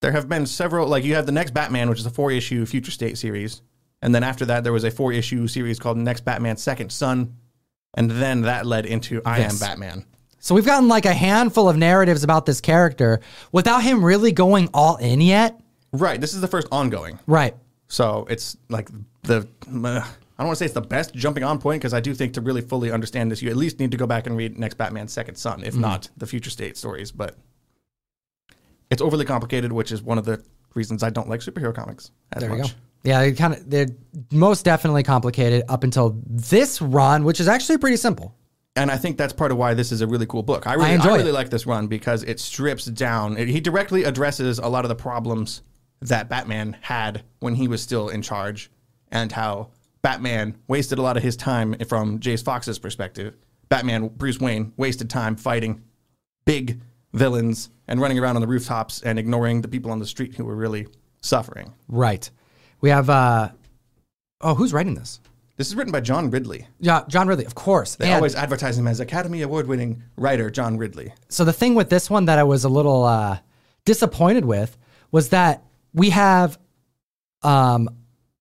there 0.00 0.12
have 0.12 0.28
been 0.28 0.46
several 0.46 0.88
like 0.88 1.04
you 1.04 1.14
have 1.14 1.26
the 1.26 1.32
next 1.32 1.52
Batman, 1.52 1.90
which 1.90 1.98
is 1.98 2.06
a 2.06 2.10
four 2.10 2.30
issue 2.32 2.64
future 2.64 2.90
state 2.90 3.18
series. 3.18 3.60
And 4.00 4.14
then 4.14 4.22
after 4.22 4.46
that 4.46 4.64
there 4.64 4.72
was 4.72 4.84
a 4.84 4.90
four 4.90 5.12
issue 5.12 5.46
series 5.46 5.78
called 5.78 5.98
Next 5.98 6.24
Batman 6.24 6.56
Second 6.56 6.90
Son. 6.90 7.36
And 7.98 8.08
then 8.08 8.42
that 8.42 8.64
led 8.64 8.86
into 8.86 9.20
I 9.24 9.40
Am 9.40 9.58
Batman. 9.58 10.04
So 10.38 10.54
we've 10.54 10.64
gotten 10.64 10.86
like 10.86 11.04
a 11.04 11.12
handful 11.12 11.68
of 11.68 11.76
narratives 11.76 12.22
about 12.22 12.46
this 12.46 12.60
character 12.60 13.20
without 13.50 13.82
him 13.82 14.04
really 14.04 14.30
going 14.30 14.68
all 14.72 14.96
in 14.98 15.20
yet. 15.20 15.60
Right. 15.90 16.20
This 16.20 16.32
is 16.32 16.40
the 16.40 16.46
first 16.46 16.68
ongoing. 16.70 17.18
Right. 17.26 17.56
So 17.88 18.24
it's 18.30 18.56
like 18.68 18.88
the 19.22 19.38
uh, 19.38 20.00
I 20.38 20.42
don't 20.42 20.46
want 20.46 20.50
to 20.50 20.56
say 20.56 20.66
it's 20.66 20.74
the 20.74 20.80
best 20.80 21.12
jumping 21.12 21.42
on 21.42 21.58
point 21.58 21.80
because 21.80 21.92
I 21.92 21.98
do 21.98 22.14
think 22.14 22.34
to 22.34 22.40
really 22.40 22.60
fully 22.60 22.92
understand 22.92 23.32
this, 23.32 23.42
you 23.42 23.50
at 23.50 23.56
least 23.56 23.80
need 23.80 23.90
to 23.90 23.96
go 23.96 24.06
back 24.06 24.28
and 24.28 24.36
read 24.36 24.60
Next 24.60 24.74
Batman 24.74 25.08
Second 25.08 25.34
Son, 25.34 25.64
if 25.64 25.74
not 25.74 26.08
the 26.16 26.26
future 26.26 26.50
state 26.50 26.76
stories. 26.76 27.10
But 27.10 27.34
it's 28.90 29.02
overly 29.02 29.24
complicated, 29.24 29.72
which 29.72 29.90
is 29.90 30.02
one 30.02 30.18
of 30.18 30.24
the 30.24 30.44
reasons 30.74 31.02
I 31.02 31.10
don't 31.10 31.28
like 31.28 31.40
superhero 31.40 31.74
comics 31.74 32.12
as 32.32 32.42
There 32.42 32.54
much. 32.54 32.76
Yeah, 33.04 33.20
they 33.20 33.32
kind 33.32 33.54
of 33.54 33.68
they're 33.70 33.86
most 34.32 34.64
definitely 34.64 35.02
complicated 35.02 35.62
up 35.68 35.84
until 35.84 36.20
this 36.26 36.82
run, 36.82 37.24
which 37.24 37.40
is 37.40 37.48
actually 37.48 37.78
pretty 37.78 37.96
simple. 37.96 38.34
And 38.76 38.90
I 38.90 38.96
think 38.96 39.16
that's 39.16 39.32
part 39.32 39.50
of 39.50 39.58
why 39.58 39.74
this 39.74 39.90
is 39.90 40.02
a 40.02 40.06
really 40.06 40.26
cool 40.26 40.42
book. 40.42 40.66
I 40.66 40.74
really, 40.74 40.90
I 40.90 40.94
enjoy 40.94 41.16
really 41.16 41.32
like 41.32 41.50
this 41.50 41.66
run 41.66 41.86
because 41.88 42.22
it 42.22 42.38
strips 42.38 42.84
down. 42.84 43.36
it- 43.36 43.48
he 43.48 43.60
directly 43.60 44.04
addresses 44.04 44.58
a 44.58 44.68
lot 44.68 44.84
of 44.84 44.88
the 44.88 44.94
problems 44.94 45.62
that 46.00 46.28
Batman 46.28 46.76
had 46.80 47.22
when 47.40 47.54
he 47.56 47.66
was 47.66 47.82
still 47.82 48.08
in 48.08 48.22
charge, 48.22 48.70
and 49.10 49.32
how 49.32 49.70
Batman 50.02 50.56
wasted 50.68 50.98
a 50.98 51.02
lot 51.02 51.16
of 51.16 51.24
his 51.24 51.36
time 51.36 51.74
from 51.88 52.20
Jace 52.20 52.44
Fox's 52.44 52.78
perspective. 52.78 53.34
Batman, 53.68 54.08
Bruce 54.16 54.38
Wayne, 54.38 54.72
wasted 54.76 55.10
time 55.10 55.34
fighting 55.34 55.82
big 56.44 56.80
villains 57.12 57.70
and 57.88 58.00
running 58.00 58.18
around 58.18 58.36
on 58.36 58.42
the 58.42 58.46
rooftops 58.48 59.02
and 59.02 59.18
ignoring 59.18 59.60
the 59.60 59.68
people 59.68 59.90
on 59.90 59.98
the 59.98 60.06
street 60.06 60.34
who 60.36 60.44
were 60.44 60.54
really 60.54 60.86
suffering. 61.20 61.72
Right. 61.88 62.30
We 62.80 62.90
have 62.90 63.10
uh 63.10 63.48
oh, 64.40 64.54
who's 64.54 64.72
writing 64.72 64.94
this? 64.94 65.20
This 65.56 65.66
is 65.66 65.74
written 65.74 65.90
by 65.92 66.00
John 66.00 66.30
Ridley. 66.30 66.68
Yeah, 66.78 67.02
John 67.08 67.26
Ridley, 67.26 67.44
of 67.44 67.54
course. 67.56 67.96
They 67.96 68.06
And 68.06 68.14
always 68.14 68.36
advertise 68.36 68.78
him 68.78 68.86
as 68.86 69.00
Academy 69.00 69.42
Award 69.42 69.66
winning 69.66 70.04
writer 70.16 70.50
John 70.50 70.76
Ridley. 70.76 71.12
so 71.28 71.44
the 71.44 71.52
thing 71.52 71.74
with 71.74 71.90
this 71.90 72.08
one 72.08 72.26
that 72.26 72.38
I 72.38 72.44
was 72.44 72.64
a 72.64 72.68
little 72.68 73.04
uh 73.04 73.38
disappointed 73.84 74.44
with 74.44 74.76
was 75.10 75.30
that 75.30 75.64
we 75.94 76.10
have 76.10 76.58
um 77.42 77.88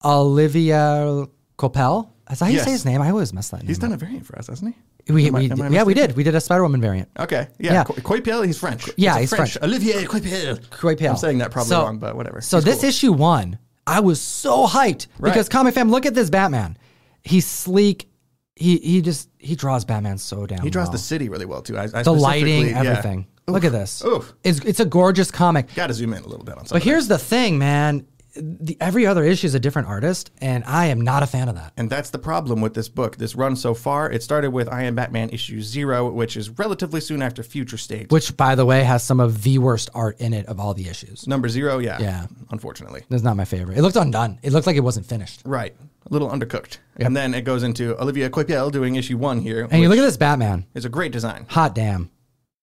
Olivia 0.03 1.25
Coipel. 1.57 2.09
Is 2.29 2.39
that 2.39 2.45
how 2.45 2.51
you 2.51 2.57
Yes. 2.57 2.65
say 2.65 2.71
his 2.71 2.85
name? 2.85 3.01
I 3.01 3.09
always 3.09 3.33
mess 3.33 3.49
that 3.49 3.57
name. 3.61 3.67
He's 3.67 3.77
up. 3.77 3.81
done 3.83 3.93
a 3.93 3.97
variant 3.97 4.25
for 4.25 4.37
us, 4.37 4.47
hasn't 4.47 4.75
he? 4.75 5.13
We, 5.13 5.27
Am 5.27 5.35
I- 5.37 5.39
we, 5.39 5.69
yeah, 5.75 5.83
we 5.83 5.93
did. 5.93 6.17
We 6.17 6.23
did 6.23 6.35
a 6.35 6.41
Spider 6.41 6.63
Woman 6.63 6.81
variant. 6.81 7.07
Okay. 7.17 7.47
Yeah. 7.59 7.73
Yeah. 7.73 7.83
Coipel, 7.85 8.45
he's 8.45 8.59
French. 8.59 8.89
Yeah, 8.97 9.15
a 9.15 9.19
he's 9.21 9.33
French. 9.33 9.57
Olivier 9.63 10.03
Coipel. 10.03 10.59
Coipel. 10.69 11.09
I'm 11.11 11.15
saying 11.15 11.37
that 11.37 11.51
probably 11.51 11.69
So- 11.69 11.83
wrong, 11.83 11.97
but 11.99 12.15
whatever. 12.17 12.41
So 12.41 12.57
He's 12.57 12.65
this 12.65 12.81
cool. 12.81 12.89
issue 12.89 13.13
one, 13.13 13.57
I 13.87 14.01
was 14.01 14.21
so 14.21 14.67
hyped 14.67 15.07
Right. 15.17 15.31
because 15.31 15.49
Comic 15.49 15.73
Fam, 15.73 15.89
look 15.89 16.05
at 16.05 16.13
this 16.13 16.29
Batman. 16.29 16.77
He's 17.23 17.45
sleek. 17.47 18.09
He 18.55 18.77
he 18.77 19.01
just 19.01 19.29
he 19.39 19.55
draws 19.55 19.85
Batman 19.85 20.17
so 20.17 20.45
damn. 20.45 20.61
he 20.61 20.69
draws 20.69 20.87
well. 20.87 20.91
the 20.93 20.97
city 20.97 21.29
really 21.29 21.45
well 21.45 21.61
too. 21.61 21.77
I, 21.77 21.83
I 21.93 22.03
the 22.03 22.11
lighting, 22.13 22.63
specifically- 22.65 22.69
yeah. 22.71 22.91
everything. 22.97 23.27
Look 23.47 23.63
at 23.63 23.71
this. 23.71 24.03
Oof. 24.03 24.33
It's 24.43 24.59
it's 24.59 24.79
a 24.81 24.85
gorgeous 24.85 25.31
comic. 25.31 25.73
Got 25.73 25.87
to 25.87 25.93
zoom 25.93 26.13
in 26.13 26.21
a 26.23 26.27
little 26.27 26.43
bit 26.43 26.53
on 26.57 26.65
something. 26.65 26.75
But 26.75 26.83
here's 26.83 27.07
the 27.07 27.17
thing, 27.17 27.57
man. 27.57 28.05
The, 28.39 28.77
every 28.79 29.05
other 29.05 29.23
issue 29.23 29.47
is 29.47 29.55
a 29.55 29.59
different 29.59 29.87
artist, 29.87 30.31
and 30.41 30.63
I 30.65 30.87
am 30.87 31.01
not 31.01 31.23
a 31.23 31.27
fan 31.27 31.49
of 31.49 31.55
that. 31.55 31.73
and 31.77 31.89
that's 31.89 32.09
the 32.11 32.19
problem 32.19 32.61
with 32.61 32.73
this 32.73 32.89
book. 32.89 33.17
This 33.17 33.35
run 33.35 33.55
so 33.55 33.73
far, 33.73 34.11
it 34.11 34.23
started 34.23 34.51
with 34.51 34.67
I 34.69 34.83
Am 34.83 34.95
Batman 34.95 35.29
issue 35.29 35.61
zero, 35.61 36.09
which 36.11 36.37
is 36.37 36.49
relatively 36.51 37.01
soon 37.01 37.21
after 37.21 37.43
Future 37.43 37.77
State. 37.77 38.11
Which, 38.11 38.35
by 38.37 38.55
the 38.55 38.65
way, 38.65 38.83
has 38.83 39.03
some 39.03 39.19
of 39.19 39.43
the 39.43 39.57
worst 39.59 39.89
art 39.93 40.19
in 40.19 40.33
it 40.33 40.45
of 40.47 40.59
all 40.59 40.73
the 40.73 40.87
issues. 40.87 41.27
Number 41.27 41.49
zero, 41.49 41.79
yeah, 41.79 41.99
Yeah. 41.99 42.27
unfortunately, 42.51 43.03
That's 43.09 43.23
not 43.23 43.35
my 43.37 43.45
favorite. 43.45 43.77
It 43.77 43.81
looked 43.81 43.95
undone. 43.95 44.39
It 44.43 44.51
looked 44.53 44.67
like 44.67 44.75
it 44.75 44.81
wasn't 44.83 45.05
finished. 45.05 45.41
right, 45.45 45.75
a 46.05 46.13
little 46.13 46.29
undercooked. 46.29 46.77
And 46.97 47.15
then 47.15 47.33
it 47.33 47.41
goes 47.41 47.63
into 47.63 47.99
Olivia 48.01 48.29
Coipel 48.29 48.71
doing 48.71 48.95
issue 48.95 49.17
one 49.17 49.39
here, 49.39 49.67
And 49.69 49.81
you 49.81 49.89
look 49.89 49.97
at 49.99 50.01
this 50.03 50.17
Batman. 50.17 50.65
It's 50.73 50.85
a 50.85 50.89
great 50.89 51.11
design. 51.11 51.45
Hot 51.49 51.75
damn. 51.75 52.09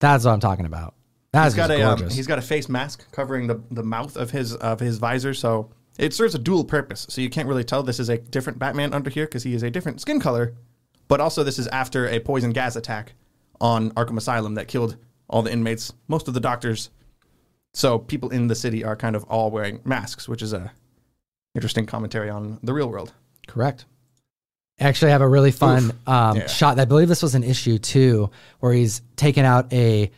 That's 0.01 0.25
what 0.25 0.33
I'm 0.33 0.41
talking 0.41 0.66
about. 0.66 0.95
He's 1.43 1.55
got 1.55 1.70
a 1.70 1.82
um, 1.82 2.09
he's 2.11 2.26
got 2.26 2.39
a 2.39 2.43
face 2.43 2.68
mask 2.68 3.11
covering 3.11 3.47
the, 3.49 3.61
the 3.70 3.82
mouth 3.82 4.16
of 4.16 4.30
his 4.30 4.55
of 4.55 4.78
his 4.80 4.99
visor, 4.99 5.35
so 5.35 5.70
it 5.99 6.14
serves 6.14 6.35
a 6.35 6.39
dual 6.39 6.64
purpose. 6.64 7.07
So 7.11 7.20
you 7.20 7.30
can't 7.30 7.49
really 7.49 7.64
tell 7.64 7.82
this 7.82 8.01
is 8.01 8.09
a 8.09 8.18
different 8.18 8.59
Batman 8.59 8.95
under 8.95 9.11
here 9.11 9.26
because 9.26 9.43
he 9.43 9.55
is 9.55 9.62
a 9.62 9.70
different 9.70 10.01
skin 10.01 10.20
color, 10.20 10.55
but 11.09 11.20
also 11.20 11.43
this 11.43 11.59
is 11.59 11.66
after 11.68 12.07
a 12.09 12.20
poison 12.20 12.53
gas 12.53 12.76
attack 12.76 13.14
on 13.61 13.91
Arkham 13.93 14.16
Asylum 14.16 14.55
that 14.55 14.68
killed 14.68 14.97
all 15.28 15.43
the 15.43 15.53
inmates, 15.53 15.93
most 16.09 16.28
of 16.28 16.35
the 16.35 16.41
doctors. 16.41 16.91
So 17.72 17.99
people 17.99 18.30
in 18.30 18.47
the 18.47 18.55
city 18.55 18.85
are 18.85 18.95
kind 18.95 19.16
of 19.16 19.24
all 19.24 19.51
wearing 19.51 19.80
masks, 19.85 20.28
which 20.28 20.43
is 20.43 20.53
a 20.53 20.72
interesting 21.55 21.87
commentary 21.87 22.30
on 22.30 22.59
the 22.62 22.72
real 22.72 22.89
world. 22.89 23.12
Correct. 23.47 23.87
Actually, 24.80 25.09
I 25.11 25.12
have 25.12 25.20
a 25.22 25.28
really 25.28 25.53
fun 25.53 25.93
um, 26.07 26.37
Yeah. 26.39 26.47
shot. 26.49 26.78
I 26.80 26.85
believe 26.85 27.09
this 27.09 27.22
was 27.22 27.35
an 27.37 27.45
issue 27.45 27.78
too, 27.78 28.30
where 28.61 28.72
he's 28.72 29.03
taken 29.16 29.45
out 29.45 29.72
a 29.72 30.11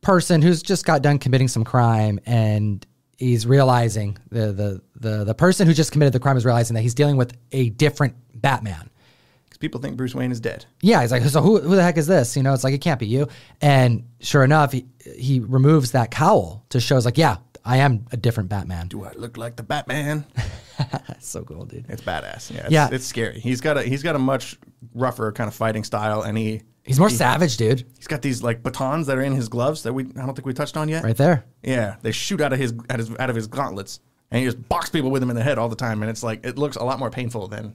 person 0.00 0.42
who's 0.42 0.62
just 0.62 0.84
got 0.84 1.02
done 1.02 1.18
committing 1.18 1.48
some 1.48 1.64
crime, 1.64 2.20
and 2.26 2.86
he's 3.18 3.46
realizing 3.46 4.18
the 4.30 4.52
the 4.52 4.82
the 4.94 5.24
the 5.24 5.34
person 5.34 5.66
who 5.66 5.74
just 5.74 5.92
committed 5.92 6.12
the 6.12 6.20
crime 6.20 6.36
is 6.36 6.44
realizing 6.44 6.74
that 6.74 6.82
he's 6.82 6.94
dealing 6.94 7.16
with 7.16 7.36
a 7.52 7.70
different 7.70 8.14
Batman. 8.34 8.90
Because 9.44 9.58
people 9.58 9.80
think 9.80 9.96
Bruce 9.96 10.14
Wayne 10.14 10.32
is 10.32 10.40
dead. 10.40 10.66
Yeah, 10.82 11.00
he's 11.00 11.12
like, 11.12 11.22
so 11.22 11.40
who, 11.40 11.60
who 11.60 11.76
the 11.76 11.82
heck 11.82 11.96
is 11.96 12.06
this? 12.06 12.36
You 12.36 12.42
know, 12.42 12.52
it's 12.52 12.64
like 12.64 12.74
it 12.74 12.80
can't 12.80 13.00
be 13.00 13.06
you. 13.06 13.28
And 13.60 14.04
sure 14.20 14.44
enough, 14.44 14.72
he 14.72 14.86
he 15.16 15.40
removes 15.40 15.92
that 15.92 16.10
cowl 16.10 16.64
to 16.70 16.80
show, 16.80 16.96
it's 16.96 17.06
like, 17.06 17.18
yeah, 17.18 17.36
I 17.66 17.78
am 17.78 18.06
a 18.12 18.16
different 18.16 18.48
Batman. 18.48 18.88
Do 18.88 19.04
I 19.04 19.12
look 19.12 19.36
like 19.36 19.56
the 19.56 19.62
Batman? 19.62 20.24
So 21.18 21.42
cool, 21.42 21.64
dude. 21.64 21.86
It's 21.88 22.02
badass. 22.02 22.50
Yeah, 22.54 22.60
it's, 22.64 22.70
Yeah. 22.70 22.88
it's 22.92 23.04
scary. 23.06 23.40
He's 23.40 23.60
got 23.62 23.78
a 23.78 23.82
he's 23.82 24.02
got 24.02 24.14
a 24.14 24.18
much 24.18 24.56
rougher 24.94 25.32
kind 25.32 25.48
of 25.48 25.54
fighting 25.54 25.82
style, 25.82 26.22
and 26.22 26.36
he 26.38 26.62
He's 26.84 27.00
more 27.00 27.10
savage, 27.10 27.56
dude. 27.56 27.84
He's 27.96 28.06
got 28.06 28.22
these 28.22 28.42
like 28.42 28.62
batons 28.62 29.06
that 29.08 29.16
are 29.18 29.22
in 29.22 29.32
his 29.34 29.48
gloves 29.48 29.82
that 29.84 29.92
we 29.94 30.04
I 30.04 30.24
don't 30.26 30.34
think 30.34 30.44
we 30.46 30.52
touched 30.52 30.76
on 30.76 30.88
yet. 30.88 31.02
Right 31.02 31.16
there. 31.16 31.44
Yeah, 31.62 31.96
they 32.02 32.12
shoot 32.12 32.40
out 32.42 32.52
of 32.52 32.58
his 32.60 32.74
out 32.90 33.00
of 33.00 33.08
his, 33.08 33.18
out 33.18 33.30
of 33.30 33.34
his 33.36 33.46
gauntlets, 33.48 33.98
and 34.30 34.38
he 34.40 34.46
just 34.46 34.68
box 34.68 34.90
people 34.90 35.10
with 35.10 35.20
them 35.20 35.30
in 35.30 35.36
the 35.36 35.42
head 35.42 35.58
all 35.58 35.68
the 35.70 35.74
time, 35.76 36.02
and 36.02 36.10
it's 36.10 36.22
like 36.22 36.44
it 36.46 36.58
looks 36.58 36.76
a 36.76 36.84
lot 36.84 36.98
more 36.98 37.10
painful 37.10 37.48
than 37.48 37.74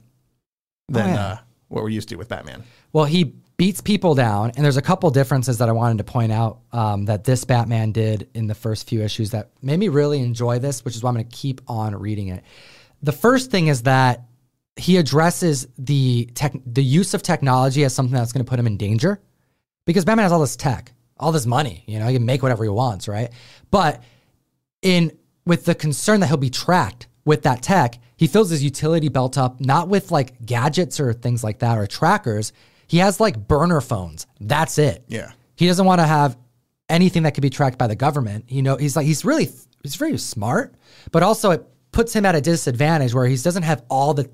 than 0.88 1.10
Oh, 1.10 1.12
yeah. 1.12 1.26
uh, 1.26 1.36
what 1.68 1.82
we're 1.82 1.90
used 1.90 2.08
to 2.10 2.16
with 2.16 2.28
Batman. 2.28 2.62
Well, 2.92 3.04
he 3.04 3.34
beats 3.62 3.80
people 3.80 4.16
down. 4.16 4.50
And 4.56 4.64
there's 4.64 4.76
a 4.76 4.82
couple 4.82 5.08
differences 5.10 5.58
that 5.58 5.68
I 5.68 5.72
wanted 5.72 5.98
to 5.98 6.04
point 6.04 6.32
out 6.32 6.62
um, 6.72 7.04
that 7.04 7.22
this 7.22 7.44
Batman 7.44 7.92
did 7.92 8.28
in 8.34 8.48
the 8.48 8.56
first 8.56 8.88
few 8.88 9.02
issues 9.02 9.30
that 9.30 9.50
made 9.62 9.78
me 9.78 9.86
really 9.86 10.18
enjoy 10.18 10.58
this, 10.58 10.84
which 10.84 10.96
is 10.96 11.02
why 11.04 11.10
I'm 11.10 11.14
going 11.14 11.28
to 11.28 11.36
keep 11.36 11.60
on 11.68 11.94
reading 11.94 12.26
it. 12.26 12.42
The 13.04 13.12
first 13.12 13.52
thing 13.52 13.68
is 13.68 13.84
that 13.84 14.24
he 14.74 14.96
addresses 14.96 15.68
the 15.78 16.28
tech, 16.34 16.54
the 16.66 16.82
use 16.82 17.14
of 17.14 17.22
technology 17.22 17.84
as 17.84 17.94
something 17.94 18.12
that's 18.12 18.32
going 18.32 18.44
to 18.44 18.50
put 18.50 18.58
him 18.58 18.66
in 18.66 18.78
danger, 18.78 19.20
because 19.86 20.04
Batman 20.04 20.24
has 20.24 20.32
all 20.32 20.40
this 20.40 20.56
tech, 20.56 20.92
all 21.16 21.30
this 21.30 21.46
money. 21.46 21.84
You 21.86 22.00
know, 22.00 22.08
he 22.08 22.14
can 22.14 22.26
make 22.26 22.42
whatever 22.42 22.64
he 22.64 22.70
wants, 22.70 23.06
right? 23.06 23.30
But 23.70 24.02
in 24.82 25.16
with 25.46 25.66
the 25.66 25.76
concern 25.76 26.18
that 26.18 26.26
he'll 26.26 26.36
be 26.36 26.50
tracked 26.50 27.06
with 27.24 27.44
that 27.44 27.62
tech, 27.62 28.00
he 28.16 28.26
fills 28.26 28.50
his 28.50 28.64
utility 28.64 29.08
belt 29.08 29.38
up 29.38 29.60
not 29.60 29.88
with 29.88 30.10
like 30.10 30.44
gadgets 30.44 30.98
or 30.98 31.12
things 31.12 31.44
like 31.44 31.60
that 31.60 31.78
or 31.78 31.86
trackers. 31.86 32.52
He 32.92 32.98
has 32.98 33.18
like 33.20 33.48
burner 33.48 33.80
phones. 33.80 34.26
That's 34.38 34.76
it. 34.76 35.02
Yeah. 35.08 35.32
He 35.56 35.66
doesn't 35.66 35.86
want 35.86 36.02
to 36.02 36.06
have 36.06 36.36
anything 36.90 37.22
that 37.22 37.32
could 37.32 37.40
be 37.40 37.48
tracked 37.48 37.78
by 37.78 37.86
the 37.86 37.96
government. 37.96 38.44
You 38.48 38.60
know, 38.60 38.76
he's 38.76 38.96
like 38.96 39.06
he's 39.06 39.24
really 39.24 39.48
he's 39.82 39.94
very 39.94 40.18
smart, 40.18 40.74
but 41.10 41.22
also 41.22 41.52
it 41.52 41.64
puts 41.90 42.14
him 42.14 42.26
at 42.26 42.34
a 42.34 42.42
disadvantage 42.42 43.14
where 43.14 43.24
he 43.26 43.34
doesn't 43.38 43.62
have 43.62 43.82
all 43.88 44.12
the 44.12 44.28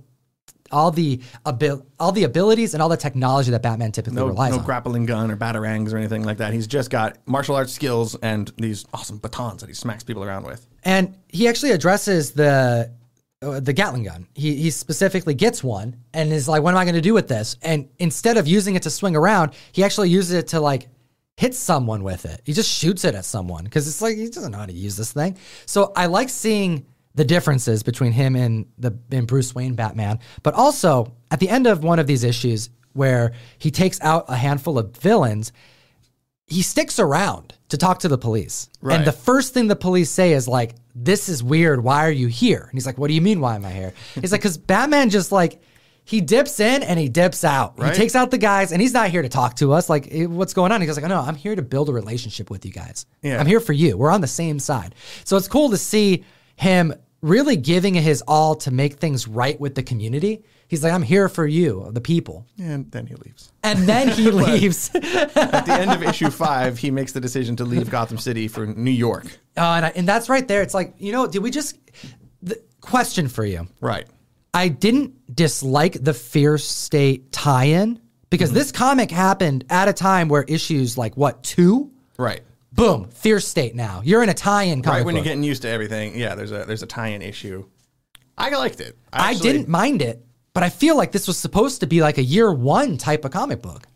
all 0.72 0.90
the 0.90 1.20
abil- 1.46 1.86
all 2.00 2.10
the 2.10 2.24
abilities 2.24 2.74
and 2.74 2.82
all 2.82 2.88
the 2.88 2.96
technology 2.96 3.52
that 3.52 3.62
Batman 3.62 3.92
typically 3.92 4.16
No, 4.16 4.26
relies 4.26 4.50
no 4.50 4.58
on. 4.58 4.64
grappling 4.64 5.06
gun 5.06 5.30
or 5.30 5.36
batarangs 5.36 5.92
or 5.92 5.96
anything 5.96 6.24
like 6.24 6.38
that. 6.38 6.52
He's 6.52 6.66
just 6.66 6.90
got 6.90 7.16
martial 7.26 7.54
arts 7.54 7.72
skills 7.72 8.16
and 8.24 8.50
these 8.56 8.84
awesome 8.92 9.18
batons 9.18 9.60
that 9.60 9.68
he 9.68 9.74
smacks 9.74 10.02
people 10.02 10.24
around 10.24 10.44
with. 10.46 10.66
And 10.82 11.16
he 11.28 11.46
actually 11.46 11.70
addresses 11.70 12.32
the 12.32 12.90
uh, 13.40 13.60
the 13.60 13.72
Gatling 13.72 14.04
gun. 14.04 14.26
He 14.34 14.56
he 14.56 14.70
specifically 14.70 15.34
gets 15.34 15.62
one 15.62 15.96
and 16.12 16.32
is 16.32 16.48
like, 16.48 16.62
"What 16.62 16.72
am 16.72 16.78
I 16.78 16.84
going 16.84 16.94
to 16.94 17.00
do 17.00 17.14
with 17.14 17.28
this?" 17.28 17.56
And 17.62 17.88
instead 17.98 18.36
of 18.36 18.48
using 18.48 18.74
it 18.74 18.82
to 18.82 18.90
swing 18.90 19.14
around, 19.14 19.52
he 19.72 19.84
actually 19.84 20.10
uses 20.10 20.32
it 20.32 20.48
to 20.48 20.60
like 20.60 20.88
hit 21.36 21.54
someone 21.54 22.02
with 22.02 22.24
it. 22.24 22.40
He 22.44 22.52
just 22.52 22.70
shoots 22.70 23.04
it 23.04 23.14
at 23.14 23.24
someone 23.24 23.64
because 23.64 23.86
it's 23.86 24.02
like 24.02 24.16
he 24.16 24.28
doesn't 24.28 24.50
know 24.50 24.58
how 24.58 24.66
to 24.66 24.72
use 24.72 24.96
this 24.96 25.12
thing. 25.12 25.38
So 25.66 25.92
I 25.94 26.06
like 26.06 26.30
seeing 26.30 26.86
the 27.14 27.24
differences 27.24 27.82
between 27.82 28.12
him 28.12 28.34
and 28.34 28.66
the 28.78 28.98
and 29.12 29.26
Bruce 29.26 29.54
Wayne 29.54 29.74
Batman. 29.74 30.18
But 30.42 30.54
also 30.54 31.14
at 31.30 31.38
the 31.38 31.48
end 31.48 31.66
of 31.66 31.84
one 31.84 32.00
of 32.00 32.06
these 32.06 32.24
issues 32.24 32.70
where 32.92 33.32
he 33.58 33.70
takes 33.70 34.00
out 34.00 34.24
a 34.28 34.36
handful 34.36 34.78
of 34.78 34.96
villains, 34.96 35.52
he 36.48 36.62
sticks 36.62 36.98
around 36.98 37.54
to 37.68 37.76
talk 37.76 38.00
to 38.00 38.08
the 38.08 38.18
police. 38.18 38.68
Right. 38.80 38.96
And 38.96 39.06
the 39.06 39.12
first 39.12 39.54
thing 39.54 39.68
the 39.68 39.76
police 39.76 40.10
say 40.10 40.32
is 40.32 40.48
like, 40.48 40.74
"This 41.04 41.28
is 41.28 41.42
weird. 41.42 41.82
Why 41.82 42.06
are 42.06 42.10
you 42.12 42.28
here?" 42.28 42.62
And 42.62 42.72
he's 42.72 42.86
like, 42.86 42.98
"What 42.98 43.08
do 43.08 43.14
you 43.14 43.20
mean? 43.20 43.40
Why 43.40 43.54
am 43.54 43.64
I 43.64 43.70
here?" 43.70 43.94
He's 44.20 44.32
like, 44.32 44.42
"Cause 44.42 44.58
Batman 44.72 45.10
just 45.10 45.32
like." 45.32 45.60
He 46.04 46.22
dips 46.22 46.58
in 46.58 46.82
and 46.82 46.98
he 46.98 47.10
dips 47.10 47.44
out. 47.44 47.78
Right. 47.78 47.92
He 47.92 47.98
takes 47.98 48.16
out 48.16 48.30
the 48.30 48.38
guys 48.38 48.72
and 48.72 48.80
he's 48.80 48.94
not 48.94 49.10
here 49.10 49.20
to 49.20 49.28
talk 49.28 49.56
to 49.56 49.74
us. 49.74 49.90
Like, 49.90 50.08
eh, 50.10 50.24
what's 50.24 50.54
going 50.54 50.72
on? 50.72 50.80
He 50.80 50.86
goes 50.86 50.96
like, 50.98 51.06
no, 51.06 51.20
I'm 51.20 51.34
here 51.34 51.54
to 51.54 51.60
build 51.60 51.90
a 51.90 51.92
relationship 51.92 52.48
with 52.48 52.64
you 52.64 52.72
guys. 52.72 53.04
Yeah. 53.20 53.38
I'm 53.38 53.44
here 53.44 53.60
for 53.60 53.74
you. 53.74 53.98
We're 53.98 54.10
on 54.10 54.22
the 54.22 54.26
same 54.26 54.58
side. 54.58 54.94
So 55.24 55.36
it's 55.36 55.48
cool 55.48 55.68
to 55.68 55.76
see 55.76 56.24
him 56.56 56.94
really 57.20 57.56
giving 57.56 57.92
his 57.92 58.22
all 58.22 58.54
to 58.54 58.70
make 58.70 58.94
things 58.94 59.28
right 59.28 59.60
with 59.60 59.74
the 59.74 59.82
community. 59.82 60.44
He's 60.68 60.84
like, 60.84 60.92
I'm 60.92 61.02
here 61.02 61.28
for 61.30 61.46
you, 61.46 61.88
the 61.92 62.00
people. 62.00 62.46
And 62.58 62.90
then 62.92 63.06
he 63.06 63.14
leaves. 63.14 63.50
And 63.62 63.88
then 63.88 64.08
he 64.10 64.30
leaves. 64.30 64.90
At 64.94 65.64
the 65.64 65.72
end 65.72 65.90
of 65.90 66.02
issue 66.02 66.30
five, 66.30 66.78
he 66.78 66.90
makes 66.90 67.12
the 67.12 67.20
decision 67.20 67.56
to 67.56 67.64
leave 67.64 67.88
Gotham 67.90 68.18
City 68.18 68.48
for 68.48 68.66
New 68.66 68.90
York. 68.90 69.24
Uh, 69.56 69.60
and, 69.60 69.86
I, 69.86 69.88
and 69.96 70.06
that's 70.06 70.28
right 70.28 70.46
there. 70.46 70.60
It's 70.62 70.74
like, 70.74 70.94
you 70.98 71.10
know, 71.12 71.26
did 71.26 71.42
we 71.42 71.50
just. 71.50 71.78
The 72.42 72.60
question 72.80 73.28
for 73.28 73.44
you. 73.44 73.66
Right. 73.80 74.06
I 74.54 74.68
didn't 74.68 75.34
dislike 75.34 76.02
the 76.04 76.14
Fear 76.14 76.58
State 76.58 77.32
tie 77.32 77.64
in 77.64 78.00
because 78.30 78.52
this 78.52 78.70
comic 78.70 79.10
happened 79.10 79.64
at 79.70 79.88
a 79.88 79.92
time 79.92 80.28
where 80.28 80.42
issues 80.42 80.98
like 80.98 81.16
what, 81.16 81.42
two? 81.42 81.90
Right. 82.18 82.42
Boom, 82.72 83.08
Fear 83.08 83.40
State 83.40 83.74
now. 83.74 84.02
You're 84.04 84.22
in 84.22 84.28
a 84.28 84.34
tie 84.34 84.64
in 84.64 84.82
comic. 84.82 84.98
Right. 84.98 85.06
When 85.06 85.14
you're 85.16 85.24
getting 85.24 85.42
used 85.42 85.62
to 85.62 85.68
everything, 85.68 86.18
yeah, 86.18 86.34
there's 86.34 86.52
a 86.52 86.64
there's 86.64 86.82
a 86.82 86.86
tie-in 86.86 87.22
issue. 87.22 87.66
I 88.36 88.50
liked 88.50 88.80
it. 88.80 88.96
I 89.12 89.30
Actually- 89.30 89.52
didn't 89.52 89.68
mind 89.68 90.02
it, 90.02 90.24
but 90.58 90.64
I 90.64 90.70
feel 90.70 90.96
like 90.96 91.12
this 91.12 91.28
was 91.28 91.38
supposed 91.38 91.78
to 91.82 91.86
be 91.86 92.00
like 92.00 92.18
a 92.18 92.22
year 92.24 92.52
one 92.52 92.98
type 92.98 93.24
of 93.24 93.30
comic 93.30 93.62
book. 93.62 93.86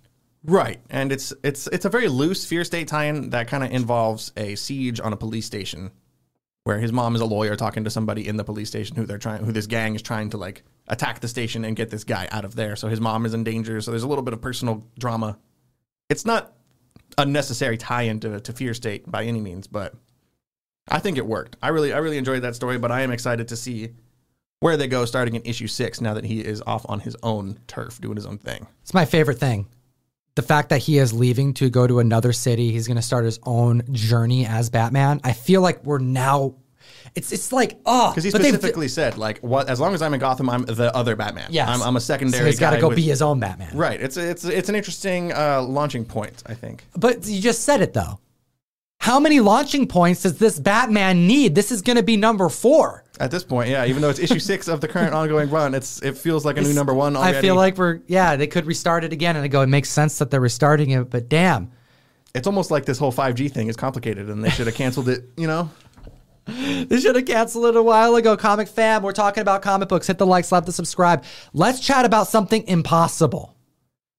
Right, 0.44 0.78
and 0.90 1.10
it's 1.10 1.32
it's 1.42 1.66
it's 1.66 1.86
a 1.86 1.88
very 1.88 2.06
loose 2.06 2.44
Fear 2.44 2.62
State 2.62 2.86
tie-in 2.86 3.30
that 3.30 3.48
kind 3.48 3.64
of 3.64 3.72
involves 3.72 4.30
a 4.36 4.54
siege 4.54 5.00
on 5.00 5.12
a 5.12 5.16
police 5.16 5.44
station, 5.44 5.90
where 6.62 6.78
his 6.78 6.92
mom 6.92 7.16
is 7.16 7.20
a 7.20 7.24
lawyer 7.26 7.56
talking 7.56 7.82
to 7.82 7.90
somebody 7.90 8.28
in 8.28 8.36
the 8.36 8.44
police 8.44 8.68
station 8.68 8.94
who 8.94 9.06
they're 9.06 9.18
trying, 9.18 9.44
who 9.44 9.50
this 9.50 9.66
gang 9.66 9.96
is 9.96 10.02
trying 10.02 10.30
to 10.30 10.36
like 10.36 10.62
attack 10.86 11.18
the 11.18 11.26
station 11.26 11.64
and 11.64 11.74
get 11.74 11.90
this 11.90 12.04
guy 12.04 12.28
out 12.30 12.44
of 12.44 12.54
there. 12.54 12.76
So 12.76 12.86
his 12.86 13.00
mom 13.00 13.26
is 13.26 13.34
in 13.34 13.42
danger. 13.42 13.80
So 13.80 13.90
there's 13.90 14.04
a 14.04 14.08
little 14.08 14.22
bit 14.22 14.32
of 14.32 14.40
personal 14.40 14.86
drama. 15.00 15.40
It's 16.10 16.24
not 16.24 16.52
a 17.18 17.26
necessary 17.26 17.76
tie-in 17.76 18.20
to, 18.20 18.38
to 18.38 18.52
Fear 18.52 18.74
State 18.74 19.10
by 19.10 19.24
any 19.24 19.40
means, 19.40 19.66
but 19.66 19.96
I 20.86 21.00
think 21.00 21.18
it 21.18 21.26
worked. 21.26 21.56
I 21.60 21.70
really 21.70 21.92
I 21.92 21.98
really 21.98 22.18
enjoyed 22.18 22.42
that 22.42 22.54
story, 22.54 22.78
but 22.78 22.92
I 22.92 23.00
am 23.00 23.10
excited 23.10 23.48
to 23.48 23.56
see 23.56 23.94
where 24.62 24.76
they 24.76 24.86
go 24.86 25.04
starting 25.04 25.34
in 25.34 25.42
issue 25.44 25.66
six 25.66 26.00
now 26.00 26.14
that 26.14 26.24
he 26.24 26.40
is 26.40 26.62
off 26.66 26.86
on 26.88 27.00
his 27.00 27.16
own 27.22 27.58
turf 27.66 28.00
doing 28.00 28.16
his 28.16 28.26
own 28.26 28.38
thing. 28.38 28.66
It's 28.82 28.94
my 28.94 29.04
favorite 29.04 29.38
thing. 29.38 29.66
The 30.36 30.42
fact 30.42 30.68
that 30.70 30.78
he 30.78 30.98
is 30.98 31.12
leaving 31.12 31.52
to 31.54 31.68
go 31.68 31.86
to 31.86 31.98
another 31.98 32.32
city, 32.32 32.70
he's 32.70 32.86
going 32.86 32.96
to 32.96 33.02
start 33.02 33.24
his 33.24 33.38
own 33.42 33.82
journey 33.92 34.46
as 34.46 34.70
Batman. 34.70 35.20
I 35.24 35.32
feel 35.32 35.60
like 35.60 35.84
we're 35.84 35.98
now. 35.98 36.54
It's 37.14 37.32
it's 37.32 37.52
like 37.52 37.78
oh, 37.84 38.10
Because 38.10 38.24
he 38.24 38.30
specifically 38.30 38.88
said, 38.88 39.18
like, 39.18 39.40
what? 39.40 39.68
As 39.68 39.78
long 39.80 39.94
as 39.94 40.00
I'm 40.00 40.14
in 40.14 40.20
Gotham, 40.20 40.48
I'm 40.48 40.62
the 40.64 40.94
other 40.96 41.16
Batman. 41.16 41.48
yeah 41.50 41.68
I'm, 41.68 41.82
I'm 41.82 41.96
a 41.96 42.00
secondary. 42.00 42.40
So 42.42 42.46
he's 42.46 42.58
got 42.60 42.70
to 42.70 42.80
go 42.80 42.88
with- 42.88 42.96
be 42.96 43.02
his 43.02 43.20
own 43.20 43.40
Batman. 43.40 43.76
right. 43.76 44.00
It's 44.00 44.16
it's 44.16 44.44
it's 44.44 44.68
an 44.68 44.74
interesting 44.76 45.32
uh, 45.32 45.60
launching 45.62 46.04
point. 46.04 46.42
I 46.46 46.54
think. 46.54 46.84
But 46.96 47.26
you 47.26 47.42
just 47.42 47.64
said 47.64 47.82
it 47.82 47.92
though. 47.92 48.18
How 49.03 49.18
many 49.18 49.40
launching 49.40 49.88
points 49.88 50.22
does 50.22 50.38
this 50.38 50.61
Batman 50.61 51.26
need? 51.26 51.57
This 51.57 51.72
is 51.72 51.82
going 51.82 51.96
to 51.96 52.05
be 52.05 52.16
number 52.16 52.48
four. 52.48 53.03
At 53.18 53.32
this 53.32 53.42
point, 53.42 53.68
yeah. 53.68 53.84
Even 53.84 54.00
though 54.00 54.11
it's 54.11 54.20
issue 54.20 54.38
six 54.38 54.68
of 54.68 54.80
the 54.80 54.86
current 54.86 55.12
ongoing 55.12 55.50
run, 55.50 55.74
it's 55.74 56.00
it 56.03 56.16
feels 56.16 56.44
like 56.44 56.57
a 56.57 56.61
new 56.61 56.72
number 56.72 56.94
one. 56.94 57.16
Already. 57.16 57.36
I 57.36 57.40
feel 57.40 57.57
like 57.57 57.76
we're 57.76 58.00
yeah, 58.07 58.36
they 58.36 58.46
could 58.46 58.64
restart 58.64 59.03
it 59.03 59.12
again, 59.12 59.34
and 59.34 59.44
I 59.44 59.48
go, 59.48 59.61
it 59.61 59.66
makes 59.66 59.90
sense 59.90 60.18
that 60.18 60.30
they're 60.30 60.40
restarting 60.40 60.90
it, 60.90 61.11
but 61.11 61.28
damn, 61.28 61.72
it's 62.32 62.46
almost 62.46 62.70
like 62.70 62.84
this 62.84 62.96
whole 62.96 63.11
5G 63.12 63.50
thing 63.50 63.66
is 63.66 63.74
complicated, 63.74 64.30
and 64.30 64.44
they 64.44 64.50
should 64.50 64.68
have 64.68 64.76
canceled 64.76 65.09
it. 65.09 65.24
You 65.36 65.48
know. 65.48 65.70
They 66.46 66.98
should 67.00 67.14
have 67.16 67.26
canceled 67.26 67.66
it 67.66 67.76
a 67.76 67.82
while 67.82 68.16
ago. 68.16 68.36
Comic 68.36 68.68
fam, 68.68 69.03
we're 69.03 69.12
talking 69.12 69.42
about 69.42 69.62
comic 69.62 69.88
books. 69.88 70.07
Hit 70.09 70.18
the 70.18 70.26
like, 70.26 70.44
slap 70.44 70.64
the 70.64 70.72
subscribe. 70.72 71.24
Let's 71.53 71.78
chat 71.78 72.05
about 72.05 72.26
something 72.26 72.66
impossible. 72.66 73.57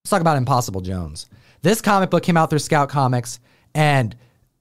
Let's 0.03 0.09
talk 0.09 0.21
about 0.21 0.38
Impossible 0.38 0.79
Jones. 0.79 1.25
This 1.61 1.81
comic 1.81 2.09
book 2.09 2.23
came 2.23 2.38
out 2.38 2.49
through 2.49 2.59
Scout 2.59 2.88
Comics, 2.88 3.41
and 3.75 4.15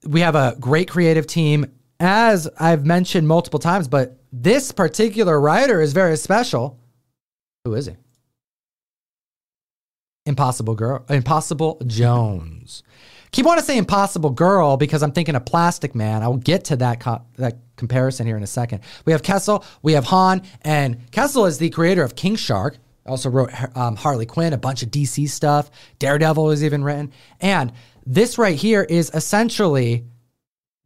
we 0.05 0.21
have 0.21 0.35
a 0.35 0.57
great 0.61 0.91
creative 0.91 1.27
team. 1.27 1.67
As 2.01 2.49
I've 2.59 2.85
mentioned 2.85 3.29
multiple 3.29 3.61
times, 3.61 3.87
but 3.87 4.19
this 4.33 4.73
particular 4.73 5.41
writer 5.41 5.81
is 5.81 5.93
very 5.93 6.17
special. 6.17 6.81
Who 7.65 7.75
is 7.75 7.87
he? 7.87 7.97
Impossible 10.27 10.75
Girl, 10.75 11.05
Impossible 11.09 11.81
Jones. 11.87 12.83
Keep 13.33 13.47
wanting 13.47 13.63
to 13.63 13.67
say 13.67 13.79
Impossible 13.79 14.31
Girl 14.31 14.77
because 14.77 15.03
I'm 15.03 15.13
thinking 15.13 15.35
of 15.35 15.45
Plastic 15.45 15.95
Man. 15.95 16.23
I 16.23 16.29
will 16.29 16.37
get 16.37 16.65
to 16.65 16.77
that 16.77 17.01
co- 17.01 17.23
that 17.39 17.59
comparison 17.77 18.27
here 18.27 18.37
in 18.37 18.43
a 18.43 18.49
second. 18.49 18.81
We 19.05 19.13
have 19.13 19.23
Kesel, 19.23 19.65
we 19.83 19.95
have 19.95 20.05
Han, 20.05 20.43
and 20.63 21.11
Kesel 21.11 21.49
is 21.49 21.59
the 21.59 21.71
creator 21.71 22.03
of 22.03 22.15
King 22.15 22.37
Shark. 22.37 22.79
Also 23.05 23.31
wrote 23.31 23.51
um, 23.77 23.97
Harley 23.97 24.27
Quinn, 24.27 24.53
a 24.53 24.59
bunch 24.59 24.83
of 24.83 24.91
DC 24.91 25.29
stuff. 25.29 25.71
Daredevil 25.99 26.51
is 26.51 26.63
even 26.63 26.85
written, 26.85 27.13
and 27.41 27.73
this 28.07 28.39
right 28.39 28.57
here 28.57 28.83
is 28.83 29.11
essentially 29.15 30.05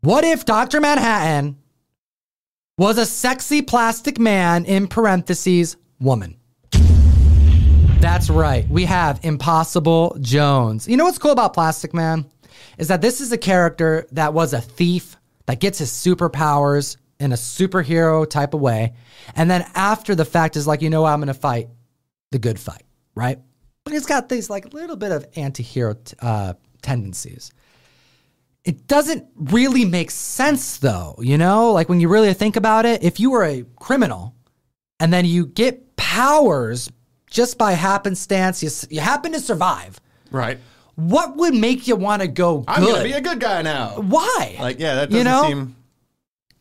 what 0.00 0.24
if 0.24 0.44
Doctor 0.44 0.80
Manhattan 0.80 1.56
was 2.78 2.98
a 2.98 3.06
sexy 3.06 3.62
plastic 3.62 4.18
man 4.18 4.64
in 4.66 4.86
parentheses 4.86 5.76
woman. 5.98 6.36
That's 8.00 8.28
right. 8.28 8.68
We 8.68 8.84
have 8.84 9.20
Impossible 9.22 10.16
Jones. 10.20 10.86
You 10.86 10.96
know 10.96 11.04
what's 11.04 11.18
cool 11.18 11.30
about 11.30 11.54
Plastic 11.54 11.94
Man? 11.94 12.26
Is 12.78 12.88
that 12.88 13.00
this 13.00 13.20
is 13.20 13.32
a 13.32 13.38
character 13.38 14.06
that 14.12 14.34
was 14.34 14.52
a 14.52 14.60
thief 14.60 15.16
that 15.46 15.60
gets 15.60 15.78
his 15.78 15.90
superpowers 15.90 16.98
in 17.18 17.32
a 17.32 17.36
superhero 17.36 18.28
type 18.28 18.52
of 18.52 18.60
way. 18.60 18.92
And 19.34 19.50
then 19.50 19.64
after 19.74 20.14
the 20.14 20.24
fact 20.26 20.56
is 20.56 20.66
like, 20.66 20.82
you 20.82 20.90
know 20.90 21.02
what? 21.02 21.12
I'm 21.12 21.20
going 21.20 21.28
to 21.28 21.34
fight 21.34 21.68
the 22.30 22.38
good 22.38 22.60
fight, 22.60 22.82
right? 23.14 23.38
But 23.84 23.94
he's 23.94 24.06
got 24.06 24.28
these 24.28 24.50
like 24.50 24.66
a 24.66 24.68
little 24.68 24.96
bit 24.96 25.12
of 25.12 25.26
anti 25.36 25.62
hero 25.62 25.96
uh, 26.20 26.54
tendencies. 26.86 27.50
It 28.64 28.86
doesn't 28.88 29.26
really 29.36 29.84
make 29.84 30.10
sense 30.10 30.78
though, 30.78 31.16
you 31.20 31.36
know? 31.38 31.72
Like 31.72 31.88
when 31.88 32.00
you 32.00 32.08
really 32.08 32.32
think 32.34 32.56
about 32.56 32.84
it, 32.86 33.02
if 33.02 33.20
you 33.20 33.30
were 33.30 33.44
a 33.44 33.64
criminal 33.76 34.34
and 35.00 35.12
then 35.12 35.24
you 35.24 35.46
get 35.46 35.96
powers 35.96 36.90
just 37.30 37.58
by 37.58 37.72
happenstance, 37.72 38.62
you, 38.62 38.70
you 38.96 39.00
happen 39.00 39.32
to 39.32 39.40
survive, 39.40 40.00
Right. 40.30 40.58
what 40.94 41.36
would 41.36 41.54
make 41.54 41.86
you 41.86 41.96
want 41.96 42.22
to 42.22 42.28
go 42.28 42.58
good? 42.58 42.68
I'm 42.68 42.84
gonna 42.84 43.04
be 43.04 43.12
a 43.12 43.20
good 43.20 43.40
guy 43.40 43.62
now. 43.62 44.00
Why? 44.00 44.56
Like, 44.58 44.78
yeah, 44.80 44.94
that 44.96 45.10
doesn't 45.10 45.24
know? 45.24 45.44
seem 45.48 45.76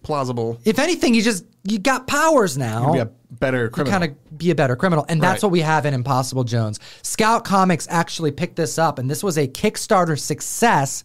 plausible. 0.03 0.59
if 0.65 0.77
anything, 0.79 1.13
you 1.15 1.21
just 1.23 1.45
you 1.67 1.79
got 1.79 2.07
powers 2.07 2.57
now. 2.57 2.93
Be 2.93 2.99
a 2.99 3.09
better 3.31 3.69
criminal. 3.69 3.99
kind 3.99 4.11
of 4.11 4.37
be 4.37 4.51
a 4.51 4.55
better 4.55 4.75
criminal. 4.75 5.05
And 5.09 5.21
that's 5.21 5.41
Right. 5.43 5.47
what 5.47 5.51
we 5.51 5.61
have 5.61 5.85
in 5.85 5.93
Impossible 5.93 6.43
Jones. 6.43 6.79
Scout 7.01 7.43
Comics 7.43 7.87
actually 7.89 8.31
picked 8.31 8.55
this 8.55 8.77
up, 8.77 8.99
and 8.99 9.09
this 9.09 9.23
was 9.23 9.37
a 9.37 9.47
Kickstarter 9.47 10.17
success. 10.19 11.03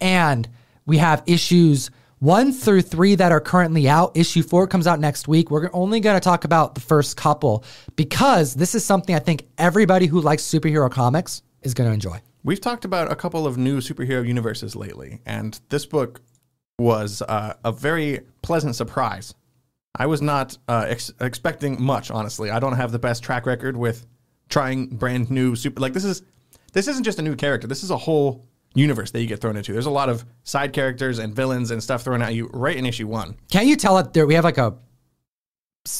And 0.00 0.48
we 0.86 0.98
have 0.98 1.22
issues 1.26 1.90
one 2.18 2.52
through 2.52 2.82
three 2.82 3.14
that 3.14 3.32
are 3.32 3.40
currently 3.40 3.88
out. 3.88 4.14
Issue 4.16 4.42
four 4.42 4.66
comes 4.66 4.86
out 4.86 5.00
next 5.00 5.26
week. 5.28 5.50
We're 5.50 5.70
only 5.72 6.00
going 6.00 6.16
to 6.16 6.20
talk 6.20 6.44
about 6.44 6.74
the 6.74 6.80
first 6.82 7.16
couple 7.16 7.64
because 7.96 8.54
this 8.54 8.74
is 8.74 8.84
something 8.84 9.14
I 9.14 9.20
think 9.20 9.46
everybody 9.56 10.06
who 10.06 10.20
likes 10.20 10.42
superhero 10.42 10.90
comics 10.90 11.42
is 11.62 11.72
going 11.72 11.88
to 11.88 11.94
enjoy. 11.94 12.20
We've 12.44 12.60
talked 12.60 12.84
about 12.84 13.10
a 13.12 13.16
couple 13.16 13.46
of 13.46 13.56
new 13.58 13.78
superhero 13.80 14.26
universes 14.26 14.74
lately, 14.76 15.20
and 15.26 15.58
this 15.68 15.86
book 15.86 16.20
was 16.78 17.22
uh, 17.22 17.54
a 17.64 17.72
very 17.72 18.20
pleasant 18.42 18.74
surprise. 18.76 19.34
I 19.94 20.06
was 20.06 20.22
not 20.22 20.56
uh, 20.68 20.86
ex- 20.88 21.12
expecting 21.20 21.82
much, 21.82 22.10
honestly. 22.10 22.50
I 22.50 22.60
don't 22.60 22.74
have 22.76 22.92
the 22.92 22.98
best 22.98 23.22
track 23.22 23.46
record 23.46 23.76
with 23.76 24.06
trying 24.48 24.88
brand 24.88 25.30
new 25.30 25.56
super. 25.56 25.80
Like 25.80 25.92
this 25.92 26.04
is 26.04 26.22
this 26.72 26.88
isn't 26.88 27.04
just 27.04 27.18
a 27.18 27.22
new 27.22 27.34
character. 27.34 27.66
This 27.66 27.82
is 27.82 27.90
a 27.90 27.96
whole 27.96 28.46
universe 28.74 29.10
that 29.10 29.20
you 29.20 29.26
get 29.26 29.40
thrown 29.40 29.56
into. 29.56 29.72
There's 29.72 29.86
a 29.86 29.90
lot 29.90 30.08
of 30.08 30.24
side 30.44 30.72
characters 30.72 31.18
and 31.18 31.34
villains 31.34 31.70
and 31.70 31.82
stuff 31.82 32.02
thrown 32.02 32.22
at 32.22 32.34
you 32.34 32.48
right 32.52 32.76
in 32.76 32.86
issue 32.86 33.08
one. 33.08 33.36
Can't 33.50 33.66
you 33.66 33.76
tell 33.76 33.96
that 33.96 34.12
there 34.12 34.26
we 34.26 34.34
have 34.34 34.44
like 34.44 34.58
a 34.58 34.76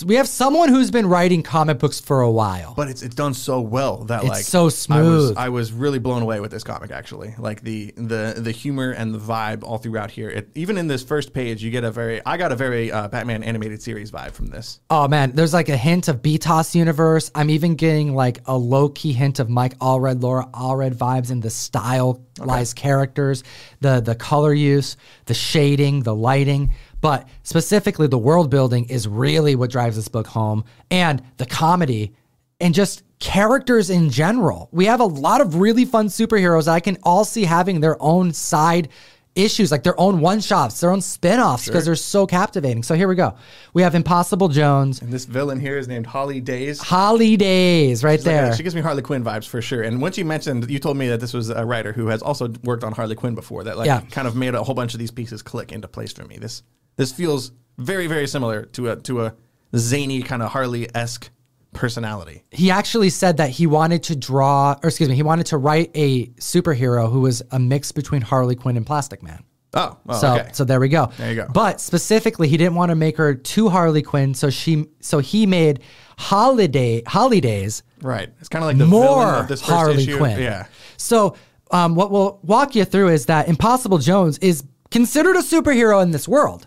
we 0.05 0.16
have 0.16 0.28
someone 0.28 0.68
who's 0.68 0.91
been 0.91 1.07
writing 1.07 1.43
comic 1.43 1.78
books 1.78 1.99
for 2.01 2.20
a 2.20 2.31
while. 2.31 2.74
But 2.76 2.89
it's 2.89 3.03
it's 3.03 3.14
done 3.14 3.33
so 3.33 3.62
well 3.62 4.05
that 4.05 4.20
It's 4.20 4.28
like 4.28 4.45
so 4.45 4.61
I 4.61 4.64
was 4.64 4.78
smooth. 4.78 5.35
I 5.39 5.49
was 5.49 5.72
really 5.72 5.99
blown 5.99 6.20
away 6.20 6.39
with 6.41 6.51
this 6.51 6.62
comic 6.62 6.91
actually. 6.91 7.35
Like 7.39 7.62
the 7.62 7.95
the 7.97 8.35
the 8.37 8.51
humor 8.51 8.91
and 8.91 9.14
the 9.14 9.18
vibe 9.18 9.62
all 9.64 9.78
throughout 9.78 10.11
here. 10.11 10.28
It, 10.28 10.51
even 10.55 10.76
in 10.76 10.87
this 10.87 11.03
first 11.03 11.33
page, 11.33 11.62
you 11.62 11.70
get 11.70 11.85
a 11.85 11.91
very 11.91 12.20
I 12.26 12.37
got 12.37 12.53
a 12.53 12.57
very 12.57 12.93
uh, 12.93 13.09
Batman 13.09 13.43
animated 13.43 13.81
series 13.81 14.11
vibe 14.11 14.33
from 14.33 14.49
this. 14.49 14.81
Oh 14.91 15.09
man, 15.09 15.33
there's 15.33 15.55
like 15.55 15.70
a 15.70 15.78
hint 15.78 16.09
of 16.09 16.20
BTAS 16.20 16.74
universe. 16.74 17.31
I'm 17.35 17.49
even 17.49 17.74
getting 17.74 18.14
like 18.14 18.43
a 18.45 18.59
low 18.59 18.91
key 18.91 19.14
hint 19.14 19.39
of 19.39 19.49
Mike 19.49 19.78
Allred, 19.78 20.22
Laura 20.22 20.47
Allred 20.53 20.95
vibes 20.95 21.31
in 21.31 21.41
the 21.41 21.49
stylized 21.49 22.76
characters, 22.76 23.45
the 23.81 24.01
the 24.01 24.14
color 24.14 24.53
use, 24.53 24.99
the 25.24 25.35
shading, 25.35 26.03
the 26.03 26.14
lighting. 26.14 26.74
But 27.01 27.29
specifically, 27.43 28.07
the 28.07 28.19
world 28.19 28.51
building 28.51 28.85
is 28.89 29.09
really 29.09 29.55
what 29.57 29.71
drives 29.71 29.97
this 29.97 30.09
book 30.09 30.27
home, 30.27 30.65
and 30.91 31.23
the 31.39 31.47
comedy, 31.47 32.13
and 32.61 32.75
just 32.75 33.03
characters 33.21 33.91
in 33.91 34.11
general. 34.11 34.69
We 34.73 34.87
have 34.87 35.01
a 35.01 35.05
lot 35.05 35.41
of 35.41 35.57
really 35.57 35.85
fun 35.85 36.07
superheroes 36.09 36.65
that 36.67 36.73
I 36.73 36.81
can 36.81 36.97
all 37.03 37.25
see 37.25 37.45
having 37.45 37.81
their 37.81 38.01
own 38.03 38.33
side 38.33 38.89
issues, 39.37 39.71
like 39.71 39.85
their 39.85 39.99
own 39.99 40.21
one 40.21 40.41
shots, 40.41 40.81
their 40.81 40.91
own 40.91 41.01
spin 41.01 41.39
offs, 41.39 41.67
because 41.67 41.85
they're 41.85 41.95
so 41.95 42.27
captivating. 42.27 42.83
So 42.83 42.95
here 42.97 43.07
we 43.09 43.15
go. 43.15 43.37
We 43.73 43.83
have 43.83 43.95
Impossible 43.95 44.49
Jones, 44.49 45.01
And 45.01 45.13
this 45.13 45.25
villain 45.25 45.61
here 45.61 45.79
is 45.79 45.87
named 45.87 46.07
Holly 46.07 46.41
Days. 46.41 46.81
Holly 46.81 47.37
Days, 47.37 48.03
right 48.03 48.19
Like, 48.19 48.27
uh, 48.27 48.31
there. 48.47 48.57
she 48.57 48.63
gives 48.65 48.75
me 48.75 48.81
Harley 48.81 49.03
Quinn 49.03 49.23
vibes 49.23 49.47
for 49.47 49.63
sure. 49.63 49.83
And 49.83 50.03
once 50.03 50.19
you 50.19 50.25
mentioned, 50.25 50.69
you 50.69 50.81
told 50.81 50.97
me 50.97 51.09
that 51.09 51.21
this 51.21 51.33
was 51.33 51.49
a 51.49 51.65
writer 51.65 51.93
who 51.93 52.09
has 52.09 52.23
also 52.23 52.49
worked 52.65 52.83
on 52.83 52.93
Harley 52.93 53.15
Quinn 53.15 53.35
before. 53.37 53.63
That 53.65 53.79
like 53.79 53.87
Yeah. 53.87 54.01
kind 54.11 54.27
of 54.27 54.35
made 54.35 54.55
a 54.55 54.65
whole 54.65 54.75
bunch 54.75 54.95
of 54.95 54.99
these 54.99 55.13
pieces 55.13 55.43
click 55.43 55.71
into 55.71 55.87
place 55.87 56.13
for 56.13 56.25
me. 56.25 56.37
This 56.39 56.63
this 56.97 57.12
feels 57.12 57.53
very 57.78 58.07
very 58.07 58.26
similar 58.26 58.64
to 58.66 58.91
a 58.91 58.97
to 58.97 59.22
a 59.22 59.34
zany 59.76 60.22
kind 60.22 60.43
of 60.43 60.51
Harley 60.51 60.88
esque 60.95 61.30
personality. 61.72 62.43
he 62.51 62.70
actually 62.70 63.11
said 63.11 63.36
that 63.36 63.51
he 63.51 63.64
wanted 63.64 64.03
to 64.03 64.16
draw, 64.16 64.76
or 64.82 64.88
excuse 64.88 65.09
me, 65.09 65.14
he 65.14 65.22
wanted 65.22 65.47
to 65.47 65.57
write 65.57 65.91
a 65.95 66.26
superhero 66.30 67.11
who 67.11 67.20
was 67.20 67.43
a 67.53 67.61
mix 67.61 67.93
between 67.93 68.22
Harley 68.22 68.57
Quinn 68.57 68.76
and 68.76 68.84
Plastic 68.84 69.22
Man. 69.22 69.45
Oh, 69.74 69.97
oh 70.09 70.18
So, 70.20 70.34
okay. 70.34 70.51
so 70.53 70.64
there 70.64 70.80
we 70.80 70.88
go. 70.88 71.12
There 71.16 71.30
you 71.30 71.36
go. 71.36 71.47
But 71.53 71.80
specifically, 71.80 72.49
he 72.49 72.57
didn't 72.57 72.74
want 72.74 72.91
to 72.91 72.97
make 72.97 73.16
her 73.18 73.34
too 73.34 73.68
Harley 73.68 74.03
Quinn, 74.03 74.34
so 74.34 74.51
she, 74.51 74.86
so 74.99 75.20
he 75.20 75.47
made 75.47 75.78
Holiday 76.18 77.05
Holidays 77.07 77.84
Right. 78.03 78.30
It's 78.41 78.49
kind 78.49 78.64
of 78.64 78.68
like 78.68 78.78
the 78.78 78.86
more 78.86 79.34
of 79.34 79.49
this 79.49 79.61
first 79.61 79.70
Harley 79.70 80.03
issue. 80.03 80.16
Quinn. 80.16 80.41
Yeah. 80.41 80.66
So, 80.97 81.36
um, 81.70 81.95
what 81.95 82.11
we'll 82.11 82.41
walk 82.43 82.74
you 82.74 82.84
through 82.84 83.09
is 83.11 83.26
that 83.26 83.49
Impossible 83.49 83.99
Jones 83.99 84.38
is 84.38 84.64
considered 84.91 85.36
a 85.36 85.41
superhero 85.41 86.03
in 86.03 86.11
this 86.11 86.26
world. 86.26 86.66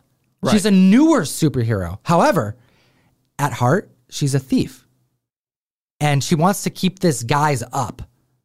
She's 0.51 0.65
a 0.65 0.71
newer 0.71 1.21
superhero. 1.21 1.99
However, 2.03 2.55
at 3.39 3.53
heart, 3.53 3.91
she's 4.09 4.35
a 4.35 4.39
thief, 4.39 4.87
and 5.99 6.23
she 6.23 6.35
wants 6.35 6.63
to 6.63 6.69
keep 6.69 6.99
this 6.99 7.23
guy's 7.23 7.63
up. 7.71 8.01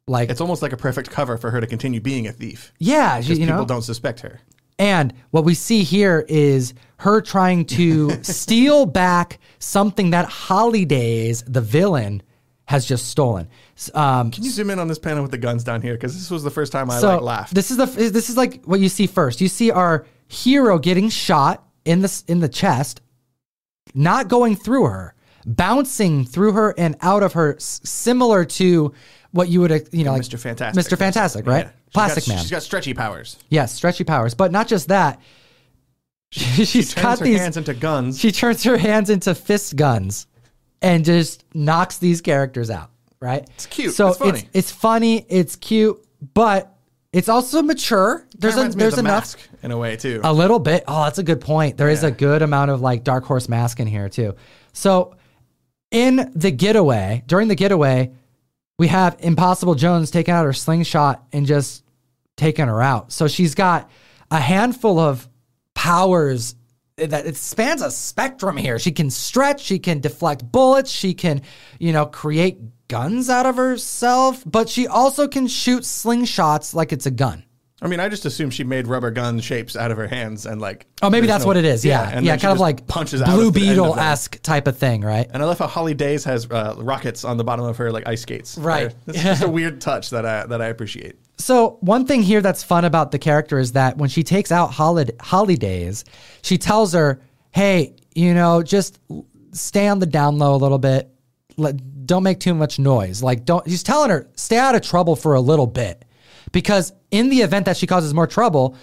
Like, 0.07 0.29
It's 0.29 0.41
almost 0.41 0.61
like 0.61 0.73
a 0.73 0.77
perfect 0.77 1.11
cover 1.11 1.37
for 1.37 1.51
her 1.51 1.61
to 1.61 1.67
continue 1.67 1.99
being 2.01 2.27
a 2.27 2.31
thief. 2.31 2.73
yeah, 2.79 3.17
she, 3.21 3.27
Because 3.27 3.39
you 3.39 3.45
people 3.45 3.59
know. 3.61 3.65
don't 3.65 3.81
suspect 3.83 4.21
her. 4.21 4.39
And 4.79 5.13
what 5.31 5.43
we 5.43 5.53
see 5.53 5.83
here 5.83 6.25
is 6.29 6.73
her 6.97 7.21
trying 7.21 7.65
to 7.65 8.11
steal 8.23 8.85
back 8.85 9.39
something 9.59 10.11
that 10.11 10.25
Holidays, 10.25 11.43
the 11.47 11.61
villain, 11.61 12.23
has 12.65 12.85
just 12.85 13.07
stolen. 13.07 13.49
Um, 13.93 14.31
Can 14.31 14.43
you 14.43 14.51
zoom 14.51 14.69
in 14.69 14.79
on 14.79 14.87
this 14.87 14.99
panel 14.99 15.21
with 15.23 15.31
the 15.31 15.37
guns 15.37 15.63
down 15.63 15.81
here? 15.81 15.93
Because 15.95 16.13
this 16.15 16.31
was 16.31 16.43
the 16.43 16.51
first 16.51 16.71
time 16.71 16.89
I 16.89 16.99
so 16.99 17.13
like 17.15 17.21
laughed. 17.21 17.53
this 17.55 17.71
is 17.71 17.77
the 17.77 17.85
this 17.87 18.29
is 18.29 18.37
like 18.37 18.63
what 18.65 18.79
you 18.79 18.89
see 18.89 19.05
first. 19.07 19.41
You 19.41 19.47
see 19.47 19.69
our 19.71 20.05
hero 20.27 20.77
getting 20.79 21.09
shot 21.09 21.67
in 21.85 22.01
the 22.01 22.23
in 22.27 22.39
the 22.39 22.49
chest, 22.49 23.01
not 23.93 24.27
going 24.27 24.55
through 24.55 24.85
her, 24.85 25.13
bouncing 25.45 26.25
through 26.25 26.53
her 26.53 26.73
and 26.77 26.95
out 27.01 27.23
of 27.23 27.33
her, 27.33 27.55
similar 27.59 28.45
to 28.45 28.93
what 29.31 29.49
you 29.49 29.61
would 29.61 29.87
you 29.91 30.03
know 30.03 30.11
like 30.13 30.21
Mr. 30.23 30.39
Fantastic. 30.39 30.83
Mr. 30.85 30.97
Fantastic, 30.97 31.45
right? 31.47 31.65
Yeah. 31.65 31.71
Plastic 31.93 32.25
got, 32.25 32.29
Man. 32.33 32.41
She's 32.41 32.51
got 32.51 32.63
stretchy 32.63 32.93
powers. 32.93 33.37
Yes, 33.49 33.73
stretchy 33.73 34.03
powers, 34.03 34.33
but 34.35 34.51
not 34.51 34.67
just 34.67 34.87
that. 34.89 35.19
She's 36.31 36.93
Turns 36.93 37.03
got 37.03 37.19
her 37.19 37.25
these. 37.25 37.39
hands 37.39 37.57
into 37.57 37.73
guns. 37.73 38.19
she 38.19 38.31
turns 38.31 38.63
her 38.63 38.77
hands 38.77 39.09
into 39.09 39.33
fist 39.33 39.75
guns 39.75 40.27
and 40.81 41.03
just 41.03 41.43
knocks 41.55 41.97
these 41.97 42.21
characters 42.21 42.69
out. 42.69 42.91
Right? 43.19 43.49
It's 43.55 43.65
cute. 43.65 43.93
So 43.95 44.09
It's 44.09 44.17
funny. 44.17 44.39
It's, 44.39 44.47
it's 44.53 44.71
funny. 44.71 45.25
It's 45.27 45.55
cute, 45.55 46.05
but 46.33 46.73
it's 47.11 47.29
also 47.29 47.61
mature. 47.61 48.27
There's 48.37 48.53
a 48.55 48.57
reminds 48.57 48.75
me 48.75 48.79
of 48.79 48.83
there's 48.83 48.93
the 48.95 48.99
enough. 49.01 49.13
mask 49.35 49.39
in 49.63 49.71
a 49.71 49.77
way 49.77 49.95
too. 49.95 50.21
A 50.23 50.33
little 50.33 50.59
bit. 50.59 50.83
Oh, 50.87 51.03
that's 51.05 51.17
a 51.19 51.23
good 51.23 51.41
point. 51.41 51.77
There 51.77 51.89
is 51.89 52.03
Yeah. 52.03 52.09
a 52.09 52.11
good 52.11 52.41
amount 52.41 52.71
of 52.71 52.81
like 52.81 53.03
Dark 53.03 53.25
Horse 53.25 53.49
Mask 53.49 53.79
in 53.79 53.87
here 53.87 54.09
too. 54.09 54.35
So 54.73 55.15
in 55.91 56.31
the 56.35 56.51
getaway, 56.51 57.23
during 57.25 57.47
the 57.47 57.55
getaway, 57.55 58.11
we 58.77 58.87
have 58.87 59.17
Impossible 59.19 59.75
Jones 59.75 60.11
taking 60.11 60.33
out 60.33 60.45
her 60.45 60.53
slingshot 60.53 61.23
and 61.33 61.45
just 61.45 61.83
taking 62.37 62.67
her 62.67 62.81
out. 62.81 63.11
So 63.11 63.27
she's 63.27 63.55
got 63.55 63.89
a 64.31 64.39
handful 64.39 64.99
of 64.99 65.27
powers 65.73 66.55
that 66.97 67.25
it 67.25 67.35
spans 67.37 67.81
a 67.81 67.89
spectrum 67.89 68.55
here. 68.57 68.77
She 68.77 68.91
can 68.91 69.09
stretch, 69.09 69.61
she 69.61 69.79
can 69.79 69.99
deflect 69.99 70.49
bullets, 70.51 70.91
she 70.91 71.13
can, 71.13 71.41
you 71.79 71.91
know, 71.91 72.05
create 72.05 72.59
guns 72.89 73.29
out 73.29 73.45
of 73.45 73.55
herself, 73.55 74.43
but 74.45 74.67
she 74.67 74.85
also 74.85 75.27
can 75.29 75.47
shoot 75.47 75.83
slingshots 75.83 76.73
like 76.73 76.91
it's 76.91 77.05
a 77.05 77.11
gun. 77.11 77.45
I 77.81 77.87
mean, 77.87 78.01
I 78.01 78.09
just 78.09 78.25
assume 78.25 78.49
she 78.49 78.65
made 78.65 78.87
rubber 78.87 79.09
gun 79.09 79.39
shapes 79.39 79.77
out 79.77 79.89
of 79.89 79.97
her 79.97 80.07
hands 80.07 80.45
and 80.45 80.59
like. 80.59 80.85
Oh, 81.01 81.09
maybe 81.09 81.27
that's 81.27 81.45
no- 81.45 81.47
what 81.47 81.55
it 81.55 81.63
is. 81.63 81.85
Yeah, 81.85 82.19
yeah, 82.19 82.35
she 82.35 82.41
kind 82.41 82.51
of 82.51 82.59
like 82.59 82.85
punches 82.87 83.23
Blue 83.23 83.47
of 83.47 83.53
the 83.53 83.61
end 83.61 83.79
of 83.79 83.85
Beetle 83.85 83.99
esque 83.99 84.41
type 84.41 84.67
of 84.67 84.77
thing, 84.77 84.99
right? 84.99 85.29
And 85.31 85.41
I 85.41 85.45
love 85.45 85.59
how 85.59 85.67
Holly 85.67 85.93
Days 85.93 86.25
has 86.25 86.45
uh, 86.51 86.75
rockets 86.77 87.23
on 87.23 87.37
the 87.37 87.45
bottom 87.45 87.63
of 87.63 87.77
her 87.77 87.89
like 87.89 88.05
ice 88.05 88.23
skates. 88.23 88.57
Right. 88.57 88.93
It's 89.07 89.23
just 89.23 89.43
a 89.43 89.49
weird 89.49 89.79
touch 89.79 90.09
that 90.09 90.25
I 90.25 90.45
that 90.47 90.61
I 90.61 90.65
appreciate. 90.65 91.15
So 91.37 91.77
one 91.79 92.05
thing 92.05 92.21
here 92.21 92.41
that's 92.41 92.63
fun 92.63 92.83
about 92.83 93.11
the 93.11 93.19
character 93.19 93.59
is 93.59 93.71
that 93.71 93.97
when 93.97 94.09
she 94.09 94.23
takes 94.23 94.51
out 94.51 94.73
Holly 94.73 95.55
Days, 95.55 96.03
she 96.41 96.57
tells 96.57 96.91
her, 96.91 97.21
"Hey, 97.51 97.95
you 98.13 98.33
know, 98.33 98.61
just 98.61 98.99
stay 99.53 99.87
on 99.87 99.99
the 99.99 100.05
down 100.05 100.37
low 100.37 100.53
a 100.53 100.57
little 100.57 100.79
bit. 100.79 101.09
Let, 101.55 101.75
don't 102.09 102.23
make 102.23 102.39
too 102.39 102.53
much 102.53 102.79
noise. 102.79 103.23
Like, 103.23 103.45
don't." 103.45 103.65
he's 103.65 103.83
telling 103.83 104.09
her, 104.09 104.27
"Stay 104.35 104.57
out 104.57 104.75
of 104.75 104.81
trouble 104.81 105.15
for 105.15 105.35
a 105.35 105.39
little 105.41 105.67
bit," 105.67 106.03
because 106.51 106.91
in 107.11 107.29
the 107.29 107.41
event 107.41 107.65
that 107.65 107.77
she 107.77 107.87
causes 107.87 108.13
more 108.13 108.27
trouble, 108.27 108.75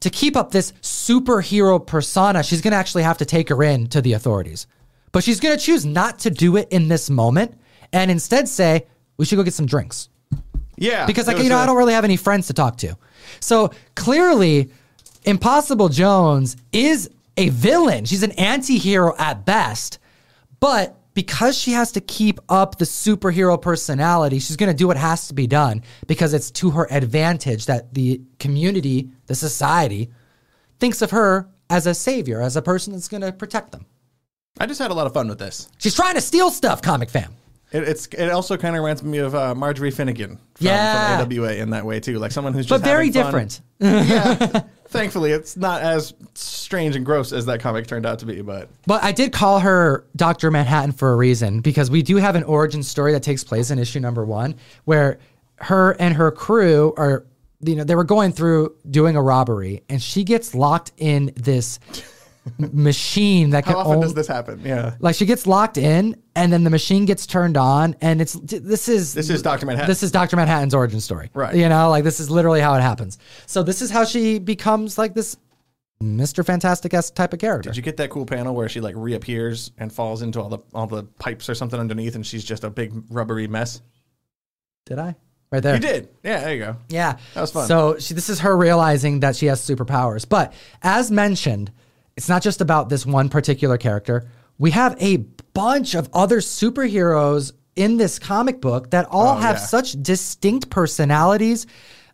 to 0.00 0.10
keep 0.10 0.36
up 0.36 0.52
this 0.52 0.72
superhero 0.82 1.84
persona, 1.84 2.42
she's 2.42 2.60
gonna 2.60 2.76
actually 2.76 3.02
have 3.02 3.18
to 3.18 3.24
take 3.24 3.48
her 3.48 3.62
in 3.62 3.88
to 3.88 4.00
the 4.00 4.12
authorities. 4.12 4.66
But 5.10 5.24
she's 5.24 5.40
gonna 5.40 5.56
choose 5.56 5.84
not 5.84 6.20
to 6.20 6.30
do 6.30 6.56
it 6.56 6.68
in 6.70 6.88
this 6.88 7.10
moment, 7.10 7.58
and 7.92 8.10
instead 8.10 8.48
say, 8.48 8.86
"We 9.16 9.24
should 9.24 9.36
go 9.36 9.42
get 9.42 9.54
some 9.54 9.66
drinks." 9.66 10.08
Yeah. 10.76 11.06
because 11.06 11.26
like 11.26 11.38
you 11.38 11.48
know 11.48 11.58
I 11.58 11.66
don't 11.66 11.76
really 11.76 11.92
have 11.94 12.04
any 12.04 12.16
friends 12.16 12.48
to 12.48 12.52
talk 12.52 12.76
to. 12.78 12.96
So 13.40 13.70
clearly, 13.94 14.70
Impossible 15.24 15.88
Jones 15.88 16.56
is 16.72 17.08
a 17.36 17.48
villain. 17.48 18.04
She's 18.04 18.22
an 18.22 18.32
anti-hero 18.32 19.14
at 19.18 19.44
best, 19.44 19.98
but 20.60 20.96
because 21.14 21.56
she 21.56 21.72
has 21.72 21.92
to 21.92 22.00
keep 22.00 22.40
up 22.48 22.78
the 22.78 22.84
superhero 22.84 23.60
personality, 23.60 24.38
she's 24.38 24.56
going 24.56 24.70
to 24.70 24.76
do 24.76 24.86
what 24.86 24.96
has 24.96 25.28
to 25.28 25.34
be 25.34 25.46
done 25.46 25.82
because 26.06 26.34
it's 26.34 26.50
to 26.50 26.70
her 26.70 26.86
advantage 26.90 27.66
that 27.66 27.94
the 27.94 28.20
community, 28.38 29.10
the 29.26 29.34
society, 29.34 30.10
thinks 30.80 31.00
of 31.00 31.12
her 31.12 31.48
as 31.70 31.86
a 31.86 31.94
savior, 31.94 32.42
as 32.42 32.56
a 32.56 32.62
person 32.62 32.92
that's 32.92 33.08
going 33.08 33.22
to 33.22 33.32
protect 33.32 33.72
them. 33.72 33.86
I 34.58 34.66
just 34.66 34.80
had 34.80 34.90
a 34.90 34.94
lot 34.94 35.06
of 35.06 35.14
fun 35.14 35.28
with 35.28 35.38
this. 35.38 35.68
She's 35.78 35.94
trying 35.94 36.14
to 36.14 36.20
steal 36.20 36.50
stuff, 36.50 36.82
comic 36.82 37.10
fam. 37.10 37.34
It, 37.74 37.82
it's 37.88 38.06
it 38.06 38.30
also 38.30 38.56
kind 38.56 38.76
of 38.76 38.82
reminds 38.82 39.02
me 39.02 39.18
of 39.18 39.34
uh, 39.34 39.52
Marjorie 39.54 39.90
Finnegan 39.90 40.36
from, 40.54 40.66
Yeah. 40.66 41.18
from 41.18 41.32
AWA 41.32 41.54
in 41.54 41.70
that 41.70 41.84
way 41.84 41.98
too, 41.98 42.18
like 42.20 42.30
someone 42.30 42.54
who's 42.54 42.66
just 42.66 42.80
But 42.82 42.86
very 42.86 43.10
different. 43.10 43.60
Thankfully, 44.88 45.32
it's 45.32 45.56
not 45.56 45.82
as 45.82 46.14
strange 46.34 46.94
and 46.94 47.04
gross 47.04 47.32
as 47.32 47.46
that 47.46 47.58
comic 47.58 47.88
turned 47.88 48.06
out 48.06 48.20
to 48.20 48.26
be. 48.26 48.42
But 48.42 48.68
But 48.86 49.02
I 49.02 49.10
did 49.10 49.32
call 49.32 49.58
her 49.58 50.06
Dr. 50.14 50.52
Manhattan 50.52 50.92
for 50.92 51.12
a 51.12 51.16
reason 51.16 51.60
because 51.60 51.90
we 51.90 52.02
do 52.02 52.16
have 52.16 52.36
an 52.36 52.44
origin 52.44 52.82
story 52.84 53.10
that 53.12 53.24
takes 53.24 53.42
place 53.42 53.72
in 53.72 53.78
issue 53.80 53.98
number 53.98 54.24
one 54.24 54.54
where 54.84 55.18
her 55.56 55.92
and 55.98 56.14
her 56.14 56.30
crew 56.30 56.94
are, 56.96 57.26
you 57.60 57.74
know, 57.74 57.82
they 57.82 57.96
were 57.96 58.04
going 58.04 58.30
through 58.30 58.76
doing 58.88 59.16
a 59.16 59.22
robbery 59.22 59.82
and 59.88 60.00
she 60.00 60.22
gets 60.22 60.54
locked 60.54 60.92
in 60.96 61.32
this 61.34 61.80
machine 62.58 63.50
that 63.50 63.64
can 63.64 63.72
how 63.72 63.80
often 63.80 63.92
only, 63.94 64.06
does 64.06 64.14
this 64.14 64.26
happen? 64.26 64.60
Yeah, 64.64 64.96
like 65.00 65.14
she 65.16 65.26
gets 65.26 65.46
locked 65.46 65.78
in 65.78 66.20
and 66.36 66.52
then 66.52 66.64
the 66.64 66.70
machine 66.70 67.04
gets 67.04 67.26
turned 67.26 67.56
on 67.56 67.96
and 68.00 68.20
it's 68.20 68.34
this 68.34 68.88
is 68.88 69.14
this 69.14 69.30
is 69.30 69.42
Doctor 69.42 69.66
Manhattan. 69.66 69.88
this 69.88 70.02
is 70.02 70.10
Dr. 70.10 70.36
Manhattan's 70.36 70.74
origin 70.74 71.00
story. 71.00 71.30
Right. 71.34 71.54
You 71.54 71.68
know, 71.68 71.88
like 71.90 72.04
this 72.04 72.20
is 72.20 72.30
literally 72.30 72.60
how 72.60 72.74
it 72.74 72.82
happens. 72.82 73.18
So 73.46 73.62
this 73.62 73.80
is 73.82 73.90
how 73.90 74.04
she 74.04 74.38
becomes 74.38 74.98
like 74.98 75.14
this 75.14 75.36
Mr. 76.02 76.44
Fantastic 76.44 76.92
esque 76.92 77.14
type 77.14 77.32
of 77.32 77.38
character. 77.38 77.70
Did 77.70 77.76
you 77.76 77.82
get 77.82 77.96
that 77.96 78.10
cool 78.10 78.26
panel 78.26 78.54
where 78.54 78.68
she 78.68 78.80
like 78.80 78.94
reappears 78.96 79.72
and 79.78 79.92
falls 79.92 80.22
into 80.22 80.40
all 80.40 80.48
the 80.48 80.58
all 80.74 80.86
the 80.86 81.04
pipes 81.04 81.48
or 81.48 81.54
something 81.54 81.78
underneath, 81.78 82.14
and 82.14 82.26
she's 82.26 82.44
just 82.44 82.64
a 82.64 82.70
big 82.70 82.92
rubbery 83.08 83.46
mess? 83.46 83.80
Did 84.86 84.98
I? 84.98 85.16
Right 85.50 85.62
there. 85.62 85.74
You 85.74 85.80
did. 85.80 86.08
Yeah, 86.22 86.40
there 86.40 86.54
you 86.54 86.64
go. 86.64 86.76
Yeah. 86.88 87.16
That 87.34 87.40
was 87.40 87.52
fun. 87.52 87.68
So 87.68 87.96
she, 87.98 88.12
this 88.12 88.28
is 88.28 88.40
her 88.40 88.56
realizing 88.56 89.20
that 89.20 89.36
she 89.36 89.46
has 89.46 89.60
superpowers. 89.60 90.28
But 90.28 90.52
as 90.82 91.10
mentioned, 91.10 91.70
it's 92.16 92.28
not 92.28 92.42
just 92.42 92.60
about 92.60 92.88
this 92.88 93.04
one 93.06 93.28
particular 93.28 93.76
character. 93.78 94.28
We 94.58 94.70
have 94.72 94.96
a 95.02 95.16
bunch 95.52 95.94
of 95.94 96.08
other 96.12 96.38
superheroes 96.40 97.52
in 97.76 97.96
this 97.96 98.18
comic 98.18 98.60
book 98.60 98.90
that 98.90 99.06
all 99.10 99.36
Oh, 99.36 99.40
have 99.40 99.56
yeah. 99.56 99.62
such 99.62 100.00
distinct 100.02 100.70
personalities, 100.70 101.66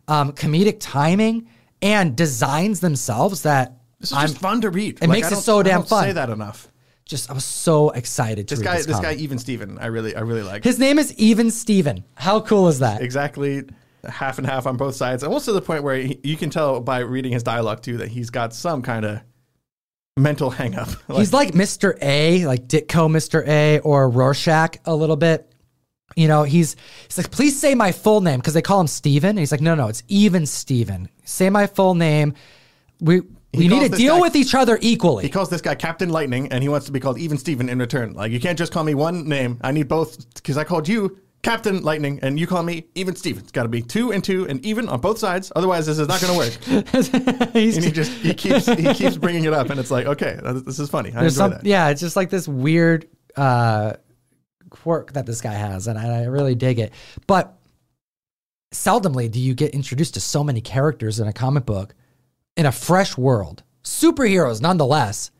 um, 0.07 0.31
comedic 0.33 0.77
timing, 0.79 1.47
and 1.81 2.15
designs 2.15 2.79
themselves 2.79 3.43
that 3.43 3.77
This 3.99 4.11
is 4.11 4.17
I'm 4.17 4.27
just 4.27 4.39
fun 4.39 4.61
to 4.61 4.69
read. 4.69 4.99
It 5.01 5.07
makes 5.07 5.31
I 5.31 5.37
it 5.37 5.41
so 5.41 5.61
damn 5.63 5.83
fun. 5.83 6.03
Say 6.05 6.11
that 6.13 6.29
enough. 6.31 6.67
just 7.05 7.29
I 7.29 7.33
was 7.33 7.45
so 7.45 7.91
excited 7.91 8.47
to 8.47 8.55
This 8.55 8.63
guy, 8.63 8.77
this, 8.77 8.85
this 8.87 8.99
guy, 8.99 9.13
even 9.13 9.37
Steven, 9.37 9.77
I 9.79 9.87
really, 9.87 10.15
I 10.15 10.21
really 10.21 10.43
like. 10.43 10.63
His 10.63 10.79
name 10.79 10.97
is 10.97 11.13
Even 11.19 11.51
Steven. 11.51 12.03
How 12.15 12.39
cool 12.41 12.67
is 12.69 12.79
that? 12.79 13.01
exactly 13.01 13.63
half 14.07 14.39
and 14.39 14.47
half 14.47 14.65
on 14.65 14.77
both 14.77 14.95
sides. 14.95 15.23
Almost 15.23 15.45
to 15.45 15.51
the 15.51 15.61
point 15.61 15.83
where 15.83 15.97
he, 15.97 16.19
you 16.23 16.35
can 16.37 16.49
tell 16.49 16.79
by 16.79 16.99
reading 16.99 17.31
his 17.33 17.43
dialogue 17.43 17.81
too 17.83 17.97
that 17.97 18.07
he's 18.07 18.31
got 18.31 18.51
some 18.53 18.81
kind 18.81 19.05
of 19.05 19.19
mental 20.17 20.49
hang 20.49 20.75
up. 20.75 20.89
He's 21.13 21.33
like 21.33 21.51
Mr. 21.51 21.97
A, 22.01 22.45
like 22.45 22.67
Ditko 22.67 23.09
Mr. 23.09 23.47
A 23.47 23.79
or 23.79 24.09
Rorschach 24.09 24.77
a 24.85 24.95
little 24.95 25.15
bit. 25.15 25.47
You 26.17 26.27
know, 26.27 26.43
he's 26.43 26.75
he's 27.07 27.17
like, 27.17 27.31
please 27.31 27.57
say 27.57 27.73
my 27.73 27.93
full 27.93 28.19
name 28.19 28.39
because 28.41 28.53
they 28.53 28.61
call 28.61 28.81
him 28.81 28.87
Steven. 28.87 29.29
And 29.29 29.39
he's 29.39 29.51
like, 29.51 29.61
no, 29.61 29.75
no, 29.75 29.87
it's 29.87 30.03
even 30.09 30.45
Steven. 30.45 31.09
Say 31.23 31.49
my 31.49 31.67
full 31.67 31.95
name. 31.95 32.33
We 32.99 33.21
we 33.53 33.69
need 33.69 33.89
to 33.89 33.97
deal 33.97 34.15
guy- 34.15 34.21
with 34.21 34.35
each 34.35 34.53
other 34.53 34.77
equally. 34.81 35.23
he 35.23 35.29
calls 35.29 35.49
this 35.49 35.61
guy 35.61 35.73
Captain 35.75 36.09
Lightning, 36.09 36.51
and 36.51 36.61
he 36.61 36.67
wants 36.67 36.85
to 36.87 36.91
be 36.91 36.99
called 36.99 37.17
even 37.17 37.37
Steven 37.37 37.69
in 37.69 37.79
return. 37.79 38.11
Like 38.13 38.33
you 38.33 38.41
can't 38.41 38.57
just 38.57 38.73
call 38.73 38.83
me 38.83 38.93
one 38.93 39.29
name. 39.29 39.57
I 39.61 39.71
need 39.71 39.87
both 39.87 40.33
because 40.35 40.57
I 40.57 40.65
called 40.65 40.85
you 40.85 41.17
Captain 41.43 41.81
Lightning, 41.81 42.19
and 42.21 42.39
you 42.39 42.45
call 42.45 42.61
me 42.61 42.85
even 42.95 43.15
Steven. 43.15 43.41
It's 43.41 43.51
got 43.51 43.63
to 43.63 43.69
be 43.69 43.81
two 43.81 44.11
and 44.11 44.23
two 44.23 44.47
and 44.47 44.63
even 44.65 44.87
on 44.87 45.01
both 45.01 45.17
sides. 45.17 45.51
Otherwise, 45.55 45.87
this 45.87 45.97
is 45.97 46.07
not 46.07 46.21
going 46.21 46.33
to 46.33 46.37
work. 46.37 47.53
He 47.53 47.71
just 47.91 48.11
he 48.11 48.33
keeps 48.33 48.65
he 48.65 48.93
keeps 48.93 49.17
bringing 49.17 49.45
it 49.45 49.53
up, 49.53 49.69
and 49.69 49.79
it's 49.79 49.91
like 49.91 50.05
okay, 50.05 50.39
this 50.65 50.79
is 50.79 50.89
funny. 50.89 51.11
I 51.13 51.23
enjoy 51.23 51.29
some, 51.29 51.51
that. 51.51 51.65
yeah, 51.65 51.89
it's 51.89 52.01
just 52.01 52.15
like 52.15 52.29
this 52.29 52.47
weird 52.47 53.07
uh, 53.35 53.93
quirk 54.69 55.13
that 55.13 55.25
this 55.25 55.41
guy 55.41 55.53
has, 55.53 55.87
and 55.87 55.97
I, 55.97 56.21
I 56.21 56.23
really 56.25 56.55
dig 56.55 56.79
it. 56.79 56.93
But 57.27 57.57
seldomly 58.71 59.29
do 59.29 59.39
you 59.39 59.53
get 59.53 59.73
introduced 59.73 60.13
to 60.13 60.19
so 60.19 60.43
many 60.43 60.61
characters 60.61 61.19
in 61.19 61.27
a 61.27 61.33
comic 61.33 61.65
book 61.65 61.93
in 62.55 62.65
a 62.65 62.71
fresh 62.71 63.17
world, 63.17 63.63
superheroes 63.83 64.61
nonetheless, 64.61 65.31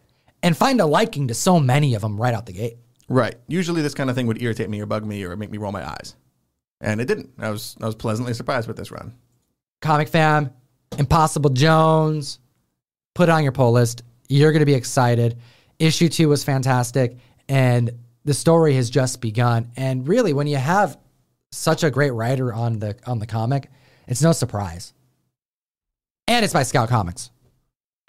and 0.44 0.56
find 0.56 0.82
a 0.82 0.86
liking 0.86 1.28
to 1.28 1.34
so 1.34 1.60
many 1.60 1.94
of 1.94 2.02
them 2.02 2.20
right 2.20 2.34
out 2.34 2.46
the 2.46 2.54
gate. 2.54 2.78
Right. 3.12 3.36
Usually, 3.50 3.82
this 3.82 3.94
kind 3.94 4.10
of 4.10 4.16
thing 4.16 4.28
would 4.28 4.42
irritate 4.42 4.70
me 4.70 4.80
or 4.80 4.86
bug 4.86 5.06
me 5.06 5.26
or 5.26 5.36
make 5.36 5.52
me 5.52 5.58
roll 5.58 5.74
my 5.74 5.86
eyes, 5.86 6.16
and 6.80 7.02
it 7.02 7.06
didn't. 7.06 7.30
I 7.38 7.50
was 7.50 7.76
I 7.82 7.86
was 7.86 7.96
pleasantly 7.96 8.34
surprised 8.34 8.70
with 8.70 8.78
this 8.78 8.90
run. 8.90 9.14
Comic 9.82 10.08
fam, 10.08 10.52
Impossible 10.98 11.50
Jones, 11.50 12.40
put 13.14 13.28
it 13.28 13.32
on 13.34 13.44
your 13.44 13.52
pull 13.52 13.74
list. 13.74 14.04
You're 14.30 14.54
going 14.54 14.62
to 14.62 14.66
be 14.66 14.76
excited. 14.76 15.38
Issue 15.78 16.08
two 16.08 16.30
was 16.30 16.46
fantastic, 16.46 17.18
and 17.50 17.92
the 18.24 18.34
story 18.34 18.76
has 18.76 18.90
just 18.90 19.20
begun. 19.20 19.72
And 19.76 20.08
really, 20.08 20.32
when 20.32 20.48
you 20.48 20.56
have 20.56 20.98
such 21.52 21.84
a 21.84 21.92
great 21.92 22.12
writer 22.12 22.54
on 22.54 22.80
the 22.80 22.96
on 23.06 23.20
the 23.20 23.28
comic, 23.28 23.70
it's 24.08 24.22
no 24.22 24.32
surprise. 24.32 24.94
And 26.28 26.46
it's 26.46 26.54
by 26.54 26.64
Scout 26.64 26.88
Comics. 26.88 27.30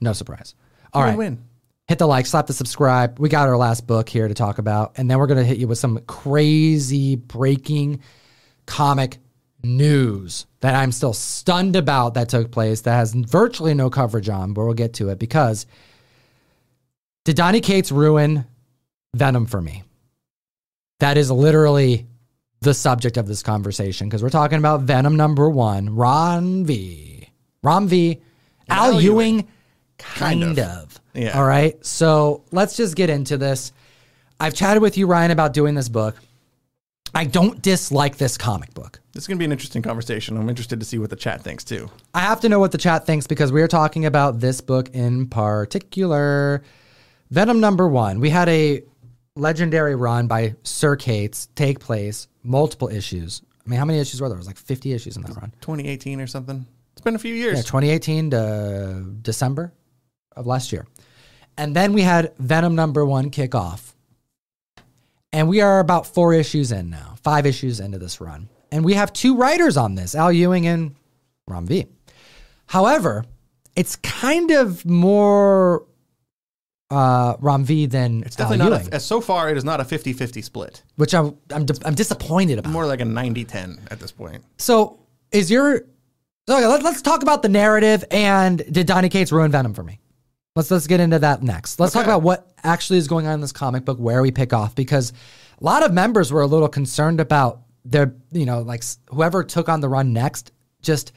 No 0.01 0.13
surprise. 0.13 0.55
All 0.93 1.03
right, 1.03 1.19
Win. 1.19 1.43
Hit 1.89 1.99
the 1.99 2.07
like, 2.07 2.27
slap 2.27 2.47
the 2.47 2.53
subscribe. 2.53 3.19
We 3.19 3.29
got 3.29 3.49
our 3.49 3.57
last 3.57 3.87
book 3.87 4.09
here 4.09 4.29
to 4.29 4.35
talk 4.35 4.59
about, 4.59 4.93
and 4.97 5.11
then 5.11 5.19
we're 5.19 5.27
gonna 5.27 5.45
hit 5.45 5.59
you 5.59 5.69
with 5.69 5.79
some 5.79 5.99
crazy 6.07 7.17
breaking 7.17 8.01
comic 8.67 9.19
news 9.65 10.47
that 10.61 10.75
I'm 10.75 10.93
still 10.93 11.13
stunned 11.13 11.77
about 11.77 12.15
that 12.15 12.29
took 12.29 12.51
place 12.51 12.83
that 12.83 12.95
has 12.95 13.13
virtually 13.15 13.75
no 13.75 13.91
coverage 13.91 14.29
on, 14.29 14.53
but 14.53 14.65
we'll 14.65 14.75
get 14.75 14.95
to 14.95 15.09
it 15.11 15.19
because 15.19 15.67
did 17.25 17.37
Donny 17.37 17.61
Cates 17.61 17.93
ruin 17.93 18.45
Venom 19.15 19.47
for 19.47 19.61
me? 19.61 19.83
That 21.01 21.17
is 21.17 21.31
literally 21.31 22.07
the 22.61 22.75
subject 22.75 23.17
of 23.17 23.27
this 23.27 23.43
conversation 23.43 24.09
because 24.09 24.23
we're 24.23 24.31
talking 24.31 24.59
about 24.59 24.83
Venom 24.83 25.17
number 25.17 25.49
one, 25.51 25.95
Ram 25.97 26.65
V. 26.65 27.29
Ram 27.63 27.89
V. 27.89 28.21
Al, 28.69 28.95
Al 28.95 29.01
Ewing, 29.01 29.35
Ewing. 29.35 29.49
kind, 29.99 30.43
Kind 30.43 30.59
of. 30.59 30.59
of. 30.59 31.01
Yeah. 31.15 31.39
All 31.39 31.45
right. 31.45 31.85
So 31.85 32.45
let's 32.53 32.77
just 32.77 32.97
get 32.97 33.11
into 33.11 33.37
this. 33.37 33.73
I've 34.41 34.55
chatted 34.55 34.83
with 34.83 34.97
you, 34.97 35.07
Ryan, 35.07 35.31
about 35.31 35.53
doing 35.53 35.75
this 35.75 35.89
book. 35.89 36.17
I 37.15 37.25
don't 37.25 37.61
dislike 37.61 38.17
this 38.17 38.39
comic 38.39 38.73
book. 38.73 39.01
This 39.13 39.25
is 39.25 39.29
going 39.29 39.37
to 39.37 39.39
be 39.39 39.45
an 39.45 39.53
interesting 39.53 39.83
conversation. 39.83 40.37
I'm 40.37 40.49
interested 40.49 40.81
to 40.81 40.87
see 40.87 40.99
what 40.99 41.11
the 41.11 41.17
chat 41.17 41.43
thinks 41.43 41.63
too. 41.63 41.91
I 42.15 42.21
have 42.21 42.41
to 42.41 42.49
know 42.49 42.59
what 42.59 42.73
the 42.73 42.79
chat 42.79 43.05
thinks 43.05 43.27
because 43.27 43.53
we 43.53 43.61
are 43.61 43.69
talking 43.69 44.07
about 44.07 44.41
this 44.41 44.63
book 44.63 44.89
in 44.95 45.29
particular. 45.29 46.63
Venom 47.31 47.61
number 47.61 47.87
one. 47.87 48.19
We 48.19 48.31
had 48.31 48.49
a 48.49 48.83
legendary 49.37 49.95
run 49.95 50.27
by 50.27 50.55
Sir 50.63 50.97
Cates 50.97 51.49
take 51.55 51.81
place, 51.81 52.29
multiple 52.43 52.89
issues. 52.89 53.43
I 53.65 53.71
mean, 53.71 53.79
how 53.79 53.85
many 53.85 53.99
issues 53.99 54.21
were 54.21 54.29
there? 54.29 54.37
It 54.37 54.41
was 54.41 54.47
like 54.47 54.59
50 54.59 54.93
issues 54.93 55.17
in 55.17 55.23
that 55.23 55.37
run. 55.37 55.53
2018 55.61 56.21
or 56.21 56.27
something. 56.27 56.67
It's 56.93 57.03
been 57.03 57.15
a 57.15 57.19
few 57.19 57.35
years. 57.35 57.59
Yeah, 57.59 57.63
2018 57.63 58.31
to 58.31 59.07
December 59.23 59.73
of 60.35 60.47
last 60.47 60.73
year. 60.73 60.87
And 61.57 61.77
then 61.77 61.93
we 61.93 62.03
had 62.03 62.33
Venom 62.39 62.75
number 62.75 63.05
one 63.05 63.31
kick 63.31 63.55
off. 63.55 63.95
And 65.33 65.49
we 65.49 65.61
are 65.61 65.81
about 65.81 66.07
four 66.07 66.35
issues 66.35 66.73
in 66.73 66.91
now, 66.91 67.15
five 67.23 67.47
issues 67.47 67.81
into 67.81 67.99
this 67.99 68.21
run. 68.21 68.49
And 68.71 68.85
we 68.85 68.95
have 68.95 69.13
two 69.13 69.37
writers 69.37 69.77
on 69.77 69.95
this, 69.95 70.15
Al 70.15 70.33
Ewing 70.33 70.67
and 70.67 70.95
Ram 71.49 71.67
V. 71.67 71.87
However, 72.67 73.25
it's 73.75 73.97
kind 73.97 74.51
of 74.51 74.85
more 74.85 75.87
uh, 76.91 77.37
Ram 77.41 77.65
V 77.65 77.87
than 77.87 78.23
It's 78.25 78.37
definitely 78.37 78.65
Al 78.65 78.71
not. 78.71 78.81
Ewing, 78.83 78.95
A, 78.95 79.01
so 79.01 79.21
far, 79.21 79.51
it 79.51 79.57
is 79.57 79.65
not 79.65 79.81
a 79.81 79.85
50-50 79.85 80.45
split. 80.45 80.83
which 80.97 81.15
I'm, 81.15 81.37
I'm, 81.51 81.67
I'm 81.85 81.95
disappointed 81.95 82.59
about. 82.59 82.71
More 82.71 82.87
like 82.87 83.01
a 83.01 83.05
90-10 83.05 83.91
at 83.91 84.01
this 84.01 84.13
point. 84.13 84.45
So 84.59 85.01
is 85.31 85.51
your 85.51 85.77
okay, 86.49 86.67
let, 86.67 86.85
us 86.85 87.01
talk 87.03 87.23
about 87.23 87.43
the 87.43 87.49
narrative 87.49 88.05
and 88.11 88.63
did 88.71 88.87
Donny 88.87 89.09
Cates 89.09 89.33
ruin 89.33 89.51
Venom 89.51 89.75
for 89.75 89.83
me? 89.83 89.99
Let's 90.55 90.71
let's 90.71 90.87
get 90.87 91.01
into 91.01 91.19
that 91.19 91.43
next. 91.43 91.81
Let's 91.81 91.95
talk 91.95 92.05
about 92.05 92.23
what 92.23 92.53
actually 92.63 92.99
is 92.99 93.09
going 93.09 93.27
on 93.27 93.35
in 93.35 93.41
this 93.41 93.53
comic 93.53 93.87
book, 93.87 93.99
where 93.99 94.21
we 94.21 94.31
pick 94.31 94.53
off, 94.53 94.75
because 94.75 95.13
a 95.61 95.65
lot 95.65 95.83
of 95.83 95.93
members 95.93 96.31
were 96.31 96.43
a 96.43 96.47
little 96.47 96.69
concerned 96.69 97.21
about 97.21 97.63
their, 97.87 98.15
you 98.33 98.45
know, 98.45 98.61
like 98.61 98.85
whoever 99.11 99.45
took 99.45 99.71
on 99.71 99.81
the 99.81 99.89
run 99.89 100.13
next, 100.13 100.53
just 100.83 101.13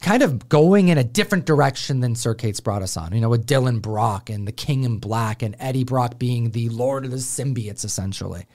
kind 0.00 0.22
of 0.22 0.48
going 0.48 0.88
in 0.88 0.98
a 0.98 1.04
different 1.04 1.44
direction 1.44 2.00
than 2.00 2.14
Sir 2.14 2.34
Cates 2.34 2.60
brought 2.60 2.82
us 2.82 2.96
on. 2.96 3.12
You 3.12 3.20
know, 3.20 3.28
with 3.28 3.46
Dylan 3.46 3.82
Brock 3.82 4.30
and 4.30 4.46
the 4.46 4.52
King 4.52 4.84
in 4.84 4.98
Black 4.98 5.42
and 5.42 5.56
Eddie 5.58 5.84
Brock 5.84 6.16
being 6.16 6.52
the 6.52 6.68
Lord 6.68 7.04
of 7.04 7.10
the 7.10 7.16
Symbiotes, 7.16 7.84
essentially. 7.84 8.46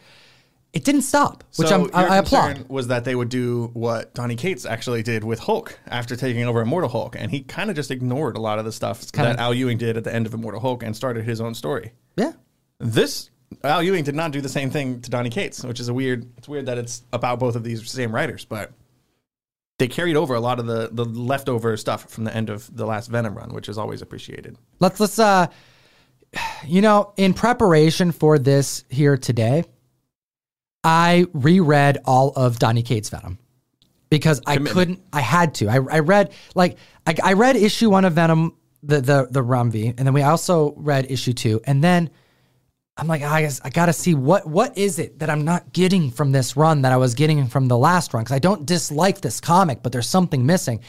It 0.73 0.85
didn't 0.85 1.01
stop, 1.01 1.43
which 1.57 1.67
so 1.67 1.83
I'm, 1.83 1.89
I, 1.93 2.15
I 2.15 2.17
applaud. 2.17 2.69
Was 2.69 2.87
that 2.87 3.03
they 3.03 3.13
would 3.13 3.27
do 3.27 3.71
what 3.73 4.13
Donny 4.13 4.37
Cates 4.37 4.65
actually 4.65 5.03
did 5.03 5.23
with 5.23 5.39
Hulk 5.39 5.77
after 5.87 6.15
taking 6.15 6.45
over 6.45 6.61
Immortal 6.61 6.89
Hulk, 6.89 7.15
and 7.17 7.29
he 7.29 7.41
kind 7.41 7.69
of 7.69 7.75
just 7.75 7.91
ignored 7.91 8.37
a 8.37 8.41
lot 8.41 8.57
of 8.57 8.63
the 8.63 8.71
stuff 8.71 9.01
that 9.11 9.37
Al 9.37 9.53
Ewing 9.53 9.77
did 9.77 9.97
at 9.97 10.05
the 10.05 10.13
end 10.13 10.25
of 10.25 10.33
Immortal 10.33 10.61
Hulk 10.61 10.83
and 10.83 10.95
started 10.95 11.25
his 11.25 11.41
own 11.41 11.55
story. 11.55 11.91
Yeah. 12.15 12.33
This 12.79 13.29
Al 13.65 13.83
Ewing 13.83 14.05
did 14.05 14.15
not 14.15 14.31
do 14.31 14.39
the 14.39 14.49
same 14.49 14.69
thing 14.69 15.01
to 15.01 15.09
Donny 15.09 15.29
Cates, 15.29 15.61
which 15.63 15.81
is 15.81 15.89
a 15.89 15.93
weird. 15.93 16.31
It's 16.37 16.47
weird 16.47 16.67
that 16.67 16.77
it's 16.77 17.03
about 17.11 17.39
both 17.39 17.57
of 17.57 17.65
these 17.65 17.89
same 17.89 18.15
writers, 18.15 18.45
but 18.45 18.71
they 19.77 19.89
carried 19.89 20.15
over 20.15 20.35
a 20.35 20.39
lot 20.39 20.59
of 20.59 20.67
the 20.67 20.89
the 20.91 21.03
leftover 21.03 21.75
stuff 21.75 22.09
from 22.09 22.23
the 22.23 22.33
end 22.33 22.49
of 22.49 22.73
the 22.73 22.85
last 22.85 23.07
Venom 23.07 23.35
run, 23.35 23.53
which 23.53 23.67
is 23.67 23.77
always 23.77 24.01
appreciated. 24.01 24.57
Let's 24.79 25.01
let's 25.01 25.19
uh 25.19 25.47
you 26.65 26.81
know, 26.81 27.13
in 27.17 27.33
preparation 27.33 28.11
for 28.11 28.39
this 28.39 28.85
here 28.89 29.17
today, 29.17 29.65
I 30.83 31.25
reread 31.33 31.99
all 32.05 32.31
of 32.35 32.59
Donny 32.59 32.83
Cates 32.83 33.09
Venom 33.09 33.37
because 34.09 34.41
I 34.45 34.55
Commitment. 34.55 34.73
couldn't 34.73 35.01
I 35.13 35.21
had 35.21 35.55
to. 35.55 35.67
I, 35.67 35.75
I 35.75 35.99
read 35.99 36.33
like 36.55 36.77
I, 37.05 37.15
I 37.23 37.33
read 37.33 37.55
issue 37.55 37.89
one 37.89 38.05
of 38.05 38.13
Venom 38.13 38.55
the 38.83 39.01
the 39.01 39.27
the 39.29 39.43
Ram 39.43 39.71
V, 39.71 39.87
and 39.87 39.99
then 39.99 40.13
we 40.13 40.21
also 40.21 40.73
read 40.75 41.09
issue 41.11 41.33
two, 41.33 41.61
and 41.65 41.83
then 41.83 42.09
I'm 42.97 43.07
like, 43.07 43.21
I 43.21 43.41
guess 43.41 43.61
I 43.63 43.69
gotta 43.69 43.93
see 43.93 44.15
what 44.15 44.47
what 44.47 44.77
is 44.77 44.99
it 44.99 45.19
that 45.19 45.29
I'm 45.29 45.45
not 45.45 45.71
getting 45.71 46.11
from 46.11 46.31
this 46.31 46.57
run 46.57 46.81
that 46.81 46.91
I 46.91 46.97
was 46.97 47.13
getting 47.13 47.47
from 47.47 47.67
the 47.67 47.77
last 47.77 48.13
run 48.13 48.23
because 48.23 48.35
I 48.35 48.39
don't 48.39 48.65
dislike 48.65 49.21
this 49.21 49.39
comic, 49.39 49.83
but 49.83 49.91
there's 49.91 50.09
something 50.09 50.45
missing, 50.45 50.81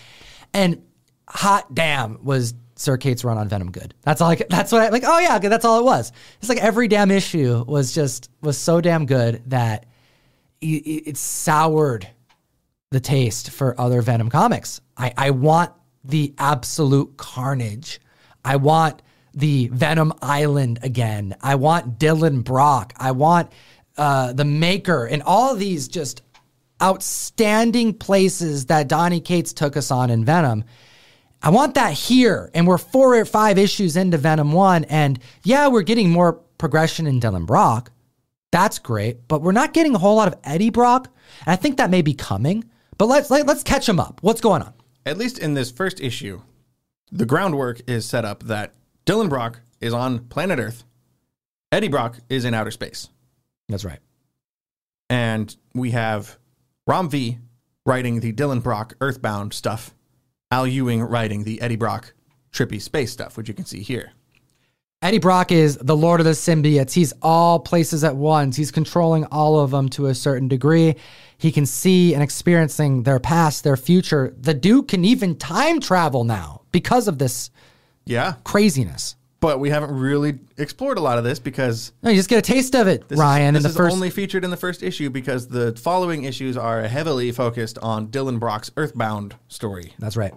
and 0.54 0.82
hot 1.28 1.74
damn 1.74 2.24
was 2.24 2.54
Sir 2.76 2.96
Cates' 2.96 3.24
run 3.24 3.38
on 3.38 3.48
Venom 3.48 3.70
good. 3.70 3.94
That's 4.02 4.20
all. 4.20 4.30
I, 4.30 4.36
that's 4.48 4.72
what 4.72 4.82
I 4.82 4.88
like. 4.88 5.04
Oh 5.06 5.18
yeah, 5.18 5.38
that's 5.38 5.64
all 5.64 5.78
it 5.78 5.84
was. 5.84 6.12
It's 6.38 6.48
like 6.48 6.62
every 6.62 6.88
damn 6.88 7.10
issue 7.10 7.64
was 7.66 7.94
just 7.94 8.30
was 8.40 8.58
so 8.58 8.80
damn 8.80 9.06
good 9.06 9.42
that 9.46 9.86
it, 10.60 10.66
it, 10.66 11.16
soured 11.16 12.08
the 12.90 13.00
taste 13.00 13.50
for 13.50 13.78
other 13.80 14.02
Venom 14.02 14.30
comics. 14.30 14.80
I, 14.96 15.12
I 15.16 15.30
want 15.30 15.72
the 16.04 16.34
absolute 16.38 17.16
carnage. 17.16 18.00
I 18.44 18.56
want 18.56 19.02
the 19.34 19.68
Venom 19.68 20.12
Island 20.20 20.78
again. 20.82 21.36
I 21.40 21.54
want 21.56 21.98
Dylan 21.98 22.44
Brock. 22.44 22.92
I 22.96 23.12
want 23.12 23.50
uh, 23.96 24.32
the 24.32 24.44
Maker 24.44 25.06
and 25.06 25.22
all 25.22 25.54
these 25.54 25.88
just 25.88 26.22
outstanding 26.82 27.94
places 27.94 28.66
that 28.66 28.88
Donny 28.88 29.20
Cates 29.20 29.52
took 29.52 29.76
us 29.76 29.90
on 29.90 30.10
in 30.10 30.24
Venom. 30.24 30.64
I 31.42 31.50
want 31.50 31.74
that 31.74 31.92
here. 31.92 32.50
And 32.54 32.66
we're 32.66 32.78
four 32.78 33.16
or 33.16 33.24
five 33.24 33.58
issues 33.58 33.96
into 33.96 34.18
Venom 34.18 34.52
1. 34.52 34.84
And 34.84 35.18
yeah, 35.44 35.68
we're 35.68 35.82
getting 35.82 36.10
more 36.10 36.34
progression 36.58 37.06
in 37.06 37.20
Dylan 37.20 37.46
Brock. 37.46 37.90
That's 38.52 38.78
great. 38.78 39.26
But 39.28 39.42
we're 39.42 39.52
not 39.52 39.72
getting 39.72 39.94
a 39.94 39.98
whole 39.98 40.16
lot 40.16 40.28
of 40.28 40.38
Eddie 40.44 40.70
Brock. 40.70 41.08
And 41.44 41.52
I 41.52 41.56
think 41.56 41.78
that 41.78 41.90
may 41.90 42.02
be 42.02 42.14
coming. 42.14 42.64
But 42.98 43.06
let's 43.06 43.30
let, 43.30 43.40
us 43.40 43.46
let 43.46 43.56
us 43.56 43.62
catch 43.64 43.88
him 43.88 43.98
up. 43.98 44.20
What's 44.22 44.40
going 44.40 44.62
on? 44.62 44.72
At 45.04 45.18
least 45.18 45.38
in 45.38 45.54
this 45.54 45.70
first 45.72 46.00
issue, 46.00 46.42
the 47.10 47.26
groundwork 47.26 47.80
is 47.88 48.06
set 48.06 48.24
up 48.24 48.44
that 48.44 48.74
Dylan 49.04 49.28
Brock 49.28 49.60
is 49.80 49.92
on 49.92 50.20
planet 50.26 50.60
Earth. 50.60 50.84
Eddie 51.72 51.88
Brock 51.88 52.18
is 52.28 52.44
in 52.44 52.54
outer 52.54 52.70
space. 52.70 53.08
That's 53.68 53.84
right. 53.84 53.98
And 55.10 55.54
we 55.74 55.90
have 55.90 56.38
Ram 56.86 57.10
V 57.10 57.38
writing 57.84 58.20
the 58.20 58.32
Dylan 58.32 58.62
Brock 58.62 58.94
Earthbound 59.00 59.54
stuff, 59.54 59.94
Al 60.52 60.66
Ewing 60.66 61.02
writing 61.02 61.44
the 61.44 61.60
Eddie 61.62 61.76
Brock 61.76 62.12
trippy 62.52 62.78
space 62.80 63.10
stuff, 63.10 63.38
which 63.38 63.48
you 63.48 63.54
can 63.54 63.64
see 63.64 63.80
here. 63.80 64.12
Eddie 65.00 65.18
Brock 65.18 65.50
is 65.50 65.78
the 65.78 65.96
Lord 65.96 66.20
of 66.20 66.26
the 66.26 66.32
Symbiotes. 66.32 66.92
He's 66.92 67.14
all 67.22 67.58
places 67.58 68.04
at 68.04 68.14
once. 68.14 68.54
He's 68.54 68.70
controlling 68.70 69.24
all 69.32 69.58
of 69.58 69.70
them 69.70 69.88
to 69.88 70.06
a 70.08 70.14
certain 70.14 70.48
degree. 70.48 70.94
He 71.38 71.50
can 71.50 71.64
see 71.64 72.12
and 72.12 72.22
experiencing 72.22 73.02
their 73.02 73.18
past, 73.18 73.64
their 73.64 73.78
future. 73.78 74.34
The 74.38 74.52
dude 74.52 74.88
can 74.88 75.06
even 75.06 75.36
time 75.38 75.80
travel 75.80 76.22
now 76.22 76.60
because 76.70 77.08
of 77.08 77.16
this 77.18 77.50
Yeah. 78.04 78.34
craziness. 78.44 79.16
But 79.42 79.58
we 79.60 79.68
haven't 79.70 79.90
really 79.90 80.38
explored 80.56 80.96
a 80.98 81.00
lot 81.02 81.18
of 81.18 81.24
this 81.24 81.38
because 81.38 81.92
No, 82.02 82.10
you 82.10 82.16
just 82.16 82.28
get 82.30 82.38
a 82.38 82.42
taste 82.42 82.74
of 82.74 82.86
it, 82.86 83.08
this 83.08 83.18
Ryan, 83.18 83.42
is, 83.42 83.48
in 83.48 83.54
this 83.54 83.62
the 83.64 83.68
is 83.70 83.76
first. 83.76 83.94
only 83.94 84.08
featured 84.08 84.44
in 84.44 84.50
the 84.50 84.56
first 84.56 84.82
issue 84.82 85.10
because 85.10 85.48
the 85.48 85.72
following 85.76 86.22
issues 86.24 86.56
are 86.56 86.82
heavily 86.84 87.32
focused 87.32 87.76
on 87.78 88.06
Dylan 88.08 88.38
Brock's 88.38 88.70
Earthbound 88.76 89.34
story. 89.48 89.94
That's 89.98 90.16
right. 90.16 90.32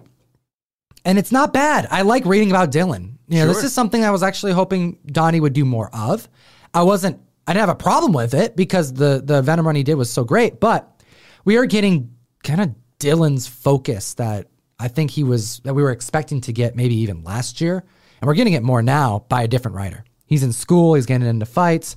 And 1.04 1.18
it's 1.18 1.30
not 1.30 1.52
bad. 1.52 1.86
I 1.90 2.02
like 2.02 2.24
reading 2.26 2.50
about 2.50 2.72
Dylan. 2.72 3.12
You 3.28 3.38
know, 3.38 3.46
this 3.46 3.58
Sure. 3.58 3.66
is 3.66 3.72
something 3.72 4.02
I 4.04 4.10
was 4.10 4.24
actually 4.24 4.52
hoping 4.52 4.98
Donny 5.06 5.38
would 5.40 5.52
do 5.52 5.64
more 5.64 5.88
of. 5.94 6.28
I 6.74 6.82
wasn't. 6.82 7.20
I 7.46 7.52
didn't 7.52 7.60
have 7.60 7.68
a 7.68 7.74
problem 7.76 8.12
with 8.12 8.34
it 8.34 8.56
because 8.56 8.92
the 8.92 9.22
the 9.24 9.40
Venom 9.40 9.66
run 9.66 9.76
he 9.76 9.84
did 9.84 9.94
was 9.94 10.10
so 10.12 10.24
great. 10.24 10.58
But 10.58 11.00
we 11.44 11.56
are 11.58 11.66
getting 11.66 12.10
kind 12.42 12.60
of 12.60 12.74
Dylan's 12.98 13.46
focus 13.46 14.14
that 14.14 14.48
I 14.80 14.88
think 14.88 15.12
he 15.12 15.22
was 15.22 15.60
that 15.60 15.74
we 15.74 15.82
were 15.84 15.92
expecting 15.92 16.40
to 16.40 16.52
get 16.52 16.74
maybe 16.74 16.96
even 16.96 17.22
last 17.22 17.60
year, 17.60 17.84
and 18.20 18.26
we're 18.28 18.34
getting 18.34 18.52
it 18.54 18.62
more 18.62 18.82
now 18.82 19.24
by 19.28 19.42
a 19.42 19.48
different 19.48 19.76
writer. 19.76 20.04
He's 20.26 20.42
in 20.42 20.52
school. 20.52 20.94
He's 20.94 21.06
getting 21.06 21.26
into 21.26 21.46
fights. 21.46 21.96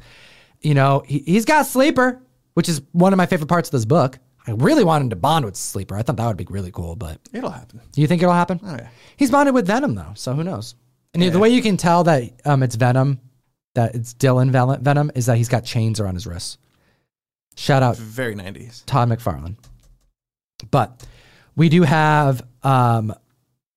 You 0.61 0.73
know, 0.73 1.03
he, 1.05 1.19
he's 1.19 1.45
got 1.45 1.65
Sleeper, 1.65 2.21
which 2.53 2.69
is 2.69 2.81
one 2.91 3.13
of 3.13 3.17
my 3.17 3.25
favorite 3.25 3.47
parts 3.47 3.69
of 3.69 3.71
this 3.71 3.85
book. 3.85 4.19
I 4.47 4.51
really 4.51 4.83
wanted 4.83 5.09
to 5.11 5.15
bond 5.15 5.45
with 5.45 5.55
Sleeper. 5.55 5.95
I 5.95 6.01
thought 6.01 6.17
that 6.17 6.27
would 6.27 6.37
be 6.37 6.45
really 6.49 6.71
cool, 6.71 6.95
but 6.95 7.19
It'll 7.33 7.49
happen. 7.51 7.81
you 7.95 8.07
think 8.07 8.21
it'll 8.21 8.33
happen? 8.33 8.59
Oh, 8.63 8.75
yeah. 8.75 8.87
He's 9.17 9.31
bonded 9.31 9.53
with 9.53 9.67
Venom 9.67 9.95
though, 9.95 10.11
so 10.15 10.33
who 10.33 10.43
knows? 10.43 10.75
And 11.13 11.23
the 11.23 11.39
way 11.39 11.49
you 11.49 11.61
can 11.61 11.77
tell 11.77 12.03
that 12.03 12.23
um, 12.45 12.61
it's 12.63 12.75
Venom, 12.75 13.19
that 13.75 13.95
it's 13.95 14.13
Dylan 14.13 14.51
Venom, 14.51 15.11
is 15.15 15.25
that 15.25 15.37
he's 15.37 15.49
got 15.49 15.65
chains 15.65 15.99
around 15.99 16.15
his 16.15 16.27
wrists. 16.27 16.57
Shout 17.55 17.83
out 17.83 17.97
Very 17.97 18.35
90s. 18.35 18.83
Todd 18.85 19.09
McFarlane. 19.09 19.55
But 20.71 21.05
we 21.55 21.69
do 21.69 21.83
have 21.83 22.41
um, 22.63 23.13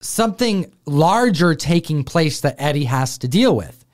something 0.03 0.73
larger 0.85 1.55
taking 1.55 2.05
place 2.05 2.41
that 2.43 2.57
Eddie 2.59 2.85
has 2.85 3.19
to 3.19 3.29
deal 3.29 3.57
with. 3.57 3.85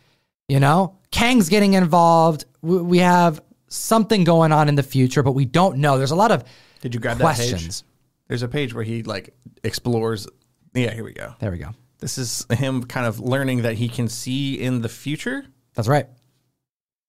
You 0.48 0.58
know, 0.60 0.96
Kang's 1.10 1.48
getting 1.48 1.74
involved. 1.74 2.44
We 2.62 2.78
we 2.78 2.98
have 2.98 3.40
something 3.68 4.24
going 4.24 4.50
on 4.50 4.68
in 4.68 4.74
the 4.74 4.82
future, 4.82 5.22
but 5.22 5.32
we 5.32 5.44
don't 5.44 5.78
know. 5.78 5.98
There's 5.98 6.10
a 6.10 6.16
lot 6.16 6.32
of 6.32 6.42
Did 6.80 6.94
you 6.94 7.00
grab 7.00 7.18
that 7.18 7.36
page? 7.36 7.50
questions. 7.50 7.84
There's 8.26 8.42
a 8.42 8.48
page 8.48 8.74
where 8.74 8.84
he 8.84 9.02
like 9.02 9.34
explores. 9.62 10.26
Yeah, 10.74 10.92
here 10.92 11.04
we 11.04 11.12
go. 11.12 11.34
There 11.38 11.50
we 11.50 11.58
go. 11.58 11.70
This 11.98 12.16
is 12.18 12.46
him 12.50 12.84
kind 12.84 13.06
of 13.06 13.20
learning 13.20 13.62
that 13.62 13.74
he 13.74 13.88
can 13.88 14.08
see 14.08 14.54
in 14.54 14.82
the 14.82 14.88
future, 14.88 15.44
That's 15.74 15.88
right. 15.88 16.06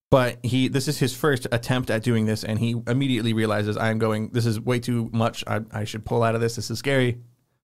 but 0.10 0.40
he 0.44 0.68
this 0.68 0.88
is 0.88 0.98
his 0.98 1.16
first 1.16 1.46
attempt 1.52 1.90
at 1.92 2.04
doing 2.04 2.26
this, 2.26 2.44
and 2.44 2.58
he 2.60 2.76
immediately 2.88 3.34
realizes 3.34 3.78
I'm 3.78 4.00
going. 4.00 4.30
This 4.30 4.46
is 4.46 4.60
way 4.60 4.80
too 4.80 5.10
much. 5.14 5.44
I, 5.48 5.62
I 5.72 5.84
should 5.84 6.04
pull 6.06 6.24
out 6.24 6.36
of 6.36 6.42
this. 6.42 6.56
This 6.56 6.72
is 6.72 6.80
scary. 6.80 7.20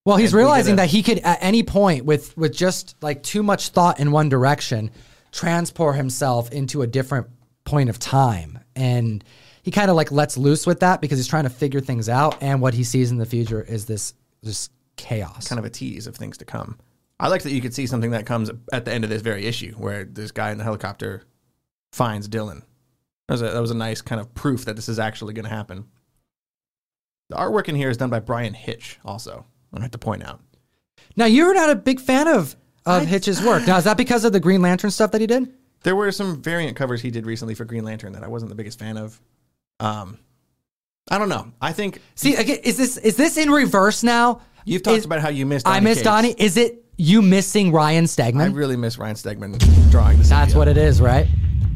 Well, 0.06 0.18
he's 0.18 0.32
And 0.32 0.38
we 0.38 0.44
get 0.44 0.46
realizing 0.46 0.76
that 0.78 0.90
he 0.90 1.04
could 1.04 1.20
at 1.20 1.40
any 1.42 1.64
point 1.64 2.06
with 2.06 2.38
with 2.38 2.54
just 2.54 2.96
like 3.02 3.24
too 3.24 3.44
much 3.44 3.70
thought 3.70 4.00
in 4.00 4.12
one 4.12 4.30
direction 4.30 4.92
transport 5.32 5.96
himself 5.96 6.52
into 6.52 6.82
a 6.82 6.88
different 6.88 7.28
point 7.66 7.90
of 7.90 8.00
time 8.00 8.60
and 8.76 9.24
he 9.64 9.72
kind 9.72 9.90
of 9.90 9.98
like 9.98 10.12
lets 10.12 10.38
loose 10.38 10.66
with 10.66 10.80
that 10.80 11.02
because 11.02 11.18
he's 11.18 11.28
trying 11.28 11.44
to 11.44 11.50
figure 11.50 11.82
things 11.82 12.08
out 12.08 12.42
and 12.42 12.62
what 12.62 12.74
he 12.74 12.84
sees 12.84 13.12
in 13.12 13.18
the 13.18 13.26
future 13.26 13.62
is 13.62 13.86
this 13.86 14.14
this 14.44 14.70
chaos. 14.96 15.48
Kind 15.48 15.60
of 15.60 15.66
a 15.66 15.70
tease 15.70 16.08
of 16.08 16.16
things 16.16 16.38
to 16.38 16.46
come. 16.46 16.78
I 17.20 17.30
like 17.30 17.44
that 17.44 17.52
you 17.52 17.62
could 17.62 17.74
see 17.74 17.88
something 17.88 18.12
that 18.12 18.26
comes 18.26 18.52
at 18.74 18.86
the 18.86 18.94
end 18.94 19.04
of 19.04 19.10
this 19.10 19.22
very 19.22 19.46
issue, 19.46 19.74
where 19.74 20.04
this 20.04 20.32
guy 20.32 20.52
in 20.52 20.58
the 20.58 20.64
helicopter 20.64 21.24
finds 21.94 22.28
Dylan. 22.28 22.62
That 23.28 23.34
was 23.34 23.42
a, 23.42 23.50
that 23.52 23.60
was 23.60 23.72
a 23.72 23.76
nice 23.76 24.02
kind 24.02 24.20
of 24.20 24.34
proof 24.34 24.66
that 24.66 24.76
this 24.76 24.90
is 24.90 25.00
actually 25.00 25.34
going 25.34 25.46
to 25.46 25.50
happen. 25.50 25.86
The 27.30 27.38
artwork 27.38 27.70
in 27.70 27.76
here 27.76 27.90
is 27.90 27.98
done 27.98 28.10
by 28.10 28.20
Bryan 28.20 28.54
Hitch, 28.54 29.00
also. 29.04 29.46
I 29.78 29.82
have 29.84 29.92
to 29.92 29.98
point 29.98 30.24
out. 30.24 30.42
Now, 31.16 31.26
you're 31.26 31.54
not 31.54 31.70
a 31.70 31.76
big 31.76 32.00
fan 32.00 32.28
of 32.28 32.56
of 32.86 33.06
Hitch's 33.08 33.42
work. 33.46 33.66
Now, 33.68 33.78
is 33.78 33.84
that 33.86 33.98
because 33.98 34.26
of 34.26 34.34
the 34.34 34.40
Green 34.40 34.62
Lantern 34.62 34.92
stuff 34.92 35.12
that 35.12 35.22
he 35.22 35.28
did? 35.28 35.52
There 35.84 35.96
were 35.96 36.12
some 36.12 36.42
variant 36.42 36.76
covers 36.78 37.02
he 37.02 37.12
did 37.12 37.26
recently 37.26 37.54
for 37.56 37.64
Green 37.66 37.84
Lantern 37.84 38.14
that 38.14 38.24
I 38.24 38.28
wasn't 38.28 38.50
the 38.50 38.56
biggest 38.56 38.80
fan 38.80 38.98
of. 38.98 39.20
Um, 39.80 40.18
I 41.10 41.18
don't 41.20 41.30
know. 41.30 41.52
I 41.62 41.72
think 41.74 42.02
See, 42.16 42.36
again, 42.36 42.58
is 42.64 42.78
this 42.78 42.98
is 42.98 43.16
this 43.16 43.38
in 43.38 43.52
reverse 43.52 44.02
now? 44.04 44.42
you've 44.66 44.82
talked 44.82 44.98
Is- 44.98 45.06
about 45.06 45.20
how 45.20 45.30
you 45.30 45.46
missed. 45.46 45.68
I 45.68 45.74
Donny 45.76 45.84
miss 45.84 45.98
Cates. 46.00 46.04
Donny. 46.04 46.36
Is 46.40 46.58
it 46.58 46.84
you 46.98 47.22
missing 47.22 47.72
Ryan 47.72 48.06
Stegman? 48.06 48.42
I 48.42 48.46
really 48.48 48.76
miss 48.78 48.98
Ryan 48.98 49.16
Stegman 49.16 49.92
drawing. 49.92 50.18
The 50.18 50.24
That's 50.24 50.56
what 50.56 50.68
it 50.68 50.78
is, 50.78 51.02
right? 51.02 51.28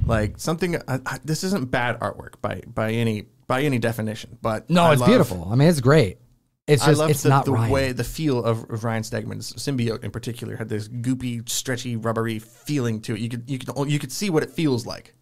like 0.05 0.39
something. 0.39 0.75
I, 0.87 0.99
I, 1.05 1.19
this 1.23 1.43
isn't 1.43 1.69
bad 1.69 1.99
artwork 1.99 2.41
by 2.41 2.61
by 2.73 2.91
any 2.93 3.27
by 3.47 3.61
any 3.61 3.77
definition, 3.77 4.37
but 4.41 4.67
No, 4.69 4.85
I 4.85 4.93
it's 4.93 5.01
love- 5.01 5.09
beautiful. 5.09 5.47
I 5.51 5.55
mean, 5.55 5.67
it's 5.67 5.81
great. 5.81 6.17
It's 6.69 6.83
I 6.83 6.87
just 6.87 6.99
love 6.99 7.09
it's 7.09 7.23
the, 7.23 7.29
not 7.29 7.45
the 7.45 7.51
Ryan. 7.53 7.71
way 7.71 7.91
the 7.91 8.03
feel 8.03 8.43
of, 8.43 8.69
of 8.69 8.83
Ryan 8.83 9.03
Stegman's 9.03 9.53
symbiote 9.53 10.03
in 10.03 10.11
particular 10.11 10.55
had 10.55 10.69
this 10.69 10.87
goopy, 10.87 11.47
stretchy, 11.49 11.95
rubbery 11.95 12.39
feeling 12.39 13.01
to 13.01 13.15
it. 13.15 13.19
You 13.19 13.29
could 13.29 13.49
you 13.49 13.57
could 13.57 13.91
you 13.91 13.99
could 13.99 14.11
see 14.11 14.29
what 14.29 14.43
it 14.43 14.51
feels 14.51 14.85
like, 14.85 15.13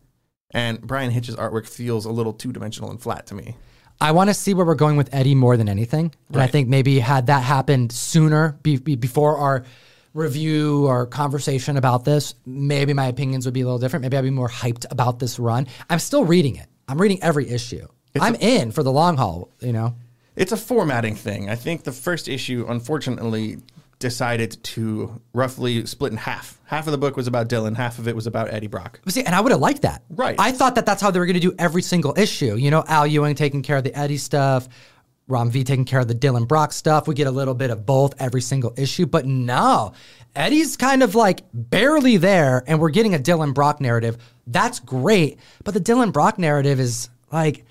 and 0.52 0.82
Bryan 0.82 1.11
Hitch's 1.11 1.36
artwork 1.36 1.68
feels 1.68 2.06
a 2.06 2.11
little 2.11 2.34
two 2.34 2.52
dimensional 2.52 2.91
and 2.91 3.02
flat 3.02 3.28
to 3.28 3.36
me. 3.36 3.56
I 3.99 4.11
want 4.11 4.30
to 4.30 4.34
see 4.34 4.53
where 4.53 4.65
we're 4.65 4.76
going 4.76 4.95
with 4.98 5.10
Eddie 5.14 5.36
more 5.36 5.57
than 5.57 5.69
anything, 5.69 6.14
and 6.32 6.41
I 6.41 6.48
think 6.48 6.68
maybe 6.68 6.99
had 6.99 7.28
that 7.28 7.41
happened 7.41 7.91
sooner, 7.91 8.60
be, 8.61 8.78
be- 8.78 8.95
before 8.95 9.38
our 9.38 9.64
review 10.14 10.86
or 10.88 11.06
conversation 11.06 11.78
about 11.78 12.06
this, 12.06 12.36
maybe 12.45 12.94
my 12.94 13.07
opinions 13.07 13.45
would 13.45 13.53
be 13.53 13.61
a 13.61 13.65
little 13.65 13.80
different. 13.80 14.03
Maybe 14.03 14.18
I'd 14.18 14.22
be 14.22 14.30
more 14.30 14.49
hyped 14.49 14.86
about 14.91 15.19
this 15.19 15.40
run. 15.40 15.68
I'm 15.90 15.99
still 15.99 16.26
reading 16.26 16.57
it. 16.57 16.68
I'm 16.88 16.99
reading 17.02 17.22
every 17.24 17.49
issue. 17.49 17.88
I'm 18.19 18.36
in 18.36 18.72
for 18.72 18.84
the 18.84 18.91
long 18.91 19.18
haul. 19.18 19.52
You 19.61 19.74
know. 19.74 19.95
It's 20.38 20.51
a 20.51 20.57
formatting 20.57 21.15
thing. 21.15 21.49
I 21.49 21.55
think 21.55 21.84
the 21.84 21.91
first 21.91 22.30
issue, 22.30 22.65
unfortunately, 22.69 23.57
decided 23.99 24.64
to 24.64 25.19
roughly 25.34 25.85
split 25.88 26.11
in 26.11 26.18
half. 26.18 26.59
Half 26.65 26.85
of 26.85 26.91
the 26.91 26.97
book 26.99 27.18
was 27.18 27.26
about 27.26 27.49
Dylan, 27.49 27.76
half 27.76 27.97
of 27.97 28.07
it 28.07 28.15
was 28.15 28.27
about 28.27 28.53
Eddie 28.53 28.68
Brock. 28.68 28.99
See, 29.07 29.23
and 29.23 29.34
I 29.34 29.41
would 29.41 29.51
have 29.51 29.59
liked 29.59 29.81
that. 29.81 30.03
Right. 30.11 30.35
I 30.38 30.51
thought 30.51 30.76
that 30.76 30.85
that's 30.85 31.01
how 31.01 31.09
they 31.09 31.18
were 31.18 31.26
going 31.26 31.34
to 31.34 31.39
do 31.39 31.55
every 31.57 31.81
single 31.81 32.14
issue. 32.15 32.55
You 32.55 32.69
know, 32.69 32.84
Al 32.88 33.07
Ewing 33.07 33.34
taking 33.34 33.64
care 33.64 33.77
of 33.77 33.84
the 33.84 33.97
Eddie 33.97 34.18
stuff, 34.18 34.69
Ram 35.27 35.49
V 35.49 35.64
taking 35.64 35.85
care 35.85 36.01
of 36.01 36.07
the 36.07 36.15
Dylan 36.15 36.47
Brock 36.47 36.72
stuff. 36.72 37.07
We 37.07 37.15
get 37.15 37.26
a 37.26 37.31
little 37.31 37.55
bit 37.55 37.72
of 37.72 37.88
both 37.88 38.14
every 38.22 38.41
single 38.41 38.73
issue, 38.77 39.07
but 39.07 39.26
no, 39.26 39.93
Eddie's 40.35 40.77
kind 40.77 41.01
of 41.01 41.15
like 41.15 41.41
barely 41.51 42.18
there, 42.18 42.64
and 42.68 42.80
we're 42.80 42.91
getting 42.91 43.15
a 43.15 43.19
Dylan 43.19 43.55
Brock 43.55 43.81
narrative. 43.81 44.18
That's 44.45 44.80
great, 44.80 45.39
but 45.64 45.73
the 45.73 45.81
Dylan 45.81 46.14
Brock 46.14 46.38
narrative 46.38 46.80
is 46.80 47.09
like, 47.31 47.65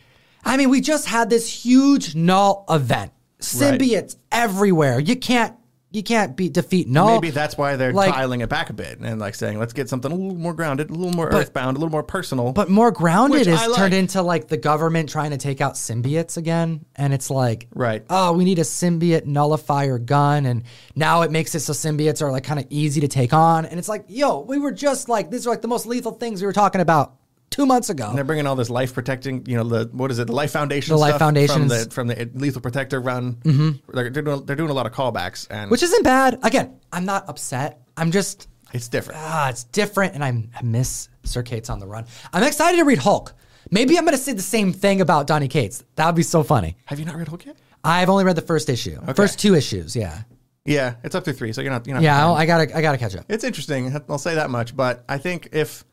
I 0.46 0.56
mean, 0.56 0.70
we 0.70 0.80
just 0.80 1.06
had 1.06 1.28
this 1.28 1.46
huge 1.64 2.14
Knull 2.14 2.64
event, 2.70 3.12
symbiotes 3.40 4.16
everywhere. 4.30 4.98
You 5.00 5.16
can't 5.16 5.54
you 5.92 6.02
can't 6.02 6.36
beat 6.36 6.52
defeat 6.52 6.88
Knull. 6.88 7.14
Maybe 7.14 7.30
that's 7.30 7.56
why 7.56 7.76
they're 7.76 7.92
like- 7.92 8.12
dialing 8.12 8.42
it 8.42 8.50
back 8.50 8.68
a 8.68 8.74
bit 8.74 8.98
and 9.00 9.18
like 9.18 9.34
saying, 9.34 9.58
let's 9.58 9.72
get 9.72 9.88
something 9.88 10.12
a 10.12 10.14
little 10.14 10.36
more 10.36 10.52
grounded, 10.52 10.90
a 10.90 10.92
little 10.92 11.12
more 11.14 11.28
earthbound, 11.30 11.76
a 11.76 11.80
little 11.80 11.90
more 11.92 12.02
personal. 12.02 12.52
But 12.52 12.68
more 12.68 12.90
grounded 12.90 13.46
is 13.46 13.66
like. 13.66 13.76
turned 13.76 13.94
into 13.94 14.20
like 14.20 14.48
the 14.48 14.58
government 14.58 15.08
trying 15.08 15.30
to 15.30 15.38
take 15.38 15.62
out 15.62 15.72
symbiotes 15.74 16.36
again. 16.36 16.84
And 16.96 17.14
it's 17.14 17.30
like, 17.30 17.68
Right. 17.74 18.04
oh, 18.10 18.32
we 18.32 18.44
need 18.44 18.58
a 18.58 18.62
symbiote 18.62 19.24
nullifier 19.24 19.98
gun. 19.98 20.44
And 20.44 20.64
now 20.94 21.22
it 21.22 21.30
makes 21.30 21.54
it 21.54 21.60
so 21.60 21.72
symbiotes 21.72 22.20
are 22.20 22.30
like 22.30 22.44
kind 22.44 22.60
of 22.60 22.66
easy 22.68 23.00
to 23.00 23.08
take 23.08 23.32
on. 23.32 23.64
And 23.64 23.78
it's 23.78 23.88
like, 23.88 24.04
yo, 24.08 24.40
we 24.40 24.58
were 24.58 24.72
just 24.72 25.08
like, 25.08 25.30
these 25.30 25.46
are 25.46 25.50
like 25.50 25.62
the 25.62 25.68
most 25.68 25.86
lethal 25.86 26.12
things 26.12 26.42
we 26.42 26.46
were 26.46 26.52
talking 26.52 26.82
about 26.82 27.14
two 27.50 27.66
months 27.66 27.90
ago. 27.90 28.08
And 28.08 28.16
they're 28.16 28.24
bringing 28.24 28.46
all 28.46 28.56
this 28.56 28.70
life 28.70 28.94
protecting, 28.94 29.44
you 29.46 29.56
know, 29.56 29.64
the 29.64 29.88
what 29.92 30.10
is 30.10 30.18
it, 30.18 30.26
the 30.26 30.32
Life 30.34 30.50
Foundation, 30.52 30.92
The 30.92 30.98
Life 30.98 31.18
Foundation 31.18 31.60
from 31.60 31.68
the 31.68 31.88
from 31.90 32.06
the 32.08 32.30
Lethal 32.34 32.60
Protector 32.60 33.00
run. 33.00 33.34
Mm-hmm. 33.34 33.92
They're, 33.94 34.10
they're 34.10 34.22
doing 34.22 34.44
they're 34.46 34.56
doing 34.56 34.70
a 34.70 34.74
lot 34.74 34.86
of 34.86 34.92
callbacks, 34.92 35.46
and 35.50 35.70
Which 35.70 35.82
isn't 35.82 36.02
bad. 36.04 36.38
Again, 36.42 36.78
I'm 36.92 37.04
not 37.04 37.28
upset. 37.28 37.80
I'm 37.96 38.10
just, 38.10 38.48
it's 38.74 38.88
different. 38.88 39.20
ah, 39.22 39.48
it's 39.48 39.64
different. 39.64 40.14
And 40.14 40.22
I'm, 40.22 40.50
I 40.54 40.62
miss 40.62 41.08
Sir 41.24 41.42
Cates 41.42 41.70
on 41.70 41.78
the 41.78 41.86
run. 41.86 42.04
I'm 42.32 42.42
excited 42.42 42.76
to 42.76 42.84
read 42.84 42.98
Hulk. 42.98 43.32
Maybe 43.70 43.96
I'm 43.96 44.04
going 44.04 44.16
to 44.16 44.22
say 44.22 44.32
the 44.32 44.42
same 44.42 44.72
thing 44.72 45.00
about 45.00 45.26
Donny 45.26 45.48
Cates. 45.48 45.82
That 45.96 46.06
would 46.06 46.14
be 46.14 46.22
so 46.22 46.42
funny. 46.42 46.76
Have 46.84 46.98
you 47.00 47.04
not 47.04 47.16
read 47.16 47.26
Hulk 47.26 47.46
yet? 47.46 47.56
I've 47.82 48.10
only 48.10 48.24
read 48.24 48.36
the 48.36 48.42
first 48.42 48.68
issue, 48.68 49.00
first 49.14 49.38
two 49.38 49.54
issues. 49.54 49.96
Yeah. 49.96 50.22
Yeah, 50.64 50.96
it's 51.04 51.14
up 51.14 51.24
to 51.24 51.32
three, 51.32 51.52
so 51.52 51.60
you're 51.62 51.70
not 51.70 51.86
you're 51.86 51.94
not. 51.94 52.02
Yeah. 52.02 52.28
I, 52.28 52.40
I 52.40 52.46
gotta, 52.46 52.76
I 52.76 52.82
gotta 52.82 52.98
catch 52.98 53.14
up. 53.14 53.24
it's 53.28 53.44
interesting. 53.44 53.94
I'll 54.08 54.18
say 54.18 54.34
that 54.34 54.50
much. 54.50 54.76
But 54.76 55.04
I 55.08 55.16
think 55.18 55.48
if 55.52 55.84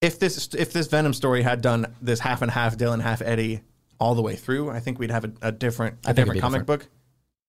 if 0.00 0.18
this 0.18 0.48
if 0.54 0.72
this 0.72 0.86
Venom 0.86 1.12
story 1.12 1.42
had 1.42 1.60
done 1.60 1.94
this 2.00 2.20
half 2.20 2.42
and 2.42 2.50
half 2.50 2.76
Dylan, 2.76 3.00
half 3.02 3.22
Eddie 3.22 3.62
all 4.00 4.14
the 4.14 4.22
way 4.22 4.36
through, 4.36 4.70
I 4.70 4.80
think 4.80 4.98
we'd 4.98 5.10
have 5.10 5.24
a, 5.24 5.32
a 5.42 5.52
different 5.52 5.98
a 6.04 6.14
different 6.14 6.40
comic 6.40 6.66
book. 6.66 6.86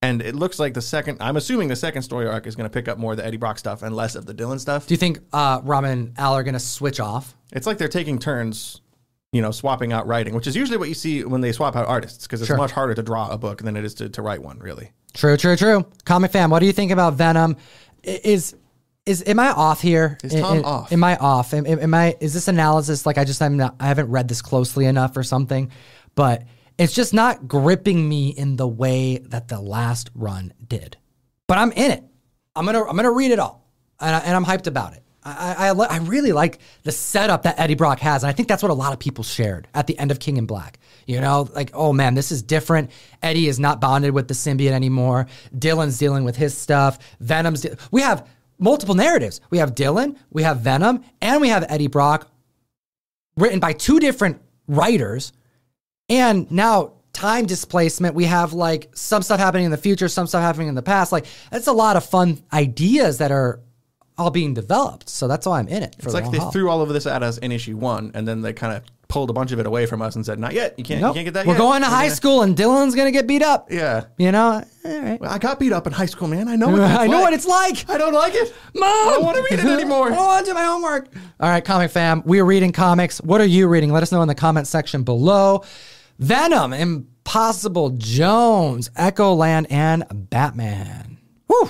And 0.01 0.21
it 0.21 0.33
looks 0.33 0.59
like 0.59 0.73
the 0.73 0.81
second. 0.81 1.17
I'm 1.19 1.35
assuming 1.35 1.67
the 1.67 1.75
second 1.75 2.03
story 2.03 2.25
arc 2.25 2.47
is 2.47 2.55
going 2.55 2.69
to 2.69 2.73
pick 2.73 2.87
up 2.87 2.97
more 2.97 3.11
of 3.11 3.17
the 3.17 3.25
Eddie 3.25 3.35
Brock 3.35 3.59
stuff 3.59 3.83
and 3.83 3.93
less 3.93 4.15
of 4.15 4.25
the 4.25 4.33
Dylan 4.33 4.57
stuff. 4.59 4.87
Do 4.87 4.93
you 4.93 4.97
think 4.97 5.19
uh, 5.33 5.59
Ramen 5.61 5.91
and 5.91 6.13
Al 6.17 6.33
are 6.35 6.43
gonna 6.43 6.59
switch 6.59 7.01
off? 7.01 7.35
It's 7.51 7.67
like 7.67 7.77
they're 7.77 7.89
taking 7.89 8.17
turns, 8.17 8.79
you 9.33 9.41
know, 9.41 9.51
swapping 9.51 9.91
out 9.91 10.07
writing, 10.07 10.33
which 10.35 10.47
is 10.47 10.55
usually 10.55 10.77
what 10.77 10.87
you 10.87 10.95
see 10.95 11.25
when 11.25 11.41
they 11.41 11.51
swap 11.51 11.75
out 11.75 11.87
artists, 11.87 12.25
because 12.25 12.41
it's 12.41 12.47
Sure. 12.47 12.55
much 12.57 12.71
harder 12.71 12.95
to 12.95 13.03
draw 13.03 13.29
a 13.29 13.37
book 13.37 13.61
than 13.61 13.75
it 13.75 13.83
is 13.83 13.93
to, 13.95 14.07
to 14.09 14.21
write 14.21 14.41
one, 14.41 14.57
really. 14.59 14.91
True, 15.13 15.35
true, 15.35 15.57
true. 15.57 15.85
Comic 16.05 16.31
fam, 16.31 16.49
what 16.49 16.59
do 16.59 16.65
you 16.65 16.71
think 16.73 16.91
about 16.91 17.15
Venom? 17.15 17.57
Is 18.03 18.55
is 19.05 19.23
am 19.25 19.39
I 19.39 19.51
off 19.51 19.81
here? 19.81 20.17
Is 20.23 20.33
Tom 20.33 20.59
I- 20.59 20.61
off? 20.61 20.91
Am 20.91 21.03
I 21.03 21.17
off? 21.17 21.53
Am, 21.53 21.65
am 21.65 21.79
am 21.79 21.93
I? 21.93 22.15
Is 22.19 22.33
this 22.33 22.47
analysis 22.47 23.05
like 23.05 23.17
I 23.17 23.25
just 23.25 23.41
I'm 23.41 23.57
not, 23.57 23.75
I 23.79 23.87
haven't 23.87 24.09
read 24.09 24.27
this 24.27 24.41
closely 24.41 24.85
enough 24.85 25.17
or 25.17 25.23
something? 25.23 25.71
But 26.15 26.43
it's 26.77 26.93
just 26.93 27.13
not 27.13 27.47
gripping 27.47 28.07
me 28.07 28.29
in 28.29 28.55
the 28.55 28.67
way 28.67 29.17
that 29.17 29.47
the 29.47 29.59
last 29.59 30.09
run 30.15 30.53
did. 30.65 30.97
But 31.47 31.57
I'm 31.57 31.71
in 31.71 31.91
it. 31.91 32.03
I'm 32.55 32.65
gonna 32.65 32.83
I'm 32.83 32.95
gonna 32.95 33.11
read 33.11 33.31
it 33.31 33.39
all, 33.39 33.67
and, 33.99 34.15
I, 34.15 34.19
and 34.19 34.35
I'm 34.35 34.45
hyped 34.45 34.67
about 34.67 34.93
it. 34.93 35.03
I 35.23 35.55
I, 35.57 35.69
I, 35.69 35.95
I 35.95 35.97
really 35.99 36.31
like 36.31 36.59
the 36.83 36.91
setup 36.91 37.43
that 37.43 37.59
Eddie 37.59 37.75
Brock 37.75 37.99
has, 37.99 38.23
and 38.23 38.29
I 38.29 38.33
think 38.33 38.47
that's 38.47 38.63
what 38.63 38.71
a 38.71 38.75
lot 38.75 38.93
of 38.93 38.99
people 38.99 39.23
shared 39.23 39.67
at 39.73 39.87
the 39.87 39.97
end 39.97 40.11
of 40.11 40.19
King 40.19 40.37
in 40.37 40.45
Black. 40.45 40.79
You 41.05 41.19
know, 41.21 41.49
like 41.55 41.71
oh 41.73 41.93
man, 41.93 42.13
this 42.15 42.31
is 42.31 42.43
different. 42.43 42.91
Eddie 43.23 43.47
is 43.47 43.59
not 43.59 43.81
bonded 43.81 44.13
with 44.13 44.27
the 44.27 44.33
symbiote 44.33 44.71
anymore. 44.71 45.27
Dylan's 45.57 45.97
dealing 45.97 46.23
with 46.23 46.35
his 46.35 46.55
stuff. 46.57 46.99
Venom's. 47.19 47.61
De- 47.61 47.77
we 47.91 48.01
have 48.01 48.27
multiple 48.59 48.95
narratives. 48.95 49.41
We 49.49 49.57
have 49.57 49.73
Dylan, 49.73 50.17
we 50.29 50.43
have 50.43 50.59
Venom, 50.59 51.03
and 51.21 51.41
we 51.41 51.49
have 51.49 51.65
Eddie 51.69 51.87
Brock, 51.87 52.29
written 53.35 53.59
by 53.59 53.73
two 53.73 53.99
different 53.99 54.41
writers. 54.67 55.33
And 56.09 56.49
now 56.51 56.93
time 57.13 57.45
displacement, 57.45 58.15
we 58.15 58.25
have 58.25 58.53
like 58.53 58.89
some 58.95 59.21
stuff 59.21 59.39
happening 59.39 59.65
in 59.65 59.71
the 59.71 59.77
future, 59.77 60.07
some 60.07 60.27
stuff 60.27 60.41
happening 60.41 60.67
in 60.67 60.75
the 60.75 60.81
past. 60.81 61.11
Like 61.11 61.25
that's 61.51 61.67
a 61.67 61.73
lot 61.73 61.95
of 61.97 62.05
fun 62.05 62.43
ideas 62.53 63.17
that 63.17 63.31
are 63.31 63.61
all 64.17 64.31
being 64.31 64.53
developed. 64.53 65.09
So 65.09 65.27
that's 65.27 65.45
why 65.45 65.59
I'm 65.59 65.67
in 65.67 65.83
it. 65.83 65.95
It's 65.99 66.13
like 66.13 66.29
they 66.31 66.37
haul. 66.37 66.51
threw 66.51 66.69
all 66.69 66.81
of 66.81 66.89
this 66.89 67.05
at 67.05 67.23
us 67.23 67.37
in 67.37 67.51
issue 67.51 67.77
one, 67.77 68.11
and 68.13 68.27
then 68.27 68.41
they 68.41 68.53
kind 68.53 68.75
of 68.75 68.83
pulled 69.09 69.29
a 69.29 69.33
bunch 69.33 69.51
of 69.51 69.59
it 69.59 69.65
away 69.65 69.85
from 69.85 70.01
us 70.01 70.15
and 70.15 70.25
said, 70.25 70.39
"Not 70.39 70.53
yet. 70.53 70.75
You 70.77 70.83
can't. 70.85 71.01
Nope. 71.01 71.09
You 71.15 71.23
can't 71.23 71.25
get 71.25 71.33
that 71.33 71.45
We're 71.45 71.53
yet." 71.53 71.59
going 71.59 71.81
to 71.81 71.87
We're 71.87 71.93
high 71.95 72.03
gonna- 72.05 72.15
school 72.15 72.41
and 72.43 72.55
Dylan's 72.55 72.95
gonna 72.95 73.11
get 73.11 73.27
beat 73.27 73.41
up. 73.41 73.67
Yeah. 73.71 74.05
You 74.17 74.31
know, 74.31 74.63
all 74.85 74.99
right. 75.01 75.19
Well, 75.19 75.29
I 75.29 75.37
got 75.39 75.59
beat 75.59 75.73
up 75.73 75.85
in 75.87 75.93
high 75.93 76.05
school, 76.05 76.27
man. 76.27 76.47
I 76.47 76.55
know. 76.55 76.69
What 76.69 76.79
I 76.81 77.07
know 77.07 77.17
like. 77.17 77.23
what 77.23 77.33
it's 77.33 77.45
like. 77.47 77.89
I 77.89 77.97
don't 77.97 78.13
like 78.13 78.33
it. 78.35 78.53
Mom, 78.75 78.83
I 78.87 79.11
don't 79.15 79.23
want 79.25 79.35
to 79.37 79.43
read 79.43 79.59
it 79.59 79.65
anymore. 79.79 80.07
I 80.11 80.15
don't 80.15 80.25
want 80.25 80.45
to 80.45 80.51
do 80.51 80.53
my 80.55 80.63
homework. 80.63 81.09
All 81.39 81.49
right, 81.49 81.65
comic 81.65 81.91
fam, 81.91 82.23
we 82.25 82.39
are 82.39 82.45
reading 82.45 82.71
comics. 82.71 83.19
What 83.19 83.41
are 83.41 83.45
you 83.45 83.67
reading? 83.67 83.91
Let 83.91 84.03
us 84.03 84.11
know 84.11 84.21
in 84.21 84.27
the 84.27 84.35
comment 84.35 84.67
section 84.67 85.03
below. 85.03 85.63
Venom, 86.19 86.73
Impossible 86.73 87.91
Jones, 87.91 88.89
Echo 88.95 89.33
Land, 89.33 89.67
and 89.69 90.03
Batman. 90.29 91.17
Woo! 91.47 91.69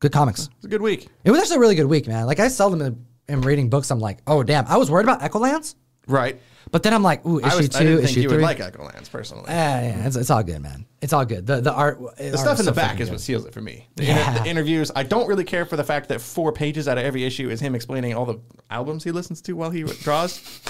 Good 0.00 0.12
comics. 0.12 0.48
It's 0.56 0.64
a 0.64 0.68
good 0.68 0.82
week. 0.82 1.08
It 1.24 1.30
was 1.30 1.40
actually 1.40 1.56
a 1.56 1.60
really 1.60 1.74
good 1.74 1.86
week, 1.86 2.06
man. 2.06 2.26
Like 2.26 2.38
I 2.38 2.48
seldom 2.48 2.80
am, 2.80 3.04
am 3.28 3.42
reading 3.42 3.68
books. 3.68 3.90
I'm 3.90 3.98
like, 3.98 4.18
oh 4.26 4.42
damn. 4.42 4.66
I 4.66 4.76
was 4.76 4.90
worried 4.90 5.04
about 5.04 5.20
Echolands, 5.20 5.74
Right. 6.06 6.40
But 6.70 6.82
then 6.82 6.92
I'm 6.94 7.02
like, 7.02 7.24
ooh, 7.26 7.40
I, 7.42 7.48
issue 7.48 7.56
was, 7.58 7.76
I 7.76 7.78
two, 7.80 7.84
didn't 7.84 7.98
think 7.98 8.10
issue 8.10 8.20
you 8.22 8.28
three. 8.28 8.36
would 8.38 8.42
like 8.44 8.58
Echolands 8.58 9.10
personally. 9.10 9.44
Yeah, 9.48 9.82
yeah, 9.82 10.06
it's, 10.06 10.16
it's 10.16 10.30
all 10.30 10.42
good, 10.42 10.60
man. 10.60 10.86
It's 11.00 11.12
all 11.12 11.24
good. 11.24 11.46
The 11.46 11.60
the 11.60 11.72
art, 11.72 11.98
the 12.16 12.36
stuff 12.36 12.58
in 12.60 12.66
the 12.66 12.72
back 12.72 13.00
is 13.00 13.10
what 13.10 13.20
seals 13.20 13.44
it 13.46 13.54
for 13.54 13.60
me. 13.60 13.86
The, 13.96 14.10
inter- 14.10 14.42
the 14.42 14.48
interviews. 14.48 14.90
I 14.94 15.02
don't 15.02 15.28
really 15.28 15.44
care 15.44 15.64
for 15.64 15.76
the 15.76 15.84
fact 15.84 16.08
that 16.08 16.20
four 16.20 16.52
pages 16.52 16.88
out 16.88 16.98
of 16.98 17.04
every 17.04 17.24
issue 17.24 17.48
is 17.50 17.60
him 17.60 17.74
explaining 17.74 18.14
all 18.14 18.26
the 18.26 18.40
albums 18.70 19.04
he 19.04 19.10
listens 19.10 19.40
to 19.42 19.52
while 19.54 19.70
he 19.70 19.82
draws. 20.02 20.60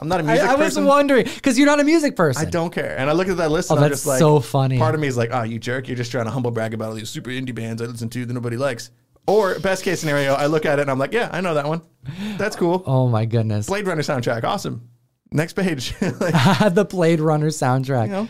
I'm 0.00 0.08
not 0.08 0.18
a 0.18 0.22
music 0.24 0.44
I 0.44 0.56
was 0.56 0.66
person. 0.74 0.86
wondering 0.86 1.24
because 1.24 1.56
you're 1.56 1.68
not 1.68 1.78
a 1.78 1.84
music 1.84 2.16
person. 2.16 2.44
I 2.44 2.50
don't 2.50 2.72
care. 2.72 2.98
And 2.98 3.08
I 3.08 3.12
look 3.12 3.28
at 3.28 3.36
that 3.36 3.52
list 3.52 3.70
Oh, 3.70 3.76
and 3.76 3.84
I'm 3.84 3.90
that's 3.90 4.00
just 4.00 4.08
like, 4.08 4.18
so 4.18 4.40
funny. 4.40 4.76
Part 4.76 4.96
of 4.96 5.00
me 5.00 5.06
is 5.06 5.16
like, 5.16 5.30
oh, 5.32 5.44
you 5.44 5.60
jerk. 5.60 5.86
You're 5.86 5.96
just 5.96 6.10
trying 6.10 6.24
to 6.24 6.32
humble 6.32 6.50
brag 6.50 6.74
about 6.74 6.88
all 6.88 6.94
these 6.94 7.10
super 7.10 7.30
indie 7.30 7.54
bands 7.54 7.80
I 7.80 7.84
listen 7.84 8.08
to 8.10 8.26
that 8.26 8.32
nobody 8.32 8.56
likes. 8.56 8.90
Or 9.28 9.56
best 9.60 9.84
case 9.84 10.00
scenario, 10.00 10.34
I 10.34 10.46
look 10.46 10.66
at 10.66 10.80
it 10.80 10.82
and 10.82 10.90
I'm 10.90 10.98
like, 10.98 11.12
yeah, 11.12 11.28
I 11.32 11.40
know 11.40 11.54
that 11.54 11.66
one. 11.68 11.80
That's 12.36 12.56
cool. 12.56 12.82
Oh 12.86 13.06
my 13.08 13.24
goodness. 13.24 13.66
Blade 13.68 13.86
Runner 13.86 14.02
soundtrack, 14.02 14.42
awesome. 14.42 14.88
Next 15.34 15.52
page. 15.54 15.94
Like, 16.00 16.74
the 16.74 16.86
Blade 16.88 17.20
Runner 17.20 17.48
soundtrack. 17.48 18.08
know. 18.08 18.28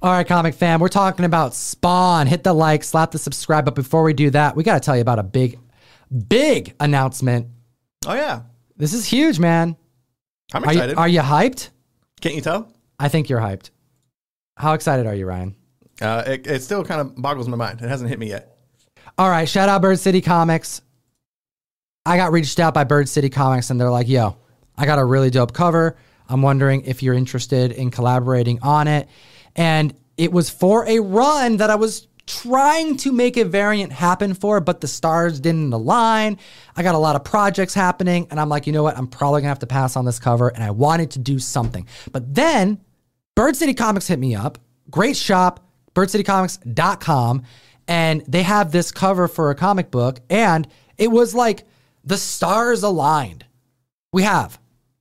All 0.00 0.10
right, 0.12 0.26
comic 0.26 0.54
fam, 0.54 0.80
we're 0.80 0.88
talking 0.88 1.24
about 1.24 1.54
Spawn. 1.54 2.26
Hit 2.26 2.44
the 2.44 2.52
like, 2.52 2.84
slap 2.84 3.10
the 3.10 3.18
subscribe. 3.18 3.64
But 3.64 3.74
before 3.74 4.02
we 4.02 4.12
do 4.12 4.30
that, 4.30 4.54
we 4.54 4.62
got 4.62 4.74
to 4.74 4.80
tell 4.80 4.94
you 4.94 5.02
about 5.02 5.18
a 5.18 5.22
big, 5.22 5.58
big 6.28 6.74
announcement. 6.78 7.48
oh 8.06 8.14
yeah, 8.14 8.42
This 8.76 8.92
is 8.94 9.04
huge, 9.06 9.38
man. 9.38 9.76
I'm 10.52 10.62
Are 10.64 10.72
you, 10.72 10.78
excited. 10.78 10.96
are 10.98 11.08
you 11.08 11.20
hyped? 11.20 11.70
Can't 12.20 12.34
you 12.34 12.40
tell? 12.42 12.68
I 12.98 13.08
think 13.08 13.28
you're 13.28 13.40
hyped. 13.40 13.70
How 14.56 14.74
excited 14.74 15.06
are 15.06 15.14
you, 15.14 15.26
Ryan? 15.26 15.56
Uh, 16.00 16.22
it, 16.26 16.46
it 16.46 16.62
still 16.62 16.84
kind 16.84 17.00
of 17.00 17.16
boggles 17.20 17.48
my 17.48 17.56
mind. 17.56 17.80
It 17.80 17.88
hasn't 17.88 18.10
hit 18.10 18.18
me 18.18 18.28
yet. 18.28 18.56
All 19.18 19.28
right, 19.30 19.48
shout 19.48 19.68
out 19.68 19.80
Bird 19.82 19.98
City 19.98 20.20
Comics. 20.20 20.82
I 22.06 22.16
got 22.18 22.30
reached 22.32 22.60
out 22.60 22.74
by 22.74 22.84
Bird 22.84 23.08
City 23.08 23.30
Comics 23.30 23.70
and 23.70 23.80
they're 23.80 23.90
like, 23.90 24.08
yo, 24.08 24.36
I 24.76 24.84
got 24.86 24.98
a 24.98 25.04
really 25.04 25.30
dope 25.30 25.52
cover. 25.54 25.96
I'm 26.28 26.42
wondering 26.42 26.82
if 26.82 27.02
you're 27.02 27.14
interested 27.14 27.72
in 27.72 27.90
collaborating 27.90 28.58
on 28.62 28.88
it. 28.88 29.08
And 29.56 29.94
it 30.16 30.32
was 30.32 30.50
for 30.50 30.86
a 30.86 31.00
run 31.00 31.58
that 31.58 31.70
I 31.70 31.74
was 31.74 32.08
trying 32.26 32.96
to 32.96 33.12
make 33.12 33.36
a 33.36 33.44
variant 33.44 33.92
happen 33.92 34.34
for, 34.34 34.60
but 34.60 34.80
the 34.80 34.88
stars 34.88 35.40
didn't 35.40 35.72
align. 35.72 36.38
I 36.74 36.82
got 36.82 36.94
a 36.94 36.98
lot 36.98 37.16
of 37.16 37.24
projects 37.24 37.74
happening, 37.74 38.26
and 38.30 38.40
I'm 38.40 38.48
like, 38.48 38.66
you 38.66 38.72
know 38.72 38.82
what? 38.82 38.96
I'm 38.96 39.06
probably 39.06 39.42
gonna 39.42 39.50
have 39.50 39.58
to 39.60 39.66
pass 39.66 39.96
on 39.96 40.04
this 40.04 40.18
cover. 40.18 40.48
And 40.48 40.64
I 40.64 40.70
wanted 40.70 41.10
to 41.12 41.18
do 41.18 41.38
something. 41.38 41.86
But 42.12 42.34
then 42.34 42.80
Bird 43.34 43.56
City 43.56 43.74
Comics 43.74 44.06
hit 44.06 44.18
me 44.18 44.34
up. 44.34 44.58
Great 44.90 45.16
shop, 45.16 45.68
birdcitycomics.com. 45.94 47.42
And 47.86 48.22
they 48.26 48.42
have 48.42 48.72
this 48.72 48.90
cover 48.90 49.28
for 49.28 49.50
a 49.50 49.54
comic 49.54 49.90
book. 49.90 50.20
And 50.30 50.66
it 50.96 51.10
was 51.10 51.34
like 51.34 51.64
the 52.02 52.16
stars 52.16 52.82
aligned. 52.82 53.44
We 54.12 54.22
have 54.22 54.58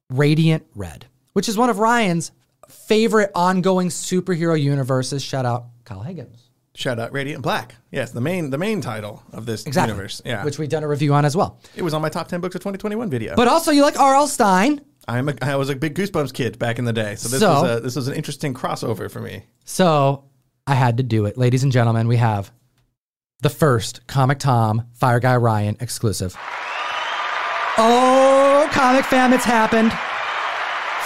Radiant 0.10 0.66
Red, 0.76 1.06
which 1.34 1.50
is 1.50 1.58
one 1.58 1.70
of 1.70 1.80
Ryan's 1.80 2.32
favorite 2.70 3.32
ongoing 3.36 3.90
superhero 3.90 4.60
universes. 4.60 5.22
Shout 5.24 5.46
out 5.46 5.66
Kyle 5.86 6.02
Higgins. 6.02 6.50
Shout 6.76 6.98
out 6.98 7.14
Radiant 7.14 7.44
Black. 7.44 7.76
Yes, 7.92 8.12
the 8.12 8.22
main 8.22 8.50
the 8.50 8.58
main 8.58 8.82
title 8.82 9.22
of 9.32 9.46
this 9.46 9.66
Exactly. 9.68 9.92
universe. 9.92 10.22
Yeah, 10.26 10.44
Which 10.44 10.58
we've 10.58 10.70
done 10.70 10.84
a 10.84 10.88
review 10.88 11.14
on 11.14 11.24
as 11.26 11.36
well. 11.38 11.60
it 11.76 11.84
was 11.84 11.94
on 11.94 12.02
my 12.02 12.10
top 12.10 12.28
ten 12.30 12.42
books 12.42 12.56
of 12.56 12.62
2021 12.62 13.10
video. 13.12 13.36
But 13.36 13.48
also, 13.48 13.70
you 13.72 13.84
like 13.84 14.00
R.L. 14.00 14.28
Stine. 14.28 14.82
I'm 15.08 15.30
a, 15.30 15.36
I 15.42 15.56
was 15.58 15.70
a 15.70 15.76
big 15.76 15.96
Goosebumps 15.96 16.34
kid 16.34 16.58
back 16.58 16.80
in 16.80 16.86
the 16.86 16.94
day, 16.94 17.16
so 17.16 17.28
this 17.30 17.42
So- 17.42 17.62
was 17.62 17.78
a, 17.78 17.80
this 17.82 17.96
was 17.96 18.08
an 18.08 18.16
interesting 18.16 18.54
crossover 18.56 19.12
for 19.12 19.20
me. 19.20 19.44
So 19.66 20.24
I 20.66 20.74
had 20.76 20.98
to 20.98 21.04
do 21.04 21.26
it. 21.26 21.38
Ladies 21.38 21.62
and 21.64 21.72
gentlemen, 21.72 22.08
we 22.08 22.18
have 22.18 22.52
the 23.42 23.50
first 23.50 24.08
Comic 24.08 24.40
Tom 24.40 24.88
Fire 24.94 25.20
Guy 25.20 25.36
Ryan 25.36 25.76
exclusive. 25.80 26.36
Oh, 27.78 28.68
comic 28.72 29.06
fam, 29.06 29.34
it's 29.34 29.44
happened. 29.46 29.92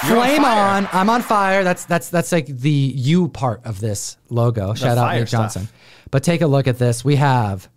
You're 0.05 0.17
on 0.17 0.27
Flame 0.27 0.45
on, 0.45 0.89
I'm 0.91 1.09
on 1.09 1.21
fire. 1.21 1.63
That's 1.63 1.85
that's 1.85 2.09
that's 2.09 2.31
like 2.31 2.45
the 2.47 2.69
you 2.69 3.29
part 3.29 3.65
of 3.65 3.79
this 3.79 4.17
logo. 4.29 4.73
Shout 4.73 4.97
out 4.97 5.13
Nate 5.13 5.27
Johnson. 5.27 5.63
stuff. 5.63 5.75
But 6.11 6.23
take 6.23 6.41
a 6.41 6.47
look 6.47 6.67
at 6.67 6.77
this. 6.77 7.03
We 7.03 7.15
have 7.15 7.67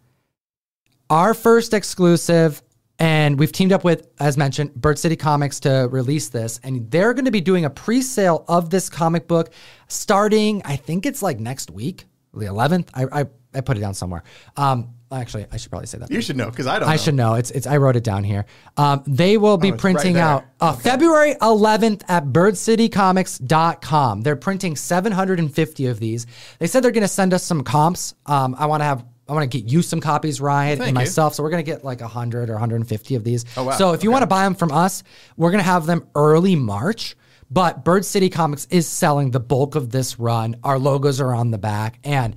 our 1.09 1.35
first 1.35 1.73
exclusive, 1.73 2.63
and 2.99 3.39
we've 3.39 3.53
teamed 3.53 3.73
up 3.73 3.85
with, 3.85 4.07
as 4.21 4.37
mentioned, 4.37 4.75
Bird 4.75 4.99
City 4.99 5.17
Comics 5.17 5.61
to 5.61 5.89
release 5.91 6.29
this. 6.29 6.61
And 6.63 6.91
they're 6.91 7.15
going 7.15 7.25
to 7.25 7.31
be 7.31 7.41
doing 7.41 7.65
a 7.65 7.71
pre 7.71 8.03
sale 8.03 8.45
of 8.49 8.71
this 8.71 8.91
comic 8.91 9.27
book 9.27 9.53
starting, 9.89 10.63
I 10.65 10.77
think 10.77 11.07
it's 11.07 11.23
like 11.23 11.41
next 11.41 11.71
week, 11.71 12.05
the 12.35 12.47
11th. 12.47 12.89
I, 12.95 13.21
I 13.21 13.27
I 13.53 13.61
put 13.63 13.77
it 13.77 13.81
down 13.81 13.95
somewhere. 13.95 14.23
Um, 14.57 14.95
actually, 15.19 15.47
I 15.51 15.57
should 15.57 15.71
probably 15.71 15.87
say 15.87 15.99
that. 15.99 16.11
You 16.11 16.21
should 16.21 16.37
know 16.37 16.51
because 16.51 16.67
I 16.67 16.79
don't. 16.79 16.89
I 16.89 16.93
know. 16.93 16.97
should 16.99 17.15
know. 17.15 17.35
It's 17.35 17.51
it's. 17.51 17.67
I 17.67 17.77
wrote 17.79 17.97
it 17.97 18.05
down 18.05 18.23
here. 18.25 18.47
Um, 18.77 19.03
they 19.07 19.37
will 19.37 19.57
be 19.59 19.73
Oh, 19.73 19.77
printing 19.77 20.15
right 20.15 20.21
out 20.23 20.45
uh, 20.61 20.73
February 20.73 21.35
11th 21.37 22.03
at 22.09 22.27
birdcitycomics.com. 22.27 24.23
They're 24.23 24.37
printing 24.37 24.77
750 24.77 25.87
of 25.87 26.01
these. 26.01 26.27
They 26.59 26.67
said 26.67 26.83
they're 26.83 26.91
going 26.91 27.03
to 27.03 27.09
send 27.09 27.35
us 27.35 27.43
some 27.43 27.63
comps. 27.63 28.15
Um, 28.27 28.55
I 28.59 28.67
want 28.67 28.81
to 28.81 28.85
have. 28.85 29.05
I 29.29 29.33
want 29.33 29.49
to 29.49 29.59
get 29.61 29.71
you 29.71 29.81
some 29.81 30.01
copies, 30.01 30.41
Ryan, 30.41 30.79
Thank 30.79 30.89
and 30.89 30.97
you. 30.97 31.01
myself. 31.03 31.35
So 31.35 31.45
we're 31.45 31.51
going 31.51 31.65
to 31.65 31.71
get 31.71 31.85
like 31.85 32.01
100 32.01 32.51
or 32.51 32.55
150 32.55 33.15
of 33.15 33.23
these. 33.23 33.45
Oh, 33.57 33.63
wow. 33.63 33.71
So 33.77 33.93
if 33.93 34.03
you 34.03 34.11
Okay. 34.11 34.15
want 34.15 34.23
to 34.25 34.27
buy 34.27 34.43
them 34.43 34.57
from 34.57 34.73
us, 34.73 35.05
we're 35.37 35.53
going 35.53 35.63
to 35.63 35.71
have 35.71 35.87
them 35.87 36.05
early 36.17 36.57
March. 36.57 37.15
But 37.49 37.85
Bird 37.85 38.05
City 38.05 38.29
Comics 38.29 38.67
is 38.71 38.89
selling 38.89 39.31
the 39.31 39.39
bulk 39.39 39.77
of 39.77 39.91
this 39.91 40.19
run. 40.19 40.57
Our 40.65 40.81
logos 40.81 41.21
are 41.21 41.33
on 41.33 41.53
the 41.53 41.59
back. 41.59 42.01
And 42.03 42.35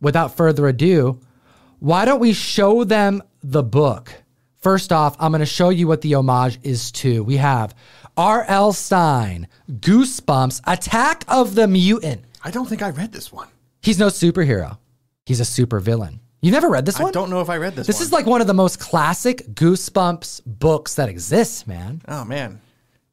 without 0.00 0.34
further 0.38 0.66
ado, 0.66 1.20
why 1.80 2.04
don't 2.04 2.20
we 2.20 2.32
show 2.32 2.84
them 2.84 3.22
the 3.42 3.62
book? 3.62 4.12
First 4.58 4.92
off, 4.92 5.16
I'm 5.18 5.32
going 5.32 5.40
to 5.40 5.46
show 5.46 5.70
you 5.70 5.88
what 5.88 6.02
the 6.02 6.14
homage 6.14 6.58
is 6.62 6.92
to. 6.92 7.24
We 7.24 7.38
have 7.38 7.74
R.L. 8.16 8.72
Stine, 8.72 9.48
Goosebumps, 9.70 10.60
Attack 10.66 11.24
of 11.28 11.54
the 11.54 11.66
Mutant. 11.66 12.22
I 12.44 12.50
don't 12.50 12.68
think 12.68 12.82
I 12.82 12.90
read 12.90 13.12
this 13.12 13.32
one. 13.32 13.48
He's 13.82 13.98
no 13.98 14.08
superhero. 14.08 14.76
He's 15.24 15.40
a 15.40 15.44
supervillain. 15.44 16.18
You 16.42 16.50
never 16.50 16.68
read 16.68 16.86
this 16.86 16.98
one? 16.98 17.08
I 17.08 17.12
don't 17.12 17.30
know 17.30 17.40
if 17.40 17.48
I 17.50 17.56
read 17.56 17.76
this. 17.76 17.86
This 17.86 17.96
one. 17.96 18.02
is 18.02 18.12
like 18.12 18.26
one 18.26 18.40
of 18.40 18.46
the 18.46 18.54
most 18.54 18.78
classic 18.78 19.38
Goosebumps 19.54 20.42
books 20.46 20.94
that 20.94 21.08
exists, 21.08 21.66
man. 21.66 22.02
Oh 22.08 22.24
man. 22.24 22.60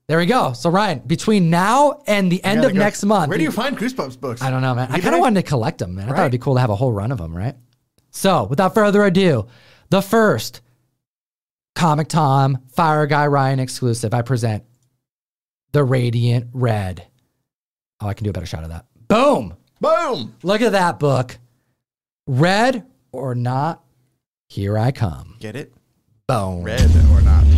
There 0.08 0.18
we 0.18 0.26
go. 0.26 0.54
So 0.54 0.70
Ryan, 0.70 1.00
between 1.00 1.50
now 1.50 2.02
and 2.08 2.32
the 2.32 2.42
end 2.44 2.64
of 2.64 2.72
go- 2.72 2.80
next 2.80 3.04
month, 3.04 3.28
Where 3.30 3.38
do 3.38 3.44
you 3.44 3.52
find 3.52 3.78
Goosebumps 3.78 4.20
books? 4.20 4.42
I 4.42 4.50
don't 4.50 4.62
know, 4.62 4.74
man. 4.74 4.90
I 4.90 5.00
kind 5.02 5.14
of 5.16 5.20
wanted 5.20 5.42
to 5.42 5.48
collect 5.48 5.80
them, 5.80 5.96
man. 5.96 6.06
I 6.06 6.12
thought 6.14 6.22
it'd 6.22 6.32
be 6.32 6.38
cool 6.38 6.56
to 6.56 6.62
have 6.62 6.70
a 6.70 6.76
whole 6.76 6.94
run 6.94 7.12
of 7.12 7.18
them, 7.18 7.36
right? 7.36 7.56
So, 8.18 8.46
without 8.46 8.74
further 8.74 9.06
ado, 9.06 9.46
the 9.92 10.02
first 10.02 10.62
Comic 11.76 12.08
Tom 12.08 12.58
Fire 12.72 13.06
Guy 13.06 13.28
Ryan 13.28 13.60
exclusive, 13.60 14.12
I 14.12 14.24
present 14.24 14.64
the 15.72 15.84
Radiant 15.84 16.50
Red. 16.52 17.06
Oh, 18.02 18.08
I 18.08 18.16
can 18.16 18.24
do 18.24 18.32
a 18.32 18.34
better 18.34 18.48
shot 18.48 18.64
of 18.64 18.70
that. 18.70 18.88
Boom! 19.08 19.56
Boom. 19.80 20.36
Look 20.42 20.62
at 20.62 20.72
that 20.72 20.98
book. 20.98 21.38
Red 22.26 22.88
or 23.12 23.36
not, 23.36 23.84
here 24.50 24.80
I 24.80 24.92
come. 24.92 25.36
Get 25.40 25.56
it? 25.56 25.72
Boom. 26.28 26.64
Red 26.64 26.90
or 27.12 27.22
not? 27.22 27.57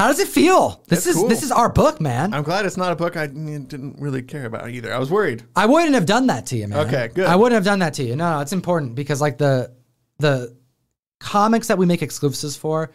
How 0.00 0.06
does 0.06 0.18
it 0.18 0.28
feel? 0.28 0.82
This 0.88 1.04
That's 1.04 1.06
is 1.08 1.16
cool. 1.16 1.28
this 1.28 1.42
is 1.42 1.52
our 1.52 1.68
book, 1.68 2.00
man. 2.00 2.32
I'm 2.32 2.42
glad 2.42 2.64
it's 2.64 2.78
not 2.78 2.90
a 2.90 2.96
book 2.96 3.18
I 3.18 3.26
didn't 3.26 3.96
really 3.98 4.22
care 4.22 4.46
about 4.46 4.70
either. 4.70 4.94
I 4.94 4.98
was 4.98 5.10
worried. 5.10 5.42
I 5.54 5.66
wouldn't 5.66 5.92
have 5.92 6.06
done 6.06 6.28
that 6.28 6.46
to 6.46 6.56
you, 6.56 6.68
man. 6.68 6.86
Okay, 6.86 7.10
good. 7.14 7.26
I 7.26 7.36
wouldn't 7.36 7.54
have 7.54 7.66
done 7.66 7.80
that 7.80 7.92
to 7.94 8.02
you. 8.02 8.16
No, 8.16 8.36
no, 8.36 8.40
it's 8.40 8.54
important 8.54 8.94
because 8.94 9.20
like 9.20 9.36
the 9.36 9.74
the 10.18 10.56
comics 11.18 11.66
that 11.66 11.76
we 11.76 11.84
make 11.84 12.00
exclusives 12.00 12.56
for, 12.56 12.92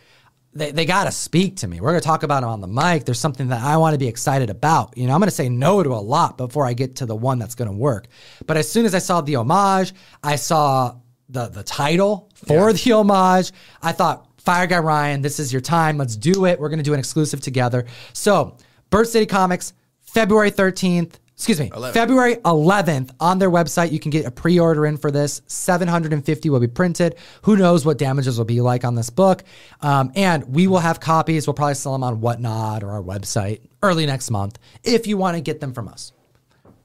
they, 0.53 0.71
they 0.71 0.87
gotta 0.87 1.11
speak 1.11 1.57
to 1.57 1.67
me. 1.67 1.79
We're 1.79 1.91
gonna 1.91 2.01
talk 2.01 2.23
about 2.23 2.41
them 2.41 2.49
on 2.49 2.59
the 2.59 2.67
mic. 2.67 3.05
There's 3.05 3.19
something 3.19 3.49
that 3.49 3.61
I 3.61 3.77
want 3.77 3.93
to 3.93 3.99
be 3.99 4.07
excited 4.07 4.49
about. 4.49 4.97
You 4.97 5.05
know, 5.05 5.13
I'm 5.13 5.19
gonna 5.19 5.29
say 5.29 5.47
no 5.47 5.83
to 5.83 5.91
a 5.91 6.01
lot 6.01 6.37
before 6.37 6.65
I 6.65 6.73
get 6.73 6.95
to 6.95 7.05
the 7.05 7.15
one 7.15 7.37
that's 7.37 7.53
gonna 7.53 7.71
work. 7.71 8.07
But 8.47 8.57
as 8.57 8.67
soon 8.67 8.83
as 8.83 8.95
I 8.95 8.99
saw 8.99 9.21
the 9.21 9.35
homage, 9.35 9.93
I 10.23 10.37
saw 10.37 10.95
the 11.29 11.49
the 11.49 11.61
title 11.61 12.31
for 12.33 12.73
the 12.73 12.91
homage. 12.91 13.51
I 13.83 13.91
thought, 13.91 14.24
Fire 14.45 14.67
Guy 14.67 14.77
Ryan, 14.79 15.21
this 15.21 15.39
is 15.39 15.51
your 15.51 15.61
time. 15.61 15.97
Let's 15.97 16.15
do 16.15 16.45
it. 16.45 16.59
We're 16.59 16.69
gonna 16.69 16.83
do 16.83 16.93
an 16.93 16.99
exclusive 16.99 17.41
together. 17.41 17.85
So, 18.13 18.57
Bird 18.91 19.07
City 19.07 19.25
Comics, 19.25 19.73
February 20.01 20.51
13th. 20.51 21.13
Excuse 21.33 21.59
me, 21.59 21.69
February 21.91 22.35
11th 22.37 23.11
on 23.19 23.39
their 23.39 23.51
website. 23.51 23.91
You 23.91 23.99
can 23.99 24.09
get 24.09 24.25
a 24.25 24.31
pre 24.31 24.57
order 24.57 24.85
in 24.85 24.95
for 24.95 25.11
this. 25.11 25.41
750 25.47 26.49
will 26.49 26.61
be 26.61 26.67
printed. 26.67 27.15
Who 27.41 27.57
knows 27.57 27.85
what 27.85 27.97
damages 27.97 28.37
will 28.37 28.45
be 28.45 28.61
like 28.61 28.85
on 28.85 28.95
this 28.95 29.09
book. 29.09 29.43
Um, 29.81 30.13
and 30.15 30.45
we 30.55 30.67
will 30.67 30.79
have 30.79 31.01
copies. 31.01 31.45
We'll 31.45 31.53
probably 31.53 31.75
sell 31.75 31.91
them 31.91 32.05
on 32.05 32.21
Whatnot 32.21 32.83
or 32.83 32.91
our 32.91 33.01
website 33.01 33.59
early 33.83 34.05
next 34.05 34.31
month 34.31 34.57
if 34.85 35.07
you 35.07 35.17
want 35.17 35.35
to 35.35 35.41
get 35.41 35.59
them 35.59 35.73
from 35.73 35.89
us. 35.89 36.13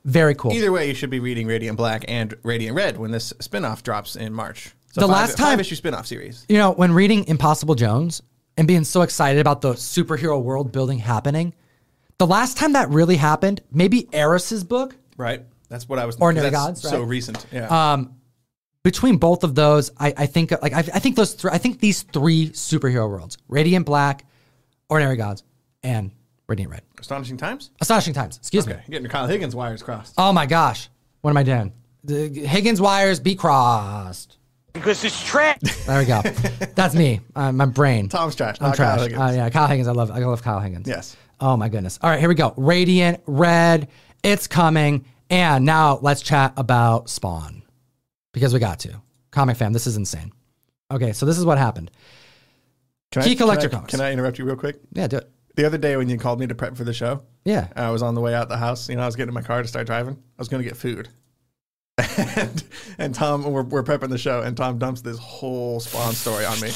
Very 0.05 0.35
cool. 0.35 0.53
Either 0.53 0.73
way, 0.73 0.89
you 0.89 0.95
should 0.95 1.11
be 1.11 1.20
reading 1.20 1.47
Radiant 1.47 1.77
Black 1.77 2.05
and 2.09 2.35
Radiant 2.43 2.74
Red 2.74 2.97
when 2.97 3.12
this 3.12 3.32
spin-off 3.39 3.85
drops 3.85 4.16
in 4.16 4.32
March. 4.32 4.73
So 4.93 5.03
The 5.03 5.07
five, 5.07 5.17
last 5.17 5.37
time- 5.37 5.47
five 5.53 5.61
issue 5.61 5.75
spin-off 5.77 6.07
series. 6.07 6.45
You 6.49 6.59
know, 6.59 6.73
when 6.73 6.93
reading 6.93 7.25
Impossible 7.29 7.75
Jones 7.75 8.23
and 8.57 8.67
being 8.67 8.85
so 8.85 9.03
excited 9.03 9.41
about 9.41 9.61
the 9.61 9.75
superhero 9.75 10.43
world 10.43 10.73
building 10.73 10.99
happening, 10.99 11.55
the 12.19 12.27
last 12.27 12.57
time 12.57 12.73
that 12.75 12.91
really 12.91 13.17
happened, 13.17 13.61
maybe 13.73 14.09
Eris's 14.12 14.65
book, 14.65 14.97
Right. 15.17 15.45
That's 15.69 15.89
what 15.89 15.99
I 16.01 16.07
was. 16.07 16.17
Ordinary 16.19 16.51
that's 16.51 16.81
Gods, 16.81 16.83
So 16.83 16.99
right? 17.01 17.07
recent. 17.09 17.47
Yeah. 17.53 17.93
um, 17.93 18.15
between 18.83 19.19
both 19.19 19.45
of 19.45 19.55
those, 19.55 19.93
I, 19.99 20.12
I 20.17 20.27
think 20.27 20.51
like 20.62 20.73
I, 20.73 20.79
I 20.79 20.99
think 20.99 21.15
those 21.15 21.35
three, 21.35 21.51
I 21.53 21.59
think 21.59 21.79
these 21.79 22.03
three 22.03 22.49
superhero 22.51 23.09
worlds: 23.09 23.37
Radiant 23.47 23.87
Black, 23.87 24.25
Ordinary 24.89 25.17
Gods, 25.17 25.45
and 25.85 26.11
Radiant 26.49 26.73
Red. 26.73 26.83
Astonishing 26.99 27.37
times. 27.37 27.71
Astonishing 27.81 28.15
times. 28.15 28.39
Excuse 28.39 28.67
Okay. 28.67 28.79
me. 28.79 28.83
Getting 28.89 29.03
your 29.05 29.11
Kyle 29.12 29.27
Higgins 29.29 29.55
wires 29.55 29.83
crossed. 29.83 30.15
Oh 30.19 30.33
my 30.33 30.47
gosh, 30.47 30.89
what 31.21 31.31
am 31.31 31.37
I 31.37 31.43
doing? 31.45 31.73
The 32.03 32.29
Higgins 32.29 32.81
wires 32.81 33.21
be 33.21 33.35
crossed. 33.37 34.39
Because 34.73 35.03
it's 35.05 35.23
trash. 35.25 35.59
There 35.87 35.99
we 35.99 36.05
go. 36.07 36.23
That's 36.75 36.95
me. 36.95 37.21
Uh, 37.35 37.53
my 37.53 37.67
brain. 37.67 38.09
Tom's 38.09 38.35
trash. 38.35 38.57
I'm 38.61 38.69
not 38.69 38.77
Kyle 38.77 38.97
trash. 38.97 39.01
Higgins. 39.09 39.21
Uh, 39.21 39.33
yeah, 39.37 39.51
Kyle 39.51 39.67
Higgins. 39.67 39.89
I 39.89 39.93
love. 39.93 40.11
I 40.11 40.19
love 40.19 40.43
Kyle 40.43 40.61
Higgins. 40.61 40.87
Yes. 40.89 41.17
Oh 41.41 41.57
my 41.57 41.69
goodness. 41.69 41.99
All 42.03 42.11
right, 42.11 42.21
here 42.21 42.29
we 42.29 42.35
go. 42.35 42.55
Radiant 42.57 43.21
Red. 43.27 43.89
It's 44.23 44.47
coming. 44.47 45.05
And 45.31 45.65
now 45.65 45.99
let's 46.03 46.23
chat 46.23 46.53
about 46.57 47.09
Spawn 47.09 47.63
because 48.33 48.53
we 48.53 48.59
got 48.61 48.81
to. 48.81 49.01
Comic 49.31 49.57
fam, 49.57 49.73
this 49.73 49.87
is 49.87 49.97
insane. 49.97 50.33
Okay, 50.91 51.13
so 51.13 51.25
this 51.25 51.39
is 51.39 51.45
what 51.45 51.57
happened. 51.57 51.91
Can 53.13 53.23
Key 53.23 53.33
I, 53.33 53.35
Collector 53.37 53.69
can 53.69 53.75
I, 53.77 53.79
Comics. 53.79 53.91
Can 53.93 54.01
I 54.01 54.13
interrupt 54.13 54.39
you 54.39 54.45
real 54.45 54.57
quick? 54.57 54.81
Yeah, 54.93 55.07
do 55.07 55.19
it. 55.19 55.31
The 55.55 55.65
other 55.65 55.79
day 55.79 55.97
when 55.97 56.09
you 56.09 56.19
called 56.19 56.41
me 56.41 56.47
to 56.49 56.55
prep 56.55 56.77
for 56.77 56.85
the 56.85 56.93
show, 56.93 57.23
Yeah. 57.45 57.69
I 57.77 57.91
was 57.91 58.03
on 58.03 58.15
the 58.15 58.21
way 58.21 58.35
out 58.35 58.49
the 58.49 58.57
house. 58.57 58.89
You 58.89 58.97
know, 58.97 59.03
I 59.03 59.07
was 59.07 59.15
getting 59.17 59.29
in 59.29 59.35
my 59.35 59.43
car 59.43 59.63
to 59.63 59.69
start 59.69 59.87
driving. 59.87 60.15
I 60.15 60.41
was 60.41 60.49
going 60.49 60.63
to 60.63 60.69
get 60.69 60.77
food. 60.77 61.09
And, 62.37 62.63
and 62.99 63.15
Tom, 63.15 63.45
we're, 63.45 63.63
we're 63.63 63.83
prepping 63.83 64.09
the 64.11 64.19
show, 64.19 64.43
and 64.43 64.57
Tom 64.57 64.79
dumps 64.79 65.01
this 65.01 65.19
whole 65.19 65.81
Spawn 65.81 66.15
story 66.15 66.45
on 66.45 66.61
me. 66.61 66.71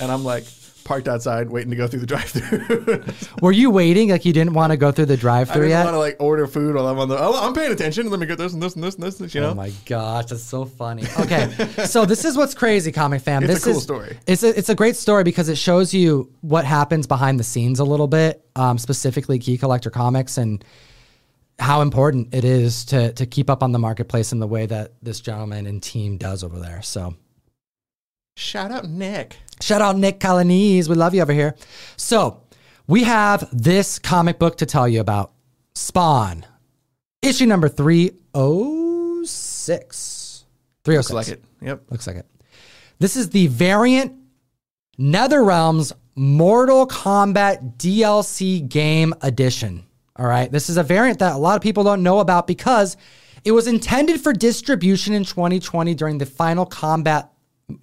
And 0.00 0.10
I'm 0.10 0.24
like, 0.24 0.44
parked 0.84 1.08
outside 1.08 1.50
waiting 1.50 1.70
to 1.70 1.76
go 1.76 1.86
through 1.86 2.00
the 2.00 2.06
drive-through. 2.12 3.04
Were 3.40 3.52
you 3.52 3.70
waiting 3.70 4.10
like 4.10 4.24
you 4.24 4.32
didn't 4.32 4.54
want 4.54 4.72
to 4.72 4.76
go 4.76 4.92
through 4.92 5.06
the 5.06 5.16
drive-through 5.16 5.62
didn't 5.62 5.70
yet? 5.70 5.84
want 5.84 5.94
to 5.94 5.98
like 5.98 6.16
order 6.20 6.46
food 6.46 6.74
while 6.74 6.86
I'm 6.86 6.98
on 6.98 7.08
the. 7.08 7.18
Oh, 7.18 7.34
I'm 7.34 7.54
paying 7.54 7.72
attention. 7.72 8.10
Let 8.10 8.20
me 8.20 8.26
get 8.26 8.38
this 8.38 8.52
and 8.52 8.62
this 8.62 8.74
and 8.74 8.84
this 8.84 8.94
and 8.96 9.02
this. 9.04 9.34
You 9.34 9.40
know. 9.40 9.50
Oh 9.50 9.54
my 9.54 9.72
gosh, 9.86 10.26
that's 10.26 10.42
so 10.42 10.64
funny. 10.64 11.04
Okay, 11.18 11.48
so 11.86 12.04
this 12.04 12.24
is 12.24 12.36
what's 12.36 12.54
crazy, 12.54 12.92
comic 12.92 13.22
fam. 13.22 13.42
It's 13.44 13.50
a 13.50 13.54
this 13.54 13.64
cool 13.64 13.76
is, 13.76 13.82
story. 13.82 14.18
It's 14.26 14.42
a, 14.42 14.58
it's 14.58 14.68
a 14.68 14.74
great 14.74 14.96
story 14.96 15.24
because 15.24 15.48
it 15.48 15.56
shows 15.56 15.94
you 15.94 16.32
what 16.40 16.64
happens 16.64 17.06
behind 17.06 17.38
the 17.38 17.44
scenes 17.44 17.78
a 17.78 17.84
little 17.84 18.08
bit, 18.08 18.44
um, 18.56 18.78
specifically 18.78 19.38
Key 19.38 19.58
Collector 19.58 19.90
Comics 19.90 20.38
and 20.38 20.64
how 21.58 21.80
important 21.80 22.34
it 22.34 22.44
is 22.44 22.84
to 22.86 23.12
to 23.12 23.26
keep 23.26 23.48
up 23.48 23.62
on 23.62 23.72
the 23.72 23.78
marketplace 23.78 24.32
in 24.32 24.40
the 24.40 24.46
way 24.46 24.66
that 24.66 24.92
this 25.02 25.20
gentleman 25.20 25.66
and 25.66 25.82
team 25.82 26.16
does 26.16 26.42
over 26.42 26.58
there. 26.58 26.82
So 26.82 27.14
Shout 28.36 28.70
out 28.70 28.88
Nick. 28.88 29.36
Shout 29.60 29.82
out 29.82 29.96
Nick 29.96 30.20
Calanese. 30.20 30.88
We 30.88 30.94
love 30.94 31.12
you 31.14 31.22
over 31.22 31.32
here. 31.32 31.56
So, 31.96 32.42
we 32.86 33.02
have 33.04 33.48
this 33.52 33.98
comic 33.98 34.38
book 34.38 34.58
to 34.58 34.66
tell 34.66 34.86
you 34.88 35.00
about 35.00 35.32
Spawn, 35.74 36.46
issue 37.20 37.46
number 37.46 37.68
306. 37.68 40.44
306. 40.84 40.86
Looks 40.86 41.10
oh 41.10 41.14
like 41.14 41.28
it. 41.28 41.44
Yep. 41.60 41.82
Looks 41.90 42.06
like 42.06 42.16
it. 42.16 42.26
This 42.98 43.16
is 43.16 43.30
the 43.30 43.46
variant 43.48 44.14
NetherRealms 44.98 45.92
Mortal 46.14 46.86
Kombat 46.86 47.76
DLC 47.76 48.68
game 48.68 49.14
edition. 49.22 49.86
All 50.22 50.28
right. 50.28 50.52
This 50.52 50.70
is 50.70 50.76
a 50.76 50.84
variant 50.84 51.18
that 51.18 51.34
a 51.34 51.36
lot 51.36 51.56
of 51.56 51.62
people 51.62 51.82
don't 51.82 52.04
know 52.04 52.20
about 52.20 52.46
because 52.46 52.96
it 53.44 53.50
was 53.50 53.66
intended 53.66 54.20
for 54.20 54.32
distribution 54.32 55.14
in 55.14 55.24
2020 55.24 55.96
during 55.96 56.18
the 56.18 56.26
Final 56.26 56.64
Kombat 56.64 57.28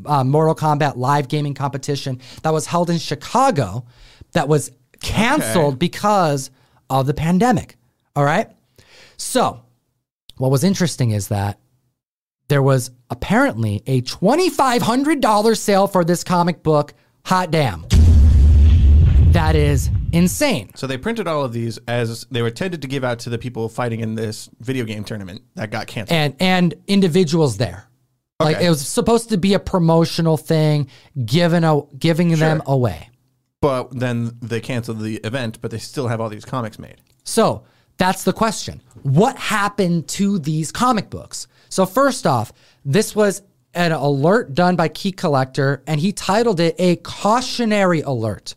uh, 0.06 0.24
Mortal 0.24 0.56
Kombat 0.56 0.96
live 0.96 1.28
gaming 1.28 1.54
competition 1.54 2.22
that 2.44 2.54
was 2.54 2.66
held 2.66 2.90
in 2.90 2.98
Chicago 2.98 3.86
that 4.32 4.48
was 4.48 4.72
canceled 5.02 5.74
Okay. 5.74 5.80
because 5.80 6.50
of 6.90 7.08
the 7.08 7.14
pandemic. 7.14 7.76
All 8.16 8.24
right. 8.24 8.50
So, 9.18 9.62
what 10.38 10.50
was 10.50 10.64
interesting 10.64 11.12
is 11.12 11.28
that 11.28 11.60
there 12.48 12.64
was 12.64 12.90
apparently 13.10 13.84
a 13.86 14.02
$2,500 14.02 15.58
sale 15.58 15.88
for 15.88 16.06
this 16.06 16.24
comic 16.24 16.64
book. 16.64 16.94
Hot 17.26 17.52
damn. 17.52 17.86
That 19.34 19.58
is 19.58 19.90
insane. 20.12 20.72
So 20.76 20.88
they 20.88 20.98
printed 20.98 21.28
all 21.28 21.44
of 21.44 21.54
these 21.54 21.80
as 21.88 22.26
they 22.32 22.42
were 22.42 22.50
intended 22.50 22.82
to 22.82 22.88
give 22.88 23.04
out 23.04 23.20
to 23.20 23.30
the 23.30 23.38
people 23.38 23.70
fighting 23.70 24.00
in 24.00 24.16
this 24.16 24.50
video 24.60 24.86
game 24.86 25.04
tournament 25.04 25.42
that 25.56 25.72
got 25.72 25.88
canceled. 25.88 26.16
And 26.18 26.36
and 26.40 26.76
individuals 26.88 27.58
there. 27.58 27.86
Like 28.40 28.62
it 28.62 28.70
was 28.70 28.88
supposed 28.88 29.30
to 29.30 29.38
be 29.38 29.54
a 29.54 29.60
promotional 29.60 30.38
thing, 30.38 30.88
given 31.26 31.66
a, 31.66 31.82
giving 31.98 32.30
them 32.38 32.62
away. 32.66 33.10
but 33.60 33.92
then 33.92 34.38
they 34.42 34.62
canceled 34.62 35.02
the 35.02 35.18
event, 35.18 35.60
but 35.62 35.72
they 35.72 35.78
still 35.78 36.08
have 36.08 36.22
all 36.22 36.30
these 36.30 36.46
comics 36.46 36.80
made. 36.80 37.02
So 37.26 37.64
that's 37.98 38.24
the 38.24 38.32
question. 38.32 38.82
What 39.04 39.38
happened 39.38 40.08
to 40.10 40.40
these 40.40 40.72
comic 40.72 41.10
books? 41.10 41.48
So, 41.68 41.86
first 41.86 42.26
off, 42.26 42.54
this 42.86 43.14
was 43.14 43.42
an 43.74 43.92
alert 43.92 44.54
done 44.54 44.76
by 44.76 44.88
Key 44.88 45.12
Collector, 45.12 45.84
and 45.86 46.00
he 46.00 46.14
titled 46.14 46.60
it 46.60 46.76
a 46.80 46.96
cautionary 46.96 48.02
alert. 48.02 48.56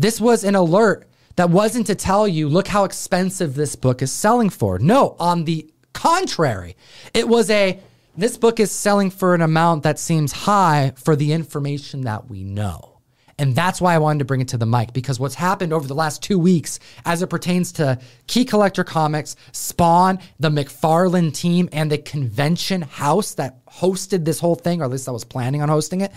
This 0.00 0.18
was 0.18 0.44
an 0.44 0.54
alert 0.54 1.06
that 1.36 1.50
wasn't 1.50 1.86
to 1.88 1.94
tell 1.94 2.26
you, 2.26 2.48
look 2.48 2.68
how 2.68 2.84
expensive 2.84 3.54
this 3.54 3.76
book 3.76 4.00
is 4.00 4.10
selling 4.10 4.48
for. 4.48 4.78
No, 4.78 5.14
on 5.20 5.44
the 5.44 5.70
contrary, 5.92 6.74
it 7.12 7.28
was 7.28 7.50
a, 7.50 7.78
this 8.16 8.38
book 8.38 8.60
is 8.60 8.70
selling 8.70 9.10
for 9.10 9.34
an 9.34 9.42
amount 9.42 9.82
that 9.82 9.98
seems 9.98 10.32
high 10.32 10.94
for 10.96 11.16
the 11.16 11.34
information 11.34 12.00
that 12.04 12.30
we 12.30 12.44
know. 12.44 13.02
And 13.38 13.54
that's 13.54 13.78
why 13.78 13.94
I 13.94 13.98
wanted 13.98 14.20
to 14.20 14.24
bring 14.24 14.40
it 14.40 14.48
to 14.48 14.56
the 14.56 14.64
mic 14.64 14.94
because 14.94 15.20
what's 15.20 15.34
happened 15.34 15.74
over 15.74 15.86
the 15.86 15.94
last 15.94 16.22
two 16.22 16.38
weeks 16.38 16.80
as 17.04 17.20
it 17.20 17.26
pertains 17.26 17.70
to 17.72 17.98
Key 18.26 18.46
Collector 18.46 18.84
Comics, 18.84 19.36
Spawn, 19.52 20.18
the 20.38 20.48
McFarlane 20.48 21.34
team, 21.34 21.68
and 21.72 21.92
the 21.92 21.98
convention 21.98 22.80
house 22.80 23.34
that 23.34 23.62
hosted 23.66 24.24
this 24.24 24.40
whole 24.40 24.54
thing, 24.54 24.80
or 24.80 24.84
at 24.84 24.90
least 24.92 25.10
I 25.10 25.12
was 25.12 25.24
planning 25.24 25.60
on 25.60 25.68
hosting 25.68 26.00
it, 26.00 26.12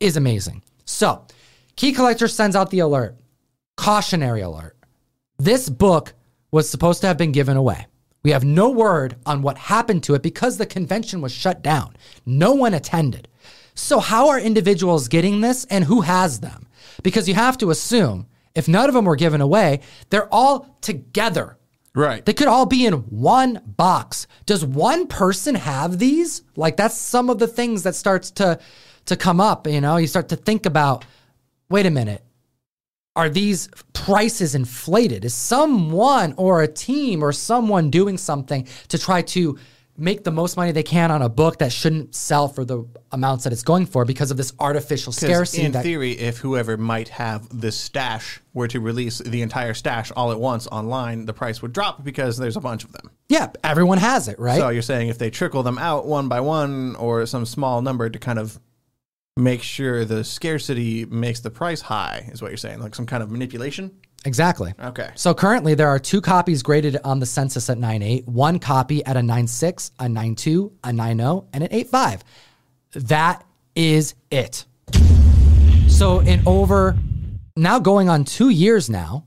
is 0.00 0.16
amazing. 0.16 0.64
So, 0.84 1.24
Key 1.76 1.92
Collector 1.92 2.28
sends 2.28 2.56
out 2.56 2.70
the 2.70 2.80
alert 2.80 3.16
cautionary 3.76 4.40
alert. 4.42 4.76
This 5.38 5.68
book 5.68 6.14
was 6.50 6.68
supposed 6.68 7.00
to 7.00 7.06
have 7.06 7.18
been 7.18 7.32
given 7.32 7.56
away. 7.56 7.86
We 8.22 8.30
have 8.30 8.44
no 8.44 8.70
word 8.70 9.16
on 9.26 9.42
what 9.42 9.58
happened 9.58 10.04
to 10.04 10.14
it 10.14 10.22
because 10.22 10.56
the 10.56 10.66
convention 10.66 11.20
was 11.20 11.32
shut 11.32 11.62
down. 11.62 11.96
No 12.24 12.52
one 12.52 12.74
attended. 12.74 13.26
So, 13.74 13.98
how 13.98 14.28
are 14.28 14.38
individuals 14.38 15.08
getting 15.08 15.40
this 15.40 15.64
and 15.64 15.84
who 15.84 16.02
has 16.02 16.40
them? 16.40 16.68
Because 17.02 17.26
you 17.26 17.34
have 17.34 17.58
to 17.58 17.70
assume 17.70 18.26
if 18.54 18.68
none 18.68 18.88
of 18.88 18.94
them 18.94 19.06
were 19.06 19.16
given 19.16 19.40
away, 19.40 19.80
they're 20.10 20.32
all 20.32 20.76
together. 20.82 21.56
Right. 21.94 22.24
They 22.24 22.34
could 22.34 22.48
all 22.48 22.66
be 22.66 22.86
in 22.86 22.94
one 22.94 23.60
box. 23.66 24.26
Does 24.46 24.64
one 24.64 25.06
person 25.06 25.54
have 25.54 25.98
these? 25.98 26.42
Like 26.54 26.76
that's 26.76 26.96
some 26.96 27.30
of 27.30 27.38
the 27.38 27.48
things 27.48 27.82
that 27.82 27.94
starts 27.94 28.30
to 28.32 28.60
to 29.06 29.16
come 29.16 29.40
up, 29.40 29.66
you 29.66 29.80
know? 29.80 29.96
You 29.96 30.06
start 30.06 30.28
to 30.28 30.36
think 30.36 30.64
about, 30.64 31.04
wait 31.72 31.86
a 31.86 31.90
minute. 31.90 32.22
Are 33.14 33.28
these 33.28 33.68
prices 33.92 34.54
inflated? 34.54 35.24
Is 35.24 35.34
someone 35.34 36.34
or 36.36 36.62
a 36.62 36.68
team 36.68 37.22
or 37.22 37.32
someone 37.32 37.90
doing 37.90 38.16
something 38.16 38.66
to 38.88 38.98
try 38.98 39.22
to 39.22 39.58
make 39.96 40.24
the 40.24 40.30
most 40.30 40.56
money 40.56 40.72
they 40.72 40.82
can 40.82 41.10
on 41.10 41.20
a 41.20 41.28
book 41.28 41.58
that 41.58 41.70
shouldn't 41.70 42.14
sell 42.14 42.48
for 42.48 42.64
the 42.64 42.82
amounts 43.12 43.44
that 43.44 43.52
it's 43.52 43.62
going 43.62 43.84
for 43.84 44.06
because 44.06 44.30
of 44.30 44.38
this 44.38 44.52
artificial 44.58 45.12
scarcity 45.12 45.64
in 45.64 45.72
that 45.72 45.82
theory, 45.82 46.12
if 46.12 46.38
whoever 46.38 46.78
might 46.78 47.10
have 47.10 47.46
this 47.60 47.78
stash 47.78 48.40
were 48.54 48.66
to 48.68 48.80
release 48.80 49.18
the 49.18 49.42
entire 49.42 49.74
stash 49.74 50.10
all 50.16 50.32
at 50.32 50.40
once 50.40 50.66
online, 50.68 51.26
the 51.26 51.34
price 51.34 51.60
would 51.60 51.74
drop 51.74 52.02
because 52.02 52.38
there's 52.38 52.56
a 52.56 52.60
bunch 52.60 52.84
of 52.84 52.92
them. 52.92 53.10
yeah, 53.28 53.48
everyone 53.62 53.98
has 53.98 54.28
it, 54.28 54.38
right? 54.38 54.58
So 54.58 54.70
you're 54.70 54.80
saying 54.80 55.08
if 55.08 55.18
they 55.18 55.28
trickle 55.28 55.62
them 55.62 55.76
out 55.76 56.06
one 56.06 56.28
by 56.28 56.40
one 56.40 56.96
or 56.96 57.26
some 57.26 57.44
small 57.44 57.82
number 57.82 58.08
to 58.08 58.18
kind 58.18 58.38
of 58.38 58.58
make 59.36 59.62
sure 59.62 60.04
the 60.04 60.24
scarcity 60.24 61.04
makes 61.06 61.40
the 61.40 61.50
price 61.50 61.80
high, 61.80 62.28
is 62.32 62.42
what 62.42 62.50
you're 62.50 62.58
saying, 62.58 62.80
like 62.80 62.94
some 62.94 63.06
kind 63.06 63.22
of 63.22 63.30
manipulation. 63.30 63.90
exactly. 64.24 64.74
Okay. 64.78 65.10
So 65.14 65.34
currently 65.34 65.74
there 65.74 65.88
are 65.88 65.98
two 65.98 66.20
copies 66.20 66.62
graded 66.62 66.98
on 67.02 67.18
the 67.18 67.26
census 67.26 67.68
at 67.70 67.78
9.8, 67.78 68.26
one 68.26 68.58
copy 68.58 69.04
at 69.04 69.16
a 69.16 69.20
9.6, 69.20 69.90
a 69.98 70.04
9.2, 70.04 70.72
a 70.84 70.88
9.0, 70.90 71.46
and 71.52 71.64
an 71.64 71.70
8.5. 71.70 72.20
That 72.92 73.44
is 73.74 74.14
it. 74.30 74.66
So 75.88 76.20
in 76.20 76.42
over 76.46 76.96
now 77.56 77.78
going 77.78 78.08
on 78.08 78.24
two 78.24 78.50
years 78.50 78.90
now, 78.90 79.24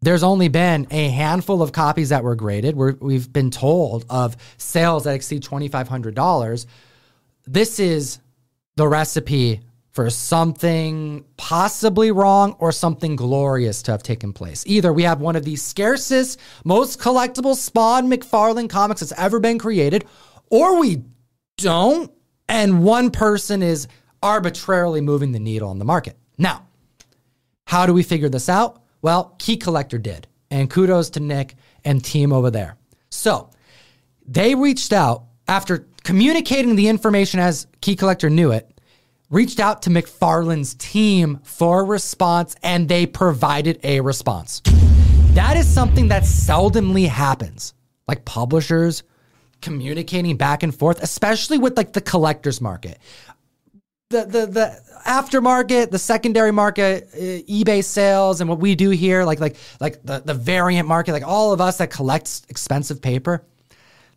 there's 0.00 0.22
only 0.22 0.48
been 0.48 0.86
a 0.90 1.08
handful 1.08 1.62
of 1.62 1.72
copies 1.72 2.10
that 2.10 2.22
were 2.22 2.34
graded. 2.34 2.76
We're, 2.76 2.94
we've 3.00 3.30
been 3.32 3.50
told 3.50 4.04
of 4.08 4.36
sales 4.56 5.04
that 5.04 5.14
exceed 5.14 5.42
$2,500. 5.42 6.66
This 7.46 7.80
is 7.80 8.20
the 8.76 8.86
recipe 8.86 9.60
for 9.90 10.10
something 10.10 11.24
possibly 11.38 12.10
wrong 12.10 12.54
or 12.58 12.70
something 12.70 13.16
glorious 13.16 13.80
to 13.82 13.90
have 13.92 14.02
taken 14.02 14.32
place. 14.32 14.62
Either 14.66 14.92
we 14.92 15.02
have 15.02 15.22
one 15.22 15.36
of 15.36 15.44
the 15.44 15.56
scarcest, 15.56 16.38
most 16.64 17.00
collectible 17.00 17.54
Spawn 17.54 18.10
McFarlane 18.10 18.68
comics 18.68 19.00
that's 19.00 19.18
ever 19.18 19.40
been 19.40 19.58
created, 19.58 20.04
or 20.50 20.78
we 20.78 21.02
don't, 21.56 22.12
and 22.48 22.84
one 22.84 23.10
person 23.10 23.62
is 23.62 23.88
arbitrarily 24.22 25.00
moving 25.00 25.32
the 25.32 25.40
needle 25.40 25.70
on 25.70 25.78
the 25.78 25.84
market. 25.86 26.16
Now, 26.36 26.66
how 27.64 27.86
do 27.86 27.94
we 27.94 28.02
figure 28.02 28.28
this 28.28 28.50
out? 28.50 28.82
Well, 29.00 29.34
Key 29.38 29.56
Collector 29.56 29.98
did. 29.98 30.28
And 30.50 30.70
kudos 30.70 31.10
to 31.10 31.20
Nick 31.20 31.54
and 31.84 32.04
team 32.04 32.32
over 32.32 32.50
there. 32.50 32.76
So 33.10 33.50
they 34.26 34.54
reached 34.54 34.92
out 34.92 35.24
after 35.48 35.88
communicating 36.06 36.76
the 36.76 36.86
information 36.86 37.40
as 37.40 37.66
Key 37.80 37.96
Collector 37.96 38.30
knew 38.30 38.52
it, 38.52 38.70
reached 39.28 39.58
out 39.58 39.82
to 39.82 39.90
McFarlane's 39.90 40.74
team 40.76 41.40
for 41.42 41.80
a 41.80 41.84
response, 41.84 42.54
and 42.62 42.88
they 42.88 43.06
provided 43.06 43.80
a 43.82 44.00
response. 44.00 44.62
That 45.34 45.56
is 45.56 45.66
something 45.66 46.06
that 46.08 46.22
seldomly 46.22 47.08
happens. 47.08 47.74
Like 48.06 48.24
publishers 48.24 49.02
communicating 49.60 50.36
back 50.36 50.62
and 50.62 50.72
forth, 50.72 51.02
especially 51.02 51.58
with 51.58 51.76
like 51.76 51.92
the 51.92 52.00
collector's 52.00 52.60
market 52.60 52.98
the 54.10 54.24
the 54.24 54.46
the 54.46 54.80
aftermarket, 55.04 55.90
the 55.90 55.98
secondary 55.98 56.52
market, 56.52 57.08
uh, 57.12 57.18
eBay 57.50 57.82
sales, 57.82 58.40
and 58.40 58.48
what 58.48 58.60
we 58.60 58.76
do 58.76 58.90
here, 58.90 59.24
like 59.24 59.40
like 59.40 59.56
like 59.80 60.00
the 60.04 60.20
the 60.20 60.34
variant 60.34 60.86
market, 60.86 61.12
like 61.12 61.26
all 61.26 61.52
of 61.52 61.60
us 61.60 61.78
that 61.78 61.90
collects 61.90 62.42
expensive 62.48 63.02
paper, 63.02 63.44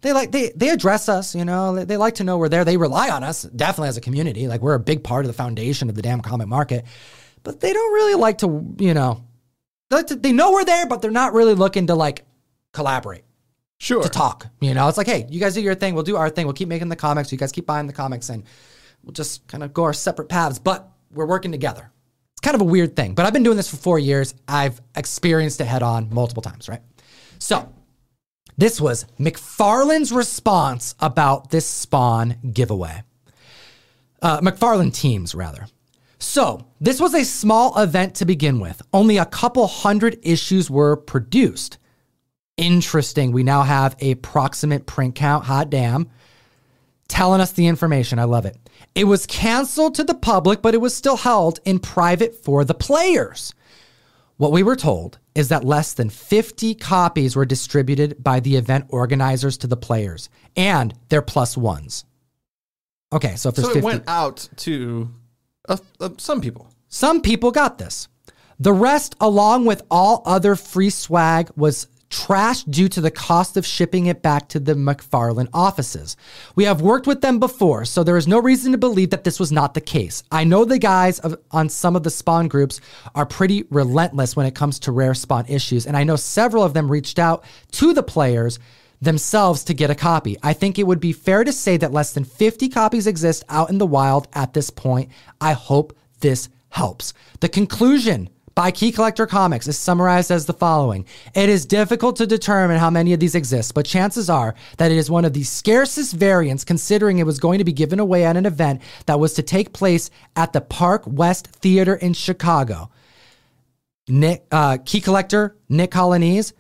they 0.02 0.14
like 0.14 0.32
they 0.32 0.52
they 0.56 0.70
address 0.70 1.10
us. 1.10 1.36
You 1.36 1.46
know, 1.46 1.76
they, 1.76 1.86
they 1.86 1.98
like 1.98 2.16
to 2.16 2.24
know 2.24 2.38
we're 2.38 2.50
there. 2.50 2.66
They 2.66 2.78
rely 2.78 3.10
on 3.10 3.24
us 3.24 3.44
definitely 3.44 3.90
as 3.90 3.98
a 3.98 4.02
community. 4.02 4.48
Like 4.48 4.62
we're 4.62 4.76
a 4.76 4.80
big 4.80 5.04
part 5.04 5.26
of 5.26 5.28
the 5.28 5.34
foundation 5.34 5.90
of 5.90 5.96
the 5.96 6.02
damn 6.02 6.22
comic 6.22 6.48
market, 6.48 6.86
but 7.44 7.60
they 7.60 7.74
don't 7.74 7.94
really 7.94 8.16
like 8.16 8.40
to 8.40 8.76
you 8.80 8.94
know, 8.94 9.24
they, 9.90 9.98
like 9.98 10.08
to, 10.08 10.16
they 10.16 10.32
know 10.32 10.52
we're 10.52 10.66
there, 10.66 10.88
but 10.88 11.02
they're 11.02 11.12
not 11.12 11.34
really 11.34 11.54
looking 11.56 11.88
to 11.88 11.96
like 11.96 12.26
collaborate 12.74 13.24
Sure. 13.80 14.04
to 14.04 14.10
talk. 14.10 14.48
You 14.60 14.74
know, 14.74 14.88
it's 14.90 14.98
like, 14.98 15.08
hey, 15.08 15.26
you 15.30 15.40
guys 15.40 15.54
do 15.54 15.62
your 15.62 15.76
thing, 15.76 15.94
we'll 15.96 16.04
do 16.04 16.18
our 16.18 16.30
thing, 16.30 16.46
we'll 16.46 16.54
keep 16.54 16.68
making 16.68 16.90
the 16.90 16.96
comics, 16.98 17.32
you 17.32 17.38
guys 17.38 17.52
keep 17.52 17.66
buying 17.66 17.88
the 17.88 17.94
comics, 17.94 18.30
and 18.30 18.44
we'll 19.04 19.14
just 19.14 19.48
kind 19.48 19.64
of 19.64 19.74
go 19.74 19.86
our 19.86 19.94
separate 19.94 20.28
paths, 20.28 20.60
but 20.60 20.92
we're 21.12 21.26
working 21.26 21.52
together. 21.52 21.90
It's 22.34 22.42
kind 22.42 22.56
of 22.56 22.62
a 22.62 22.66
weird 22.66 22.96
thing, 22.98 23.16
but 23.16 23.26
I've 23.26 23.32
been 23.34 23.44
doing 23.44 23.56
this 23.58 23.70
for 23.70 23.78
four 23.78 23.98
years. 23.98 24.36
I've 24.50 24.82
experienced 24.96 25.62
it 25.62 25.66
head 25.66 25.82
on 25.82 26.14
multiple 26.14 26.44
times, 26.44 26.68
right? 26.68 26.82
So, 27.40 27.74
this 28.60 28.82
was 28.82 29.06
McFarlane's 29.18 30.12
response 30.12 30.94
about 31.00 31.50
this 31.50 31.66
Spawn 31.66 32.36
giveaway. 32.52 33.04
Uh, 34.22 34.42
McFarlane 34.42 34.94
teams, 34.94 35.34
rather. 35.34 35.68
So, 36.20 36.66
this 36.82 37.00
was 37.00 37.14
a 37.14 37.24
small 37.24 37.82
event 37.82 38.16
to 38.16 38.26
begin 38.26 38.60
with. 38.60 38.82
Only 38.92 39.16
a 39.16 39.26
couple 39.26 39.66
hundred 39.66 40.20
issues 40.24 40.70
were 40.70 40.98
produced. 40.98 41.78
Interesting. 42.58 43.32
We 43.32 43.44
now 43.44 43.62
have 43.62 43.96
a 44.00 44.16
proximate 44.16 44.86
print 44.86 45.16
count. 45.16 45.46
Hot 45.46 45.70
damn. 45.70 46.10
Telling 47.08 47.40
us 47.40 47.54
the 47.54 47.68
information. 47.68 48.20
I 48.20 48.26
love 48.26 48.46
it. 48.46 48.58
It 48.94 49.06
was 49.06 49.26
canceled 49.26 49.96
to 49.96 50.04
the 50.04 50.14
public, 50.14 50.62
but 50.62 50.74
it 50.74 50.82
was 50.82 50.94
still 50.94 51.16
held 51.16 51.62
in 51.64 51.80
private 51.80 52.36
for 52.36 52.66
the 52.66 52.74
players. 52.74 53.54
What 54.36 54.52
we 54.52 54.64
were 54.64 54.76
told 54.76 55.18
is 55.40 55.48
that 55.48 55.64
less 55.64 55.94
than 55.94 56.10
50 56.10 56.76
copies 56.76 57.34
were 57.34 57.46
distributed 57.46 58.22
by 58.22 58.42
the 58.42 58.58
event 58.58 58.86
organizers 58.90 59.58
to 59.60 59.68
the 59.68 59.78
players 59.78 60.30
and 60.58 60.94
their 61.08 61.22
plus 61.22 61.56
ones. 61.56 62.04
Okay, 63.14 63.38
so 63.38 63.48
if 63.48 63.56
there's 63.56 63.70
So 63.70 63.74
50 63.74 63.80
it 63.80 63.84
went 63.84 64.04
out 64.06 64.50
to 64.58 65.10
uh, 65.70 65.78
uh, 66.02 66.10
some 66.18 66.42
people. 66.42 66.70
some 66.90 67.22
people 67.22 67.52
got 67.52 67.78
this. 67.78 68.10
The 68.60 68.74
rest, 68.74 69.16
along 69.22 69.64
with 69.64 69.82
all 69.90 70.22
other 70.26 70.58
free 70.58 70.90
swag, 70.90 71.50
was 71.56 71.88
trashed 72.10 72.70
due 72.72 72.90
to 72.90 73.02
the 73.02 73.12
cost 73.12 73.56
of 73.56 73.66
shipping 73.66 74.08
it 74.08 74.22
back 74.22 74.50
to 74.50 74.60
the 74.60 74.74
McFarlane 74.74 75.50
offices. 75.54 76.18
We 76.56 76.64
have 76.64 76.82
worked 76.82 77.08
with 77.08 77.22
them 77.22 77.40
before, 77.40 77.86
so 77.86 78.04
there 78.04 78.18
is 78.18 78.28
no 78.28 78.40
reason 78.40 78.72
to 78.72 78.78
believe 78.78 79.12
that 79.12 79.24
this 79.24 79.40
was 79.40 79.52
not 79.52 79.74
the 79.74 79.82
case. 79.82 80.24
I 80.32 80.44
know 80.44 80.66
the 80.66 80.80
guys 80.80 81.20
of, 81.20 81.38
on 81.52 81.70
some 81.70 81.96
of 81.96 82.04
the 82.04 82.10
Spawn 82.10 82.48
groups 82.48 82.82
are 83.14 83.26
pretty 83.26 83.66
relentless 83.70 84.36
when 84.36 84.46
it 84.46 84.56
comes 84.56 84.80
to 84.80 84.92
rare 84.92 85.14
Spawn 85.14 85.46
issues, 85.48 85.86
and 85.86 85.96
I 85.96 86.04
know 86.04 86.16
several 86.16 86.64
of 86.64 86.74
them 86.74 86.92
reached 86.92 87.20
out 87.20 87.44
to 87.74 87.94
the 87.94 88.04
players 88.04 88.60
themselves 89.02 89.64
to 89.66 89.74
get 89.74 89.90
a 89.90 89.96
copy. 89.96 90.38
I 90.44 90.54
think 90.54 90.78
it 90.78 90.88
would 90.88 91.00
be 91.00 91.14
fair 91.14 91.44
to 91.44 91.54
say 91.54 91.78
that 91.78 91.94
less 91.94 92.14
than 92.14 92.26
50 92.26 92.70
copies 92.70 93.08
exist 93.08 93.44
out 93.50 93.70
in 93.70 93.78
the 93.78 93.86
wild 93.86 94.28
at 94.34 94.54
this 94.54 94.70
point. 94.70 95.12
I 95.40 95.54
hope 95.54 95.98
this 96.20 96.50
helps. 96.70 97.14
The 97.40 97.50
conclusion 97.50 98.30
by 98.60 98.72
Key 98.72 98.92
Collector 98.92 99.26
Comics 99.26 99.70
is 99.70 99.78
summarized 99.78 100.32
as 100.32 100.46
the 100.46 100.52
following 100.52 101.06
It 101.34 101.48
is 101.48 101.66
difficult 101.66 102.18
to 102.18 102.28
determine 102.28 102.78
how 102.78 102.90
many 102.90 103.14
of 103.14 103.22
these 103.22 103.34
exist, 103.34 103.74
but 103.74 103.86
chances 103.86 104.30
are 104.30 104.54
that 104.76 104.92
it 104.92 104.98
is 104.98 105.10
one 105.10 105.24
of 105.24 105.32
the 105.32 105.44
scarcest 105.44 106.14
variants 106.14 106.66
considering 106.66 107.20
it 107.20 107.26
was 107.26 107.40
going 107.40 107.60
to 107.60 107.64
be 107.64 107.72
given 107.72 108.02
away 108.02 108.26
at 108.26 108.36
an 108.36 108.46
event 108.46 108.82
that 109.06 109.18
was 109.18 109.34
to 109.36 109.44
take 109.44 109.72
place 109.72 110.10
at 110.36 110.52
the 110.52 110.60
Park 110.60 111.04
West 111.06 111.48
Theater 111.48 111.96
in 111.96 112.12
Chicago. 112.12 112.90
Nick, 114.10 114.46
uh, 114.52 114.78
key 114.84 115.00
collector 115.00 115.56
Nick 115.70 115.92
Colonese 115.92 116.52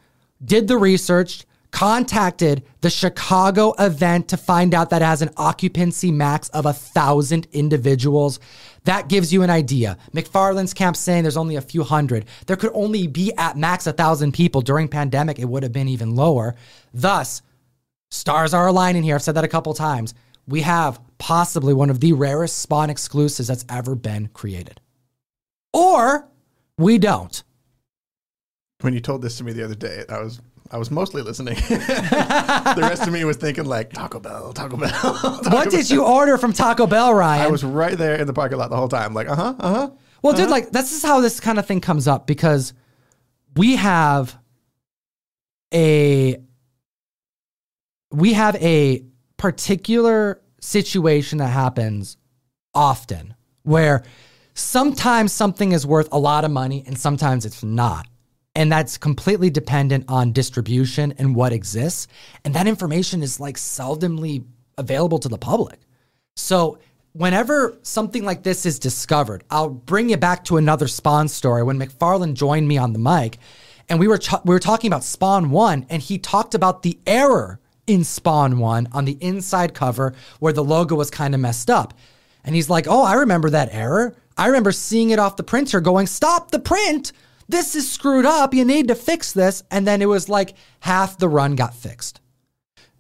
did 0.42 0.70
the 0.70 0.78
research, 0.78 1.44
contacted 1.72 2.64
the 2.82 2.90
Chicago 2.90 3.74
event 3.78 4.30
to 4.30 4.38
find 4.38 4.74
out 4.74 4.90
that 4.90 5.02
it 5.02 5.06
has 5.06 5.22
an 5.22 5.30
occupancy 5.38 6.12
max 6.12 6.50
of 6.50 6.66
a 6.66 6.74
thousand 6.74 7.48
individuals. 7.52 8.40
That 8.86 9.10
gives 9.10 9.34
you 9.34 9.44
an 9.44 9.50
idea. 9.50 9.98
McFarlane's 10.14 10.74
camp 10.74 10.96
saying 10.96 11.24
there's 11.24 11.38
only 11.38 11.56
a 11.56 11.62
few 11.62 11.84
hundred. 11.84 12.26
There 12.48 12.56
could 12.56 12.72
only 12.74 13.08
be 13.08 13.34
at 13.38 13.58
max 13.58 13.88
a 13.88 13.94
thousand 13.94 14.34
people. 14.34 14.62
During 14.62 14.88
pandemic, 14.88 15.40
it 15.40 15.46
would 15.46 15.64
have 15.64 15.74
been 15.74 15.88
even 15.88 16.16
lower. 16.16 16.56
Thus, 16.94 17.42
stars 18.10 18.54
are 18.54 18.68
aligning 18.68 19.04
here. 19.04 19.16
I've 19.16 19.24
said 19.24 19.36
that 19.36 19.44
a 19.44 19.50
couple 19.50 19.74
times. 19.74 20.14
We 20.48 20.62
have 20.62 21.00
possibly 21.18 21.74
one 21.74 21.90
of 21.90 22.00
the 22.00 22.14
rarest 22.14 22.58
Spawn 22.60 22.90
exclusives 22.90 23.48
that's 23.48 23.66
ever 23.70 23.96
been 23.96 24.28
created. 24.28 24.82
Or 25.74 26.28
we 26.78 26.98
don't. 26.98 27.44
When 28.82 28.94
you 28.94 29.02
told 29.02 29.22
this 29.22 29.38
to 29.38 29.44
me 29.44 29.52
the 29.52 29.66
other 29.66 29.76
day, 29.76 30.06
I 30.10 30.20
was 30.20 30.42
I 30.72 30.78
was 30.78 30.92
mostly 30.92 31.22
listening. 31.22 31.56
the 31.70 32.78
rest 32.82 33.08
of 33.08 33.14
me 33.14 33.24
was 33.26 33.38
thinking 33.38 33.66
like 33.66 33.92
Taco 33.92 34.20
Bell, 34.20 34.54
Taco 34.54 34.78
Bell. 34.78 34.90
Taco 34.92 35.50
What 35.50 35.72
did 35.72 35.90
you 35.90 36.04
order 36.04 36.38
from 36.38 36.54
Taco 36.54 36.86
Bell, 36.86 37.14
Ryan? 37.14 37.42
I 37.42 37.48
was 37.48 37.64
right 37.64 37.98
there 37.98 38.16
in 38.16 38.28
the 38.28 38.34
parking 38.34 38.60
lot 38.60 38.70
the 38.70 38.76
whole 38.76 38.88
time, 38.88 39.14
like 39.14 39.28
uh 39.28 39.36
huh, 39.36 39.56
uh 39.60 39.74
huh. 39.74 39.90
Well, 40.22 40.34
dude, 40.34 40.50
like 40.50 40.72
this 40.72 40.92
is 40.92 41.02
how 41.02 41.22
this 41.22 41.40
kind 41.40 41.58
of 41.58 41.66
thing 41.66 41.82
comes 41.82 42.08
up 42.08 42.28
because 42.28 42.74
we 43.56 43.78
have 43.78 44.38
a 45.74 46.38
we 48.12 48.34
have 48.34 48.56
a 48.58 49.06
particular 49.38 50.42
situation 50.60 51.38
that 51.40 51.48
happens 51.48 52.18
often 52.76 53.34
where 53.64 54.04
sometimes 54.54 55.32
something 55.32 55.72
is 55.72 55.86
worth 55.86 56.10
a 56.12 56.20
lot 56.20 56.44
of 56.44 56.52
money 56.52 56.84
and 56.86 56.98
sometimes 56.98 57.46
it's 57.46 57.64
not. 57.64 58.08
And 58.60 58.70
that's 58.70 58.98
completely 58.98 59.50
dependent 59.50 60.04
on 60.10 60.34
distribution 60.34 61.14
and 61.18 61.34
what 61.34 61.54
exists. 61.54 62.10
And 62.44 62.54
that 62.56 62.68
information 62.68 63.24
is 63.24 63.40
like 63.40 63.56
seldomly 63.56 64.44
available 64.78 65.18
to 65.20 65.30
the 65.30 65.38
public. 65.38 65.80
So 66.36 66.78
whenever 67.14 67.78
something 67.84 68.26
like 68.26 68.44
this 68.44 68.66
is 68.66 68.78
discovered, 68.78 69.46
I'll 69.50 69.70
bring 69.70 70.10
you 70.10 70.18
back 70.18 70.44
to 70.46 70.58
another 70.58 70.90
Spawn 70.90 71.30
story 71.30 71.64
when 71.64 71.80
McFarlane 71.80 72.34
joined 72.34 72.68
me 72.68 72.78
on 72.78 72.92
the 72.92 73.00
mic, 73.00 73.38
and 73.88 73.98
we 73.98 74.10
were 74.10 74.18
ch- 74.18 74.44
we 74.44 74.54
were 74.54 74.60
talking 74.60 74.90
about 74.92 75.06
Spawn 75.06 75.52
One, 75.52 75.86
and 75.90 76.02
he 76.02 76.18
talked 76.18 76.54
about 76.54 76.84
the 76.84 77.00
error 77.08 77.62
in 77.88 78.04
Spawn 78.04 78.60
One 78.60 78.90
on 78.92 79.06
the 79.06 79.18
inside 79.22 79.74
cover 79.74 80.14
where 80.40 80.52
the 80.52 80.66
logo 80.66 80.96
was 80.96 81.10
kind 81.10 81.34
of 81.34 81.40
messed 81.40 81.70
up, 81.70 81.94
and 82.44 82.56
he's 82.56 82.70
like, 82.70 82.88
"Oh, 82.90 83.04
I 83.04 83.14
remember 83.14 83.50
that 83.52 83.70
error. 83.72 84.18
I 84.38 84.48
remember 84.48 84.74
seeing 84.74 85.12
it 85.12 85.20
off 85.20 85.38
the 85.38 85.44
printer, 85.44 85.80
going, 85.80 86.08
stop 86.08 86.52
the 86.52 86.60
print." 86.60 87.14
This 87.50 87.76
is 87.76 87.92
screwed 87.92 88.26
up. 88.26 88.54
You 88.54 88.64
need 88.64 88.88
to 88.88 88.96
fix 88.96 89.34
this. 89.34 89.64
And 89.72 89.86
then 89.86 90.02
it 90.02 90.06
was 90.06 90.30
like 90.30 90.54
half 90.80 91.18
the 91.18 91.28
run 91.28 91.56
got 91.56 91.74
fixed. 91.74 92.22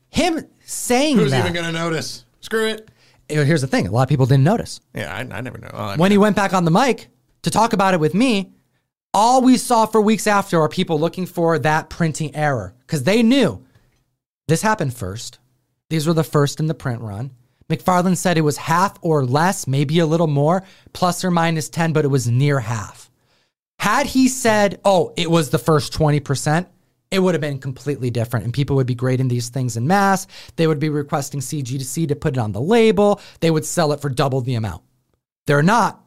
Him 0.10 0.46
saying 0.66 1.18
Who's 1.18 1.32
that. 1.32 1.40
even 1.42 1.54
gonna 1.54 1.72
notice? 1.72 2.26
Screw 2.42 2.66
it. 2.68 2.90
Here's 3.30 3.62
the 3.62 3.68
thing 3.68 3.88
a 3.88 3.92
lot 3.92 4.02
of 4.04 4.10
people 4.10 4.26
didn't 4.26 4.44
notice. 4.44 4.82
Yeah, 4.96 5.14
I, 5.14 5.20
I 5.20 5.42
never 5.42 5.60
know. 5.60 5.70
Oh, 5.72 5.78
I 5.78 5.90
When 5.98 6.00
mean, 6.10 6.12
he 6.12 6.18
went 6.18 6.36
back 6.36 6.54
on 6.54 6.66
the 6.66 6.72
mic 6.72 7.10
to 7.44 7.52
talk 7.52 7.74
about 7.74 7.94
it 7.94 8.00
with 8.00 8.16
me, 8.16 8.52
all 9.14 9.42
we 9.44 9.56
saw 9.58 9.86
for 9.86 10.02
weeks 10.02 10.26
after 10.26 10.60
are 10.60 10.68
people 10.68 11.00
looking 11.00 11.28
for 11.28 11.60
that 11.60 11.90
printing 11.92 12.36
error 12.36 12.74
because 12.82 13.04
they 13.04 13.22
knew 13.22 13.64
this 14.48 14.64
happened 14.64 14.96
first. 14.96 15.38
These 15.92 16.08
were 16.08 16.14
the 16.14 16.24
first 16.24 16.60
in 16.60 16.66
the 16.66 16.74
print 16.74 17.02
run. 17.02 17.32
McFarlane 17.70 18.18
said 18.18 18.36
it 18.38 18.42
was 18.42 18.58
half 18.58 18.98
or 19.02 19.24
less, 19.26 19.68
maybe 19.68 20.00
a 20.00 20.06
little 20.08 20.26
more, 20.28 20.64
plus 20.94 21.24
or 21.24 21.30
minus 21.30 21.70
10, 21.70 21.94
but 21.94 22.04
it 22.04 22.08
was 22.10 22.28
near 22.28 22.60
half. 22.60 23.09
Had 23.80 24.06
he 24.06 24.28
said, 24.28 24.80
oh, 24.84 25.14
it 25.16 25.32
was 25.32 25.50
the 25.50 25.58
first 25.58 25.94
20%, 25.94 26.68
it 27.12 27.20
would 27.20 27.34
have 27.34 27.42
been 27.42 27.60
completely 27.60 28.12
different. 28.12 28.46
And 28.46 28.54
people 28.54 28.76
would 28.76 28.86
be 28.86 28.94
grading 28.94 29.30
these 29.30 29.50
things 29.50 29.78
in 29.78 29.88
mass. 29.88 30.28
They 30.58 30.68
would 30.68 30.80
be 30.80 30.90
requesting 30.90 31.40
CG2C 31.40 32.10
to 32.10 32.16
put 32.16 32.36
it 32.36 32.40
on 32.40 32.52
the 32.52 32.62
label. 32.62 33.20
They 33.40 33.50
would 33.50 33.66
sell 33.66 33.92
it 33.94 34.00
for 34.00 34.10
double 34.10 34.42
the 34.42 34.56
amount. 34.56 34.84
They're 35.48 35.64
not, 35.64 36.04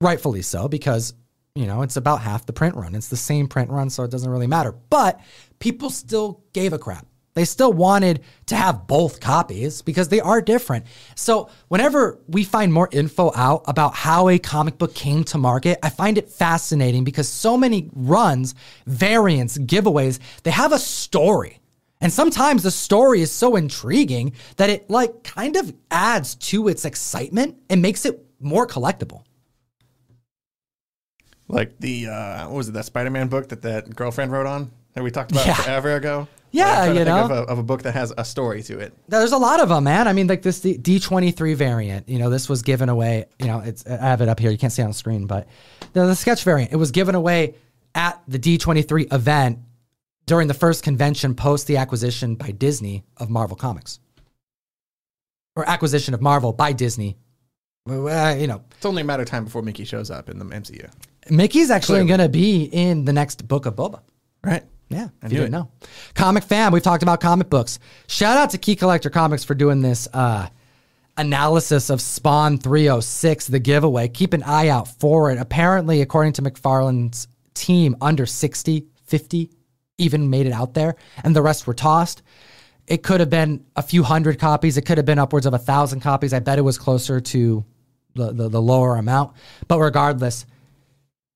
rightfully 0.00 0.42
so, 0.42 0.68
because, 0.68 1.14
you 1.56 1.66
know, 1.66 1.82
it's 1.82 1.96
about 1.96 2.20
half 2.20 2.46
the 2.46 2.52
print 2.52 2.76
run. 2.76 2.94
It's 2.94 3.08
the 3.08 3.16
same 3.16 3.48
print 3.48 3.70
run, 3.70 3.90
so 3.90 4.04
it 4.04 4.12
doesn't 4.12 4.30
really 4.30 4.46
matter. 4.46 4.70
But 4.70 5.18
people 5.58 5.90
still 5.90 6.44
gave 6.52 6.72
a 6.72 6.78
crap. 6.78 7.04
They 7.38 7.44
still 7.44 7.72
wanted 7.72 8.24
to 8.46 8.56
have 8.56 8.88
both 8.88 9.20
copies 9.20 9.80
because 9.80 10.08
they 10.08 10.18
are 10.18 10.42
different. 10.42 10.86
So, 11.14 11.50
whenever 11.68 12.18
we 12.26 12.42
find 12.42 12.72
more 12.72 12.88
info 12.90 13.30
out 13.32 13.62
about 13.68 13.94
how 13.94 14.28
a 14.28 14.40
comic 14.40 14.76
book 14.76 14.92
came 14.92 15.22
to 15.22 15.38
market, 15.38 15.78
I 15.80 15.90
find 15.90 16.18
it 16.18 16.28
fascinating 16.28 17.04
because 17.04 17.28
so 17.28 17.56
many 17.56 17.90
runs, 17.94 18.56
variants, 18.86 19.56
giveaways, 19.56 20.18
they 20.42 20.50
have 20.50 20.72
a 20.72 20.80
story. 20.80 21.60
And 22.00 22.12
sometimes 22.12 22.64
the 22.64 22.72
story 22.72 23.22
is 23.22 23.30
so 23.30 23.54
intriguing 23.54 24.32
that 24.56 24.68
it 24.68 24.90
like 24.90 25.22
kind 25.22 25.54
of 25.54 25.72
adds 25.92 26.34
to 26.50 26.66
its 26.66 26.84
excitement 26.84 27.56
and 27.70 27.80
makes 27.80 28.04
it 28.04 28.20
more 28.40 28.66
collectible. 28.66 29.22
like 31.46 31.78
the 31.78 32.08
uh, 32.08 32.48
what 32.48 32.56
was 32.56 32.68
it 32.68 32.72
that 32.72 32.84
Spider-Man 32.84 33.28
book 33.28 33.48
that 33.50 33.62
that 33.62 33.94
girlfriend 33.94 34.32
wrote 34.32 34.46
on 34.46 34.72
that 34.94 35.02
we 35.04 35.10
talked 35.10 35.32
about 35.32 35.46
Yeah. 35.46 35.54
forever 35.54 35.94
ago? 35.96 36.28
Yeah, 36.50 36.64
Like, 36.64 36.70
I'm 36.70 36.76
trying 36.76 36.94
to 36.94 36.98
you 37.00 37.04
think 37.04 37.28
know. 37.28 37.36
of 37.42 37.48
a, 37.48 37.50
of 37.52 37.58
a 37.58 37.62
book 37.62 37.82
that 37.82 37.92
has 37.92 38.12
a 38.16 38.24
story 38.24 38.62
to 38.64 38.78
it. 38.78 38.94
There's 39.06 39.32
a 39.32 39.36
lot 39.38 39.60
of 39.60 39.68
them, 39.68 39.84
man. 39.84 40.08
I 40.08 40.14
mean, 40.14 40.28
like 40.28 40.40
this 40.42 40.60
D 40.60 40.98
twenty 40.98 41.30
three 41.30 41.52
variant. 41.54 42.08
You 42.08 42.18
know, 42.18 42.30
this 42.30 42.48
was 42.48 42.62
given 42.62 42.88
away. 42.88 43.26
You 43.38 43.46
know, 43.46 43.60
it's 43.60 43.86
I 43.86 43.96
have 43.96 44.22
it 44.22 44.28
up 44.30 44.40
here. 44.40 44.50
You 44.50 44.56
can't 44.56 44.72
see 44.72 44.80
it 44.80 44.86
on 44.86 44.90
the 44.90 44.94
screen, 44.96 45.26
but 45.26 45.46
the, 45.92 46.06
the 46.06 46.16
sketch 46.16 46.42
variant. 46.44 46.72
It 46.72 46.76
was 46.76 46.90
given 46.90 47.14
away 47.14 47.54
at 47.94 48.22
the 48.28 48.38
D 48.38 48.56
twenty 48.56 48.80
three 48.82 49.06
event 49.12 49.58
during 50.24 50.48
the 50.48 50.54
first 50.54 50.82
convention 50.82 51.34
post 51.34 51.66
the 51.66 51.76
acquisition 51.76 52.34
by 52.34 52.50
Disney 52.50 53.04
of 53.18 53.28
Marvel 53.28 53.56
Comics, 53.56 54.00
or 55.54 55.68
acquisition 55.68 56.14
of 56.14 56.22
Marvel 56.22 56.52
by 56.54 56.72
Disney. 56.72 57.18
Well, 57.86 58.08
uh, 58.08 58.34
you 58.34 58.46
know, 58.46 58.62
It's 58.76 58.86
only 58.86 59.02
a 59.02 59.04
matter 59.04 59.22
of 59.22 59.28
time 59.28 59.44
before 59.44 59.62
Mickey 59.62 59.84
shows 59.84 60.10
up 60.10 60.28
in 60.28 60.38
the 60.38 60.44
MCU. 60.46 60.90
Mickey's 61.30 61.70
actually 61.70 62.06
going 62.06 62.20
to 62.20 62.28
be 62.28 62.64
in 62.64 63.04
the 63.04 63.12
next 63.12 63.46
book 63.48 63.66
of 63.66 63.76
Boba. 63.76 64.00
Right. 64.44 64.64
Yeah, 64.88 65.08
if 65.22 65.32
you 65.32 65.38
it. 65.38 65.42
didn't 65.42 65.52
know. 65.52 65.70
Comic 66.14 66.44
fam, 66.44 66.72
we've 66.72 66.82
talked 66.82 67.02
about 67.02 67.20
comic 67.20 67.50
books. 67.50 67.78
Shout 68.06 68.36
out 68.36 68.50
to 68.50 68.58
Key 68.58 68.76
Collector 68.76 69.10
Comics 69.10 69.44
for 69.44 69.54
doing 69.54 69.82
this 69.82 70.08
uh, 70.14 70.48
analysis 71.16 71.90
of 71.90 72.00
Spawn 72.00 72.58
306, 72.58 73.48
the 73.48 73.58
giveaway. 73.58 74.08
Keep 74.08 74.32
an 74.32 74.42
eye 74.44 74.68
out 74.68 74.88
for 74.88 75.30
it. 75.30 75.38
Apparently, 75.38 76.00
according 76.00 76.32
to 76.34 76.42
McFarlane's 76.42 77.28
team, 77.54 77.96
under 78.00 78.24
60, 78.24 78.86
50 79.04 79.50
even 79.98 80.30
made 80.30 80.46
it 80.46 80.52
out 80.52 80.74
there, 80.74 80.94
and 81.22 81.34
the 81.34 81.42
rest 81.42 81.66
were 81.66 81.74
tossed. 81.74 82.22
It 82.86 83.02
could 83.02 83.20
have 83.20 83.28
been 83.28 83.66
a 83.76 83.82
few 83.82 84.02
hundred 84.02 84.38
copies. 84.38 84.76
It 84.76 84.82
could 84.82 84.96
have 84.96 85.04
been 85.04 85.18
upwards 85.18 85.44
of 85.44 85.52
a 85.52 85.58
thousand 85.58 86.00
copies. 86.00 86.32
I 86.32 86.38
bet 86.38 86.58
it 86.58 86.62
was 86.62 86.78
closer 86.78 87.20
to 87.20 87.64
the, 88.14 88.32
the, 88.32 88.48
the 88.48 88.62
lower 88.62 88.96
amount. 88.96 89.34
But 89.66 89.80
regardless, 89.80 90.46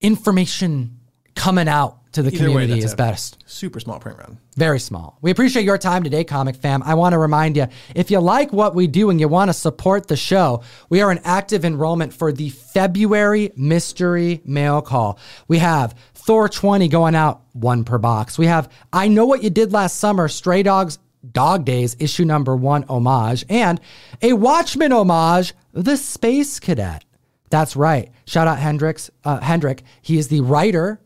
information 0.01 1.01
coming 1.35 1.69
out 1.69 1.99
to 2.13 2.23
the 2.23 2.29
Either 2.29 2.45
community 2.45 2.75
that's 2.75 2.93
is 2.93 2.95
best. 2.95 3.43
Super 3.47 3.81
small 3.81 3.99
print 3.99 4.19
run. 4.19 4.39
Very 4.57 4.79
small. 4.79 5.19
We 5.23 5.31
appreciate 5.31 5.65
your 5.65 5.79
time 5.79 6.03
today, 6.03 6.25
Comic 6.25 6.57
Fam. 6.57 6.83
I 6.83 6.95
want 6.95 7.15
to 7.15 7.19
remind 7.19 7.57
you 7.57 7.67
if 7.95 8.11
you 8.11 8.21
like 8.21 8.53
what 8.53 8.75
we 8.75 8.87
do 8.87 9.11
and 9.11 9.19
you 9.19 9.29
want 9.29 9.49
to 9.49 9.55
support 9.55 10.09
the 10.09 10.17
show, 10.17 10.63
we 10.91 11.01
are 11.01 11.11
in 11.11 11.21
active 11.25 11.65
enrollment 11.65 12.13
for 12.13 12.33
the 12.33 12.51
February 12.51 13.53
mystery 13.57 14.43
mail 14.45 14.83
call. 14.83 15.19
We 15.49 15.59
have 15.59 15.95
Thor 16.15 16.49
20 16.49 16.89
going 16.89 17.15
out 17.15 17.43
one 17.53 17.85
per 17.85 17.99
box. 17.99 18.39
We 18.39 18.47
have 18.47 18.71
I 18.93 19.09
Know 19.09 19.27
What 19.27 19.43
You 19.43 19.51
Did 19.51 19.73
Last 19.73 19.97
Summer, 19.97 20.29
Stray 20.29 20.63
Dogs 20.63 20.99
Dog 21.31 21.65
Days, 21.65 21.97
issue 21.99 22.25
number 22.25 22.57
one 22.57 22.85
homage, 22.85 23.45
and 23.49 23.81
a 24.21 24.33
Watchmen 24.33 24.93
homage, 24.93 25.55
The 25.73 25.97
Space 25.97 26.61
Cadet. 26.61 27.05
That's 27.49 27.77
right. 27.77 28.11
Shout 28.27 28.49
out 28.49 28.59
Hendrix, 28.59 29.11
uh, 29.25 29.39
Hendrick. 29.41 29.83
He 30.01 30.19
is 30.19 30.29
the 30.29 30.41
writer 30.41 31.01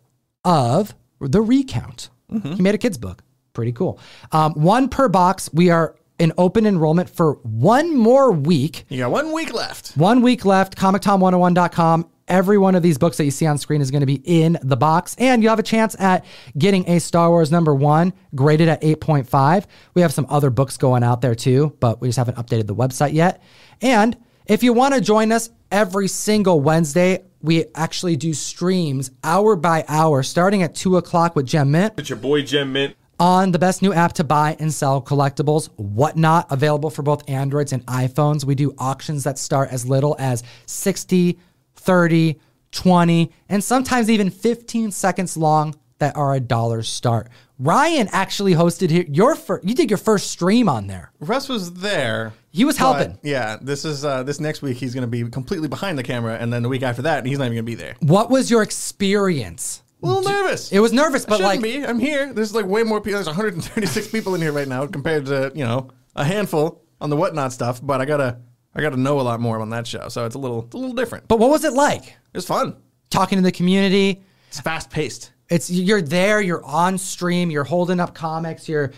of 0.46 0.94
The 1.20 1.42
Recount. 1.42 2.08
He 2.30 2.62
made 2.62 2.74
a 2.74 2.78
kid's 2.78 2.96
book. 2.96 3.22
Pretty 3.52 3.72
cool. 3.72 4.00
Um, 4.32 4.52
one 4.54 4.88
per 4.88 5.08
box. 5.08 5.50
We 5.52 5.70
are 5.70 5.96
in 6.18 6.32
open 6.38 6.66
enrollment 6.66 7.10
for 7.10 7.34
one 7.42 7.94
more 7.96 8.32
week. 8.32 8.84
You 8.88 8.98
got 8.98 9.10
one 9.10 9.32
week 9.32 9.52
left. 9.52 9.96
One 9.96 10.22
week 10.22 10.44
left. 10.44 10.76
ComicTom101.com. 10.76 12.08
Every 12.28 12.58
one 12.58 12.74
of 12.74 12.82
these 12.82 12.98
books 12.98 13.18
that 13.18 13.24
you 13.24 13.30
see 13.30 13.46
on 13.46 13.56
screen 13.56 13.80
is 13.80 13.90
going 13.92 14.00
to 14.00 14.06
be 14.06 14.20
in 14.24 14.58
the 14.62 14.76
box, 14.76 15.14
and 15.16 15.44
you 15.44 15.48
have 15.48 15.60
a 15.60 15.62
chance 15.62 15.94
at 16.00 16.24
getting 16.58 16.88
a 16.88 16.98
Star 16.98 17.30
Wars 17.30 17.52
number 17.52 17.72
one 17.72 18.12
graded 18.34 18.68
at 18.68 18.82
8.5. 18.82 19.64
We 19.94 20.02
have 20.02 20.12
some 20.12 20.26
other 20.28 20.50
books 20.50 20.76
going 20.76 21.04
out 21.04 21.20
there 21.20 21.36
too, 21.36 21.76
but 21.78 22.00
we 22.00 22.08
just 22.08 22.18
haven't 22.18 22.36
updated 22.36 22.66
the 22.66 22.74
website 22.74 23.12
yet. 23.12 23.40
And 23.80 24.16
if 24.46 24.64
you 24.64 24.72
want 24.72 24.94
to 24.94 25.00
join 25.00 25.30
us 25.30 25.50
every 25.70 26.08
single 26.08 26.60
Wednesday, 26.60 27.24
we 27.46 27.64
actually 27.74 28.16
do 28.16 28.34
streams 28.34 29.12
hour 29.22 29.54
by 29.56 29.84
hour, 29.88 30.22
starting 30.22 30.62
at 30.62 30.74
2 30.74 30.96
o'clock 30.96 31.36
with 31.36 31.46
Gem 31.46 31.70
Mint 31.70 31.94
It's 31.96 32.10
your 32.10 32.18
boy 32.18 32.42
Gem 32.42 32.72
Mint. 32.72 32.96
on 33.20 33.52
the 33.52 33.58
best 33.58 33.82
new 33.82 33.92
app 33.92 34.12
to 34.14 34.24
buy 34.24 34.56
and 34.58 34.74
sell 34.74 35.00
collectibles, 35.00 35.68
whatnot, 35.76 36.50
available 36.50 36.90
for 36.90 37.02
both 37.02 37.28
Androids 37.30 37.72
and 37.72 37.86
iPhones. 37.86 38.44
We 38.44 38.56
do 38.56 38.74
auctions 38.78 39.24
that 39.24 39.38
start 39.38 39.70
as 39.70 39.86
little 39.88 40.16
as 40.18 40.42
60, 40.66 41.38
30, 41.76 42.40
20, 42.72 43.32
and 43.48 43.62
sometimes 43.62 44.10
even 44.10 44.28
15 44.28 44.90
seconds 44.90 45.36
long 45.36 45.74
that 45.98 46.16
are 46.16 46.34
a 46.34 46.40
dollar 46.40 46.82
start. 46.82 47.28
Ryan 47.58 48.08
actually 48.12 48.54
hosted 48.54 48.90
here 48.90 49.06
your 49.08 49.34
first. 49.34 49.64
You 49.66 49.74
did 49.74 49.90
your 49.90 49.98
first 49.98 50.30
stream 50.30 50.68
on 50.68 50.88
there. 50.88 51.10
Russ 51.20 51.48
was 51.48 51.74
there. 51.74 52.34
He 52.56 52.64
was 52.64 52.78
but, 52.78 52.96
helping. 52.96 53.18
Yeah, 53.22 53.58
this 53.60 53.84
is 53.84 54.02
uh, 54.02 54.22
this 54.22 54.40
next 54.40 54.62
week 54.62 54.78
he's 54.78 54.94
going 54.94 55.02
to 55.02 55.06
be 55.08 55.28
completely 55.28 55.68
behind 55.68 55.98
the 55.98 56.02
camera, 56.02 56.38
and 56.38 56.50
then 56.50 56.62
the 56.62 56.70
week 56.70 56.82
after 56.82 57.02
that 57.02 57.26
he's 57.26 57.38
not 57.38 57.44
even 57.44 57.56
going 57.56 57.66
to 57.66 57.70
be 57.70 57.74
there. 57.74 57.96
What 58.00 58.30
was 58.30 58.50
your 58.50 58.62
experience? 58.62 59.82
A 60.02 60.06
little 60.06 60.22
nervous. 60.22 60.72
It 60.72 60.80
was 60.80 60.90
nervous, 60.90 61.26
but 61.26 61.40
like 61.40 61.60
be. 61.60 61.84
I'm 61.84 61.98
here. 61.98 62.32
There's 62.32 62.54
like 62.54 62.64
way 62.64 62.82
more 62.82 63.02
people. 63.02 63.18
There's 63.18 63.26
136 63.26 64.08
people 64.08 64.34
in 64.34 64.40
here 64.40 64.52
right 64.52 64.66
now 64.66 64.86
compared 64.86 65.26
to 65.26 65.52
you 65.54 65.64
know 65.64 65.90
a 66.14 66.24
handful 66.24 66.82
on 66.98 67.10
the 67.10 67.16
whatnot 67.16 67.52
stuff. 67.52 67.78
But 67.82 68.00
I 68.00 68.06
gotta 68.06 68.38
I 68.74 68.80
gotta 68.80 68.96
know 68.96 69.20
a 69.20 69.22
lot 69.22 69.38
more 69.38 69.60
on 69.60 69.68
that 69.70 69.86
show, 69.86 70.08
so 70.08 70.24
it's 70.24 70.34
a 70.34 70.38
little 70.38 70.64
it's 70.64 70.74
a 70.74 70.78
little 70.78 70.94
different. 70.94 71.28
But 71.28 71.38
what 71.38 71.50
was 71.50 71.62
it 71.64 71.74
like? 71.74 72.16
It's 72.32 72.46
fun. 72.46 72.76
Talking 73.10 73.36
to 73.36 73.42
the 73.42 73.52
community. 73.52 74.22
It's 74.48 74.60
fast 74.60 74.88
paced. 74.88 75.32
It's 75.48 75.70
you're 75.70 76.02
there, 76.02 76.40
you're 76.40 76.64
on 76.64 76.98
stream, 76.98 77.50
you're 77.52 77.62
holding 77.64 78.00
up 78.00 78.14
comics, 78.14 78.68
you're 78.68 78.90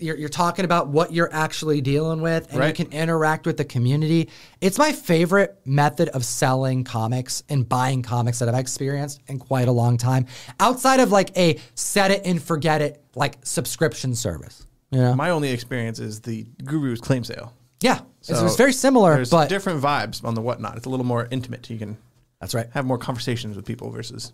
you're, 0.00 0.16
you're 0.16 0.28
talking 0.28 0.66
about 0.66 0.88
what 0.88 1.12
you're 1.14 1.32
actually 1.32 1.80
dealing 1.80 2.20
with, 2.20 2.50
and 2.50 2.58
Right. 2.60 2.68
you 2.78 2.84
can 2.84 2.92
interact 2.92 3.46
with 3.46 3.56
the 3.56 3.64
community. 3.64 4.28
It's 4.60 4.76
my 4.78 4.92
favorite 4.92 5.58
method 5.64 6.10
of 6.10 6.22
selling 6.24 6.84
comics 6.84 7.42
and 7.48 7.66
buying 7.66 8.02
comics 8.02 8.38
that 8.40 8.48
I've 8.50 8.54
experienced 8.60 9.22
in 9.28 9.38
quite 9.38 9.66
a 9.66 9.72
long 9.72 9.96
time. 9.96 10.26
Outside 10.60 11.00
of 11.00 11.10
like 11.10 11.34
a 11.38 11.58
set 11.74 12.10
it 12.10 12.22
and 12.26 12.42
forget 12.42 12.82
it 12.82 13.02
like 13.14 13.38
subscription 13.42 14.14
service. 14.14 14.66
You 14.90 15.00
know? 15.00 15.14
My 15.14 15.30
only 15.30 15.50
experience 15.52 16.00
is 16.00 16.20
the 16.20 16.44
Guru's 16.64 17.00
claim 17.00 17.24
sale. 17.24 17.54
yeah, 17.80 18.00
it's, 18.18 18.28
So 18.28 18.44
it's 18.44 18.56
very 18.56 18.72
similar, 18.74 19.14
There's 19.14 19.30
but 19.30 19.48
different 19.48 19.82
vibes 19.82 20.22
on 20.22 20.34
the 20.34 20.42
whatnot. 20.42 20.76
It's 20.76 20.86
a 20.86 20.90
little 20.90 21.06
more 21.06 21.28
intimate. 21.30 21.68
You 21.70 21.78
can 21.78 21.96
that's 22.40 22.54
right. 22.54 22.66
have 22.74 22.84
more 22.84 22.98
conversations 22.98 23.56
with 23.56 23.64
people 23.64 23.90
versus 23.90 24.32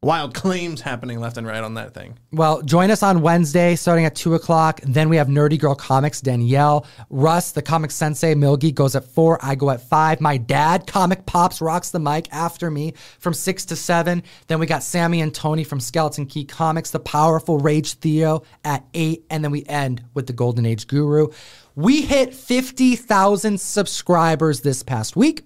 wild 0.00 0.32
claims 0.32 0.80
happening 0.80 1.18
left 1.18 1.36
and 1.36 1.46
right 1.46 1.62
on 1.62 1.74
that 1.74 1.92
thing. 1.92 2.16
Well, 2.30 2.62
join 2.62 2.90
us 2.90 3.02
on 3.02 3.20
Wednesday 3.20 3.74
starting 3.74 4.04
at 4.04 4.14
2 4.14 4.34
o'clock. 4.34 4.80
Then 4.84 5.08
we 5.08 5.16
have 5.16 5.26
Nerdy 5.26 5.58
Girl 5.58 5.74
Comics, 5.74 6.20
Danielle. 6.20 6.86
Russ, 7.10 7.50
the 7.50 7.62
comic 7.62 7.90
sensei, 7.90 8.34
Milgie 8.34 8.72
goes 8.72 8.94
at 8.94 9.04
4. 9.04 9.40
I 9.42 9.56
go 9.56 9.70
at 9.70 9.80
5. 9.80 10.20
My 10.20 10.36
dad, 10.36 10.86
Comic 10.86 11.26
Pops, 11.26 11.60
rocks 11.60 11.90
the 11.90 11.98
mic 11.98 12.32
after 12.32 12.70
me 12.70 12.94
from 13.18 13.34
6 13.34 13.64
to 13.66 13.76
7. 13.76 14.22
Then 14.46 14.60
we 14.60 14.66
got 14.66 14.84
Sammy 14.84 15.20
and 15.20 15.34
Tony 15.34 15.64
from 15.64 15.80
Skeleton 15.80 16.26
Key 16.26 16.44
Comics, 16.44 16.92
the 16.92 17.00
powerful 17.00 17.58
Rage 17.58 17.94
Theo 17.94 18.44
at 18.64 18.84
8. 18.94 19.24
And 19.30 19.42
then 19.42 19.50
we 19.50 19.64
end 19.64 20.04
with 20.14 20.28
the 20.28 20.32
Golden 20.32 20.64
Age 20.64 20.86
Guru. 20.86 21.28
We 21.74 22.02
hit 22.02 22.34
50,000 22.34 23.60
subscribers 23.60 24.60
this 24.60 24.84
past 24.84 25.16
week. 25.16 25.42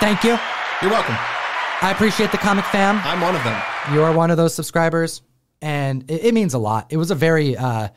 Thank 0.00 0.22
you. 0.22 0.38
You're 0.82 0.90
welcome. 0.90 1.16
I 1.82 1.92
appreciate 1.92 2.30
the 2.30 2.38
comic 2.38 2.66
fam. 2.66 3.00
I'm 3.04 3.22
one 3.22 3.34
of 3.34 3.42
them. 3.42 3.60
You 3.92 4.02
are 4.02 4.12
one 4.12 4.30
of 4.30 4.36
those 4.36 4.54
subscribers, 4.54 5.22
and 5.62 6.10
it, 6.10 6.26
it 6.26 6.34
means 6.34 6.52
a 6.52 6.58
lot. 6.58 6.86
It 6.90 6.98
was 6.98 7.10
a 7.10 7.14
very 7.14 7.56
uh, 7.56 7.88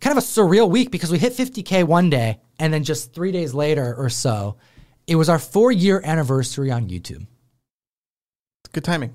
kind 0.00 0.18
of 0.18 0.24
a 0.24 0.26
surreal 0.26 0.68
week 0.68 0.90
because 0.90 1.12
we 1.12 1.18
hit 1.18 1.32
50K 1.32 1.84
one 1.84 2.10
day, 2.10 2.40
and 2.58 2.74
then 2.74 2.82
just 2.82 3.14
three 3.14 3.30
days 3.30 3.54
later 3.54 3.94
or 3.96 4.08
so, 4.08 4.56
it 5.06 5.14
was 5.14 5.28
our 5.28 5.38
four 5.38 5.70
year 5.70 6.00
anniversary 6.04 6.72
on 6.72 6.88
YouTube. 6.88 7.26
Good 8.72 8.84
timing. 8.84 9.12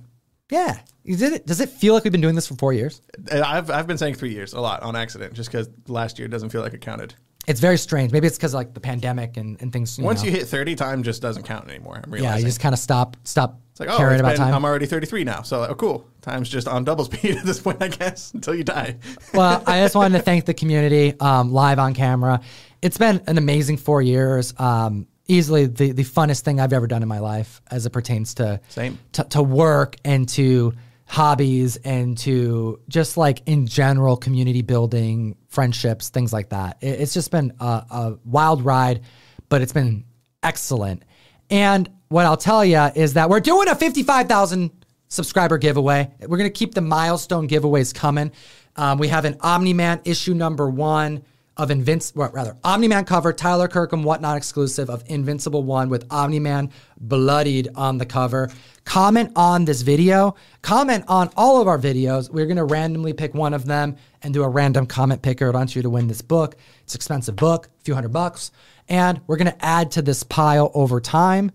Yeah. 0.50 0.80
Is 1.04 1.22
it, 1.22 1.46
does 1.46 1.60
it 1.60 1.70
feel 1.70 1.94
like 1.94 2.06
we've 2.06 2.12
been 2.12 2.22
doing 2.22 2.36
this 2.36 2.48
for 2.48 2.56
four 2.56 2.72
years? 2.72 3.02
I've 3.30 3.70
I've 3.70 3.88
been 3.88 3.98
saying 3.98 4.16
three 4.16 4.32
years 4.32 4.54
a 4.54 4.62
lot 4.62 4.84
on 4.84 4.96
accident, 4.96 5.34
just 5.34 5.52
because 5.52 5.70
last 5.88 6.18
year 6.18 6.30
doesn't 6.30 6.50
feel 6.50 6.62
like 6.62 6.74
it 6.74 6.82
counted. 6.82 7.14
It's 7.48 7.62
very 7.62 7.78
strange. 7.78 8.12
Maybe 8.12 8.28
it's 8.28 8.38
because 8.38 8.54
like 8.54 8.74
the 8.74 8.82
pandemic 8.82 9.38
and, 9.38 9.60
and 9.62 9.72
things. 9.72 9.98
You 9.98 10.04
Once 10.04 10.22
know. 10.22 10.26
you 10.26 10.36
hit 10.36 10.48
30, 10.48 10.76
time 10.76 11.02
just 11.02 11.22
doesn't 11.22 11.44
count 11.44 11.70
anymore. 11.70 12.02
I'm 12.04 12.14
yeah, 12.16 12.36
you 12.36 12.44
just 12.44 12.60
kind 12.60 12.74
of 12.74 12.80
stop 12.80 13.16
stop 13.24 13.62
it's 13.72 13.80
like, 13.80 13.90
oh, 13.90 13.98
caring 13.98 14.20
about 14.20 14.32
been- 14.32 14.40
time. 14.40 14.54
I'm 14.54 14.66
already 14.66 14.86
33 14.86 15.24
now. 15.24 15.44
So, 15.44 15.66
oh, 15.66 15.76
cool. 15.76 16.08
Time's 16.22 16.50
just 16.50 16.68
on 16.68 16.84
double 16.84 17.06
speed 17.12 17.38
at 17.38 17.46
this 17.46 17.60
point, 17.60 17.82
I 17.82 17.88
guess, 17.88 18.32
until 18.34 18.54
you 18.54 18.64
die. 18.64 18.98
well, 19.34 19.64
I 19.66 19.82
just 19.82 19.96
wanted 19.96 20.18
to 20.18 20.24
thank 20.24 20.46
the 20.46 20.54
community 20.54 21.18
um, 21.20 21.54
live 21.54 21.80
on 21.80 21.94
camera. 21.94 22.42
It's 22.82 22.98
been 22.98 23.22
an 23.28 23.38
amazing 23.38 23.78
four 23.78 24.02
years. 24.02 24.54
Um, 24.58 25.08
easily 25.28 25.68
the, 25.68 25.92
the 25.92 26.04
funnest 26.04 26.42
thing 26.42 26.60
I've 26.60 26.74
ever 26.74 26.88
done 26.88 27.02
in 27.04 27.08
my 27.08 27.20
life 27.20 27.62
as 27.70 27.86
it 27.86 27.92
pertains 27.92 28.34
to 28.36 28.60
Same. 28.70 28.98
to, 29.14 29.24
to 29.26 29.44
work 29.44 29.96
and 30.04 30.28
to 30.30 30.74
hobbies 31.08 31.78
and 31.78 32.18
to 32.20 32.80
just 32.90 33.18
like 33.18 33.42
in 33.46 33.66
general 33.66 34.18
community 34.18 34.62
building, 34.62 35.36
friendships, 35.48 36.10
things 36.10 36.34
like 36.34 36.50
that. 36.50 36.78
It- 36.82 37.00
it's 37.02 37.14
just 37.14 37.32
been 37.32 37.54
a, 37.60 37.66
a 37.90 38.18
wild 38.26 38.64
ride, 38.64 39.02
but 39.50 39.62
it's 39.62 39.74
been 39.74 40.04
excellent. 40.44 41.04
And 41.50 41.90
what 42.10 42.26
I'll 42.26 42.38
tell 42.38 42.64
you 42.64 42.80
is 42.96 43.14
that 43.14 43.30
we're 43.30 43.40
doing 43.40 43.70
a 43.70 43.76
55,000 43.76 44.70
subscriber 45.08 45.58
giveaway. 45.58 46.12
We're 46.22 46.38
going 46.38 46.50
to 46.50 46.58
keep 46.58 46.74
the 46.74 46.82
milestone 46.82 47.48
giveaways 47.48 47.94
coming. 47.96 48.32
Um, 48.76 48.98
we 48.98 49.08
have 49.08 49.24
an 49.26 49.38
Omni 49.40 49.74
Man 49.74 50.02
issue 50.04 50.34
number 50.34 50.70
one 50.70 51.24
of 51.58 51.70
Invinci- 51.70 52.16
well, 52.16 52.32
rather 52.32 52.56
Omni 52.64 52.88
Man 52.88 53.04
cover, 53.04 53.34
Tyler 53.34 53.68
Kirkham, 53.68 54.04
whatnot 54.04 54.38
exclusive 54.38 54.90
of 54.90 55.04
Invincible 55.08 55.64
One 55.64 55.90
with 55.90 56.06
Omni 56.12 56.40
Man 56.40 56.72
bloodied 57.00 57.70
on 57.76 57.98
the 57.98 58.06
cover. 58.06 58.50
Comment 58.86 59.32
on 59.36 59.66
this 59.66 59.82
video. 59.82 60.36
Comment 60.62 61.04
on 61.08 61.30
all 61.36 61.60
of 61.60 61.68
our 61.68 61.80
videos. 61.80 62.30
We're 62.30 62.46
gonna 62.46 62.64
randomly 62.64 63.14
pick 63.14 63.34
one 63.34 63.54
of 63.54 63.66
them 63.66 63.98
and 64.22 64.34
do 64.34 64.44
a 64.44 64.50
random 64.50 64.86
comment 64.86 65.22
picker. 65.22 65.48
I 65.48 65.52
want 65.52 65.76
you 65.76 65.82
to 65.82 65.90
win 65.90 66.08
this 66.08 66.22
book. 66.22 66.56
It's 66.84 66.94
an 66.94 67.00
expensive 67.00 67.36
book, 67.36 67.70
a 67.80 67.84
few 67.84 67.96
hundred 67.96 68.14
bucks, 68.14 68.52
and 68.88 69.20
we're 69.28 69.38
gonna 69.38 69.58
add 69.60 69.92
to 69.92 70.02
this 70.02 70.24
pile 70.24 70.72
over 70.74 71.02
time. 71.02 71.52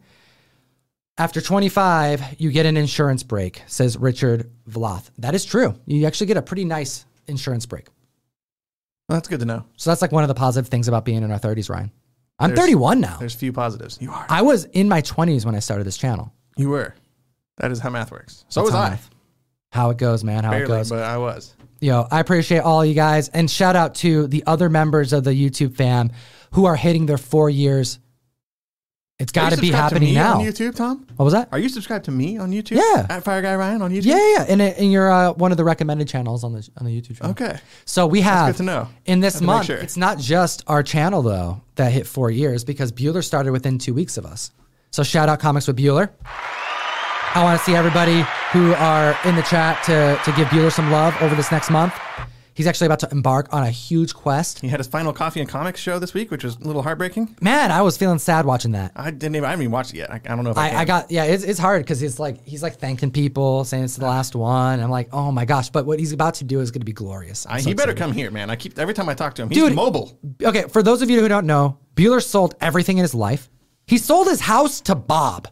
After 1.18 1.40
25, 1.40 2.40
you 2.40 2.50
get 2.50 2.66
an 2.66 2.76
insurance 2.76 3.22
break, 3.22 3.62
says 3.66 3.96
Richard 3.96 4.50
Vloth. 4.68 5.10
That 5.18 5.34
is 5.34 5.44
true. 5.44 5.74
You 5.86 6.06
actually 6.06 6.26
get 6.26 6.38
a 6.38 6.42
pretty 6.42 6.64
nice 6.64 7.04
insurance 7.26 7.66
break. 7.66 7.86
Well, 9.12 9.18
that's 9.20 9.28
good 9.28 9.40
to 9.40 9.46
know. 9.46 9.66
So 9.76 9.90
that's 9.90 10.00
like 10.00 10.10
one 10.10 10.24
of 10.24 10.28
the 10.28 10.34
positive 10.34 10.70
things 10.70 10.88
about 10.88 11.04
being 11.04 11.22
in 11.22 11.30
our 11.30 11.38
30s, 11.38 11.68
Ryan. 11.68 11.90
I'm 12.38 12.48
There's- 12.50 12.60
31 12.64 13.00
now. 13.02 13.18
There's 13.18 13.34
few 13.34 13.52
positives. 13.52 13.98
You 14.00 14.10
are. 14.10 14.24
I 14.30 14.40
was 14.40 14.64
in 14.64 14.88
my 14.88 15.02
20s 15.02 15.44
when 15.44 15.54
I 15.54 15.58
started 15.58 15.84
this 15.84 15.98
channel. 15.98 16.32
You 16.56 16.70
were. 16.70 16.94
That 17.58 17.70
is 17.70 17.78
how 17.78 17.90
math 17.90 18.10
works. 18.10 18.46
So 18.48 18.60
That's 18.62 18.72
was 18.72 18.74
how 18.74 18.86
I. 18.86 18.90
math- 18.90 19.10
How 19.70 19.90
it 19.90 19.98
goes, 19.98 20.24
man. 20.24 20.44
How 20.44 20.50
it 20.52 20.60
Barely, 20.60 20.66
goes. 20.78 20.88
but 20.88 21.02
I 21.02 21.18
was. 21.18 21.54
Yo, 21.82 22.06
I 22.10 22.20
appreciate 22.20 22.60
all 22.60 22.84
you 22.86 22.94
guys. 22.94 23.28
And 23.28 23.50
shout 23.50 23.76
out 23.76 23.96
to 23.96 24.26
the 24.28 24.44
other 24.46 24.70
members 24.70 25.12
of 25.12 25.24
the 25.24 25.32
YouTube 25.32 25.74
fam 25.76 26.10
who 26.52 26.64
are 26.64 26.76
hitting 26.76 27.04
their 27.04 27.18
four 27.18 27.50
years. 27.50 27.98
It's 29.22 29.32
got 29.32 29.52
to 29.52 29.60
be 29.60 29.70
happening 29.70 30.14
now. 30.14 30.38
on 30.40 30.44
YouTube, 30.44 30.74
Tom? 30.74 31.06
What 31.16 31.24
was 31.24 31.32
that? 31.32 31.48
Are 31.52 31.58
you 31.58 31.68
subscribed 31.68 32.04
to 32.06 32.10
me 32.10 32.38
on 32.38 32.50
YouTube? 32.50 32.76
Yeah. 32.76 33.06
At 33.08 33.22
Fire 33.24 33.40
Guy 33.40 33.54
Ryan 33.54 33.80
on 33.80 33.90
YouTube? 33.92 34.04
Yeah, 34.06 34.34
yeah. 34.36 34.46
And, 34.48 34.60
it- 34.60 34.76
and 34.78 34.90
you're 34.92 35.10
uh, 35.10 35.32
one 35.34 35.50
of 35.52 35.56
the 35.56 35.64
recommended 35.64 36.08
channels 36.08 36.42
on 36.44 36.52
the 36.52 36.68
on 36.78 36.86
the 36.86 37.00
YouTube 37.00 37.18
channel. 37.18 37.30
Okay. 37.30 37.58
So 37.84 38.06
we 38.06 38.20
have 38.22 38.48
good 38.48 38.56
to 38.58 38.62
know. 38.64 38.88
in 39.06 39.20
this 39.20 39.40
month. 39.40 39.66
sure. 39.66 39.76
It's 39.78 39.96
not 39.96 40.18
just 40.18 40.64
our 40.66 40.82
channel 40.82 41.22
though 41.22 41.62
that 41.76 41.92
hit 41.92 42.06
four 42.06 42.30
years 42.30 42.64
because 42.64 42.90
Bueller 42.92 43.24
started 43.24 43.52
within 43.52 43.78
two 43.78 43.94
weeks 43.94 44.16
of 44.16 44.26
us. 44.26 44.50
So 44.90 45.02
shout 45.02 45.28
out 45.28 45.40
Comics 45.40 45.66
with 45.68 45.78
Bueller. 45.78 46.10
I 47.34 47.42
want 47.42 47.58
to 47.58 47.64
see 47.64 47.74
everybody 47.74 48.24
who 48.52 48.74
are 48.74 49.16
in 49.24 49.36
the 49.36 49.42
chat 49.42 49.82
to 49.84 50.20
to 50.24 50.36
give 50.36 50.48
Bueller 50.48 50.70
some 50.72 50.90
love 50.90 51.14
over 51.22 51.34
this 51.34 51.50
next 51.50 51.70
month. 51.70 51.94
He's 52.54 52.66
actually 52.66 52.86
about 52.86 53.00
to 53.00 53.08
embark 53.10 53.52
on 53.52 53.62
a 53.62 53.70
huge 53.70 54.14
quest. 54.14 54.60
He 54.60 54.68
had 54.68 54.78
his 54.78 54.86
final 54.86 55.12
coffee 55.12 55.40
and 55.40 55.48
comics 55.48 55.80
show 55.80 55.98
this 55.98 56.12
week, 56.12 56.30
which 56.30 56.44
was 56.44 56.56
a 56.56 56.64
little 56.64 56.82
heartbreaking. 56.82 57.36
Man, 57.40 57.70
I 57.70 57.80
was 57.82 57.96
feeling 57.96 58.18
sad 58.18 58.44
watching 58.44 58.72
that. 58.72 58.92
I 58.94 59.10
didn't 59.10 59.36
even, 59.36 59.46
I 59.46 59.50
haven't 59.50 59.62
even 59.64 59.72
watched 59.72 59.94
it 59.94 59.98
yet. 59.98 60.10
I, 60.10 60.16
I 60.16 60.34
don't 60.34 60.44
know 60.44 60.50
if 60.50 60.58
I, 60.58 60.70
I. 60.70 60.80
I 60.80 60.84
got 60.84 61.10
yeah, 61.10 61.24
it's, 61.24 61.44
it's 61.44 61.58
hard 61.58 61.82
because 61.82 62.00
he's 62.00 62.18
like 62.18 62.44
he's 62.46 62.62
like 62.62 62.78
thanking 62.78 63.10
people, 63.10 63.64
saying 63.64 63.84
it's 63.84 63.96
the 63.96 64.04
last 64.04 64.34
one. 64.34 64.80
I'm 64.80 64.90
like, 64.90 65.08
oh 65.12 65.32
my 65.32 65.44
gosh! 65.44 65.70
But 65.70 65.86
what 65.86 65.98
he's 65.98 66.12
about 66.12 66.34
to 66.34 66.44
do 66.44 66.60
is 66.60 66.70
going 66.70 66.82
to 66.82 66.86
be 66.86 66.92
glorious. 66.92 67.46
I, 67.46 67.60
so 67.60 67.70
he 67.70 67.74
better 67.74 67.92
excited. 67.92 68.06
come 68.06 68.12
here, 68.12 68.30
man. 68.30 68.50
I 68.50 68.56
keep 68.56 68.78
every 68.78 68.94
time 68.94 69.08
I 69.08 69.14
talk 69.14 69.34
to 69.34 69.42
him, 69.42 69.48
he's 69.48 69.58
Dude, 69.58 69.74
mobile. 69.74 70.18
Okay, 70.42 70.64
for 70.64 70.82
those 70.82 71.02
of 71.02 71.08
you 71.08 71.20
who 71.20 71.28
don't 71.28 71.46
know, 71.46 71.78
Bueller 71.96 72.22
sold 72.22 72.54
everything 72.60 72.98
in 72.98 73.02
his 73.02 73.14
life. 73.14 73.48
He 73.86 73.98
sold 73.98 74.26
his 74.28 74.40
house 74.40 74.80
to 74.82 74.94
Bob. 74.94 75.48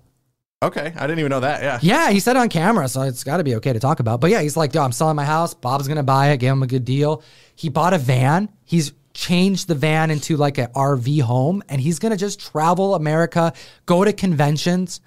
Okay, 0.63 0.93
I 0.95 1.07
didn't 1.07 1.21
even 1.21 1.31
know 1.31 1.41
that. 1.41 1.63
Yeah. 1.63 1.79
Yeah, 1.81 2.11
he 2.11 2.21
said 2.21 2.37
on 2.37 2.51
camera, 2.51 2.87
so 2.87 3.01
it's 3.03 3.25
got 3.25 3.39
to 3.39 3.45
be 3.45 3.55
okay 3.57 3.73
to 3.73 3.81
talk 3.81 3.99
about. 3.99 4.21
But 4.21 4.31
yeah, 4.31 4.43
he's 4.43 4.59
like, 4.59 4.75
yo, 4.75 4.83
I'm 4.83 4.93
selling 4.93 5.17
my 5.17 5.25
house. 5.25 5.55
Bob's 5.55 5.89
gonna 5.89 6.03
buy 6.03 6.29
it. 6.33 6.37
Gave 6.37 6.53
him 6.53 6.63
a 6.63 6.67
good 6.67 6.85
deal. 6.85 7.23
He 7.57 7.71
bought 7.71 7.95
a 7.95 7.99
van. 7.99 8.51
He's 8.67 8.93
changed 9.15 9.69
the 9.69 9.75
van 9.75 10.11
into 10.11 10.37
like 10.37 10.59
an 10.59 10.67
RV 10.75 11.23
home, 11.23 11.63
and 11.71 11.81
he's 11.81 11.99
gonna 11.99 12.17
just 12.19 12.41
travel 12.41 12.95
America, 12.95 13.55
go 13.87 14.05
to 14.05 14.13
conventions, 14.13 15.01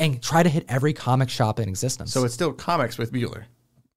and 0.00 0.20
try 0.20 0.42
to 0.42 0.48
hit 0.48 0.64
every 0.68 0.92
comic 0.92 1.28
shop 1.30 1.60
in 1.60 1.68
existence. 1.68 2.12
So 2.12 2.24
it's 2.24 2.34
still 2.34 2.52
comics 2.52 2.98
with 2.98 3.12
Bueller. 3.12 3.44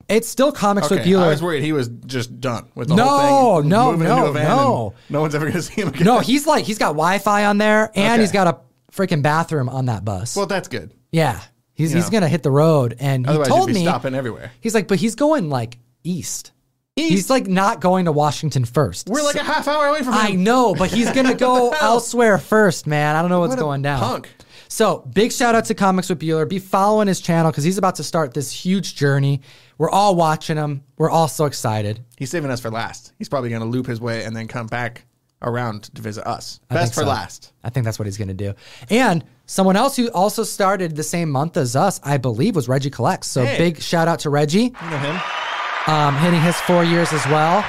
it's 0.08 0.28
still 0.28 0.52
comics 0.52 0.86
Okay, 0.86 0.96
with 0.98 1.06
Bueller. 1.06 1.24
I 1.24 1.28
was 1.30 1.42
worried 1.42 1.64
he 1.64 1.72
was 1.72 1.88
just 2.06 2.38
done 2.40 2.68
with 2.76 2.86
the 2.86 2.94
No, 2.94 3.08
whole 3.08 3.60
thing. 3.62 3.70
no, 3.70 3.92
no, 3.96 4.30
van 4.30 4.44
no. 4.44 4.94
No 5.10 5.20
one's 5.22 5.34
ever 5.34 5.46
going 5.46 5.54
to 5.60 5.62
see 5.62 5.80
him 5.82 5.88
again. 5.88 6.04
no, 6.04 6.20
he's 6.20 6.46
like 6.46 6.64
he's 6.64 6.78
got 6.78 6.90
Wi-Fi 6.90 7.46
on 7.46 7.58
there, 7.58 7.90
and 7.96 8.12
Okay. 8.12 8.20
he's 8.20 8.30
got 8.30 8.46
a 8.46 8.58
freaking 8.94 9.22
bathroom 9.22 9.68
on 9.68 9.86
that 9.86 10.04
bus. 10.04 10.36
Well, 10.36 10.46
that's 10.46 10.68
good. 10.68 10.92
Yeah. 11.12 11.40
He's, 11.74 11.90
You 11.92 11.96
he's 11.98 12.06
know. 12.06 12.10
gonna 12.20 12.28
hit 12.28 12.42
the 12.44 12.50
road, 12.52 12.96
and 13.00 13.24
he 13.26 13.30
Otherwise, 13.30 13.48
told 13.48 13.68
you'd 13.68 13.74
be 13.74 13.80
me 13.80 13.86
stopping 13.86 14.14
everywhere. 14.14 14.52
he's 14.60 14.74
like, 14.74 14.86
but 14.88 14.98
he's 14.98 15.16
going 15.16 15.50
like 15.50 15.78
east. 16.04 16.52
He's 16.96 17.28
like 17.28 17.48
not 17.48 17.80
going 17.80 18.04
to 18.04 18.12
Washington 18.12 18.64
first. 18.64 19.08
We're 19.08 19.24
like 19.24 19.34
a 19.34 19.42
half 19.42 19.66
hour 19.66 19.86
away 19.86 19.98
from 20.04 20.12
him. 20.12 20.20
I 20.20 20.30
know, 20.30 20.76
but 20.76 20.90
he's 20.92 21.10
gonna 21.10 21.34
go 21.48 21.70
elsewhere 21.72 22.38
first, 22.38 22.86
man. 22.86 23.16
I 23.16 23.20
don't 23.22 23.30
know 23.30 23.40
what's 23.40 23.50
What 23.50 23.58
a 23.58 23.62
going 23.62 23.82
down. 23.82 23.98
punk. 23.98 24.28
So 24.68 24.98
big 25.12 25.32
shout 25.32 25.56
out 25.56 25.64
to 25.66 25.74
Comics 25.74 26.08
with 26.08 26.20
Bueller. 26.20 26.48
Be 26.48 26.60
following 26.60 27.08
his 27.08 27.20
channel 27.20 27.50
because 27.50 27.64
he's 27.64 27.78
about 27.78 27.96
to 27.96 28.04
start 28.04 28.34
this 28.34 28.52
huge 28.52 28.94
journey. 28.94 29.40
We're 29.76 29.90
all 29.90 30.14
watching 30.14 30.56
him. 30.56 30.84
We're 30.96 31.10
all 31.10 31.26
so 31.28 31.46
excited. 31.46 31.98
He's 32.16 32.30
saving 32.30 32.50
us 32.52 32.60
for 32.60 32.70
last. 32.70 33.12
He's 33.18 33.28
probably 33.28 33.50
going 33.50 33.62
to 33.62 33.68
loop 33.68 33.86
his 33.86 34.00
way 34.00 34.22
and 34.24 34.34
then 34.34 34.46
come 34.48 34.66
back 34.68 35.04
around 35.44 35.84
to 35.94 36.02
visit 36.02 36.26
us. 36.26 36.60
I 36.70 36.74
Best 36.74 36.94
for 36.94 37.00
so. 37.00 37.06
last. 37.06 37.52
I 37.62 37.70
think 37.70 37.84
that's 37.84 37.98
what 37.98 38.06
he's 38.06 38.16
going 38.18 38.28
to 38.28 38.34
do. 38.34 38.54
And 38.90 39.24
someone 39.46 39.76
else 39.76 39.96
who 39.96 40.10
also 40.10 40.42
started 40.42 40.96
the 40.96 41.02
same 41.02 41.30
month 41.30 41.56
as 41.56 41.76
us, 41.76 42.00
I 42.02 42.16
believe, 42.18 42.56
was 42.56 42.68
Reggie 42.68 42.90
Collects. 42.90 43.28
So 43.28 43.44
Hey. 43.44 43.58
big 43.58 43.80
shout 43.80 44.08
out 44.08 44.20
to 44.20 44.30
Reggie. 44.30 44.74
You 44.82 44.90
know 44.90 44.98
him? 44.98 45.20
um, 45.86 46.16
hitting 46.16 46.40
his 46.40 46.56
four 46.62 46.82
years 46.84 47.12
as 47.12 47.24
well. 47.26 47.64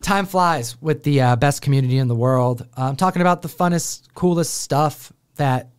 Time 0.00 0.26
flies 0.26 0.80
with 0.80 1.02
the 1.02 1.20
uh, 1.20 1.36
best 1.36 1.60
community 1.60 1.98
in 1.98 2.08
the 2.08 2.14
world. 2.14 2.66
I'm 2.76 2.96
talking 2.96 3.20
about 3.20 3.42
the 3.42 3.48
funnest, 3.48 4.06
coolest 4.14 4.54
stuff 4.60 5.12
that 5.36 5.70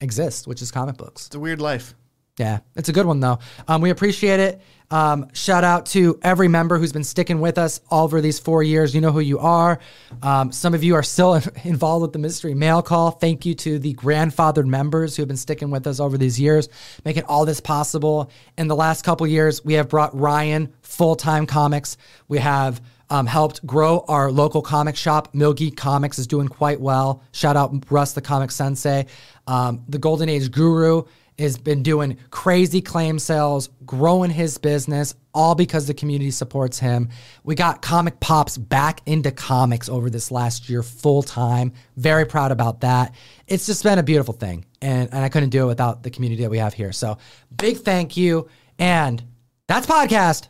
exists, 0.00 0.46
which 0.46 0.60
is 0.62 0.70
comic 0.70 0.96
books. 0.96 1.26
It's 1.26 1.34
a 1.36 1.40
weird 1.40 1.60
life. 1.60 1.94
Yeah, 2.38 2.60
it's 2.76 2.88
a 2.88 2.92
good 2.92 3.06
one 3.06 3.20
though. 3.20 3.40
Um, 3.66 3.80
we 3.80 3.90
appreciate 3.90 4.40
it. 4.40 4.60
Um, 4.90 5.28
shout 5.34 5.64
out 5.64 5.86
to 5.86 6.18
every 6.22 6.48
member 6.48 6.78
who's 6.78 6.92
been 6.92 7.04
sticking 7.04 7.40
with 7.40 7.58
us 7.58 7.80
all 7.90 8.04
over 8.04 8.20
these 8.20 8.38
four 8.38 8.62
years. 8.62 8.94
You 8.94 9.02
know 9.02 9.12
who 9.12 9.20
you 9.20 9.38
are. 9.38 9.80
Um, 10.22 10.50
some 10.50 10.72
of 10.72 10.82
you 10.82 10.94
are 10.94 11.02
still 11.02 11.34
involved 11.64 12.02
with 12.02 12.12
the 12.12 12.18
mystery 12.18 12.54
mail 12.54 12.80
call. 12.80 13.10
Thank 13.10 13.44
you 13.44 13.54
to 13.56 13.78
the 13.78 13.94
grandfathered 13.94 14.66
members 14.66 15.16
who 15.16 15.22
have 15.22 15.28
been 15.28 15.36
sticking 15.36 15.70
with 15.70 15.86
us 15.86 16.00
over 16.00 16.16
these 16.16 16.40
years, 16.40 16.68
making 17.04 17.24
all 17.24 17.44
this 17.44 17.60
possible. 17.60 18.30
In 18.56 18.68
the 18.68 18.76
last 18.76 19.04
couple 19.04 19.26
years, 19.26 19.62
we 19.64 19.74
have 19.74 19.88
brought 19.88 20.18
Ryan 20.18 20.72
full 20.80 21.16
time 21.16 21.44
comics. 21.44 21.98
We 22.28 22.38
have 22.38 22.80
um, 23.10 23.26
helped 23.26 23.66
grow 23.66 24.04
our 24.08 24.30
local 24.30 24.62
comic 24.62 24.96
shop. 24.96 25.34
Mill 25.34 25.52
Geek 25.52 25.76
Comics 25.76 26.18
is 26.18 26.26
doing 26.26 26.48
quite 26.48 26.80
well. 26.80 27.22
Shout 27.32 27.56
out 27.56 27.90
Russ, 27.90 28.12
the 28.12 28.20
comic 28.20 28.50
sensei. 28.50 29.06
Um, 29.46 29.84
the 29.88 29.98
Golden 29.98 30.28
Age 30.28 30.50
Guru 30.50 31.04
has 31.38 31.56
been 31.56 31.82
doing 31.82 32.18
crazy 32.30 32.80
claim 32.80 33.18
sales, 33.18 33.70
growing 33.86 34.30
his 34.30 34.58
business, 34.58 35.14
all 35.32 35.54
because 35.54 35.86
the 35.86 35.94
community 35.94 36.30
supports 36.30 36.78
him. 36.78 37.08
We 37.44 37.54
got 37.54 37.80
Comic 37.80 38.18
Pops 38.20 38.58
back 38.58 39.02
into 39.06 39.30
comics 39.30 39.88
over 39.88 40.10
this 40.10 40.30
last 40.30 40.68
year 40.68 40.82
full 40.82 41.22
time. 41.22 41.72
Very 41.96 42.26
proud 42.26 42.50
about 42.50 42.80
that. 42.80 43.14
It's 43.46 43.66
just 43.66 43.82
been 43.82 43.98
a 43.98 44.02
beautiful 44.02 44.34
thing. 44.34 44.64
And, 44.82 45.08
and 45.12 45.24
I 45.24 45.28
couldn't 45.28 45.50
do 45.50 45.64
it 45.64 45.66
without 45.66 46.02
the 46.02 46.10
community 46.10 46.42
that 46.42 46.50
we 46.50 46.58
have 46.58 46.74
here. 46.74 46.92
So 46.92 47.18
big 47.56 47.78
thank 47.78 48.16
you. 48.16 48.48
And 48.78 49.22
that's 49.66 49.86
podcast 49.86 50.48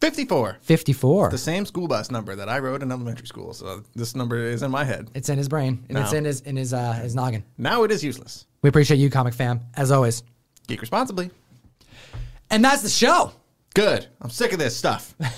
54. 0.00 0.58
54. 0.60 1.30
The 1.30 1.38
same 1.38 1.66
school 1.66 1.88
bus 1.88 2.10
number 2.10 2.36
that 2.36 2.48
I 2.48 2.58
rode 2.58 2.82
in 2.82 2.92
elementary 2.92 3.26
school. 3.26 3.52
So 3.52 3.82
this 3.94 4.14
number 4.14 4.36
is 4.36 4.62
in 4.62 4.70
my 4.70 4.84
head. 4.84 5.10
It's 5.14 5.28
in 5.28 5.38
his 5.38 5.48
brain 5.48 5.84
and 5.88 5.98
it's 5.98 6.12
in 6.12 6.24
his 6.24 6.40
in 6.42 6.56
his 6.56 6.72
uh, 6.72 6.92
his 6.92 7.14
noggin. 7.14 7.44
Now 7.56 7.82
it 7.82 7.90
is 7.90 8.04
useless. 8.04 8.46
We 8.62 8.68
appreciate 8.68 8.98
you, 8.98 9.10
comic 9.10 9.34
fam, 9.34 9.60
as 9.76 9.90
always. 9.90 10.22
Geek 10.66 10.80
responsibly. 10.80 11.30
And 12.50 12.64
that's 12.64 12.82
the 12.82 12.88
show. 12.88 13.32
Good. 13.74 14.06
I'm 14.20 14.30
sick 14.30 14.52
of 14.52 14.58
this 14.58 14.76
stuff. 14.76 15.14